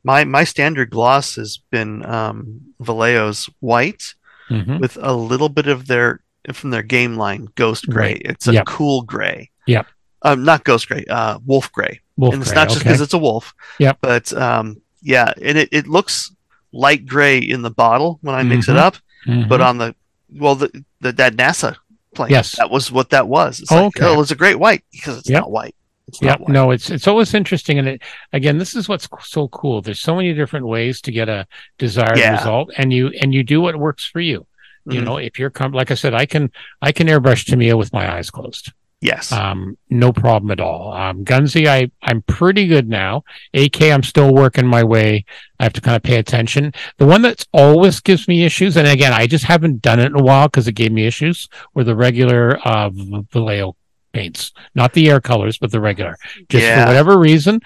My 0.03 0.25
my 0.25 0.45
standard 0.45 0.91
gloss 0.91 1.37
has 1.37 1.59
been 1.71 2.05
um, 2.05 2.61
Vallejo's 2.81 3.49
white 3.61 4.15
Mhm. 4.51 4.79
with 4.81 4.99
a 5.01 5.15
little 5.15 5.49
bit 5.49 5.67
of 5.69 5.87
their 5.87 6.21
from 6.53 6.69
their 6.71 6.83
game 6.83 7.17
line 7.17 7.49
ghost 7.55 7.89
gray. 7.89 8.13
Right. 8.13 8.23
It's 8.27 8.47
a 8.49 8.53
Yep. 8.53 8.67
cool 8.67 9.01
gray. 9.03 9.51
Yep. 9.67 9.87
Um, 10.21 10.45
not 10.45 10.65
ghost 10.65 10.89
gray. 10.89 11.05
Uh, 11.09 11.39
wolf 11.47 11.73
gray. 11.73 12.01
Wolf 12.19 12.35
and 12.35 12.43
it's 12.43 12.51
gray, 12.53 12.61
not 12.61 12.69
just 12.69 12.81
okay. 12.81 12.89
because 12.91 13.01
it's 13.01 13.15
a 13.15 13.19
wolf. 13.19 13.55
Yep. 13.79 13.99
But 14.03 14.33
um, 14.35 14.77
yeah, 15.01 15.33
and 15.41 15.57
it, 15.57 15.71
it 15.73 15.87
looks 15.87 16.31
light 16.73 17.07
gray 17.07 17.39
in 17.39 17.63
the 17.63 17.71
bottle 17.71 18.19
when 18.21 18.35
I 18.35 18.43
mix 18.43 18.69
it 18.69 18.73
Mhm. 18.73 18.79
up, 18.79 18.97
Mhm. 19.27 19.49
but 19.49 19.61
on 19.63 19.79
the 19.79 19.95
well, 20.37 20.57
the, 20.57 20.85
the 21.01 21.13
that 21.13 21.37
NASA 21.37 21.77
plane, 22.15 22.31
Yes. 22.31 22.57
that 22.59 22.71
was 22.71 22.91
what 22.93 23.11
that 23.11 23.29
was. 23.29 23.61
It's 23.61 23.73
Oh, 23.73 23.77
like, 23.87 23.97
okay. 23.97 24.05
oh, 24.07 24.21
it's 24.21 24.31
a 24.33 24.37
great 24.37 24.59
white 24.59 24.83
because 24.93 25.17
it's 25.19 25.31
Yep. 25.31 25.43
not 25.43 25.51
white. 25.51 25.75
Yeah, 26.21 26.37
no, 26.49 26.71
it's 26.71 26.91
it's 26.91 27.09
always 27.09 27.33
interesting, 27.35 27.79
and 27.79 27.89
it 27.89 28.03
again, 28.33 28.59
this 28.59 28.75
is 28.77 28.89
what's 28.89 29.09
so 29.23 29.49
cool. 29.49 29.81
There's 29.81 30.01
so 30.01 30.15
many 30.15 30.35
different 30.35 30.67
ways 30.67 31.01
to 31.03 31.11
get 31.13 31.29
a 31.29 31.47
desired 31.79 32.19
Yeah. 32.19 32.37
result, 32.37 32.71
and 32.77 32.93
you 32.93 33.09
and 33.21 33.33
you 33.33 33.43
do 33.43 33.61
what 33.61 33.77
works 33.77 34.05
for 34.07 34.21
you. 34.21 34.47
You 34.87 35.01
Mhm. 35.01 35.05
know, 35.05 35.17
if 35.17 35.39
you're 35.39 35.49
com- 35.51 35.73
like 35.73 35.91
I 35.91 35.95
said, 35.95 36.13
I 36.15 36.27
can 36.27 36.51
I 36.83 36.93
can 36.93 37.07
airbrush 37.07 37.47
Tamiya 37.47 37.77
with 37.79 37.93
my 37.93 38.15
eyes 38.15 38.31
closed. 38.31 38.73
Yes. 39.01 39.33
Um, 39.33 39.77
no 39.91 40.13
problem 40.13 40.51
at 40.51 40.61
all. 40.61 40.93
Um, 40.93 41.25
Gunze, 41.25 41.67
I 41.67 41.91
I'm 42.03 42.23
pretty 42.23 42.67
good 42.67 42.89
now. 42.89 43.25
AK, 43.55 43.91
I'm 43.91 44.03
still 44.03 44.33
working 44.35 44.67
my 44.67 44.83
way. 44.85 45.25
I 45.59 45.65
have 45.65 45.73
to 45.75 45.81
kind 45.81 45.97
of 45.97 46.03
pay 46.03 46.17
attention. 46.17 46.73
The 46.99 47.07
one 47.07 47.23
that's 47.23 47.47
always 47.53 48.01
gives 48.01 48.29
me 48.29 48.45
issues, 48.45 48.77
and 48.77 48.87
again, 48.87 49.13
I 49.15 49.27
just 49.27 49.45
haven't 49.45 49.81
done 49.83 50.01
it 50.01 50.07
in 50.07 50.21
a 50.21 50.23
while 50.23 50.49
because 50.49 50.69
it 50.69 50.73
gave 50.75 50.93
me 50.93 51.07
issues, 51.07 51.49
were 51.75 51.85
the 51.85 51.97
regular 51.97 52.59
uh 52.67 52.91
Vallejo 53.33 53.75
paints, 54.15 54.53
not 54.75 54.95
the 54.95 55.11
air 55.11 55.21
colors, 55.21 55.59
but 55.59 55.71
the 55.71 55.81
regular. 55.81 56.17
Just 56.49 56.65
Yeah. 56.65 56.85
for 56.85 56.89
whatever 56.89 57.19
reason. 57.19 57.61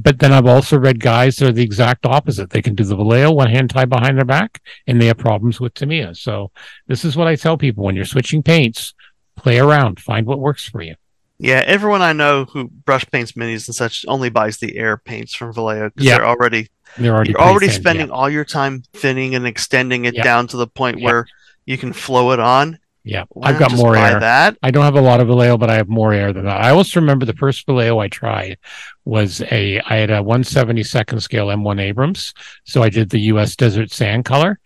But 0.00 0.18
then 0.20 0.32
I've 0.32 0.46
also 0.46 0.78
read 0.78 1.00
guys 1.00 1.36
that 1.36 1.48
are 1.48 1.52
the 1.52 1.62
exact 1.62 2.06
opposite. 2.06 2.50
They 2.50 2.62
can 2.62 2.74
do 2.76 2.84
the 2.84 2.94
Vallejo 2.96 3.32
one 3.32 3.50
hand 3.50 3.70
tied 3.70 3.88
behind 3.88 4.16
their 4.18 4.24
back, 4.24 4.60
and 4.86 5.00
they 5.00 5.06
have 5.06 5.18
problems 5.18 5.58
with 5.60 5.74
Tamiya. 5.74 6.14
So 6.14 6.50
this 6.86 7.04
is 7.04 7.16
what 7.16 7.26
I 7.26 7.34
tell 7.34 7.56
people 7.56 7.82
when 7.84 7.96
you're 7.96 8.04
switching 8.04 8.42
paints. 8.42 8.94
Play 9.36 9.58
around, 9.58 10.00
find 10.00 10.26
what 10.26 10.38
works 10.38 10.68
for 10.68 10.82
you. 10.82 10.94
Yeah, 11.38 11.62
everyone 11.66 12.00
I 12.00 12.14
know 12.14 12.46
who 12.46 12.68
brush 12.68 13.04
paints 13.10 13.32
minis 13.32 13.68
and 13.68 13.74
such 13.74 14.04
only 14.08 14.30
buys 14.30 14.56
the 14.56 14.78
air 14.78 14.96
paints 14.96 15.34
from 15.34 15.52
Vallejo 15.52 15.90
because 15.90 16.06
Yeah. 16.06 16.16
they're 16.18 16.26
already 16.26 16.68
They're 16.96 17.14
already 17.14 17.30
you're 17.32 17.40
already 17.40 17.68
thin, 17.68 17.80
spending 17.82 18.10
all 18.10 18.30
your 18.30 18.46
time 18.46 18.82
thinning 18.94 19.34
and 19.34 19.46
extending 19.46 20.06
it 20.06 20.14
Yeah. 20.14 20.22
down 20.22 20.46
to 20.48 20.56
the 20.56 20.66
point 20.66 20.98
Yeah. 20.98 21.04
where 21.04 21.26
you 21.66 21.76
can 21.76 21.92
flow 21.92 22.32
it 22.32 22.40
on. 22.40 22.78
Yeah, 23.06 23.22
Why 23.28 23.50
I've 23.50 23.58
got 23.58 23.72
more 23.76 23.96
air. 23.96 24.18
That 24.18 24.58
I 24.64 24.72
don't 24.72 24.82
have 24.82 24.96
a 24.96 25.00
lot 25.00 25.20
of 25.20 25.28
Vallejo, 25.28 25.56
but 25.56 25.70
I 25.70 25.76
have 25.76 25.88
more 25.88 26.12
air 26.12 26.32
than 26.32 26.44
that. 26.44 26.60
I 26.60 26.70
also 26.70 26.98
remember 27.00 27.24
the 27.24 27.34
first 27.34 27.64
Vallejo 27.64 28.00
I 28.00 28.08
tried 28.08 28.58
was 29.04 29.40
a 29.52 29.80
I 29.80 29.96
had 29.96 30.10
a 30.10 30.20
172nd 30.22 31.22
scale 31.22 31.46
M1 31.46 31.80
Abrams, 31.80 32.34
so 32.64 32.82
I 32.82 32.88
did 32.88 33.10
the 33.10 33.20
U.S. 33.32 33.54
Desert 33.54 33.92
Sand 33.92 34.24
color, 34.24 34.58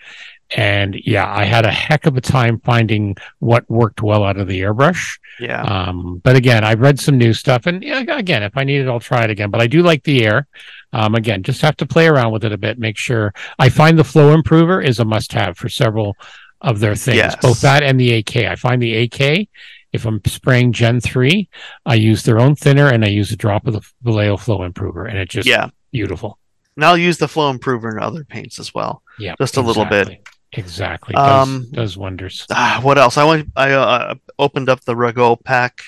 and 0.56 0.96
yeah, 1.04 1.30
I 1.30 1.44
had 1.44 1.66
a 1.66 1.70
heck 1.70 2.06
of 2.06 2.16
a 2.16 2.22
time 2.22 2.60
finding 2.60 3.14
what 3.40 3.70
worked 3.70 4.02
well 4.02 4.24
out 4.24 4.38
of 4.38 4.48
the 4.48 4.62
airbrush. 4.62 5.18
yeah, 5.38 5.60
Um, 5.62 6.22
but 6.24 6.34
again, 6.34 6.64
I've 6.64 6.80
read 6.80 6.98
some 6.98 7.18
new 7.18 7.34
stuff, 7.34 7.66
and 7.66 7.84
again, 7.84 8.42
if 8.42 8.56
I 8.56 8.64
need 8.64 8.80
it, 8.80 8.88
I'll 8.88 9.00
try 9.00 9.24
it 9.24 9.30
again. 9.30 9.50
But 9.50 9.60
I 9.60 9.66
do 9.66 9.82
like 9.82 10.04
the 10.04 10.24
air. 10.24 10.48
Um, 10.94 11.14
again, 11.14 11.42
just 11.42 11.60
have 11.60 11.76
to 11.76 11.86
play 11.86 12.08
around 12.08 12.32
with 12.32 12.44
it 12.44 12.52
a 12.52 12.58
bit. 12.58 12.78
Make 12.78 12.96
sure 12.96 13.32
I 13.58 13.68
find 13.68 13.98
the 13.98 14.02
flow 14.02 14.32
improver 14.32 14.80
is 14.80 14.98
a 14.98 15.04
must-have 15.04 15.56
for 15.56 15.68
several 15.68 16.16
of 16.60 16.80
their 16.80 16.94
things, 16.94 17.16
Yes. 17.16 17.36
both 17.40 17.60
that 17.62 17.82
and 17.82 17.98
the 17.98 18.14
AK. 18.14 18.36
I 18.46 18.54
find 18.56 18.80
the 18.82 18.94
AK. 19.02 19.48
If 19.92 20.04
I'm 20.06 20.20
spraying 20.26 20.72
Gen 20.72 21.00
three, 21.00 21.48
I 21.84 21.94
use 21.94 22.22
their 22.22 22.38
own 22.38 22.54
thinner 22.54 22.86
and 22.88 23.04
I 23.04 23.08
use 23.08 23.32
a 23.32 23.36
drop 23.36 23.66
of 23.66 23.72
the 23.74 23.80
Vallejo 24.02 24.36
flow 24.36 24.62
improver, 24.62 25.06
and 25.06 25.18
it's 25.18 25.32
just 25.34 25.48
yeah. 25.48 25.68
beautiful. 25.90 26.38
And 26.76 26.84
I'll 26.84 26.96
use 26.96 27.18
the 27.18 27.26
flow 27.28 27.50
improver 27.50 27.90
in 27.96 28.02
other 28.02 28.22
paints 28.24 28.58
as 28.60 28.72
well, 28.72 29.02
Yeah, 29.18 29.34
just 29.38 29.56
a 29.56 29.60
little 29.60 29.84
bit. 29.84 30.02
exactly. 30.08 30.20
Exactly. 30.52 31.14
Does, 31.14 31.48
um, 31.48 31.66
does 31.72 31.96
wonders. 31.96 32.46
Ah, 32.50 32.80
what 32.82 32.98
else? 32.98 33.16
I 33.16 33.24
went. 33.24 33.50
I 33.54 33.70
uh, 33.72 34.14
opened 34.38 34.68
up 34.68 34.80
the 34.80 34.94
Regult 34.94 35.44
pack. 35.44 35.80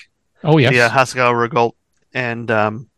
Oh 0.43 0.57
yes. 0.57 0.73
Yeah, 0.73 0.89
Hasegawa 0.89 1.49
Regult, 1.49 1.73
and 2.13 2.49
um, 2.49 2.89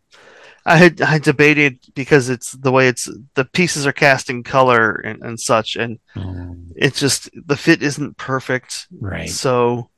I 0.65 0.77
had 0.77 1.01
I 1.01 1.19
debated 1.19 1.79
because 1.93 2.29
it's 2.29 2.53
the 2.53 2.71
way 2.71 2.87
it's 2.87 3.07
the 3.35 3.45
pieces 3.45 3.85
are 3.85 3.93
cast 3.93 4.31
in 4.31 4.41
color 4.41 4.95
and, 4.95 5.21
and 5.21 5.39
such, 5.39 5.75
and 5.75 5.99
mm. 6.15 6.71
it's 6.75 6.99
just 6.99 7.29
the 7.35 7.55
fit 7.55 7.83
isn't 7.83 8.17
perfect. 8.17 8.87
Right. 8.99 9.29
So, 9.29 9.91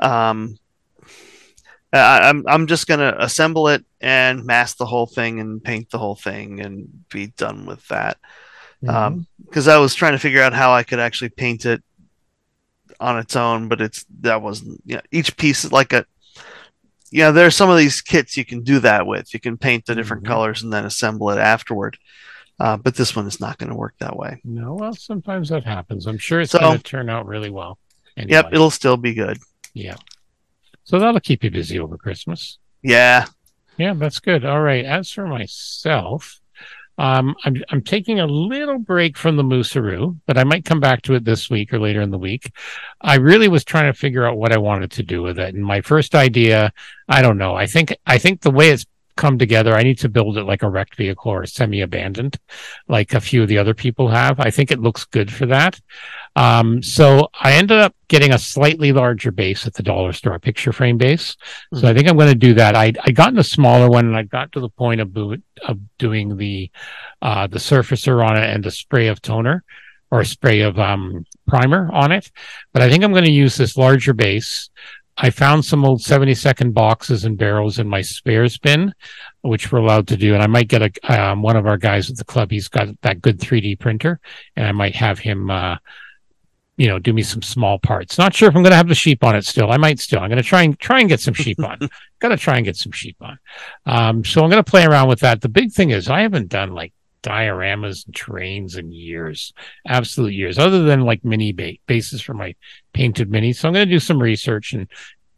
um, 0.00 0.58
I, 1.92 2.28
I'm 2.28 2.44
I'm 2.48 2.66
just 2.66 2.88
gonna 2.88 3.14
assemble 3.18 3.68
it 3.68 3.84
and 4.00 4.44
mask 4.44 4.78
the 4.78 4.86
whole 4.86 5.06
thing 5.06 5.38
and 5.38 5.62
paint 5.62 5.90
the 5.90 5.98
whole 5.98 6.16
thing 6.16 6.60
and 6.60 7.08
be 7.08 7.28
done 7.28 7.64
with 7.64 7.86
that. 7.86 8.18
Mm-hmm. 8.82 8.96
Um, 8.96 9.26
because 9.44 9.68
I 9.68 9.78
was 9.78 9.94
trying 9.94 10.12
to 10.12 10.18
figure 10.18 10.42
out 10.42 10.52
how 10.52 10.72
I 10.72 10.82
could 10.82 10.98
actually 10.98 11.30
paint 11.30 11.64
it 11.64 11.82
on 12.98 13.18
its 13.18 13.36
own, 13.36 13.68
but 13.68 13.80
it's 13.80 14.04
that 14.20 14.42
wasn't 14.42 14.80
you 14.84 14.96
know, 14.96 15.02
each 15.12 15.36
piece 15.36 15.64
is 15.64 15.70
like 15.70 15.92
a 15.92 16.06
yeah, 17.10 17.30
there 17.30 17.46
are 17.46 17.50
some 17.50 17.70
of 17.70 17.78
these 17.78 18.00
kits 18.00 18.36
you 18.36 18.44
can 18.44 18.62
do 18.62 18.78
that 18.80 19.06
with. 19.06 19.32
You 19.32 19.40
can 19.40 19.56
paint 19.56 19.86
the 19.86 19.94
different 19.94 20.24
mm-hmm. 20.24 20.32
colors 20.32 20.62
and 20.62 20.72
then 20.72 20.84
assemble 20.84 21.30
it 21.30 21.38
afterward. 21.38 21.98
Uh, 22.58 22.76
but 22.76 22.94
this 22.94 23.14
one 23.14 23.26
is 23.26 23.40
not 23.40 23.58
going 23.58 23.70
to 23.70 23.76
work 23.76 23.94
that 23.98 24.16
way. 24.16 24.40
No, 24.44 24.74
well, 24.74 24.94
sometimes 24.94 25.50
that 25.50 25.64
happens. 25.64 26.06
I'm 26.06 26.18
sure 26.18 26.40
it's 26.40 26.52
so, 26.52 26.58
going 26.58 26.78
to 26.78 26.82
turn 26.82 27.10
out 27.10 27.26
really 27.26 27.50
well. 27.50 27.78
Anyway. 28.16 28.32
Yep, 28.32 28.52
it'll 28.52 28.70
still 28.70 28.96
be 28.96 29.12
good. 29.12 29.38
Yeah. 29.74 29.96
So 30.84 30.98
that'll 30.98 31.20
keep 31.20 31.44
you 31.44 31.50
busy 31.50 31.78
over 31.78 31.98
Christmas. 31.98 32.58
Yeah. 32.82 33.26
Yeah, 33.76 33.92
that's 33.92 34.20
good. 34.20 34.44
All 34.44 34.62
right. 34.62 34.84
As 34.84 35.10
for 35.10 35.26
myself, 35.26 36.40
um, 36.98 37.34
I'm 37.44 37.62
I'm 37.70 37.82
taking 37.82 38.20
a 38.20 38.26
little 38.26 38.78
break 38.78 39.16
from 39.16 39.36
the 39.36 39.42
Moosaroo, 39.42 40.18
but 40.26 40.38
I 40.38 40.44
might 40.44 40.64
come 40.64 40.80
back 40.80 41.02
to 41.02 41.14
it 41.14 41.24
this 41.24 41.50
week 41.50 41.72
or 41.72 41.78
later 41.78 42.00
in 42.00 42.10
the 42.10 42.18
week. 42.18 42.52
I 43.00 43.16
really 43.16 43.48
was 43.48 43.64
trying 43.64 43.92
to 43.92 43.98
figure 43.98 44.26
out 44.26 44.38
what 44.38 44.52
I 44.52 44.58
wanted 44.58 44.90
to 44.92 45.02
do 45.02 45.22
with 45.22 45.38
it, 45.38 45.54
and 45.54 45.64
my 45.64 45.80
first 45.80 46.14
idea, 46.14 46.72
I 47.08 47.22
don't 47.22 47.38
know. 47.38 47.54
I 47.54 47.66
think 47.66 47.94
I 48.06 48.18
think 48.18 48.40
the 48.40 48.50
way 48.50 48.70
it's 48.70 48.86
come 49.16 49.38
together, 49.38 49.74
I 49.74 49.82
need 49.82 49.98
to 49.98 50.08
build 50.08 50.36
it 50.38 50.44
like 50.44 50.62
a 50.62 50.68
wrecked 50.68 50.96
vehicle 50.96 51.32
or 51.32 51.46
semi-abandoned, 51.46 52.38
like 52.86 53.14
a 53.14 53.20
few 53.20 53.42
of 53.42 53.48
the 53.48 53.58
other 53.58 53.74
people 53.74 54.08
have. 54.08 54.38
I 54.38 54.50
think 54.50 54.70
it 54.70 54.80
looks 54.80 55.04
good 55.04 55.32
for 55.32 55.46
that. 55.46 55.80
Um, 56.36 56.82
so 56.82 57.30
I 57.40 57.54
ended 57.54 57.78
up 57.78 57.94
getting 58.08 58.32
a 58.32 58.38
slightly 58.38 58.92
larger 58.92 59.30
base 59.30 59.66
at 59.66 59.74
the 59.74 59.82
dollar 59.82 60.12
store, 60.12 60.34
a 60.34 60.40
picture 60.40 60.70
frame 60.70 60.98
base. 60.98 61.34
Mm-hmm. 61.34 61.78
So 61.78 61.88
I 61.88 61.94
think 61.94 62.08
I'm 62.08 62.16
going 62.16 62.28
to 62.28 62.34
do 62.34 62.54
that. 62.54 62.76
I 62.76 62.92
I 63.02 63.10
gotten 63.10 63.38
a 63.38 63.44
smaller 63.44 63.88
one, 63.88 64.06
and 64.06 64.16
I 64.16 64.22
got 64.22 64.52
to 64.52 64.60
the 64.60 64.68
point 64.68 65.00
of 65.00 65.16
of 65.66 65.80
doing 65.98 66.36
the 66.36 66.70
uh, 67.22 67.46
the 67.46 67.58
surfacer 67.58 68.24
on 68.24 68.36
it 68.36 68.48
and 68.48 68.62
the 68.62 68.70
spray 68.70 69.08
of 69.08 69.22
toner 69.22 69.64
or 70.10 70.20
a 70.20 70.26
spray 70.26 70.60
of 70.60 70.78
um, 70.78 71.24
primer 71.48 71.90
on 71.92 72.12
it. 72.12 72.30
But 72.72 72.82
I 72.82 72.90
think 72.90 73.02
I'm 73.02 73.12
going 73.12 73.24
to 73.24 73.30
use 73.30 73.56
this 73.56 73.76
larger 73.76 74.12
base. 74.12 74.70
I 75.18 75.30
found 75.30 75.64
some 75.64 75.84
old 75.84 76.00
72nd 76.02 76.74
boxes 76.74 77.24
and 77.24 77.38
barrels 77.38 77.78
in 77.78 77.88
my 77.88 78.02
spares 78.02 78.58
bin, 78.58 78.92
which 79.40 79.72
we're 79.72 79.78
allowed 79.78 80.08
to 80.08 80.16
do. 80.16 80.34
And 80.34 80.42
I 80.42 80.46
might 80.46 80.68
get 80.68 80.82
a 80.82 81.22
um, 81.22 81.40
one 81.40 81.56
of 81.56 81.66
our 81.66 81.78
guys 81.78 82.10
at 82.10 82.18
the 82.18 82.24
club. 82.24 82.50
He's 82.50 82.68
got 82.68 82.88
that 83.00 83.22
good 83.22 83.40
3D 83.40 83.80
printer, 83.80 84.20
and 84.54 84.66
I 84.66 84.72
might 84.72 84.94
have 84.94 85.18
him. 85.18 85.50
Uh, 85.50 85.76
you 86.76 86.88
know, 86.88 86.98
do 86.98 87.12
me 87.12 87.22
some 87.22 87.42
small 87.42 87.78
parts. 87.78 88.18
Not 88.18 88.34
sure 88.34 88.48
if 88.48 88.56
I'm 88.56 88.62
going 88.62 88.72
to 88.72 88.76
have 88.76 88.88
the 88.88 88.94
sheep 88.94 89.24
on 89.24 89.34
it 89.34 89.46
still. 89.46 89.70
I 89.70 89.78
might 89.78 89.98
still. 89.98 90.20
I'm 90.20 90.28
going 90.28 90.42
to 90.42 90.48
try 90.48 90.62
and 90.62 90.78
try 90.78 91.00
and 91.00 91.08
get 91.08 91.20
some 91.20 91.34
sheep 91.34 91.58
on. 91.62 91.78
got 92.18 92.28
to 92.28 92.36
try 92.36 92.56
and 92.56 92.64
get 92.64 92.76
some 92.76 92.92
sheep 92.92 93.16
on. 93.20 93.38
Um, 93.86 94.24
so 94.24 94.42
I'm 94.42 94.50
going 94.50 94.62
to 94.62 94.70
play 94.70 94.84
around 94.84 95.08
with 95.08 95.20
that. 95.20 95.40
The 95.40 95.48
big 95.48 95.72
thing 95.72 95.90
is 95.90 96.10
I 96.10 96.20
haven't 96.20 96.48
done 96.48 96.74
like 96.74 96.92
dioramas 97.22 98.06
and 98.06 98.14
terrains 98.14 98.78
in 98.78 98.92
years, 98.92 99.52
absolute 99.86 100.34
years, 100.34 100.58
other 100.58 100.82
than 100.82 101.00
like 101.00 101.24
mini 101.24 101.52
ba- 101.52 101.78
bases 101.86 102.20
for 102.20 102.34
my 102.34 102.54
painted 102.92 103.30
mini. 103.30 103.52
So 103.52 103.68
I'm 103.68 103.74
going 103.74 103.88
to 103.88 103.94
do 103.94 103.98
some 103.98 104.22
research 104.22 104.74
and 104.74 104.86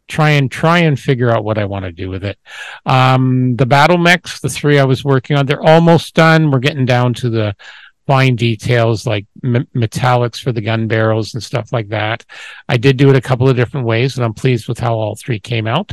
try 0.09 0.31
and 0.31 0.51
try 0.51 0.79
and 0.79 0.99
figure 0.99 1.31
out 1.31 1.45
what 1.45 1.57
I 1.57 1.65
want 1.65 1.85
to 1.85 1.91
do 1.91 2.09
with 2.09 2.25
it. 2.25 2.37
Um, 2.85 3.55
the 3.55 3.65
battle 3.65 3.97
mechs, 3.97 4.41
the 4.41 4.49
three 4.49 4.77
I 4.77 4.83
was 4.83 5.05
working 5.05 5.37
on, 5.37 5.45
they're 5.45 5.61
almost 5.61 6.15
done. 6.15 6.51
We're 6.51 6.59
getting 6.59 6.85
down 6.85 7.13
to 7.15 7.29
the 7.29 7.55
fine 8.09 8.35
details 8.35 9.05
like 9.05 9.27
m- 9.43 9.67
metallics 9.75 10.41
for 10.41 10.51
the 10.51 10.61
gun 10.61 10.87
barrels 10.87 11.35
and 11.35 11.43
stuff 11.43 11.71
like 11.71 11.89
that. 11.89 12.25
I 12.67 12.75
did 12.75 12.97
do 12.97 13.11
it 13.11 13.15
a 13.15 13.21
couple 13.21 13.47
of 13.47 13.55
different 13.55 13.85
ways, 13.85 14.15
and 14.15 14.25
I'm 14.25 14.33
pleased 14.33 14.67
with 14.67 14.79
how 14.79 14.95
all 14.95 15.15
three 15.15 15.39
came 15.39 15.67
out. 15.67 15.91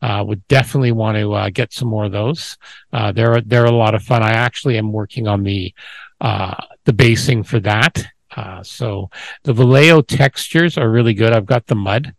Uh, 0.00 0.24
would 0.26 0.48
definitely 0.48 0.92
want 0.92 1.18
to 1.18 1.34
uh, 1.34 1.50
get 1.50 1.74
some 1.74 1.88
more 1.88 2.06
of 2.06 2.12
those. 2.12 2.56
Uh, 2.90 3.12
they're 3.12 3.42
they're 3.42 3.66
a 3.66 3.70
lot 3.70 3.94
of 3.94 4.02
fun. 4.02 4.22
I 4.22 4.30
actually 4.30 4.78
am 4.78 4.92
working 4.92 5.28
on 5.28 5.42
the 5.42 5.74
uh, 6.22 6.54
the 6.86 6.94
basing 6.94 7.42
for 7.42 7.60
that. 7.60 8.02
Uh, 8.34 8.62
so 8.62 9.10
the 9.42 9.52
Vallejo 9.52 10.00
textures 10.00 10.78
are 10.78 10.88
really 10.88 11.12
good. 11.12 11.34
I've 11.34 11.44
got 11.44 11.66
the 11.66 11.74
mud, 11.74 12.14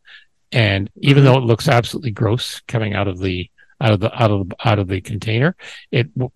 and 0.52 0.92
even 0.98 1.24
mm-hmm. 1.24 1.34
though 1.34 1.40
it 1.40 1.46
looks 1.46 1.68
absolutely 1.68 2.12
gross 2.12 2.62
coming 2.68 2.94
out 2.94 3.08
of 3.08 3.18
the 3.18 3.50
out 3.82 3.94
of 3.94 4.00
the 4.00 4.14
out 4.14 4.30
of 4.30 4.50
the, 4.50 4.56
out 4.64 4.78
of 4.78 4.88
the 4.88 5.02
container, 5.02 5.56
it 5.90 6.14
w- 6.14 6.32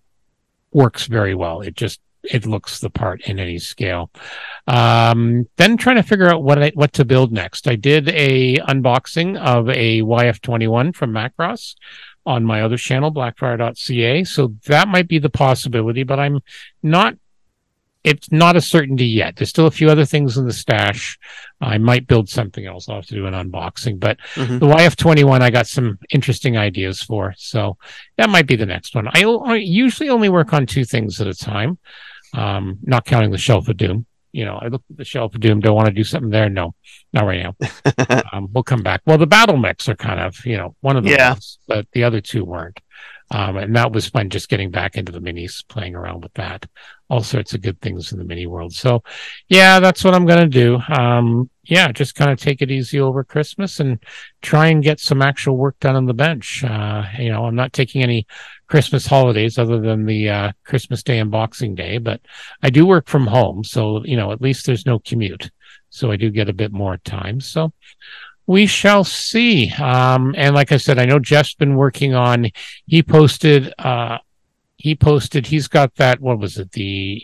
works 0.72 1.06
very 1.06 1.36
well. 1.36 1.60
It 1.60 1.76
just 1.76 2.00
it 2.24 2.46
looks 2.46 2.80
the 2.80 2.90
part 2.90 3.22
in 3.22 3.38
any 3.38 3.58
scale. 3.58 4.10
Um, 4.66 5.48
then 5.56 5.76
trying 5.76 5.96
to 5.96 6.02
figure 6.02 6.28
out 6.28 6.42
what 6.42 6.62
I, 6.62 6.72
what 6.74 6.92
to 6.94 7.04
build 7.04 7.32
next. 7.32 7.68
I 7.68 7.76
did 7.76 8.08
a 8.08 8.56
unboxing 8.56 9.38
of 9.38 9.68
a 9.68 10.00
YF21 10.00 10.94
from 10.94 11.12
Macross 11.12 11.74
on 12.26 12.44
my 12.44 12.62
other 12.62 12.78
channel, 12.78 13.12
blackfire.ca. 13.12 14.24
So 14.24 14.54
that 14.66 14.88
might 14.88 15.08
be 15.08 15.18
the 15.18 15.30
possibility, 15.30 16.02
but 16.02 16.18
I'm 16.18 16.40
not 16.82 17.16
it's 18.04 18.30
not 18.30 18.54
a 18.54 18.60
certainty 18.60 19.06
yet. 19.06 19.36
There's 19.36 19.48
still 19.48 19.66
a 19.66 19.70
few 19.70 19.88
other 19.88 20.04
things 20.04 20.36
in 20.36 20.46
the 20.46 20.52
stash. 20.52 21.18
I 21.62 21.78
might 21.78 22.06
build 22.06 22.28
something 22.28 22.66
else. 22.66 22.86
I'll 22.86 22.96
have 22.96 23.06
to 23.06 23.14
do 23.14 23.26
an 23.26 23.32
unboxing, 23.32 23.98
but 23.98 24.18
mm-hmm. 24.34 24.58
the 24.58 24.66
YF21 24.66 25.40
I 25.40 25.50
got 25.50 25.66
some 25.66 25.98
interesting 26.10 26.58
ideas 26.58 27.02
for. 27.02 27.34
So 27.38 27.78
that 28.18 28.28
might 28.28 28.46
be 28.46 28.56
the 28.56 28.66
next 28.66 28.94
one. 28.94 29.08
I, 29.08 29.22
I 29.22 29.56
usually 29.56 30.10
only 30.10 30.28
work 30.28 30.52
on 30.52 30.66
two 30.66 30.84
things 30.84 31.18
at 31.20 31.26
a 31.26 31.34
time 31.34 31.78
um, 32.34 32.78
not 32.82 33.04
counting 33.04 33.30
the 33.30 33.38
Shelf 33.38 33.68
of 33.68 33.76
Doom. 33.76 34.06
You 34.32 34.44
know, 34.44 34.58
I 34.60 34.66
looked 34.66 34.90
at 34.90 34.96
the 34.96 35.04
Shelf 35.04 35.34
of 35.34 35.40
Doom. 35.40 35.60
Do 35.60 35.68
I 35.68 35.72
want 35.72 35.86
to 35.86 35.94
do 35.94 36.02
something 36.02 36.30
there? 36.30 36.48
No, 36.48 36.74
not 37.12 37.24
right 37.24 37.42
now. 37.42 38.24
um, 38.32 38.48
we'll 38.52 38.64
come 38.64 38.82
back. 38.82 39.00
Well, 39.06 39.18
the 39.18 39.28
battle 39.28 39.56
mechs 39.56 39.88
are 39.88 39.94
kind 39.94 40.18
of, 40.18 40.44
you 40.44 40.56
know, 40.56 40.74
one 40.80 40.96
of 40.96 41.04
the 41.04 41.10
yeah. 41.10 41.30
ones, 41.30 41.58
but 41.68 41.86
the 41.92 42.02
other 42.02 42.20
two 42.20 42.44
weren't. 42.44 42.80
Um, 43.30 43.56
and 43.56 43.74
that 43.74 43.92
was 43.92 44.08
fun 44.08 44.30
just 44.30 44.48
getting 44.48 44.70
back 44.70 44.96
into 44.96 45.12
the 45.12 45.20
minis, 45.20 45.66
playing 45.66 45.94
around 45.94 46.22
with 46.22 46.34
that. 46.34 46.66
All 47.08 47.22
sorts 47.22 47.54
of 47.54 47.62
good 47.62 47.80
things 47.80 48.12
in 48.12 48.18
the 48.18 48.24
mini 48.24 48.46
world. 48.46 48.72
So, 48.72 49.02
yeah, 49.48 49.80
that's 49.80 50.04
what 50.04 50.14
I'm 50.14 50.26
going 50.26 50.40
to 50.40 50.48
do. 50.48 50.78
Um, 50.88 51.50
yeah, 51.64 51.90
just 51.92 52.14
kind 52.14 52.30
of 52.30 52.38
take 52.38 52.60
it 52.60 52.70
easy 52.70 53.00
over 53.00 53.24
Christmas 53.24 53.80
and 53.80 54.02
try 54.42 54.68
and 54.68 54.82
get 54.82 55.00
some 55.00 55.22
actual 55.22 55.56
work 55.56 55.78
done 55.80 55.96
on 55.96 56.06
the 56.06 56.14
bench. 56.14 56.64
Uh, 56.64 57.04
you 57.18 57.30
know, 57.30 57.44
I'm 57.44 57.54
not 57.54 57.72
taking 57.72 58.02
any 58.02 58.26
Christmas 58.66 59.06
holidays 59.06 59.58
other 59.58 59.80
than 59.80 60.06
the 60.06 60.28
uh, 60.28 60.52
Christmas 60.64 61.02
Day 61.02 61.18
and 61.18 61.30
Boxing 61.30 61.74
Day, 61.74 61.98
but 61.98 62.20
I 62.62 62.70
do 62.70 62.86
work 62.86 63.08
from 63.08 63.26
home. 63.26 63.64
So, 63.64 64.04
you 64.04 64.16
know, 64.16 64.32
at 64.32 64.40
least 64.40 64.66
there's 64.66 64.86
no 64.86 64.98
commute. 64.98 65.50
So 65.90 66.10
I 66.10 66.16
do 66.16 66.30
get 66.30 66.48
a 66.48 66.54
bit 66.54 66.72
more 66.72 66.96
time. 66.98 67.40
So 67.40 67.72
we 68.46 68.66
shall 68.66 69.04
see. 69.04 69.70
Um, 69.72 70.34
and 70.36 70.54
like 70.54 70.72
I 70.72 70.76
said, 70.76 70.98
I 70.98 71.04
know 71.04 71.18
Jeff's 71.18 71.54
been 71.54 71.76
working 71.76 72.14
on, 72.14 72.50
he 72.86 73.02
posted, 73.02 73.72
uh, 73.78 74.18
he 74.76 74.94
posted, 74.94 75.46
he's 75.46 75.68
got 75.68 75.94
that, 75.96 76.20
what 76.20 76.38
was 76.38 76.58
it? 76.58 76.72
The, 76.72 77.22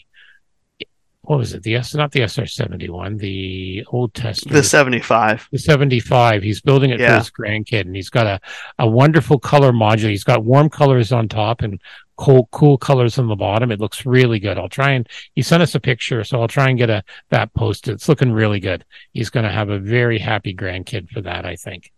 what 1.31 1.39
was 1.39 1.55
it? 1.55 1.63
The 1.63 1.77
S, 1.77 1.95
not 1.95 2.11
the 2.11 2.23
SR 2.23 2.47
seventy 2.47 2.91
one, 2.91 3.17
the 3.17 3.85
old 3.93 4.13
test. 4.15 4.49
The 4.49 4.65
seventy 4.65 4.99
five. 4.99 5.47
The 5.53 5.61
seventy 5.61 6.01
five. 6.01 6.43
He's 6.43 6.61
building 6.61 6.91
it 6.91 6.99
yeah. 6.99 7.11
for 7.11 7.19
his 7.19 7.31
grandkid, 7.31 7.83
and 7.83 7.95
he's 7.95 8.11
got 8.11 8.27
a 8.27 8.41
a 8.81 8.89
wonderful 8.89 9.39
color 9.39 9.71
module. 9.71 10.11
He's 10.11 10.25
got 10.25 10.43
warm 10.45 10.69
colors 10.69 11.13
on 11.13 11.29
top 11.29 11.63
and 11.63 11.81
cool 12.17 12.49
cool 12.51 12.79
colors 12.79 13.17
on 13.17 13.29
the 13.29 13.37
bottom. 13.37 13.71
It 13.71 13.79
looks 13.79 14.05
really 14.05 14.41
good. 14.41 14.59
I'll 14.59 14.69
try 14.69 14.91
and 14.91 15.09
he 15.37 15.43
sent 15.43 15.63
us 15.63 15.77
a 15.77 15.81
picture, 15.81 16.25
so 16.25 16.41
I'll 16.41 16.49
try 16.49 16.69
and 16.69 16.77
get 16.77 16.91
a 16.91 17.05
that 17.29 17.55
posted. 17.55 17.95
It's 17.95 18.09
looking 18.09 18.33
really 18.33 18.59
good. 18.59 18.85
He's 19.13 19.31
going 19.31 19.47
to 19.47 19.53
have 19.53 19.69
a 19.69 19.79
very 19.79 20.19
happy 20.19 20.53
grandkid 20.53 21.11
for 21.11 21.21
that, 21.21 21.47
I 21.47 21.55
think. 21.55 21.93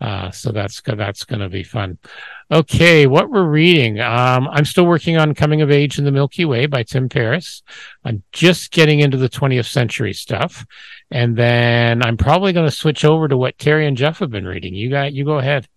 Uh, 0.00 0.30
so 0.30 0.50
that's 0.50 0.80
that's 0.80 1.24
going 1.24 1.40
to 1.40 1.50
be 1.50 1.62
fun. 1.62 1.98
Okay, 2.50 3.06
what 3.06 3.28
we're 3.28 3.44
reading. 3.44 4.00
Um, 4.00 4.48
I'm 4.48 4.64
still 4.64 4.86
working 4.86 5.18
on 5.18 5.34
Coming 5.34 5.60
of 5.60 5.70
Age 5.70 5.98
in 5.98 6.06
the 6.06 6.10
Milky 6.10 6.46
Way 6.46 6.64
by 6.64 6.82
Tim 6.82 7.10
Ferris. 7.10 7.62
I'm 8.04 8.22
just 8.32 8.70
getting 8.70 9.00
into 9.00 9.18
the 9.18 9.28
20th 9.28 9.66
century 9.66 10.14
stuff, 10.14 10.64
and 11.10 11.36
then 11.36 12.02
I'm 12.02 12.16
probably 12.16 12.54
going 12.54 12.66
to 12.66 12.74
switch 12.74 13.04
over 13.04 13.28
to 13.28 13.36
what 13.36 13.58
Terry 13.58 13.86
and 13.86 13.98
Jeff 13.98 14.20
have 14.20 14.30
been 14.30 14.46
reading. 14.46 14.74
You 14.74 14.88
got 14.88 15.12
you 15.12 15.26
go 15.26 15.36
ahead. 15.38 15.68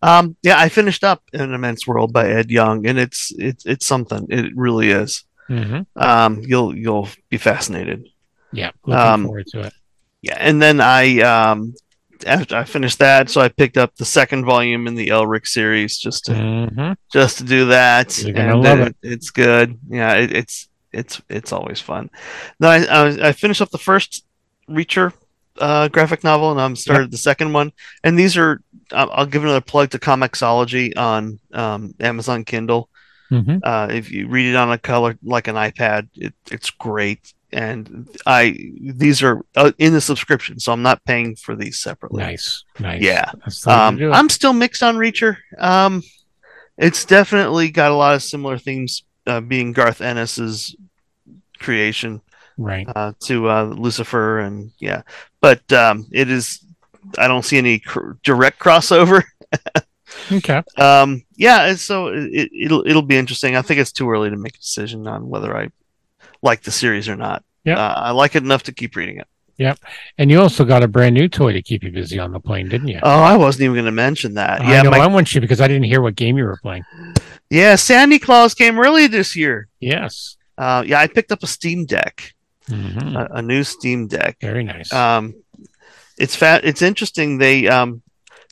Um, 0.00 0.36
yeah, 0.42 0.58
I 0.58 0.70
finished 0.70 1.04
up 1.04 1.22
an 1.34 1.52
immense 1.52 1.86
world 1.86 2.14
by 2.14 2.30
Ed 2.30 2.50
Yong, 2.50 2.86
and 2.86 2.98
it's 2.98 3.30
it's 3.36 3.66
it's 3.66 3.84
something. 3.84 4.26
It 4.30 4.56
really 4.56 4.90
is. 4.90 5.24
Mm-hmm. 5.50 5.82
Um, 5.96 6.40
you'll 6.46 6.74
you'll 6.74 7.08
be 7.28 7.36
fascinated. 7.36 8.08
Yeah, 8.52 8.70
looking 8.86 9.00
um, 9.00 9.24
forward 9.24 9.46
to 9.48 9.60
it. 9.60 9.74
Yeah, 10.22 10.36
and 10.38 10.62
then 10.62 10.80
I 10.80 11.20
um 11.20 11.74
after 12.26 12.56
I 12.56 12.64
finished 12.64 12.98
that, 12.98 13.30
so 13.30 13.40
I 13.40 13.48
picked 13.48 13.76
up 13.76 13.94
the 13.96 14.04
second 14.04 14.44
volume 14.44 14.86
in 14.86 14.94
the 14.94 15.08
Elric 15.08 15.46
series 15.46 15.98
just 15.98 16.24
to 16.26 16.32
mm-hmm. 16.32 16.92
just 17.12 17.38
to 17.38 17.44
do 17.44 17.66
that. 17.66 18.18
And 18.22 18.64
it. 18.80 18.96
It's 19.02 19.30
good. 19.30 19.78
Yeah, 19.88 20.14
it, 20.14 20.32
it's 20.32 20.68
it's 20.92 21.20
it's 21.28 21.52
always 21.52 21.80
fun. 21.80 22.10
Then 22.58 22.70
I 22.70 22.86
I, 22.86 23.28
I 23.28 23.32
finished 23.32 23.62
up 23.62 23.70
the 23.70 23.78
first 23.78 24.24
Preacher 24.72 25.12
uh, 25.58 25.88
graphic 25.88 26.24
novel, 26.24 26.50
and 26.50 26.60
I'm 26.60 26.76
started 26.76 27.04
yep. 27.04 27.10
the 27.10 27.18
second 27.18 27.52
one. 27.52 27.72
And 28.04 28.18
these 28.18 28.36
are 28.36 28.60
I'll, 28.92 29.10
I'll 29.10 29.26
give 29.26 29.42
another 29.42 29.60
plug 29.60 29.90
to 29.90 29.98
Comixology 29.98 30.96
on 30.96 31.40
um, 31.52 31.94
Amazon 32.00 32.44
Kindle. 32.44 32.88
Mm-hmm. 33.30 33.58
Uh, 33.62 33.88
if 33.90 34.10
you 34.10 34.28
read 34.28 34.50
it 34.50 34.56
on 34.56 34.72
a 34.72 34.78
color 34.78 35.18
like 35.22 35.48
an 35.48 35.56
iPad, 35.56 36.08
it, 36.14 36.34
it's 36.50 36.70
great. 36.70 37.34
And 37.50 38.08
I 38.26 38.56
these 38.80 39.22
are 39.22 39.42
uh, 39.56 39.72
in 39.78 39.94
the 39.94 40.00
subscription, 40.02 40.60
so 40.60 40.72
I'm 40.72 40.82
not 40.82 41.04
paying 41.04 41.34
for 41.34 41.56
these 41.56 41.78
separately. 41.78 42.22
Nice, 42.22 42.64
nice. 42.78 43.00
Yeah, 43.00 43.30
um, 43.66 43.98
I'm 44.12 44.28
still 44.28 44.52
mixed 44.52 44.82
on 44.82 44.96
Preacher. 44.96 45.38
Um, 45.58 46.02
it's 46.76 47.04
definitely 47.06 47.70
got 47.70 47.90
a 47.90 47.94
lot 47.94 48.14
of 48.14 48.22
similar 48.22 48.58
themes, 48.58 49.02
uh, 49.26 49.40
being 49.40 49.72
Garth 49.72 50.02
Ennis's 50.02 50.76
creation, 51.58 52.20
right? 52.58 52.86
Uh, 52.94 53.12
to 53.20 53.48
uh, 53.48 53.64
Lucifer, 53.64 54.40
and 54.40 54.70
yeah, 54.78 55.02
but 55.40 55.72
um, 55.72 56.06
it 56.12 56.30
is. 56.30 56.64
I 57.16 57.28
don't 57.28 57.44
see 57.44 57.56
any 57.56 57.78
cr- 57.78 58.12
direct 58.22 58.58
crossover. 58.58 59.22
okay. 60.32 60.62
Um, 60.76 61.22
yeah, 61.36 61.74
so 61.76 62.08
it, 62.08 62.50
it'll 62.52 62.86
it'll 62.86 63.02
be 63.02 63.16
interesting. 63.16 63.56
I 63.56 63.62
think 63.62 63.80
it's 63.80 63.92
too 63.92 64.10
early 64.10 64.28
to 64.30 64.36
make 64.36 64.56
a 64.56 64.60
decision 64.60 65.06
on 65.06 65.28
whether 65.28 65.56
I 65.56 65.70
like 66.42 66.62
the 66.62 66.70
series 66.70 67.08
or 67.08 67.16
not. 67.16 67.44
Yeah, 67.64 67.78
uh, 67.78 67.94
I 67.96 68.10
like 68.12 68.34
it 68.34 68.42
enough 68.42 68.64
to 68.64 68.72
keep 68.72 68.96
reading 68.96 69.18
it. 69.18 69.26
Yep. 69.58 69.80
And 70.16 70.30
you 70.30 70.40
also 70.40 70.64
got 70.64 70.84
a 70.84 70.88
brand 70.88 71.14
new 71.14 71.28
toy 71.28 71.52
to 71.52 71.60
keep 71.60 71.82
you 71.82 71.90
busy 71.90 72.18
on 72.18 72.32
the 72.32 72.38
plane, 72.38 72.68
didn't 72.68 72.88
you? 72.88 73.00
Oh, 73.02 73.20
I 73.20 73.36
wasn't 73.36 73.62
even 73.64 73.74
going 73.74 73.86
to 73.86 73.90
mention 73.90 74.34
that. 74.34 74.60
I 74.60 74.70
yeah, 74.70 74.82
know, 74.82 74.90
my... 74.90 74.98
I 74.98 75.06
want 75.08 75.34
you 75.34 75.40
because 75.40 75.60
I 75.60 75.66
didn't 75.66 75.82
hear 75.82 76.00
what 76.00 76.14
game 76.14 76.38
you 76.38 76.44
were 76.44 76.58
playing. 76.62 76.84
Yeah, 77.50 77.74
Sandy 77.74 78.20
Claus 78.20 78.54
came 78.54 78.78
early 78.78 79.08
this 79.08 79.34
year. 79.34 79.68
Yes. 79.80 80.36
Uh, 80.56 80.84
yeah, 80.86 81.00
I 81.00 81.08
picked 81.08 81.32
up 81.32 81.42
a 81.42 81.46
Steam 81.48 81.86
Deck, 81.86 82.34
mm-hmm. 82.68 83.16
a, 83.16 83.28
a, 83.32 83.42
new 83.42 83.64
Steam 83.64 84.06
Deck. 84.06 84.38
Very 84.40 84.64
nice. 84.64 84.92
Um, 84.92 85.34
it's 86.18 86.36
fat. 86.36 86.64
It's 86.64 86.82
interesting. 86.82 87.38
They 87.38 87.68
um, 87.68 88.02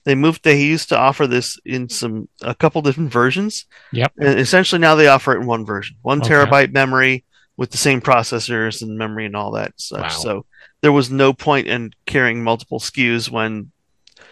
they 0.04 0.14
moved. 0.14 0.44
They 0.44 0.62
used 0.62 0.88
to 0.90 0.98
offer 0.98 1.26
this 1.26 1.58
in 1.64 1.88
some 1.88 2.28
a 2.42 2.54
couple 2.54 2.80
different 2.80 3.12
versions. 3.12 3.66
Yep. 3.92 4.12
And 4.18 4.38
essentially, 4.38 4.80
now 4.80 4.94
they 4.94 5.08
offer 5.08 5.36
it 5.36 5.40
in 5.40 5.46
one 5.46 5.66
version, 5.66 5.96
one 6.02 6.20
okay. 6.20 6.30
terabyte 6.30 6.72
memory 6.72 7.24
with 7.56 7.70
the 7.70 7.78
same 7.78 8.00
processors 8.00 8.82
and 8.82 8.98
memory 8.98 9.26
and 9.26 9.36
all 9.36 9.52
that 9.52 9.72
such. 9.76 10.00
Wow. 10.00 10.08
So 10.08 10.46
there 10.82 10.92
was 10.92 11.10
no 11.10 11.32
point 11.32 11.66
in 11.66 11.92
carrying 12.04 12.42
multiple 12.42 12.78
SKUs 12.78 13.30
when 13.30 13.72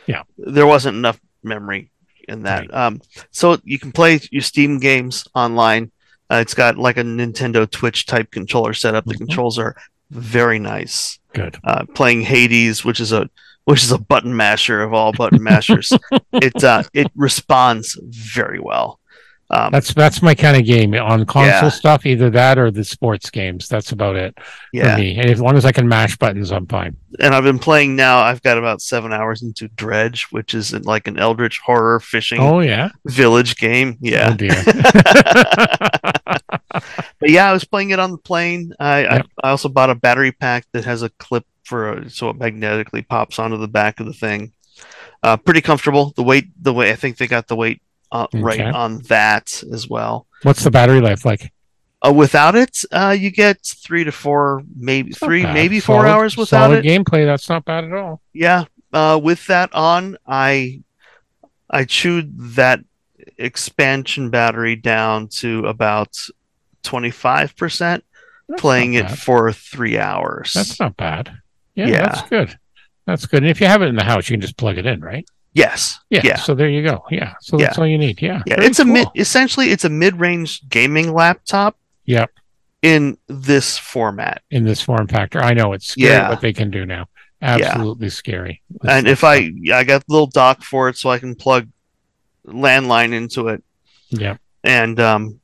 yeah 0.07 0.23
there 0.37 0.67
wasn't 0.67 0.97
enough 0.97 1.21
memory 1.43 1.91
in 2.29 2.43
that. 2.43 2.71
Right. 2.71 2.75
Um, 2.75 3.01
so 3.31 3.59
you 3.65 3.79
can 3.79 3.93
play 3.93 4.21
your 4.31 4.43
Steam 4.43 4.79
games 4.79 5.27
online. 5.35 5.91
Uh, 6.31 6.37
it's 6.37 6.55
got 6.55 6.79
like 6.79 6.97
a 6.97 7.03
Nintendo 7.03 7.73
Switch 7.73 8.07
type 8.07 8.31
controller 8.31 8.75
setup. 8.75 9.05
The 9.05 9.15
mm-hmm. 9.15 9.27
controls 9.27 9.59
are 9.59 9.77
very 10.11 10.59
nice. 10.59 11.19
Good. 11.33 11.59
Uh, 11.65 11.85
playing 11.95 12.23
Hades, 12.23 12.85
which 12.85 13.01
is 13.01 13.13
a 13.13 13.29
which 13.65 13.83
is 13.83 13.93
a 13.93 13.99
button 13.99 14.37
masher 14.37 14.83
of 14.83 14.93
all 14.93 15.13
button 15.13 15.43
mashers, 15.43 15.93
it 16.33 16.65
uh, 16.65 16.83
it 16.93 17.11
responds 17.15 17.99
very 18.03 18.61
well. 18.61 19.01
Um, 19.51 19.71
that's 19.71 19.93
that's 19.93 20.23
my 20.23 20.35
kind 20.35 20.57
of 20.57 20.65
game 20.65 20.95
on 20.95 21.27
console 21.27 21.65
yeah. 21.65 21.69
stuff. 21.69 22.07
Either 22.07 22.31
that 22.31 22.59
or 22.59 22.71
the 22.71 22.83
sports 22.83 23.31
games. 23.31 23.69
That's 23.69 23.93
about 23.93 24.17
it 24.17 24.37
yeah. 24.73 24.95
for 24.95 25.01
me. 25.01 25.19
And 25.19 25.31
as 25.31 25.41
long 25.41 25.57
as 25.57 25.65
I 25.65 25.73
can 25.73 25.87
mash 25.87 26.17
buttons, 26.17 26.51
I'm 26.51 26.67
fine. 26.67 26.97
And 27.21 27.35
I've 27.35 27.45
been 27.45 27.59
playing 27.59 27.95
now. 27.95 28.21
I've 28.21 28.43
got 28.43 28.59
about 28.59 28.81
seven 28.81 29.13
hours 29.13 29.43
into 29.43 29.69
Dredge, 29.69 30.27
which 30.31 30.55
is 30.55 30.73
like 30.85 31.07
an 31.07 31.19
Eldritch 31.19 31.61
horror 31.61 32.01
fishing. 32.01 32.41
Oh 32.41 32.61
yeah, 32.61 32.89
village 33.05 33.57
game. 33.57 33.99
Yeah. 34.01 34.31
Oh 34.33 34.37
dear. 34.37 34.63
but 37.21 37.31
yeah, 37.31 37.49
I 37.49 37.53
was 37.53 37.65
playing 37.65 37.91
it 37.91 37.99
on 37.99 38.13
the 38.13 38.19
plane. 38.19 38.73
I, 38.81 39.01
yep. 39.01 39.27
I, 39.43 39.49
I 39.49 39.51
also 39.51 39.69
bought 39.69 39.91
a 39.91 39.95
battery 39.95 40.33
pack 40.33 40.67
that 40.73 40.85
has 40.85 41.03
a 41.03 41.11
clip 41.11 41.47
for 41.65 41.93
a, 41.93 42.11
so 42.11 42.31
it 42.31 42.37
magnetically 42.37 43.03
pops 43.03 43.39
onto 43.39 43.59
the 43.59 43.69
back 43.69 44.01
of 44.01 44.07
the 44.07 44.13
thing. 44.13 44.53
Uh, 45.23 45.37
pretty 45.37 45.61
comfortable. 45.61 46.13
The 46.17 46.23
weight, 46.23 46.49
the 46.61 46.73
way 46.73 46.91
I 46.91 46.97
think 46.97 47.17
they 47.17 47.27
got 47.27 47.47
the 47.47 47.57
weight 47.57 47.81
uh, 48.15 48.27
okay. 48.33 48.41
right 48.41 48.61
on 48.61 48.99
that 49.09 49.63
as 49.73 49.89
well. 49.89 50.27
What's 50.45 50.63
the 50.63 50.71
battery 50.71 51.01
life 51.01 51.25
like? 51.25 51.53
Uh, 52.07 52.13
without 52.13 52.55
it, 52.55 52.85
uh, 52.93 53.17
you 53.19 53.31
get 53.31 53.61
three 53.63 54.05
to 54.05 54.13
four, 54.13 54.63
maybe 54.77 55.13
three, 55.13 55.43
maybe 55.43 55.81
four 55.81 56.03
solid, 56.03 56.09
hours 56.09 56.37
without 56.37 56.67
solid 56.67 56.85
it. 56.85 56.89
Gameplay, 56.89 57.25
that's 57.27 57.49
not 57.49 57.65
bad 57.65 57.85
at 57.85 57.93
all. 57.93 58.21
Yeah, 58.33 58.65
uh, 58.93 59.19
with 59.23 59.47
that 59.49 59.75
on, 59.75 60.17
I 60.27 60.83
I 61.69 61.85
chewed 61.85 62.39
that 62.55 62.81
expansion 63.39 64.31
battery 64.31 64.77
down 64.77 65.29
to 65.29 65.67
about 65.67 66.17
twenty 66.83 67.11
five 67.11 67.57
percent, 67.57 68.05
playing 68.59 68.95
it 68.95 69.11
for 69.11 69.51
three 69.51 69.99
hours. 69.99 70.53
That's 70.53 70.79
not 70.79 70.97
bad. 70.97 71.33
Yeah, 71.75 71.89
yeah, 71.89 72.07
that's 72.07 72.29
good. 72.29 72.59
That's 73.07 73.27
good. 73.27 73.43
And 73.43 73.51
if 73.51 73.61
you 73.61 73.67
have 73.67 73.83
it 73.83 73.89
in 73.89 73.97
the 73.97 74.05
house, 74.05 74.29
you 74.29 74.35
can 74.35 74.41
just 74.41 74.57
plug 74.57 74.79
it 74.79 74.87
in, 74.87 75.01
right? 75.01 75.27
Yes. 75.55 76.01
Yeah. 76.11 76.21
yeah. 76.25 76.37
So 76.37 76.55
there 76.55 76.69
you 76.69 76.83
go. 76.83 77.05
Yeah. 77.11 77.35
So 77.41 77.57
that's 77.57 77.77
yeah. 77.77 77.81
all 77.81 77.87
you 77.87 77.97
need. 77.97 78.21
Yeah. 78.21 78.43
Yeah. 78.45 78.57
Very 78.57 78.67
it's 78.67 78.79
cool. 78.79 78.91
a 78.91 78.93
mid. 78.93 79.09
Essentially, 79.15 79.71
it's 79.71 79.85
a 79.85 79.89
mid-range 79.89 80.69
gaming 80.69 81.13
laptop. 81.15 81.77
Yep. 82.07 82.31
In 82.83 83.17
this 83.29 83.79
format. 83.79 84.43
In 84.51 84.65
this 84.65 84.83
form 84.83 85.07
factor, 85.09 85.41
I 85.41 85.55
know 85.55 85.73
it's 85.73 85.87
scary 85.87 86.13
yeah. 86.13 86.29
what 86.29 86.43
they 86.43 86.53
can 86.53 86.71
do 86.71 86.85
now. 86.85 87.07
Absolutely 87.41 88.11
scary. 88.11 88.63
and 88.87 89.07
if 89.07 89.25
I 89.25 89.51
I 89.73 89.85
got 89.85 90.03
a 90.03 90.05
little 90.09 90.27
dock 90.27 90.63
for 90.63 90.89
it, 90.89 90.97
so 90.97 91.09
I 91.09 91.19
can 91.19 91.35
plug 91.35 91.69
landline 92.47 93.13
into 93.13 93.49
it. 93.49 93.63
Yeah. 94.11 94.37
And 94.63 94.99
um, 95.01 95.41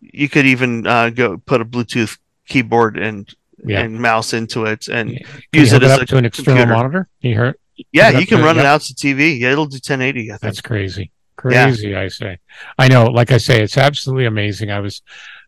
you 0.00 0.28
could 0.28 0.46
even 0.46 0.86
uh, 0.86 1.10
go 1.10 1.36
put 1.38 1.60
a 1.60 1.64
Bluetooth 1.64 2.18
keyboard 2.46 2.98
and 2.98 3.28
yeah. 3.64 3.80
and 3.80 4.00
mouse 4.00 4.32
into 4.32 4.64
it 4.64 4.88
and 4.88 5.12
yeah. 5.12 5.26
use 5.52 5.72
it 5.72 5.82
as 5.82 5.98
it 5.98 6.08
to 6.08 6.16
an 6.16 6.24
external 6.24 6.58
computer. 6.58 6.72
monitor. 6.72 7.08
You 7.20 7.34
heard? 7.34 7.56
Yeah, 7.92 8.18
you 8.18 8.26
can 8.26 8.42
run 8.42 8.58
it, 8.58 8.64
out 8.64 8.82
to 8.82 8.94
TV. 8.94 9.38
Yeah, 9.38 9.52
it'll 9.52 9.66
do 9.66 9.76
1080. 9.76 10.32
That's 10.40 10.60
crazy. 10.60 11.12
Crazy, 11.36 11.90
yeah. 11.90 12.00
I 12.00 12.08
say. 12.08 12.38
I 12.78 12.88
know. 12.88 13.06
Like 13.06 13.30
I 13.30 13.38
say, 13.38 13.62
it's 13.62 13.78
absolutely 13.78 14.26
amazing. 14.26 14.70
I 14.70 14.80
was, 14.80 15.02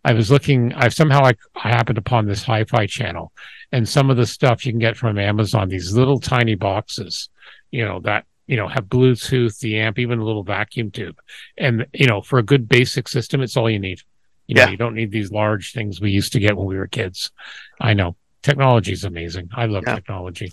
I 0.04 0.12
was 0.12 0.30
looking. 0.30 0.72
I've 0.74 0.94
somehow 0.94 1.24
I, 1.24 1.34
I 1.56 1.70
happened 1.70 1.98
upon 1.98 2.26
this 2.26 2.44
Hi-Fi 2.44 2.86
channel, 2.86 3.32
and 3.72 3.88
some 3.88 4.08
of 4.08 4.16
the 4.16 4.26
stuff 4.26 4.64
you 4.64 4.72
can 4.72 4.78
get 4.78 4.96
from 4.96 5.18
Amazon. 5.18 5.68
These 5.68 5.92
little 5.92 6.20
tiny 6.20 6.54
boxes, 6.54 7.28
you 7.72 7.84
know 7.84 7.98
that 8.00 8.24
you 8.46 8.56
know 8.56 8.68
have 8.68 8.84
Bluetooth, 8.84 9.58
the 9.58 9.80
amp, 9.80 9.98
even 9.98 10.20
a 10.20 10.24
little 10.24 10.44
vacuum 10.44 10.92
tube, 10.92 11.18
and 11.58 11.86
you 11.92 12.06
know 12.06 12.22
for 12.22 12.38
a 12.38 12.44
good 12.44 12.68
basic 12.68 13.08
system, 13.08 13.40
it's 13.40 13.56
all 13.56 13.68
you 13.68 13.80
need. 13.80 14.00
You 14.46 14.54
know, 14.54 14.62
yeah. 14.62 14.70
you 14.70 14.76
don't 14.76 14.94
need 14.94 15.10
these 15.10 15.32
large 15.32 15.72
things 15.72 16.00
we 16.00 16.12
used 16.12 16.32
to 16.32 16.40
get 16.40 16.56
when 16.56 16.66
we 16.66 16.76
were 16.76 16.86
kids. 16.86 17.32
I 17.80 17.94
know 17.94 18.16
technology 18.42 18.92
is 18.92 19.04
amazing. 19.04 19.50
I 19.54 19.66
love 19.66 19.84
yeah. 19.86 19.94
technology. 19.96 20.52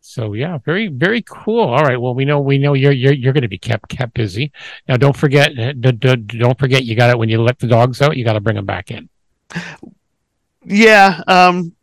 So 0.00 0.32
yeah, 0.32 0.58
very 0.58 0.88
very 0.88 1.22
cool. 1.22 1.60
All 1.60 1.84
right. 1.84 2.00
Well, 2.00 2.14
we 2.14 2.24
know 2.24 2.40
we 2.40 2.58
know 2.58 2.74
you're 2.74 2.92
you're 2.92 3.12
you're 3.12 3.32
going 3.32 3.42
to 3.42 3.48
be 3.48 3.58
kept 3.58 3.88
kept 3.88 4.14
busy. 4.14 4.52
Now, 4.88 4.96
don't 4.96 5.16
forget 5.16 5.52
don't 5.80 6.58
forget 6.58 6.84
you 6.84 6.96
got 6.96 7.10
it 7.10 7.18
when 7.18 7.28
you 7.28 7.40
let 7.40 7.58
the 7.58 7.66
dogs 7.66 8.00
out. 8.00 8.16
You 8.16 8.24
got 8.24 8.32
to 8.32 8.40
bring 8.40 8.56
them 8.56 8.66
back 8.66 8.90
in. 8.90 9.08
Yeah. 10.64 11.22
Um. 11.26 11.74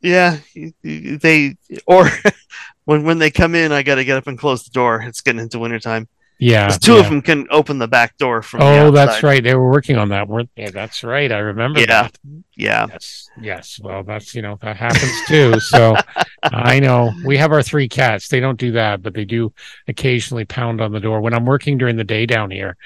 Yeah. 0.00 0.38
They 0.82 1.56
or 1.86 2.10
when 2.84 3.04
when 3.04 3.18
they 3.18 3.30
come 3.30 3.54
in, 3.54 3.72
I 3.72 3.82
got 3.82 3.96
to 3.96 4.04
get 4.04 4.16
up 4.16 4.26
and 4.26 4.38
close 4.38 4.64
the 4.64 4.70
door. 4.70 5.02
It's 5.02 5.20
getting 5.20 5.40
into 5.40 5.58
wintertime. 5.58 6.08
Yeah, 6.40 6.68
two 6.68 6.94
yeah. 6.94 7.00
of 7.00 7.10
them 7.10 7.20
can 7.20 7.46
open 7.50 7.78
the 7.78 7.86
back 7.86 8.16
door 8.16 8.40
from. 8.40 8.62
Oh, 8.62 8.90
that's 8.90 9.22
right. 9.22 9.44
They 9.44 9.54
were 9.54 9.70
working 9.70 9.96
on 9.96 10.08
that, 10.08 10.26
weren't 10.26 10.48
they? 10.56 10.70
That's 10.70 11.04
right. 11.04 11.30
I 11.30 11.38
remember. 11.38 11.80
Yeah, 11.80 11.86
that. 11.86 12.18
yeah. 12.56 12.86
Yes, 12.88 13.28
yes. 13.38 13.80
Well, 13.82 14.02
that's 14.02 14.34
you 14.34 14.40
know 14.40 14.56
that 14.62 14.76
happens 14.76 15.12
too. 15.28 15.60
So 15.60 15.96
I 16.42 16.80
know 16.80 17.12
we 17.26 17.36
have 17.36 17.52
our 17.52 17.62
three 17.62 17.90
cats. 17.90 18.28
They 18.28 18.40
don't 18.40 18.58
do 18.58 18.72
that, 18.72 19.02
but 19.02 19.12
they 19.12 19.26
do 19.26 19.52
occasionally 19.86 20.46
pound 20.46 20.80
on 20.80 20.92
the 20.92 21.00
door 21.00 21.20
when 21.20 21.34
I'm 21.34 21.44
working 21.44 21.76
during 21.76 21.96
the 21.96 22.04
day 22.04 22.24
down 22.24 22.50
here. 22.50 22.78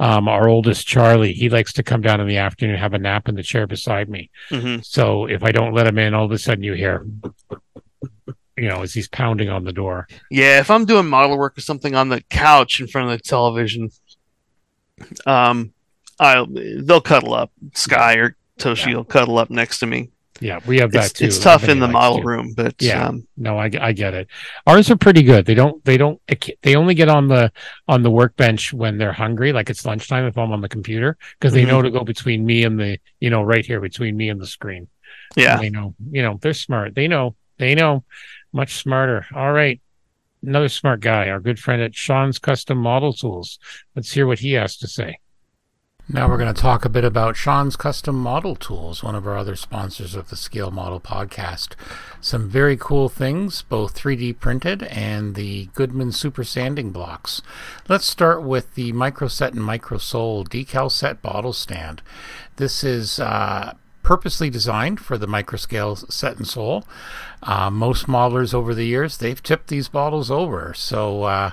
Um, 0.00 0.26
our 0.26 0.48
oldest 0.48 0.86
Charlie, 0.86 1.34
he 1.34 1.50
likes 1.50 1.74
to 1.74 1.82
come 1.82 2.00
down 2.00 2.20
in 2.20 2.26
the 2.26 2.38
afternoon 2.38 2.74
and 2.74 2.82
have 2.82 2.94
a 2.94 2.98
nap 2.98 3.28
in 3.28 3.34
the 3.34 3.42
chair 3.42 3.66
beside 3.66 4.08
me. 4.08 4.30
Mm-hmm. 4.50 4.80
So 4.82 5.26
if 5.26 5.44
I 5.44 5.52
don't 5.52 5.74
let 5.74 5.86
him 5.86 5.98
in, 5.98 6.14
all 6.14 6.24
of 6.24 6.32
a 6.32 6.38
sudden 6.38 6.64
you 6.64 6.72
hear 6.72 7.06
you 8.62 8.68
know, 8.68 8.82
as 8.82 8.94
he's 8.94 9.08
pounding 9.08 9.48
on 9.48 9.64
the 9.64 9.72
door. 9.72 10.06
Yeah, 10.30 10.60
if 10.60 10.70
I'm 10.70 10.84
doing 10.84 11.08
model 11.08 11.36
work 11.36 11.58
or 11.58 11.60
something 11.60 11.96
on 11.96 12.08
the 12.08 12.20
couch 12.30 12.80
in 12.80 12.86
front 12.86 13.10
of 13.10 13.18
the 13.18 13.24
television, 13.24 13.90
um, 15.26 15.72
I'll 16.20 16.46
they'll 16.46 17.00
cuddle 17.00 17.34
up. 17.34 17.50
Sky 17.74 18.14
or 18.14 18.36
Toshi 18.60 18.86
yeah. 18.86 18.98
will 18.98 19.04
cuddle 19.04 19.38
up 19.38 19.50
next 19.50 19.80
to 19.80 19.86
me. 19.86 20.10
Yeah, 20.40 20.60
we 20.64 20.78
have 20.78 20.92
that 20.92 21.06
it's, 21.06 21.12
too. 21.14 21.24
It's 21.24 21.38
tough 21.40 21.68
in 21.68 21.80
the 21.80 21.88
model 21.88 22.18
to. 22.18 22.24
room, 22.24 22.54
but 22.56 22.80
yeah, 22.80 23.08
um, 23.08 23.26
no, 23.36 23.58
I, 23.58 23.68
I 23.80 23.92
get 23.92 24.14
it. 24.14 24.28
Ours 24.64 24.92
are 24.92 24.96
pretty 24.96 25.24
good. 25.24 25.44
They 25.44 25.54
don't 25.54 25.84
they 25.84 25.96
don't 25.96 26.20
they 26.62 26.76
only 26.76 26.94
get 26.94 27.08
on 27.08 27.26
the 27.26 27.50
on 27.88 28.02
the 28.02 28.12
workbench 28.12 28.72
when 28.72 28.96
they're 28.96 29.12
hungry, 29.12 29.52
like 29.52 29.70
it's 29.70 29.84
lunchtime 29.84 30.26
if 30.26 30.38
I'm 30.38 30.52
on 30.52 30.60
the 30.60 30.68
computer, 30.68 31.18
because 31.38 31.52
they 31.52 31.62
mm-hmm. 31.62 31.70
know 31.70 31.82
to 31.82 31.90
go 31.90 32.04
between 32.04 32.46
me 32.46 32.62
and 32.62 32.78
the 32.78 32.98
you 33.18 33.30
know 33.30 33.42
right 33.42 33.66
here 33.66 33.80
between 33.80 34.16
me 34.16 34.28
and 34.28 34.40
the 34.40 34.46
screen. 34.46 34.86
Yeah, 35.34 35.54
and 35.54 35.62
they 35.62 35.70
know 35.70 35.96
you 36.12 36.22
know 36.22 36.38
they're 36.40 36.54
smart. 36.54 36.94
They 36.94 37.08
know 37.08 37.34
they 37.58 37.74
know 37.74 38.04
much 38.52 38.74
smarter. 38.74 39.26
All 39.34 39.52
right. 39.52 39.80
Another 40.44 40.68
smart 40.68 41.00
guy, 41.00 41.28
our 41.28 41.38
good 41.38 41.60
friend 41.60 41.80
at 41.80 41.94
Sean's 41.94 42.38
Custom 42.38 42.78
Model 42.78 43.12
Tools. 43.12 43.58
Let's 43.94 44.12
hear 44.12 44.26
what 44.26 44.40
he 44.40 44.52
has 44.54 44.76
to 44.78 44.88
say. 44.88 45.18
Now 46.08 46.28
we're 46.28 46.36
going 46.36 46.52
to 46.52 46.60
talk 46.60 46.84
a 46.84 46.90
bit 46.90 47.04
about 47.04 47.36
Sean's 47.36 47.76
Custom 47.76 48.16
Model 48.16 48.56
Tools, 48.56 49.04
one 49.04 49.14
of 49.14 49.24
our 49.26 49.36
other 49.36 49.54
sponsors 49.54 50.16
of 50.16 50.30
the 50.30 50.36
Scale 50.36 50.72
Model 50.72 51.00
podcast. 51.00 51.74
Some 52.20 52.50
very 52.50 52.76
cool 52.76 53.08
things, 53.08 53.62
both 53.62 53.94
3D 53.94 54.40
printed 54.40 54.82
and 54.82 55.36
the 55.36 55.66
Goodman 55.74 56.10
Super 56.10 56.42
Sanding 56.42 56.90
blocks. 56.90 57.40
Let's 57.88 58.04
start 58.04 58.42
with 58.42 58.74
the 58.74 58.92
Microset 58.92 59.52
and 59.52 59.60
Microsol 59.60 60.46
decal 60.46 60.90
set 60.90 61.22
bottle 61.22 61.52
stand. 61.52 62.02
This 62.56 62.82
is 62.82 63.20
uh, 63.20 63.74
purposely 64.02 64.50
designed 64.50 65.00
for 65.00 65.16
the 65.16 65.28
microscale 65.28 66.10
set 66.10 66.36
and 66.36 66.46
sole. 66.46 66.84
Uh, 67.44 67.68
most 67.70 68.06
modelers 68.06 68.54
over 68.54 68.72
the 68.72 68.86
years 68.86 69.16
they've 69.16 69.42
tipped 69.42 69.66
these 69.66 69.88
bottles 69.88 70.30
over, 70.30 70.72
so 70.74 71.24
uh, 71.24 71.50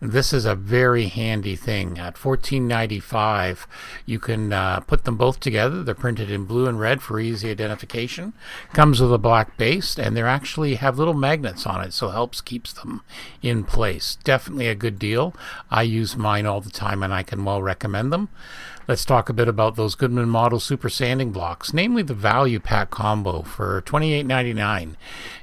this 0.00 0.32
is 0.32 0.44
a 0.44 0.54
very 0.54 1.06
handy 1.06 1.56
thing. 1.56 1.98
At 1.98 2.16
fourteen 2.16 2.68
ninety 2.68 3.00
five, 3.00 3.66
you 4.06 4.20
can 4.20 4.52
uh, 4.52 4.80
put 4.80 5.02
them 5.02 5.16
both 5.16 5.40
together. 5.40 5.82
They're 5.82 5.96
printed 5.96 6.30
in 6.30 6.44
blue 6.44 6.66
and 6.66 6.78
red 6.78 7.02
for 7.02 7.18
easy 7.18 7.50
identification. 7.50 8.34
Comes 8.72 9.00
with 9.00 9.12
a 9.12 9.18
black 9.18 9.56
base, 9.56 9.98
and 9.98 10.16
they 10.16 10.22
actually 10.22 10.76
have 10.76 10.96
little 10.96 11.14
magnets 11.14 11.66
on 11.66 11.80
it, 11.80 11.92
so 11.92 12.10
helps 12.10 12.40
keeps 12.40 12.72
them 12.72 13.02
in 13.42 13.64
place. 13.64 14.18
Definitely 14.22 14.68
a 14.68 14.76
good 14.76 14.98
deal. 14.98 15.34
I 15.70 15.82
use 15.82 16.16
mine 16.16 16.46
all 16.46 16.60
the 16.60 16.70
time, 16.70 17.02
and 17.02 17.12
I 17.12 17.24
can 17.24 17.44
well 17.44 17.60
recommend 17.60 18.12
them. 18.12 18.28
Let's 18.88 19.04
talk 19.04 19.28
a 19.28 19.32
bit 19.32 19.46
about 19.46 19.76
those 19.76 19.94
Goodman 19.94 20.28
Model 20.28 20.58
Super 20.58 20.88
Sanding 20.88 21.30
blocks, 21.30 21.72
namely 21.72 22.02
the 22.02 22.14
Value 22.14 22.58
Pack 22.58 22.90
combo 22.90 23.42
for 23.42 23.80
$28.99. 23.82 24.96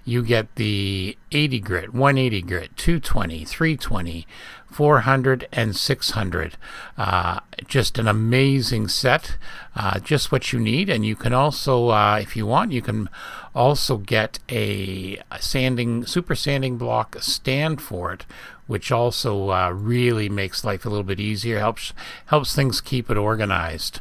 You 0.04 0.24
get 0.24 0.54
the 0.56 1.18
80 1.32 1.60
grit, 1.62 1.94
180 1.94 2.42
grit, 2.42 2.76
220, 2.76 3.46
320, 3.46 4.28
400, 4.70 5.48
and 5.54 5.74
600. 5.74 6.58
Uh, 6.98 7.40
just 7.66 7.98
an 7.98 8.10
amazing 8.10 8.90
set, 8.90 9.38
uh, 9.74 10.00
just 10.00 10.34
what 10.34 10.52
you 10.52 10.60
need. 10.60 10.90
And 10.90 11.06
you 11.06 11.16
can 11.16 11.32
also, 11.32 11.92
uh, 11.92 12.20
if 12.22 12.36
you 12.36 12.46
want, 12.46 12.74
you 12.74 12.82
can 12.82 13.10
also 13.56 13.96
get 13.96 14.40
a, 14.50 15.18
a 15.32 15.42
sanding, 15.42 16.06
super 16.06 16.36
sanding 16.36 16.78
block 16.78 17.16
stand 17.22 17.82
for 17.82 18.12
it 18.12 18.26
which 18.70 18.92
also 18.92 19.50
uh, 19.50 19.72
really 19.72 20.30
makes 20.30 20.64
life 20.64 20.86
a 20.86 20.90
little 20.90 21.04
bit 21.04 21.20
easier. 21.20 21.58
helps 21.58 21.92
helps 22.28 22.54
things 22.54 22.82
keep 22.82 23.10
it 23.10 23.18
organized. 23.18 24.00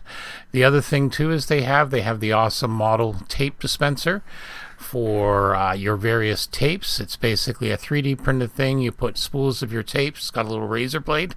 The 0.52 0.62
other 0.62 0.82
thing 0.82 1.08
too 1.08 1.30
is 1.30 1.46
they 1.46 1.62
have 1.62 1.90
they 1.90 2.02
have 2.02 2.20
the 2.20 2.32
awesome 2.32 2.72
model 2.72 3.16
tape 3.28 3.58
dispenser 3.60 4.22
for 4.76 5.56
uh, 5.56 5.72
your 5.72 5.96
various 5.96 6.46
tapes. 6.46 7.00
It's 7.00 7.16
basically 7.16 7.70
a 7.70 7.78
3D 7.78 8.22
printed 8.22 8.52
thing. 8.52 8.80
You 8.80 8.92
put 8.92 9.16
spools 9.16 9.62
of 9.62 9.72
your 9.72 9.82
tapes. 9.82 10.20
It's 10.20 10.30
got 10.30 10.44
a 10.44 10.50
little 10.50 10.68
razor 10.68 11.00
blade 11.00 11.34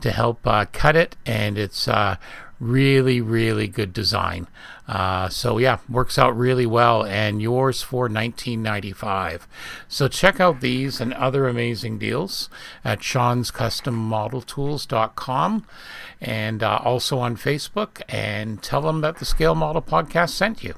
to 0.00 0.12
help 0.12 0.46
uh, 0.46 0.66
cut 0.72 0.94
it, 0.94 1.16
and 1.26 1.58
it's 1.58 1.88
uh, 1.88 2.14
really, 2.60 3.20
really 3.20 3.68
good 3.68 3.92
design. 3.92 4.48
Uh, 4.86 5.28
so 5.28 5.58
yeah, 5.58 5.78
works 5.88 6.18
out 6.18 6.36
really 6.36 6.66
well, 6.66 7.04
and 7.04 7.42
yours 7.42 7.82
for 7.82 8.08
19.95. 8.08 9.42
So 9.86 10.08
check 10.08 10.40
out 10.40 10.60
these 10.60 11.00
and 11.00 11.12
other 11.14 11.46
amazing 11.46 11.98
deals 11.98 12.48
at 12.84 13.02
Sean's 13.02 13.50
Custom 13.50 13.94
Model 13.94 14.40
Tools.com, 14.40 15.66
and 16.20 16.62
uh, 16.62 16.80
also 16.82 17.18
on 17.18 17.36
Facebook. 17.36 18.00
And 18.08 18.62
tell 18.62 18.80
them 18.80 19.02
that 19.02 19.18
the 19.18 19.26
Scale 19.26 19.54
Model 19.54 19.82
Podcast 19.82 20.30
sent 20.30 20.64
you. 20.64 20.74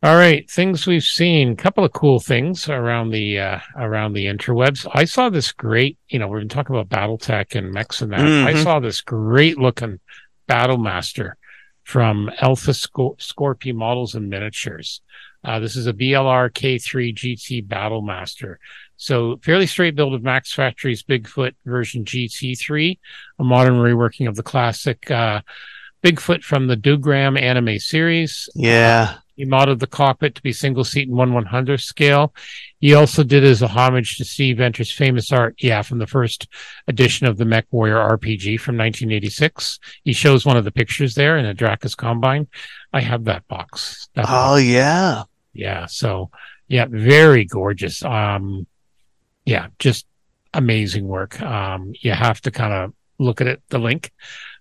All 0.00 0.14
right, 0.14 0.48
things 0.48 0.86
we've 0.86 1.02
seen. 1.02 1.50
A 1.50 1.56
couple 1.56 1.84
of 1.84 1.92
cool 1.92 2.20
things 2.20 2.68
around 2.68 3.10
the 3.10 3.40
uh, 3.40 3.58
around 3.74 4.12
the 4.12 4.26
interwebs. 4.26 4.88
I 4.94 5.04
saw 5.04 5.28
this 5.28 5.50
great. 5.50 5.98
You 6.08 6.20
know, 6.20 6.28
we've 6.28 6.40
been 6.40 6.48
talking 6.48 6.76
about 6.76 6.88
BattleTech 6.88 7.56
and 7.56 7.72
mechs 7.72 8.00
and 8.00 8.12
that. 8.12 8.20
Mm-hmm. 8.20 8.46
I 8.46 8.62
saw 8.62 8.78
this 8.78 9.00
great 9.00 9.58
looking 9.58 9.98
Battlemaster 10.48 11.32
from 11.84 12.30
Alpha 12.40 12.72
Scor- 12.72 13.74
Models 13.74 14.14
and 14.14 14.28
Miniatures. 14.28 15.00
Uh, 15.44 15.58
this 15.60 15.76
is 15.76 15.86
a 15.86 15.92
BLR 15.92 16.50
K3 16.50 17.14
GT 17.14 17.66
Battlemaster. 17.66 18.56
So 18.96 19.38
fairly 19.42 19.66
straight 19.66 19.94
build 19.94 20.14
of 20.14 20.22
Max 20.22 20.52
Factory's 20.52 21.02
Bigfoot 21.02 21.54
version 21.64 22.04
GT3, 22.04 22.98
a 23.38 23.44
modern 23.44 23.74
reworking 23.74 24.28
of 24.28 24.34
the 24.34 24.42
classic 24.42 25.10
uh, 25.10 25.40
Bigfoot 26.02 26.42
from 26.42 26.66
the 26.66 26.76
Dougram 26.76 27.40
anime 27.40 27.78
series. 27.78 28.48
Yeah. 28.54 29.14
Uh, 29.14 29.18
he 29.38 29.44
modeled 29.44 29.78
the 29.78 29.86
cockpit 29.86 30.34
to 30.34 30.42
be 30.42 30.52
single 30.52 30.82
seat 30.82 31.08
in 31.08 31.16
1 31.16 31.32
100 31.32 31.80
scale. 31.80 32.34
He 32.80 32.92
also 32.92 33.22
did 33.22 33.44
as 33.44 33.62
a 33.62 33.68
homage 33.68 34.16
to 34.16 34.24
Steve 34.24 34.56
Venter's 34.56 34.90
famous 34.90 35.30
art, 35.30 35.54
yeah, 35.58 35.82
from 35.82 35.98
the 35.98 36.08
first 36.08 36.48
edition 36.88 37.28
of 37.28 37.36
the 37.36 37.44
Mech 37.44 37.66
Warrior 37.70 37.94
RPG 37.94 38.58
from 38.58 38.76
1986. 38.76 39.78
He 40.02 40.12
shows 40.12 40.44
one 40.44 40.56
of 40.56 40.64
the 40.64 40.72
pictures 40.72 41.14
there 41.14 41.38
in 41.38 41.46
a 41.46 41.54
Draconis 41.54 41.96
Combine. 41.96 42.48
I 42.92 43.00
have 43.00 43.24
that 43.24 43.46
box. 43.46 44.08
That 44.14 44.24
oh, 44.24 44.56
box. 44.56 44.64
yeah. 44.64 45.22
Yeah. 45.52 45.86
So, 45.86 46.30
yeah, 46.66 46.86
very 46.90 47.44
gorgeous. 47.44 48.04
Um, 48.04 48.66
yeah, 49.44 49.68
just 49.78 50.04
amazing 50.52 51.06
work. 51.06 51.40
Um, 51.40 51.92
you 52.00 52.10
have 52.10 52.40
to 52.40 52.50
kind 52.50 52.72
of 52.72 52.92
look 53.20 53.40
at 53.40 53.46
it, 53.46 53.62
the 53.68 53.78
link. 53.78 54.10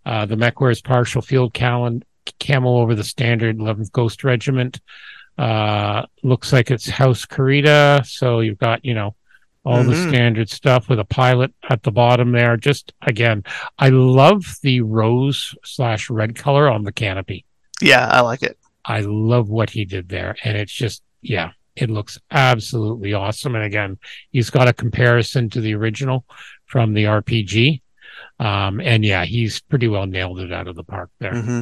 Uh, 0.06 0.28
the 0.28 0.38
Mech 0.38 0.62
Warrior's 0.62 0.82
partial 0.82 1.24
field 1.24 1.56
calendar 1.56 2.06
camo 2.40 2.78
over 2.78 2.96
the 2.96 3.04
standard 3.04 3.58
11th 3.58 3.92
Ghost 3.92 4.24
Regiment. 4.24 4.80
Uh, 5.38 6.06
looks 6.24 6.52
like 6.52 6.72
it's 6.72 6.90
House 6.90 7.26
Kurita. 7.26 8.06
So 8.06 8.40
you've 8.40 8.58
got, 8.58 8.84
you 8.84 8.94
know, 8.94 9.16
all 9.64 9.80
mm-hmm. 9.80 9.90
the 9.90 10.10
standard 10.10 10.50
stuff 10.50 10.88
with 10.90 11.00
a 11.00 11.06
pilot 11.06 11.54
at 11.70 11.84
the 11.84 11.92
bottom 11.92 12.32
there. 12.32 12.58
Just 12.58 12.94
again, 13.02 13.44
I 13.78 13.90
love 13.90 14.58
the 14.64 14.82
rose 14.82 15.54
slash 15.64 16.10
red 16.10 16.36
color 16.36 16.70
on 16.70 16.84
the 16.84 16.92
canopy. 16.92 17.46
Yeah, 17.82 18.08
I 18.08 18.22
like 18.22 18.44
it. 18.44 18.58
I 18.86 19.02
love 19.02 19.50
what 19.50 19.70
he 19.70 19.86
did 19.86 20.10
there. 20.10 20.38
And 20.44 20.58
it's 20.58 20.72
just, 20.72 21.04
yeah, 21.22 21.52
it 21.76 21.90
looks 21.90 22.18
absolutely 22.32 23.14
awesome. 23.14 23.56
And 23.56 23.66
again, 23.66 24.00
he's 24.32 24.50
got 24.50 24.70
a 24.70 24.74
comparison 24.74 25.50
to 25.52 25.62
the 25.62 25.76
original 25.76 26.26
from 26.66 26.94
the 26.94 27.04
RPG. 27.04 27.82
Um, 28.40 28.80
and 28.80 29.04
yeah, 29.04 29.26
he's 29.26 29.60
pretty 29.62 29.88
well 29.88 30.06
nailed 30.06 30.40
it 30.40 30.54
out 30.54 30.68
of 30.68 30.76
the 30.76 30.84
park 30.84 31.10
there. 31.20 31.34
Mm-hmm. 31.34 31.62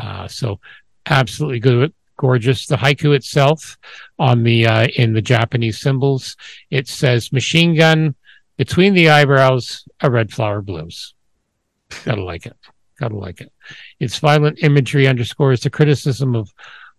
Uh, 0.00 0.26
so 0.26 0.58
absolutely 1.06 1.60
good, 1.60 1.92
gorgeous. 2.16 2.66
The 2.66 2.76
haiku 2.76 3.14
itself 3.14 3.76
on 4.18 4.42
the 4.42 4.66
uh, 4.66 4.86
in 4.96 5.12
the 5.12 5.22
Japanese 5.22 5.78
symbols, 5.78 6.36
it 6.70 6.88
says 6.88 7.32
machine 7.32 7.74
gun 7.74 8.14
between 8.56 8.94
the 8.94 9.10
eyebrows, 9.10 9.84
a 10.00 10.10
red 10.10 10.32
flower 10.32 10.62
blooms. 10.62 11.14
Gotta 12.04 12.24
like 12.24 12.46
it. 12.46 12.56
Gotta 12.98 13.16
like 13.16 13.40
it. 13.40 13.52
Its 13.98 14.18
violent 14.18 14.62
imagery 14.62 15.06
underscores 15.06 15.60
the 15.60 15.70
criticism 15.70 16.34
of 16.34 16.52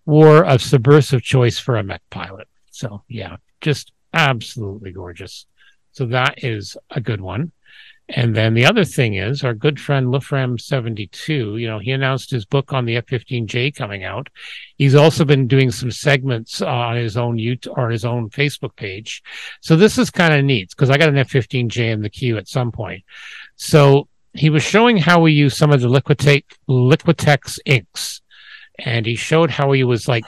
war 0.06 0.45
of 0.45 0.61
subversive 0.61 1.23
choice 1.23 1.57
for 1.57 1.78
a 1.78 1.84
mech 1.84 2.02
pilot. 2.10 2.48
So 2.69 3.03
yeah, 3.07 3.38
just 3.61 3.91
absolutely 4.14 4.91
gorgeous. 4.91 5.45
So 5.91 6.06
that 6.07 6.44
is 6.44 6.78
a 6.91 7.02
good 7.02 7.22
one. 7.22 7.52
And 8.14 8.36
then 8.36 8.54
the 8.56 8.66
other 8.66 8.84
thing 8.84 9.14
is 9.16 9.42
our 9.42 9.54
good 9.54 9.80
friend 9.80 10.08
Lefram72, 10.08 11.60
you 11.60 11.68
know, 11.68 11.80
he 11.80 11.92
announced 11.92 12.30
his 12.30 12.46
book 12.46 12.74
on 12.74 12.84
the 12.86 12.98
F-15J 12.98 13.74
coming 13.74 14.04
out. 14.04 14.28
He's 14.76 14.96
also 14.96 15.24
been 15.24 15.48
doing 15.48 15.72
some 15.72 15.92
segments 15.92 16.62
on 16.62 16.98
his 16.98 17.16
own 17.16 17.38
YouTube 17.38 17.78
or 17.78 17.90
his 17.90 18.04
own 18.04 18.30
Facebook 18.30 18.76
page. 18.76 19.24
So 19.62 19.78
this 19.78 19.98
is 19.98 20.10
kind 20.10 20.34
of 20.34 20.44
neat 20.44 20.72
because 20.72 20.90
I 20.90 20.98
got 20.98 21.08
an 21.08 21.18
F-15J 21.20 21.92
in 21.92 22.02
the 22.02 22.10
queue 22.10 22.38
at 22.38 22.50
some 22.50 22.72
point. 22.72 23.06
So 23.56 24.10
he 24.34 24.50
was 24.50 24.64
showing 24.64 24.98
how 24.98 25.22
we 25.22 25.32
use 25.32 25.56
some 25.56 25.72
of 25.72 25.80
the 25.80 25.88
Liquitex 25.88 27.60
inks. 27.66 28.22
And 28.80 29.06
he 29.06 29.16
showed 29.16 29.52
how 29.52 29.72
he 29.72 29.84
was 29.84 30.08
like 30.08 30.26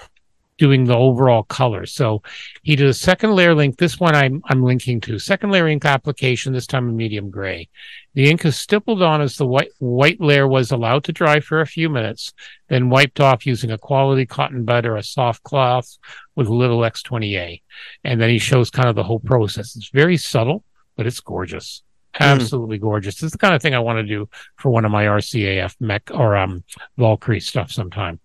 doing 0.57 0.85
the 0.85 0.95
overall 0.95 1.43
color. 1.43 1.85
So 1.85 2.21
he 2.61 2.75
did 2.75 2.87
a 2.87 2.93
second 2.93 3.35
layer 3.35 3.55
link. 3.55 3.77
This 3.77 3.99
one 3.99 4.15
I'm, 4.15 4.41
I'm 4.45 4.63
linking 4.63 5.01
to 5.01 5.19
second 5.19 5.51
layer 5.51 5.67
ink 5.67 5.85
application, 5.85 6.53
this 6.53 6.67
time 6.67 6.87
in 6.89 6.95
medium 6.95 7.29
gray. 7.29 7.69
The 8.13 8.29
ink 8.29 8.45
is 8.45 8.55
stippled 8.55 9.01
on 9.01 9.21
as 9.21 9.35
the 9.37 9.47
white, 9.47 9.71
white 9.79 10.21
layer 10.21 10.47
was 10.47 10.71
allowed 10.71 11.03
to 11.05 11.11
dry 11.11 11.39
for 11.39 11.61
a 11.61 11.67
few 11.67 11.89
minutes, 11.89 12.33
then 12.69 12.89
wiped 12.89 13.19
off 13.19 13.45
using 13.45 13.71
a 13.71 13.77
quality 13.77 14.25
cotton 14.25 14.63
bud 14.63 14.85
or 14.85 14.97
a 14.97 15.03
soft 15.03 15.43
cloth 15.43 15.97
with 16.35 16.47
a 16.47 16.53
little 16.53 16.79
X20A. 16.79 17.61
And 18.03 18.21
then 18.21 18.29
he 18.29 18.37
shows 18.37 18.69
kind 18.69 18.89
of 18.89 18.95
the 18.95 19.03
whole 19.03 19.19
process. 19.19 19.75
It's 19.75 19.89
very 19.89 20.17
subtle, 20.17 20.63
but 20.95 21.07
it's 21.07 21.19
gorgeous. 21.19 21.81
Hmm. 22.15 22.23
Absolutely 22.23 22.77
mm. 22.77 22.81
gorgeous. 22.81 23.23
It's 23.23 23.31
the 23.31 23.37
kind 23.37 23.55
of 23.55 23.61
thing 23.61 23.73
I 23.73 23.79
want 23.79 23.97
to 23.97 24.03
do 24.03 24.29
for 24.57 24.69
one 24.69 24.85
of 24.85 24.91
my 24.91 25.05
RCAF 25.05 25.75
mech 25.79 26.11
or 26.13 26.35
um 26.35 26.63
Valkyrie 26.97 27.39
stuff 27.39 27.71
sometime. 27.71 28.19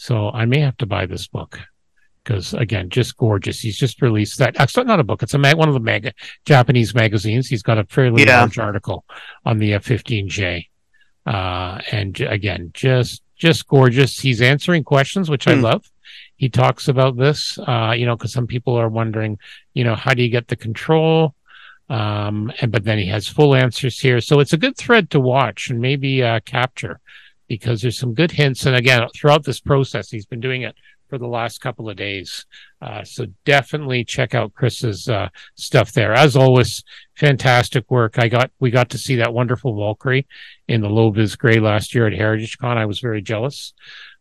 So 0.00 0.30
I 0.30 0.46
may 0.46 0.60
have 0.60 0.78
to 0.78 0.86
buy 0.86 1.04
this 1.04 1.28
book 1.28 1.60
because 2.24 2.54
again, 2.54 2.88
just 2.88 3.18
gorgeous. 3.18 3.60
He's 3.60 3.76
just 3.76 4.00
released 4.00 4.38
that. 4.38 4.58
Actually, 4.58 4.86
not 4.86 4.98
a 4.98 5.04
book. 5.04 5.22
It's 5.22 5.34
a 5.34 5.38
mag, 5.38 5.58
one 5.58 5.68
of 5.68 5.74
the 5.74 5.80
mag, 5.80 6.14
Japanese 6.46 6.94
magazines. 6.94 7.48
He's 7.48 7.62
got 7.62 7.76
a 7.76 7.84
fairly 7.84 8.24
yeah. 8.24 8.40
large 8.40 8.58
article 8.58 9.04
on 9.44 9.58
the 9.58 9.74
F-15J. 9.74 10.68
Uh, 11.26 11.82
and 11.92 12.18
again, 12.22 12.70
just, 12.72 13.22
just 13.36 13.68
gorgeous. 13.68 14.18
He's 14.18 14.40
answering 14.40 14.84
questions, 14.84 15.28
which 15.28 15.44
mm. 15.44 15.52
I 15.52 15.56
hmm. 15.56 15.64
love. 15.64 15.90
He 16.36 16.48
talks 16.48 16.88
about 16.88 17.18
this, 17.18 17.58
uh, 17.58 17.92
you 17.94 18.06
know, 18.06 18.16
cause 18.16 18.32
some 18.32 18.46
people 18.46 18.76
are 18.76 18.88
wondering, 18.88 19.38
you 19.74 19.84
know, 19.84 19.96
how 19.96 20.14
do 20.14 20.22
you 20.22 20.30
get 20.30 20.48
the 20.48 20.56
control? 20.56 21.34
Um, 21.90 22.50
and, 22.62 22.72
but 22.72 22.84
then 22.84 22.96
he 22.96 23.08
has 23.08 23.28
full 23.28 23.54
answers 23.54 24.00
here. 24.00 24.22
So 24.22 24.40
it's 24.40 24.54
a 24.54 24.56
good 24.56 24.78
thread 24.78 25.10
to 25.10 25.20
watch 25.20 25.68
and 25.68 25.78
maybe, 25.78 26.22
uh, 26.22 26.40
capture 26.40 27.00
because 27.50 27.82
there's 27.82 27.98
some 27.98 28.14
good 28.14 28.30
hints. 28.30 28.64
And 28.64 28.76
again, 28.76 29.08
throughout 29.12 29.44
this 29.44 29.58
process, 29.58 30.08
he's 30.08 30.24
been 30.24 30.38
doing 30.38 30.62
it 30.62 30.76
for 31.08 31.18
the 31.18 31.26
last 31.26 31.60
couple 31.60 31.90
of 31.90 31.96
days. 31.96 32.46
Uh, 32.80 33.02
so 33.02 33.26
definitely 33.44 34.04
check 34.04 34.36
out 34.36 34.54
Chris's 34.54 35.08
uh, 35.08 35.28
stuff 35.56 35.90
there. 35.90 36.12
As 36.12 36.36
always, 36.36 36.84
fantastic 37.16 37.90
work. 37.90 38.20
I 38.20 38.28
got 38.28 38.52
we 38.60 38.70
got 38.70 38.88
to 38.90 38.98
see 38.98 39.16
that 39.16 39.34
wonderful 39.34 39.76
Valkyrie 39.76 40.28
in 40.68 40.80
the 40.80 40.88
low 40.88 41.10
vis 41.10 41.34
gray 41.34 41.58
last 41.58 41.92
year 41.92 42.06
at 42.06 42.12
Heritage 42.12 42.56
Con. 42.56 42.78
I 42.78 42.86
was 42.86 43.00
very 43.00 43.20
jealous. 43.20 43.74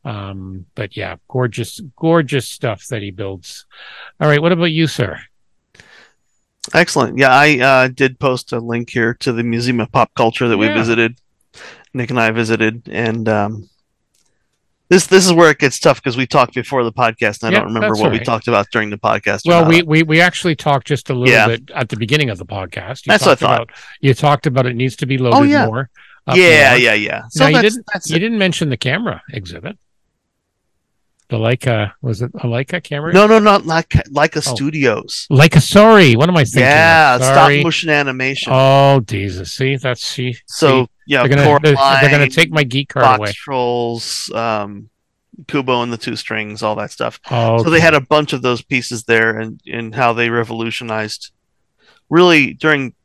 Um, 0.04 0.66
but 0.74 0.98
yeah, 0.98 1.18
gorgeous, 1.28 1.80
gorgeous 1.98 2.48
stuff 2.48 2.88
that 2.88 3.04
he 3.04 3.12
builds. 3.12 3.68
All 4.20 4.28
right, 4.28 4.42
what 4.42 4.52
about 4.52 4.72
you, 4.72 4.88
sir? 4.88 5.20
Excellent. 6.74 7.20
Yeah, 7.20 7.32
I 7.32 7.60
uh, 7.60 7.88
did 7.90 8.20
post 8.20 8.52
a 8.54 8.60
link 8.60 8.90
here 8.90 9.14
to 9.16 9.32
the 9.32 9.44
Museum 9.44 9.82
of 9.82 9.92
Pop 9.92 10.16
Culture 10.16 10.48
that 10.48 10.58
yeah. 10.58 10.74
we 10.74 10.74
visited. 10.74 11.20
Nick 11.94 12.10
and 12.10 12.20
I 12.20 12.32
visited, 12.32 12.88
and 12.90 13.28
um, 13.28 13.70
this 14.90 15.08
this 15.08 15.26
is 15.26 15.34
where 15.34 15.52
it 15.52 15.60
gets 15.60 15.80
tough 15.80 15.98
because 15.98 16.18
we 16.18 16.26
talked 16.26 16.56
before 16.56 16.84
the 16.84 16.92
podcast, 16.92 17.44
and 17.44 17.56
I 17.56 17.60
don't 17.60 17.74
remember 17.74 17.96
what 17.96 18.10
right. 18.10 18.20
we 18.20 18.20
talked 18.20 18.48
about 18.48 18.68
during 18.72 18.90
the 18.90 18.98
podcast. 18.98 19.42
Well, 19.46 19.68
we, 19.68 19.82
we 19.84 20.04
we 20.04 20.22
actually 20.22 20.56
talked 20.56 20.88
just 20.88 21.10
a 21.10 21.14
little 21.14 21.34
yeah. 21.34 21.48
bit 21.48 21.70
at 21.72 21.90
the 21.90 21.98
beginning 21.98 22.30
of 22.30 22.38
the 22.38 22.46
podcast. 22.46 23.06
You 23.06 23.12
that's 23.12 23.26
what 23.26 23.32
I 23.32 23.36
thought. 23.36 23.62
About, 23.64 23.78
you 24.02 24.14
talked 24.14 24.48
about 24.48 24.66
it 24.66 24.76
needs 24.76 24.96
to 24.98 25.06
be 25.06 25.18
loaded 25.18 25.38
oh, 25.38 25.44
yeah. 25.44 25.66
more. 25.66 25.90
Yeah, 26.34 26.72
more. 26.72 26.80
yeah, 26.80 26.94
yeah. 26.94 27.24
So 27.30 27.50
now, 27.50 27.58
you 27.58 27.70
didn't 27.70 27.86
you 28.06 28.20
didn't 28.20 28.38
mention 28.38 28.70
the 28.70 28.78
camera 28.78 29.22
exhibit. 29.32 29.78
The 31.30 31.38
Leica 31.38 31.94
was 32.02 32.24
it 32.24 32.32
a 32.34 32.48
Leica 32.48 32.84
camera? 32.84 33.14
No, 33.14 33.28
no, 33.28 33.38
not 33.38 33.64
like 33.64 33.90
Leica 33.90 34.38
oh. 34.38 34.56
Studios. 34.56 35.28
Leica, 35.32 35.62
sorry, 35.62 36.16
what 36.16 36.28
am 36.28 36.36
I 36.36 36.44
thinking? 36.44 36.62
Yeah, 36.64 37.18
stop 37.18 37.52
motion 37.64 37.92
animation. 37.92 38.52
Oh, 38.54 39.02
Jesus! 39.02 39.54
See, 39.54 39.76
that's 39.76 40.12
she. 40.12 40.36
So 40.48 40.86
see, 40.86 40.92
yeah, 41.06 41.20
they're 41.20 41.30
gonna, 41.38 41.60
they're, 41.62 41.76
they're, 41.76 42.10
gonna 42.10 42.30
take 42.30 42.50
my 42.50 42.64
geek 42.64 42.90
card 42.90 43.20
away. 43.20 43.32
Trolls, 43.32 44.32
um, 44.34 44.90
Kubo 45.48 45.84
and 45.84 45.94
the 45.94 45.98
Two 45.98 46.16
Strings, 46.16 46.64
all 46.64 46.76
that 46.78 46.90
stuff. 46.92 47.20
Oh, 47.30 47.56
okay. 47.56 47.64
So 47.64 47.70
they 47.70 47.80
had 47.80 47.94
a 47.94 48.02
bunch 48.02 48.34
of 48.34 48.42
those 48.42 48.64
pieces 48.64 49.04
there, 49.04 49.38
and 49.38 49.62
and 49.68 49.94
how 49.94 50.14
they 50.14 50.32
revolutionized, 50.32 51.32
really 52.10 52.56
during 52.56 52.96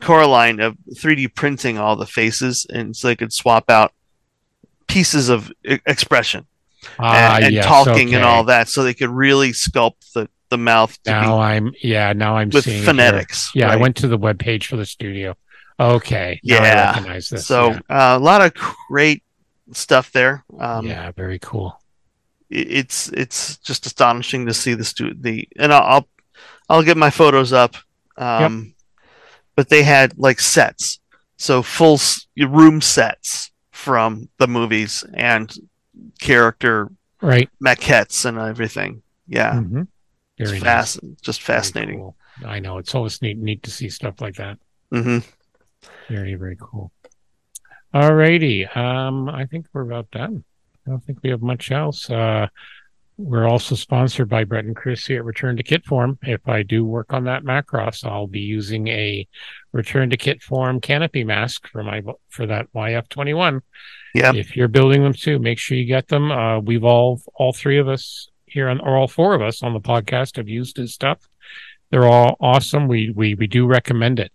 Coraline 0.00 0.60
of 0.60 0.76
3D 0.94 1.34
printing 1.34 1.78
all 1.78 1.96
the 1.96 2.06
faces, 2.06 2.64
and 2.72 2.94
so 2.96 3.08
they 3.08 3.16
could 3.16 3.32
swap 3.32 3.68
out 3.68 3.92
pieces 4.86 5.28
of 5.28 5.50
expression 5.64 6.46
ah, 6.98 7.36
and, 7.36 7.44
and 7.46 7.54
yes, 7.54 7.64
talking 7.64 8.08
okay. 8.08 8.14
and 8.14 8.24
all 8.24 8.44
that, 8.44 8.68
so 8.68 8.82
they 8.82 8.94
could 8.94 9.10
really 9.10 9.50
sculpt 9.50 10.12
the 10.14 10.28
the 10.50 10.58
mouth. 10.58 10.98
now 11.06 11.40
I'm 11.40 11.72
yeah. 11.82 12.12
Now 12.12 12.36
I'm 12.36 12.50
with 12.50 12.64
phonetics. 12.84 13.50
Yeah, 13.54 13.66
right? 13.66 13.74
I 13.74 13.76
went 13.76 13.96
to 13.96 14.08
the 14.08 14.18
web 14.18 14.38
page 14.38 14.66
for 14.66 14.76
the 14.76 14.86
studio. 14.86 15.36
Okay. 15.78 16.40
yeah. 16.42 16.56
I 16.56 16.90
recognize 16.92 17.28
this. 17.30 17.46
So 17.46 17.70
yeah. 17.70 17.78
uh, 18.14 18.18
a 18.18 18.20
lot 18.20 18.42
of 18.42 18.52
great 18.88 19.22
stuff 19.72 20.12
there. 20.12 20.44
Um, 20.58 20.86
yeah, 20.86 21.10
very 21.12 21.38
cool. 21.38 21.80
It's 22.50 23.08
it's 23.10 23.56
just 23.58 23.86
astonishing 23.86 24.46
to 24.46 24.54
see 24.54 24.74
the 24.74 24.84
stu- 24.84 25.14
the 25.14 25.48
and 25.58 25.72
I'll 25.72 25.82
I'll, 25.82 26.08
I'll 26.68 26.82
get 26.82 26.96
my 26.96 27.10
photos 27.10 27.52
up. 27.52 27.76
Um, 28.16 28.64
yep. 28.64 28.74
But 29.56 29.68
they 29.68 29.82
had 29.82 30.18
like 30.18 30.40
sets, 30.40 31.00
so 31.36 31.62
full 31.62 31.98
room 32.36 32.80
sets 32.80 33.50
from 33.70 34.28
the 34.38 34.46
movies 34.46 35.04
and 35.14 35.52
character 36.20 36.90
right 37.20 37.48
maquettes 37.64 38.24
and 38.24 38.38
everything. 38.38 39.02
Yeah, 39.26 39.52
mm-hmm. 39.54 39.82
very 40.38 40.56
it's 40.56 40.64
fast, 40.64 41.02
nice. 41.02 41.20
just 41.20 41.42
fascinating. 41.42 41.98
Cool. 41.98 42.16
I 42.46 42.60
know 42.60 42.78
it's 42.78 42.94
always 42.94 43.20
neat 43.22 43.38
neat 43.38 43.62
to 43.64 43.70
see 43.70 43.88
stuff 43.88 44.20
like 44.20 44.36
that. 44.36 44.58
Mm-hmm. 44.92 45.18
Very 46.08 46.34
very 46.34 46.56
cool. 46.60 46.92
Alrighty, 47.94 48.74
um, 48.76 49.28
I 49.28 49.46
think 49.46 49.66
we're 49.72 49.82
about 49.82 50.10
done. 50.10 50.44
I 50.86 50.90
don't 50.90 51.04
think 51.04 51.18
we 51.22 51.30
have 51.30 51.42
much 51.42 51.70
else. 51.70 52.08
Uh, 52.08 52.46
we're 53.20 53.46
also 53.46 53.74
sponsored 53.74 54.30
by 54.30 54.44
Brett 54.44 54.64
and 54.64 54.74
Chrissy 54.74 55.16
at 55.16 55.24
Return 55.24 55.56
to 55.58 55.62
Kit 55.62 55.84
Form. 55.84 56.18
If 56.22 56.48
I 56.48 56.62
do 56.62 56.86
work 56.86 57.12
on 57.12 57.24
that 57.24 57.44
Macross, 57.44 58.04
I'll 58.04 58.26
be 58.26 58.40
using 58.40 58.88
a 58.88 59.28
Return 59.72 60.08
to 60.10 60.16
Kit 60.16 60.42
Form 60.42 60.80
canopy 60.80 61.22
mask 61.24 61.68
for 61.68 61.82
my 61.82 62.02
for 62.30 62.46
that 62.46 62.72
YF21. 62.72 63.60
Yeah. 64.14 64.32
If 64.34 64.56
you're 64.56 64.68
building 64.68 65.02
them 65.02 65.12
too, 65.12 65.38
make 65.38 65.58
sure 65.58 65.76
you 65.76 65.84
get 65.84 66.08
them. 66.08 66.30
Uh, 66.30 66.60
we've 66.60 66.84
all 66.84 67.20
all 67.34 67.52
three 67.52 67.78
of 67.78 67.88
us 67.88 68.28
here 68.46 68.68
on 68.68 68.80
or 68.80 68.96
all 68.96 69.08
four 69.08 69.34
of 69.34 69.42
us 69.42 69.62
on 69.62 69.72
the 69.72 69.80
podcast 69.80 70.36
have 70.36 70.48
used 70.48 70.76
his 70.76 70.92
stuff. 70.92 71.28
They're 71.90 72.06
all 72.06 72.36
awesome. 72.40 72.88
We 72.88 73.10
we 73.10 73.34
we 73.34 73.46
do 73.46 73.66
recommend 73.66 74.18
it. 74.18 74.32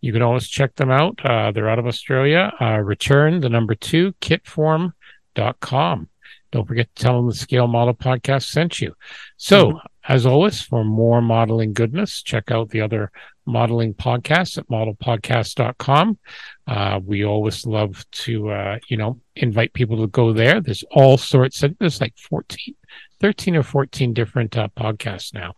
You 0.00 0.12
can 0.12 0.22
always 0.22 0.48
check 0.48 0.76
them 0.76 0.90
out. 0.90 1.18
Uh, 1.24 1.50
they're 1.50 1.68
out 1.68 1.78
of 1.78 1.86
Australia. 1.86 2.52
Uh, 2.60 2.78
return 2.78 3.40
the 3.40 3.48
number 3.48 3.74
two 3.74 4.12
kitform.com. 4.20 6.08
Don't 6.50 6.66
forget 6.66 6.94
to 6.94 7.02
tell 7.02 7.16
them 7.16 7.26
the 7.26 7.34
Scale 7.34 7.66
Model 7.66 7.94
Podcast 7.94 8.44
sent 8.44 8.80
you. 8.80 8.94
So, 9.36 9.72
mm-hmm. 9.72 9.78
as 10.08 10.24
always, 10.24 10.62
for 10.62 10.84
more 10.84 11.20
modeling 11.20 11.74
goodness, 11.74 12.22
check 12.22 12.50
out 12.50 12.70
the 12.70 12.80
other 12.80 13.10
modeling 13.48 13.94
podcast 13.94 14.58
at 14.58 14.68
modelpodcast.com. 14.68 16.18
Uh, 16.66 17.00
we 17.04 17.24
always 17.24 17.66
love 17.66 18.04
to, 18.10 18.50
uh, 18.50 18.78
you 18.88 18.96
know, 18.96 19.20
invite 19.34 19.72
people 19.72 19.96
to 19.96 20.06
go 20.08 20.32
there. 20.32 20.60
There's 20.60 20.84
all 20.90 21.16
sorts 21.16 21.62
of, 21.62 21.76
there's 21.78 22.00
like 22.00 22.16
14, 22.16 22.74
13 23.20 23.56
or 23.56 23.62
14 23.62 24.12
different 24.12 24.56
uh, 24.56 24.68
podcasts 24.76 25.34
now 25.34 25.54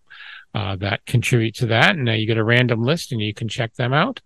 uh, 0.54 0.76
that 0.76 1.04
contribute 1.06 1.56
to 1.56 1.66
that. 1.66 1.96
And 1.96 2.08
you 2.08 2.26
get 2.26 2.38
a 2.38 2.44
random 2.44 2.82
list 2.82 3.12
and 3.12 3.20
you 3.20 3.34
can 3.34 3.48
check 3.48 3.74
them 3.74 3.92
out. 3.92 4.20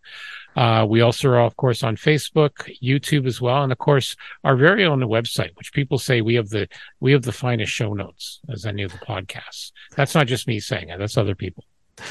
Uh, 0.56 0.86
we 0.88 1.00
also 1.00 1.30
are, 1.30 1.40
of 1.40 1.56
course, 1.56 1.82
on 1.82 1.96
Facebook, 1.96 2.70
YouTube 2.82 3.26
as 3.26 3.40
well, 3.40 3.64
and 3.64 3.72
of 3.72 3.78
course, 3.78 4.14
our 4.44 4.54
very 4.54 4.84
own 4.84 5.00
website, 5.00 5.50
which 5.56 5.72
people 5.72 5.98
say 5.98 6.20
we 6.20 6.36
have 6.36 6.48
the 6.48 6.68
we 7.00 7.10
have 7.10 7.22
the 7.22 7.32
finest 7.32 7.72
show 7.72 7.92
notes 7.92 8.40
as 8.48 8.64
any 8.64 8.84
of 8.84 8.92
the 8.92 8.98
podcasts. 8.98 9.72
That's 9.96 10.14
not 10.14 10.28
just 10.28 10.46
me 10.46 10.60
saying 10.60 10.90
it; 10.90 10.98
that's 10.98 11.16
other 11.16 11.34
people. 11.34 11.64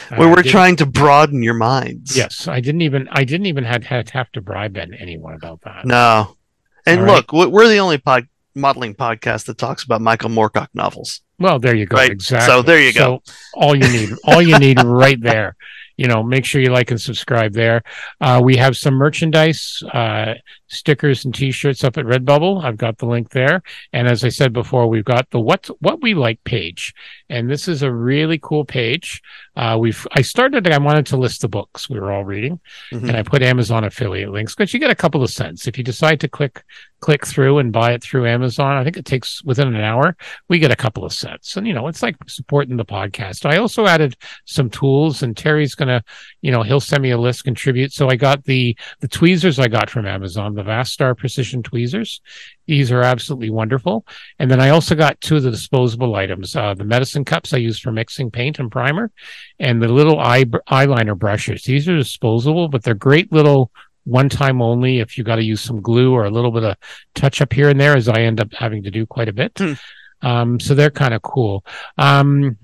Where 0.10 0.28
uh, 0.28 0.36
we're 0.36 0.44
trying 0.44 0.76
to 0.78 0.86
broaden 0.86 1.44
your 1.44 1.54
minds. 1.54 2.16
Yes, 2.16 2.48
I 2.48 2.60
didn't 2.60 2.82
even 2.82 3.08
I 3.12 3.24
didn't 3.24 3.48
even 3.48 3.64
had, 3.64 3.84
had 3.84 4.10
have 4.12 4.32
to 4.34 4.42
bribe 4.42 4.78
anyone 4.78 5.34
about 5.34 5.62
that. 5.62 5.86
No, 5.86 6.38
and 6.86 7.02
All 7.02 7.08
look, 7.08 7.32
right. 7.34 7.52
we're 7.52 7.68
the 7.68 7.78
only 7.78 7.98
pod, 7.98 8.28
modeling 8.56 8.96
podcast 8.96 9.46
that 9.46 9.58
talks 9.58 9.84
about 9.84 10.02
Michael 10.02 10.30
Moorcock 10.30 10.68
novels. 10.74 11.22
Well, 11.40 11.60
there 11.60 11.76
you 11.76 11.86
go. 11.86 11.98
Right? 11.98 12.12
Exactly. 12.12 12.48
So 12.48 12.62
there 12.62 12.82
you 12.82 12.94
go. 12.94 13.22
So 13.26 13.34
all 13.54 13.76
you 13.76 13.88
need, 13.92 14.10
all 14.26 14.42
you 14.42 14.60
need, 14.60 14.82
right 14.84 15.20
there. 15.20 15.56
You 15.98 16.08
know, 16.08 16.24
make 16.24 16.46
sure 16.46 16.62
you 16.62 16.72
like 16.72 16.92
and 16.92 17.00
subscribe 17.00 17.54
there. 17.54 17.84
Uh, 18.20 18.42
we 18.44 18.56
have 18.58 18.76
some 18.76 18.96
merchandise, 18.96 19.84
uh, 19.94 20.34
stickers 20.68 21.24
and 21.24 21.34
T-shirts 21.34 21.84
up 21.84 21.98
at 21.98 22.06
Redbubble. 22.06 22.64
I've 22.64 22.78
got 22.78 22.98
the 22.98 23.06
link 23.06 23.30
there. 23.30 23.62
And 23.92 24.08
as 24.08 24.24
I 24.24 24.30
said 24.30 24.54
before, 24.54 24.88
we've 24.88 25.06
got 25.06 25.30
the 25.30 25.40
what 25.40 25.70
what 25.80 26.02
we 26.02 26.14
like 26.14 26.44
page, 26.44 26.94
and 27.30 27.50
this 27.50 27.68
is 27.68 27.84
a 27.84 27.92
really 27.92 28.40
cool 28.42 28.66
page. 28.66 29.22
Uh, 29.56 29.78
we've 29.80 30.08
I 30.14 30.22
started. 30.22 30.68
I 30.68 30.78
wanted 30.80 31.06
to 31.08 31.18
list 31.18 31.42
the 31.42 31.50
books 31.50 31.90
we 31.90 32.00
were 32.00 32.12
all 32.12 32.26
reading, 32.26 32.60
mm-hmm. 32.92 33.08
and 33.08 33.18
I 33.18 33.24
put 33.24 33.42
Amazon 33.44 33.84
affiliate 33.84 34.32
links 34.32 34.56
because 34.56 34.74
you 34.74 34.80
get 34.80 34.90
a 34.90 34.96
couple 34.96 35.24
of 35.24 35.30
cents 35.30 35.68
if 35.68 35.78
you 35.78 35.84
decide 35.84 36.20
to 36.22 36.28
click 36.28 36.64
click 37.04 37.28
through 37.28 37.58
and 37.58 37.74
buy 37.74 37.92
it 37.92 38.02
through 38.02 38.26
Amazon. 38.26 38.78
I 38.78 38.84
think 38.86 38.96
it 38.96 39.04
takes 39.04 39.44
within 39.44 39.68
an 39.68 39.82
hour. 39.82 40.16
We 40.48 40.58
get 40.58 40.72
a 40.72 40.76
couple 40.78 41.04
of 41.04 41.12
sets. 41.12 41.58
and 41.58 41.68
you 41.68 41.74
know 41.74 41.90
it's 41.90 42.02
like 42.02 42.16
supporting 42.28 42.78
the 42.78 42.86
podcast. 42.86 43.46
I 43.46 43.58
also 43.58 43.86
added 43.86 44.16
some 44.46 44.70
tools, 44.70 45.22
and 45.22 45.36
Terry's 45.36 45.76
gonna, 45.76 46.02
you 46.42 46.50
know, 46.50 46.64
he'll 46.64 46.80
send 46.80 47.04
me 47.04 47.12
a 47.12 47.18
list 47.18 47.44
contribute. 47.44 47.92
So 47.92 48.10
I 48.10 48.16
got 48.16 48.46
the 48.46 48.78
the 49.02 49.10
tweezers 49.10 49.60
I 49.60 49.68
got 49.68 49.90
from 49.90 50.06
Amazon, 50.06 50.56
the 50.56 50.64
Vastar 50.64 51.18
Precision 51.18 51.62
tweezers. 51.62 52.22
These 52.68 52.90
are 52.90 53.02
absolutely 53.02 53.50
wonderful. 53.50 54.06
And 54.40 54.50
then 54.50 54.62
I 54.62 54.70
also 54.70 54.96
got 54.96 55.20
two 55.20 55.36
of 55.36 55.44
the 55.44 55.52
disposable 55.52 56.16
items, 56.16 56.56
uh, 56.56 56.74
the 56.74 56.86
medicine 56.86 57.26
cups 57.26 57.52
I 57.52 57.58
use 57.58 57.80
for 57.80 57.92
mixing 57.92 58.32
paint 58.32 58.60
and 58.60 58.72
primer, 58.72 59.12
and 59.60 59.84
the 59.84 59.90
little 59.90 60.20
eye 60.22 60.46
eyeliner 60.46 61.20
brushes. 61.20 61.64
These 61.64 61.90
are 61.90 61.98
disposable, 61.98 62.70
but 62.70 62.82
they're 62.82 62.96
great 62.96 63.30
little 63.34 63.72
one 64.06 64.30
time 64.30 64.62
only 64.62 65.00
if 65.00 65.18
you 65.18 65.24
got 65.24 65.38
to 65.38 65.44
use 65.44 65.62
some 65.62 65.82
glue 65.82 66.14
or 66.14 66.26
a 66.26 66.32
little 66.32 66.52
bit 66.52 66.64
of 66.64 66.78
touch 67.16 67.42
up 67.42 67.54
here 67.54 67.70
and 67.70 67.80
there, 67.80 67.96
as 67.96 68.08
I 68.08 68.22
end 68.22 68.40
up 68.40 68.54
having 68.54 68.84
to 68.84 68.92
do 68.92 69.06
quite 69.06 69.30
a 69.30 69.34
bit. 69.34 69.58
Hmm. 69.58 69.74
Um, 70.22 70.60
so 70.60 70.74
they're 70.74 70.90
kind 70.90 71.14
of 71.14 71.22
cool. 71.22 71.66
Um, 71.98 72.58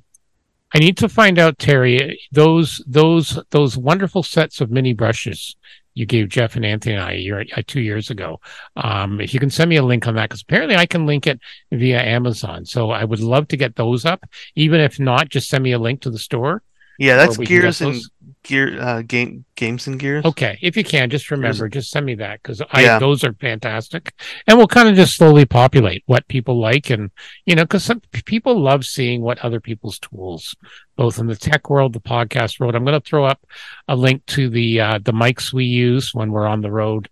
I 0.74 0.80
need 0.80 0.98
to 0.98 1.10
find 1.10 1.40
out, 1.40 1.58
Terry, 1.58 2.20
those 2.32 2.84
those 2.88 3.40
those 3.50 3.76
wonderful 3.76 4.24
sets 4.24 4.62
of 4.62 4.70
mini 4.70 4.94
brushes 4.94 5.56
you 6.00 6.06
gave 6.06 6.30
Jeff 6.30 6.56
and 6.56 6.66
Anthony 6.66 6.96
and 6.96 7.04
I 7.04 7.14
a 7.14 7.18
year, 7.18 7.46
uh, 7.56 7.62
two 7.68 7.82
years 7.82 8.10
ago. 8.10 8.40
Um, 8.78 9.20
if 9.20 9.34
you 9.34 9.40
can 9.40 9.50
send 9.50 9.70
me 9.70 9.76
a 9.76 9.84
link 9.84 10.08
on 10.08 10.16
that, 10.16 10.30
because 10.30 10.42
apparently 10.42 10.78
I 10.78 10.86
can 10.86 11.06
link 11.06 11.28
it 11.28 11.40
via 11.72 12.02
Amazon. 12.02 12.66
So 12.66 12.92
I 12.92 13.04
would 13.04 13.20
love 13.20 13.50
to 13.50 13.58
get 13.58 13.76
those 13.76 14.06
up. 14.06 14.24
Even 14.56 14.80
if 14.80 14.98
not, 14.98 15.28
just 15.28 15.50
send 15.50 15.64
me 15.64 15.74
a 15.74 15.80
link 15.80 16.02
to 16.02 16.10
the 16.10 16.18
store. 16.18 16.64
Yeah, 16.98 17.18
that's 17.18 17.38
gears 17.38 17.82
and 17.82 18.02
gear 18.44 18.82
uh, 18.82 19.02
game 19.02 19.46
games 19.56 19.88
and 19.88 20.00
gears. 20.00 20.26
Okay, 20.26 20.58
if 20.62 20.78
you 20.78 20.84
can, 20.84 21.10
just 21.10 21.32
remember, 21.32 21.68
just 21.68 21.92
send 21.92 22.06
me 22.06 22.16
that 22.16 22.42
because 22.42 22.62
I 22.72 22.84
yeah. 22.84 23.00
those 23.00 23.24
are 23.24 23.34
fantastic, 23.34 24.14
and 24.48 24.58
we'll 24.58 24.68
kind 24.68 24.90
of 24.90 24.96
just 24.96 25.16
slowly 25.16 25.46
populate 25.46 26.04
what 26.06 26.28
people 26.28 26.60
like, 26.60 26.90
and 26.90 27.12
you 27.46 27.56
know, 27.56 27.64
because 27.64 27.84
some 27.84 28.02
people 28.26 28.60
love 28.60 28.86
seeing 28.86 29.22
what 29.22 29.40
other 29.40 29.60
people's 29.60 30.00
tools 30.00 30.56
both 31.00 31.18
in 31.18 31.28
the 31.28 31.36
tech 31.36 31.70
world, 31.70 31.94
the 31.94 32.02
podcast 32.02 32.60
world. 32.60 32.76
I'm 32.76 32.84
going 32.84 33.00
to 33.00 33.10
throw 33.10 33.24
up 33.24 33.46
a 33.88 33.96
link 33.96 34.26
to 34.28 34.50
the 34.50 34.82
uh, 34.82 35.00
the 35.02 35.14
mics 35.14 35.54
we 35.54 35.64
use 35.64 36.14
when 36.14 36.32
we're 36.32 36.46
on 36.46 36.60
the 36.60 36.72
road, 36.72 37.10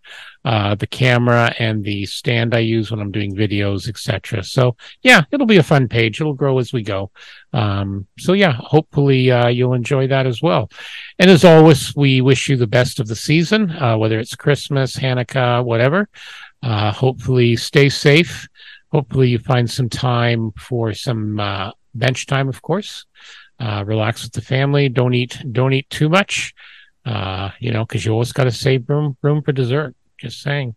uh, 0.48 0.76
the 0.76 0.88
camera 0.88 1.54
and 1.60 1.84
the 1.84 2.06
stand 2.06 2.56
I 2.56 2.60
use 2.60 2.90
when 2.90 3.02
I'm 3.02 3.12
doing 3.12 3.36
videos, 3.36 3.90
etc. 3.90 4.46
So 4.46 4.78
yeah, 5.02 5.24
it'll 5.30 5.46
be 5.46 5.58
a 5.58 5.64
fun 5.64 5.90
page. 5.90 6.22
It'll 6.22 6.34
grow 6.34 6.58
as 6.58 6.72
we 6.72 6.84
go. 6.84 7.12
Um, 7.52 8.08
so 8.18 8.32
yeah, 8.32 8.54
hopefully 8.54 9.30
uh, 9.30 9.50
you'll 9.50 9.74
enjoy 9.74 10.08
that 10.08 10.26
as 10.26 10.42
well. 10.42 10.72
And 11.20 11.30
as 11.30 11.44
always, 11.44 11.94
we 11.98 12.22
wish 12.22 12.48
you 12.48 12.56
the 12.56 12.66
best 12.66 13.02
of 13.02 13.10
the 13.10 13.16
season, 13.16 13.72
uh, 13.72 13.98
whether 13.98 14.20
it's 14.20 14.36
Christmas, 14.36 14.96
Hanukkah, 14.96 15.66
whatever. 15.66 16.08
Uh, 16.64 16.94
hopefully, 16.94 17.58
stay 17.58 17.90
safe. 17.90 18.48
Hopefully, 18.94 19.28
you 19.28 19.40
find 19.40 19.70
some 19.70 19.90
time 19.90 20.54
for 20.58 20.94
some 20.94 21.42
uh, 21.42 21.72
bench 21.94 22.26
time, 22.26 22.48
of 22.48 22.62
course. 22.62 23.06
Uh, 23.60 23.84
relax 23.86 24.24
with 24.24 24.32
the 24.32 24.42
family. 24.42 24.88
Don't 24.88 25.14
eat. 25.14 25.44
Don't 25.52 25.74
eat 25.74 25.90
too 25.90 26.08
much. 26.08 26.54
Uh, 27.06 27.52
you 27.60 27.72
know, 27.72 27.84
because 27.84 28.06
you 28.06 28.14
always 28.14 28.32
got 28.32 28.46
to 28.46 28.52
save 28.52 28.88
room 28.88 29.18
room 29.22 29.42
for 29.42 29.52
dessert. 29.52 29.94
Just 30.18 30.42
saying. 30.42 30.76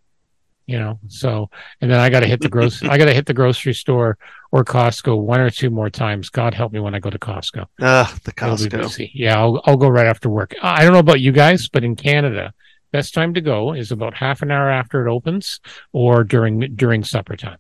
You 0.67 0.79
know. 0.79 1.01
So, 1.09 1.51
and 1.81 1.91
then 1.91 1.99
I 1.99 2.11
got 2.11 2.21
to 2.21 2.27
hit 2.27 2.41
the 2.41 2.49
grocery. 2.49 2.89
I 2.89 2.99
got 2.99 3.07
to 3.07 3.15
hit 3.15 3.27
the 3.27 3.35
grocery 3.35 3.75
store 3.75 4.19
or 4.53 4.65
Costco 4.65 5.21
one 5.21 5.41
or 5.41 5.51
two 5.51 5.71
more 5.71 5.91
times. 5.91 6.29
God 6.29 6.55
help 6.55 6.73
me 6.73 6.81
when 6.81 6.95
I 6.95 7.01
go 7.01 7.11
to 7.11 7.19
Costco. 7.19 7.67
Ah, 7.81 8.17
the 8.25 8.33
Costco. 8.33 9.11
Yeah, 9.13 9.39
I'll 9.39 9.61
I'll 9.65 9.77
go 9.77 9.89
right 9.89 10.07
after 10.07 10.29
work. 10.29 10.55
I 10.63 10.85
don't 10.85 10.93
know 10.93 11.01
about 11.01 11.21
you 11.21 11.33
guys, 11.33 11.69
but 11.69 11.83
in 11.83 11.97
Canada, 11.97 12.53
best 12.93 13.15
time 13.15 13.35
to 13.35 13.41
go 13.41 13.73
is 13.73 13.91
about 13.91 14.15
half 14.15 14.43
an 14.43 14.51
hour 14.51 14.71
after 14.71 15.07
it 15.07 15.11
opens 15.11 15.61
or 15.93 16.25
during 16.25 16.61
during 16.77 17.05
supper 17.05 17.37
time. 17.37 17.59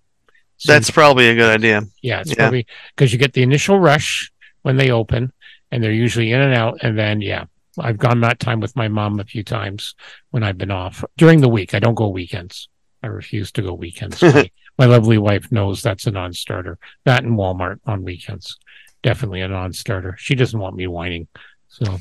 So 0.56 0.72
That's 0.72 0.90
probably 0.90 1.28
a 1.28 1.34
good 1.34 1.50
idea. 1.50 1.82
Yeah, 2.02 2.20
it's 2.20 2.30
yeah. 2.30 2.36
probably 2.36 2.66
because 2.94 3.12
you 3.12 3.18
get 3.18 3.32
the 3.32 3.42
initial 3.42 3.78
rush 3.78 4.30
when 4.62 4.76
they 4.76 4.90
open, 4.90 5.32
and 5.70 5.82
they're 5.82 5.90
usually 5.90 6.32
in 6.32 6.40
and 6.40 6.54
out, 6.54 6.78
and 6.82 6.98
then 6.98 7.22
yeah, 7.22 7.44
I've 7.78 7.98
gone 7.98 8.20
that 8.20 8.40
time 8.40 8.60
with 8.60 8.76
my 8.76 8.88
mom 8.88 9.20
a 9.20 9.24
few 9.24 9.44
times 9.44 9.94
when 10.30 10.42
I've 10.42 10.58
been 10.58 10.70
off 10.70 11.04
during 11.16 11.40
the 11.40 11.48
week. 11.48 11.74
I 11.74 11.78
don't 11.78 11.94
go 11.94 12.08
weekends. 12.08 12.68
I 13.02 13.06
refuse 13.06 13.52
to 13.52 13.62
go 13.62 13.74
weekends. 13.74 14.20
my, 14.22 14.50
my 14.78 14.86
lovely 14.86 15.18
wife 15.18 15.50
knows 15.50 15.82
that's 15.82 16.06
a 16.06 16.10
non-starter. 16.10 16.78
That 17.04 17.24
and 17.24 17.38
Walmart 17.38 17.80
on 17.86 18.02
weekends, 18.02 18.58
definitely 19.02 19.40
a 19.40 19.48
non-starter. 19.48 20.16
She 20.18 20.34
doesn't 20.34 20.58
want 20.58 20.76
me 20.76 20.86
whining, 20.86 21.28
so 21.68 21.98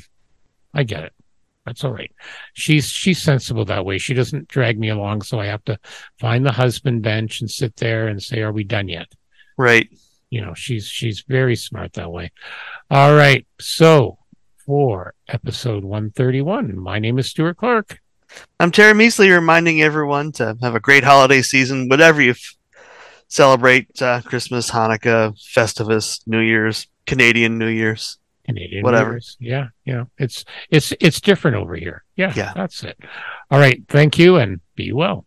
I 0.74 0.82
get 0.82 1.04
it. 1.04 1.12
That's 1.66 1.84
all 1.84 1.92
right. 1.92 2.10
She's 2.54 2.88
she's 2.88 3.20
sensible 3.20 3.64
that 3.66 3.84
way. 3.84 3.98
She 3.98 4.14
doesn't 4.14 4.48
drag 4.48 4.78
me 4.78 4.88
along, 4.88 5.22
so 5.22 5.38
I 5.38 5.46
have 5.46 5.64
to 5.66 5.78
find 6.18 6.44
the 6.44 6.52
husband 6.52 7.02
bench 7.02 7.40
and 7.40 7.50
sit 7.50 7.76
there 7.76 8.08
and 8.08 8.22
say, 8.22 8.40
"Are 8.40 8.52
we 8.52 8.64
done 8.64 8.88
yet?" 8.88 9.12
Right. 9.58 9.88
You 10.30 10.40
know, 10.40 10.54
she's 10.54 10.86
she's 10.86 11.22
very 11.28 11.56
smart 11.56 11.92
that 11.94 12.10
way. 12.10 12.32
All 12.90 13.14
right. 13.14 13.46
So 13.60 14.19
for 14.70 15.14
episode 15.26 15.82
131, 15.82 16.78
my 16.78 17.00
name 17.00 17.18
is 17.18 17.28
Stuart 17.28 17.56
Clark. 17.56 17.98
I'm 18.60 18.70
Terry 18.70 18.92
Measley, 18.92 19.28
reminding 19.34 19.82
everyone 19.82 20.30
to 20.34 20.56
have 20.62 20.76
a 20.76 20.78
great 20.78 21.02
holiday 21.02 21.42
season, 21.42 21.88
whatever 21.88 22.22
you 22.22 22.30
f- 22.30 22.54
celebrate 23.26 24.00
uh, 24.00 24.20
Christmas, 24.20 24.70
Hanukkah, 24.70 25.36
Festivus, 25.36 26.20
New 26.28 26.38
Year's, 26.38 26.86
Canadian 27.04 27.58
New 27.58 27.66
Year's. 27.66 28.18
Canadian 28.44 28.84
whatever. 28.84 29.14
Years. 29.14 29.36
Yeah, 29.40 29.66
yeah. 29.84 30.04
It's 30.18 30.44
it's 30.70 30.92
it's 31.00 31.20
different 31.20 31.56
over 31.56 31.74
here. 31.74 32.04
Yeah, 32.14 32.32
yeah. 32.36 32.52
That's 32.54 32.84
it. 32.84 32.96
All 33.50 33.58
right. 33.58 33.82
Thank 33.88 34.20
you 34.20 34.36
and 34.36 34.60
be 34.76 34.92
well. 34.92 35.26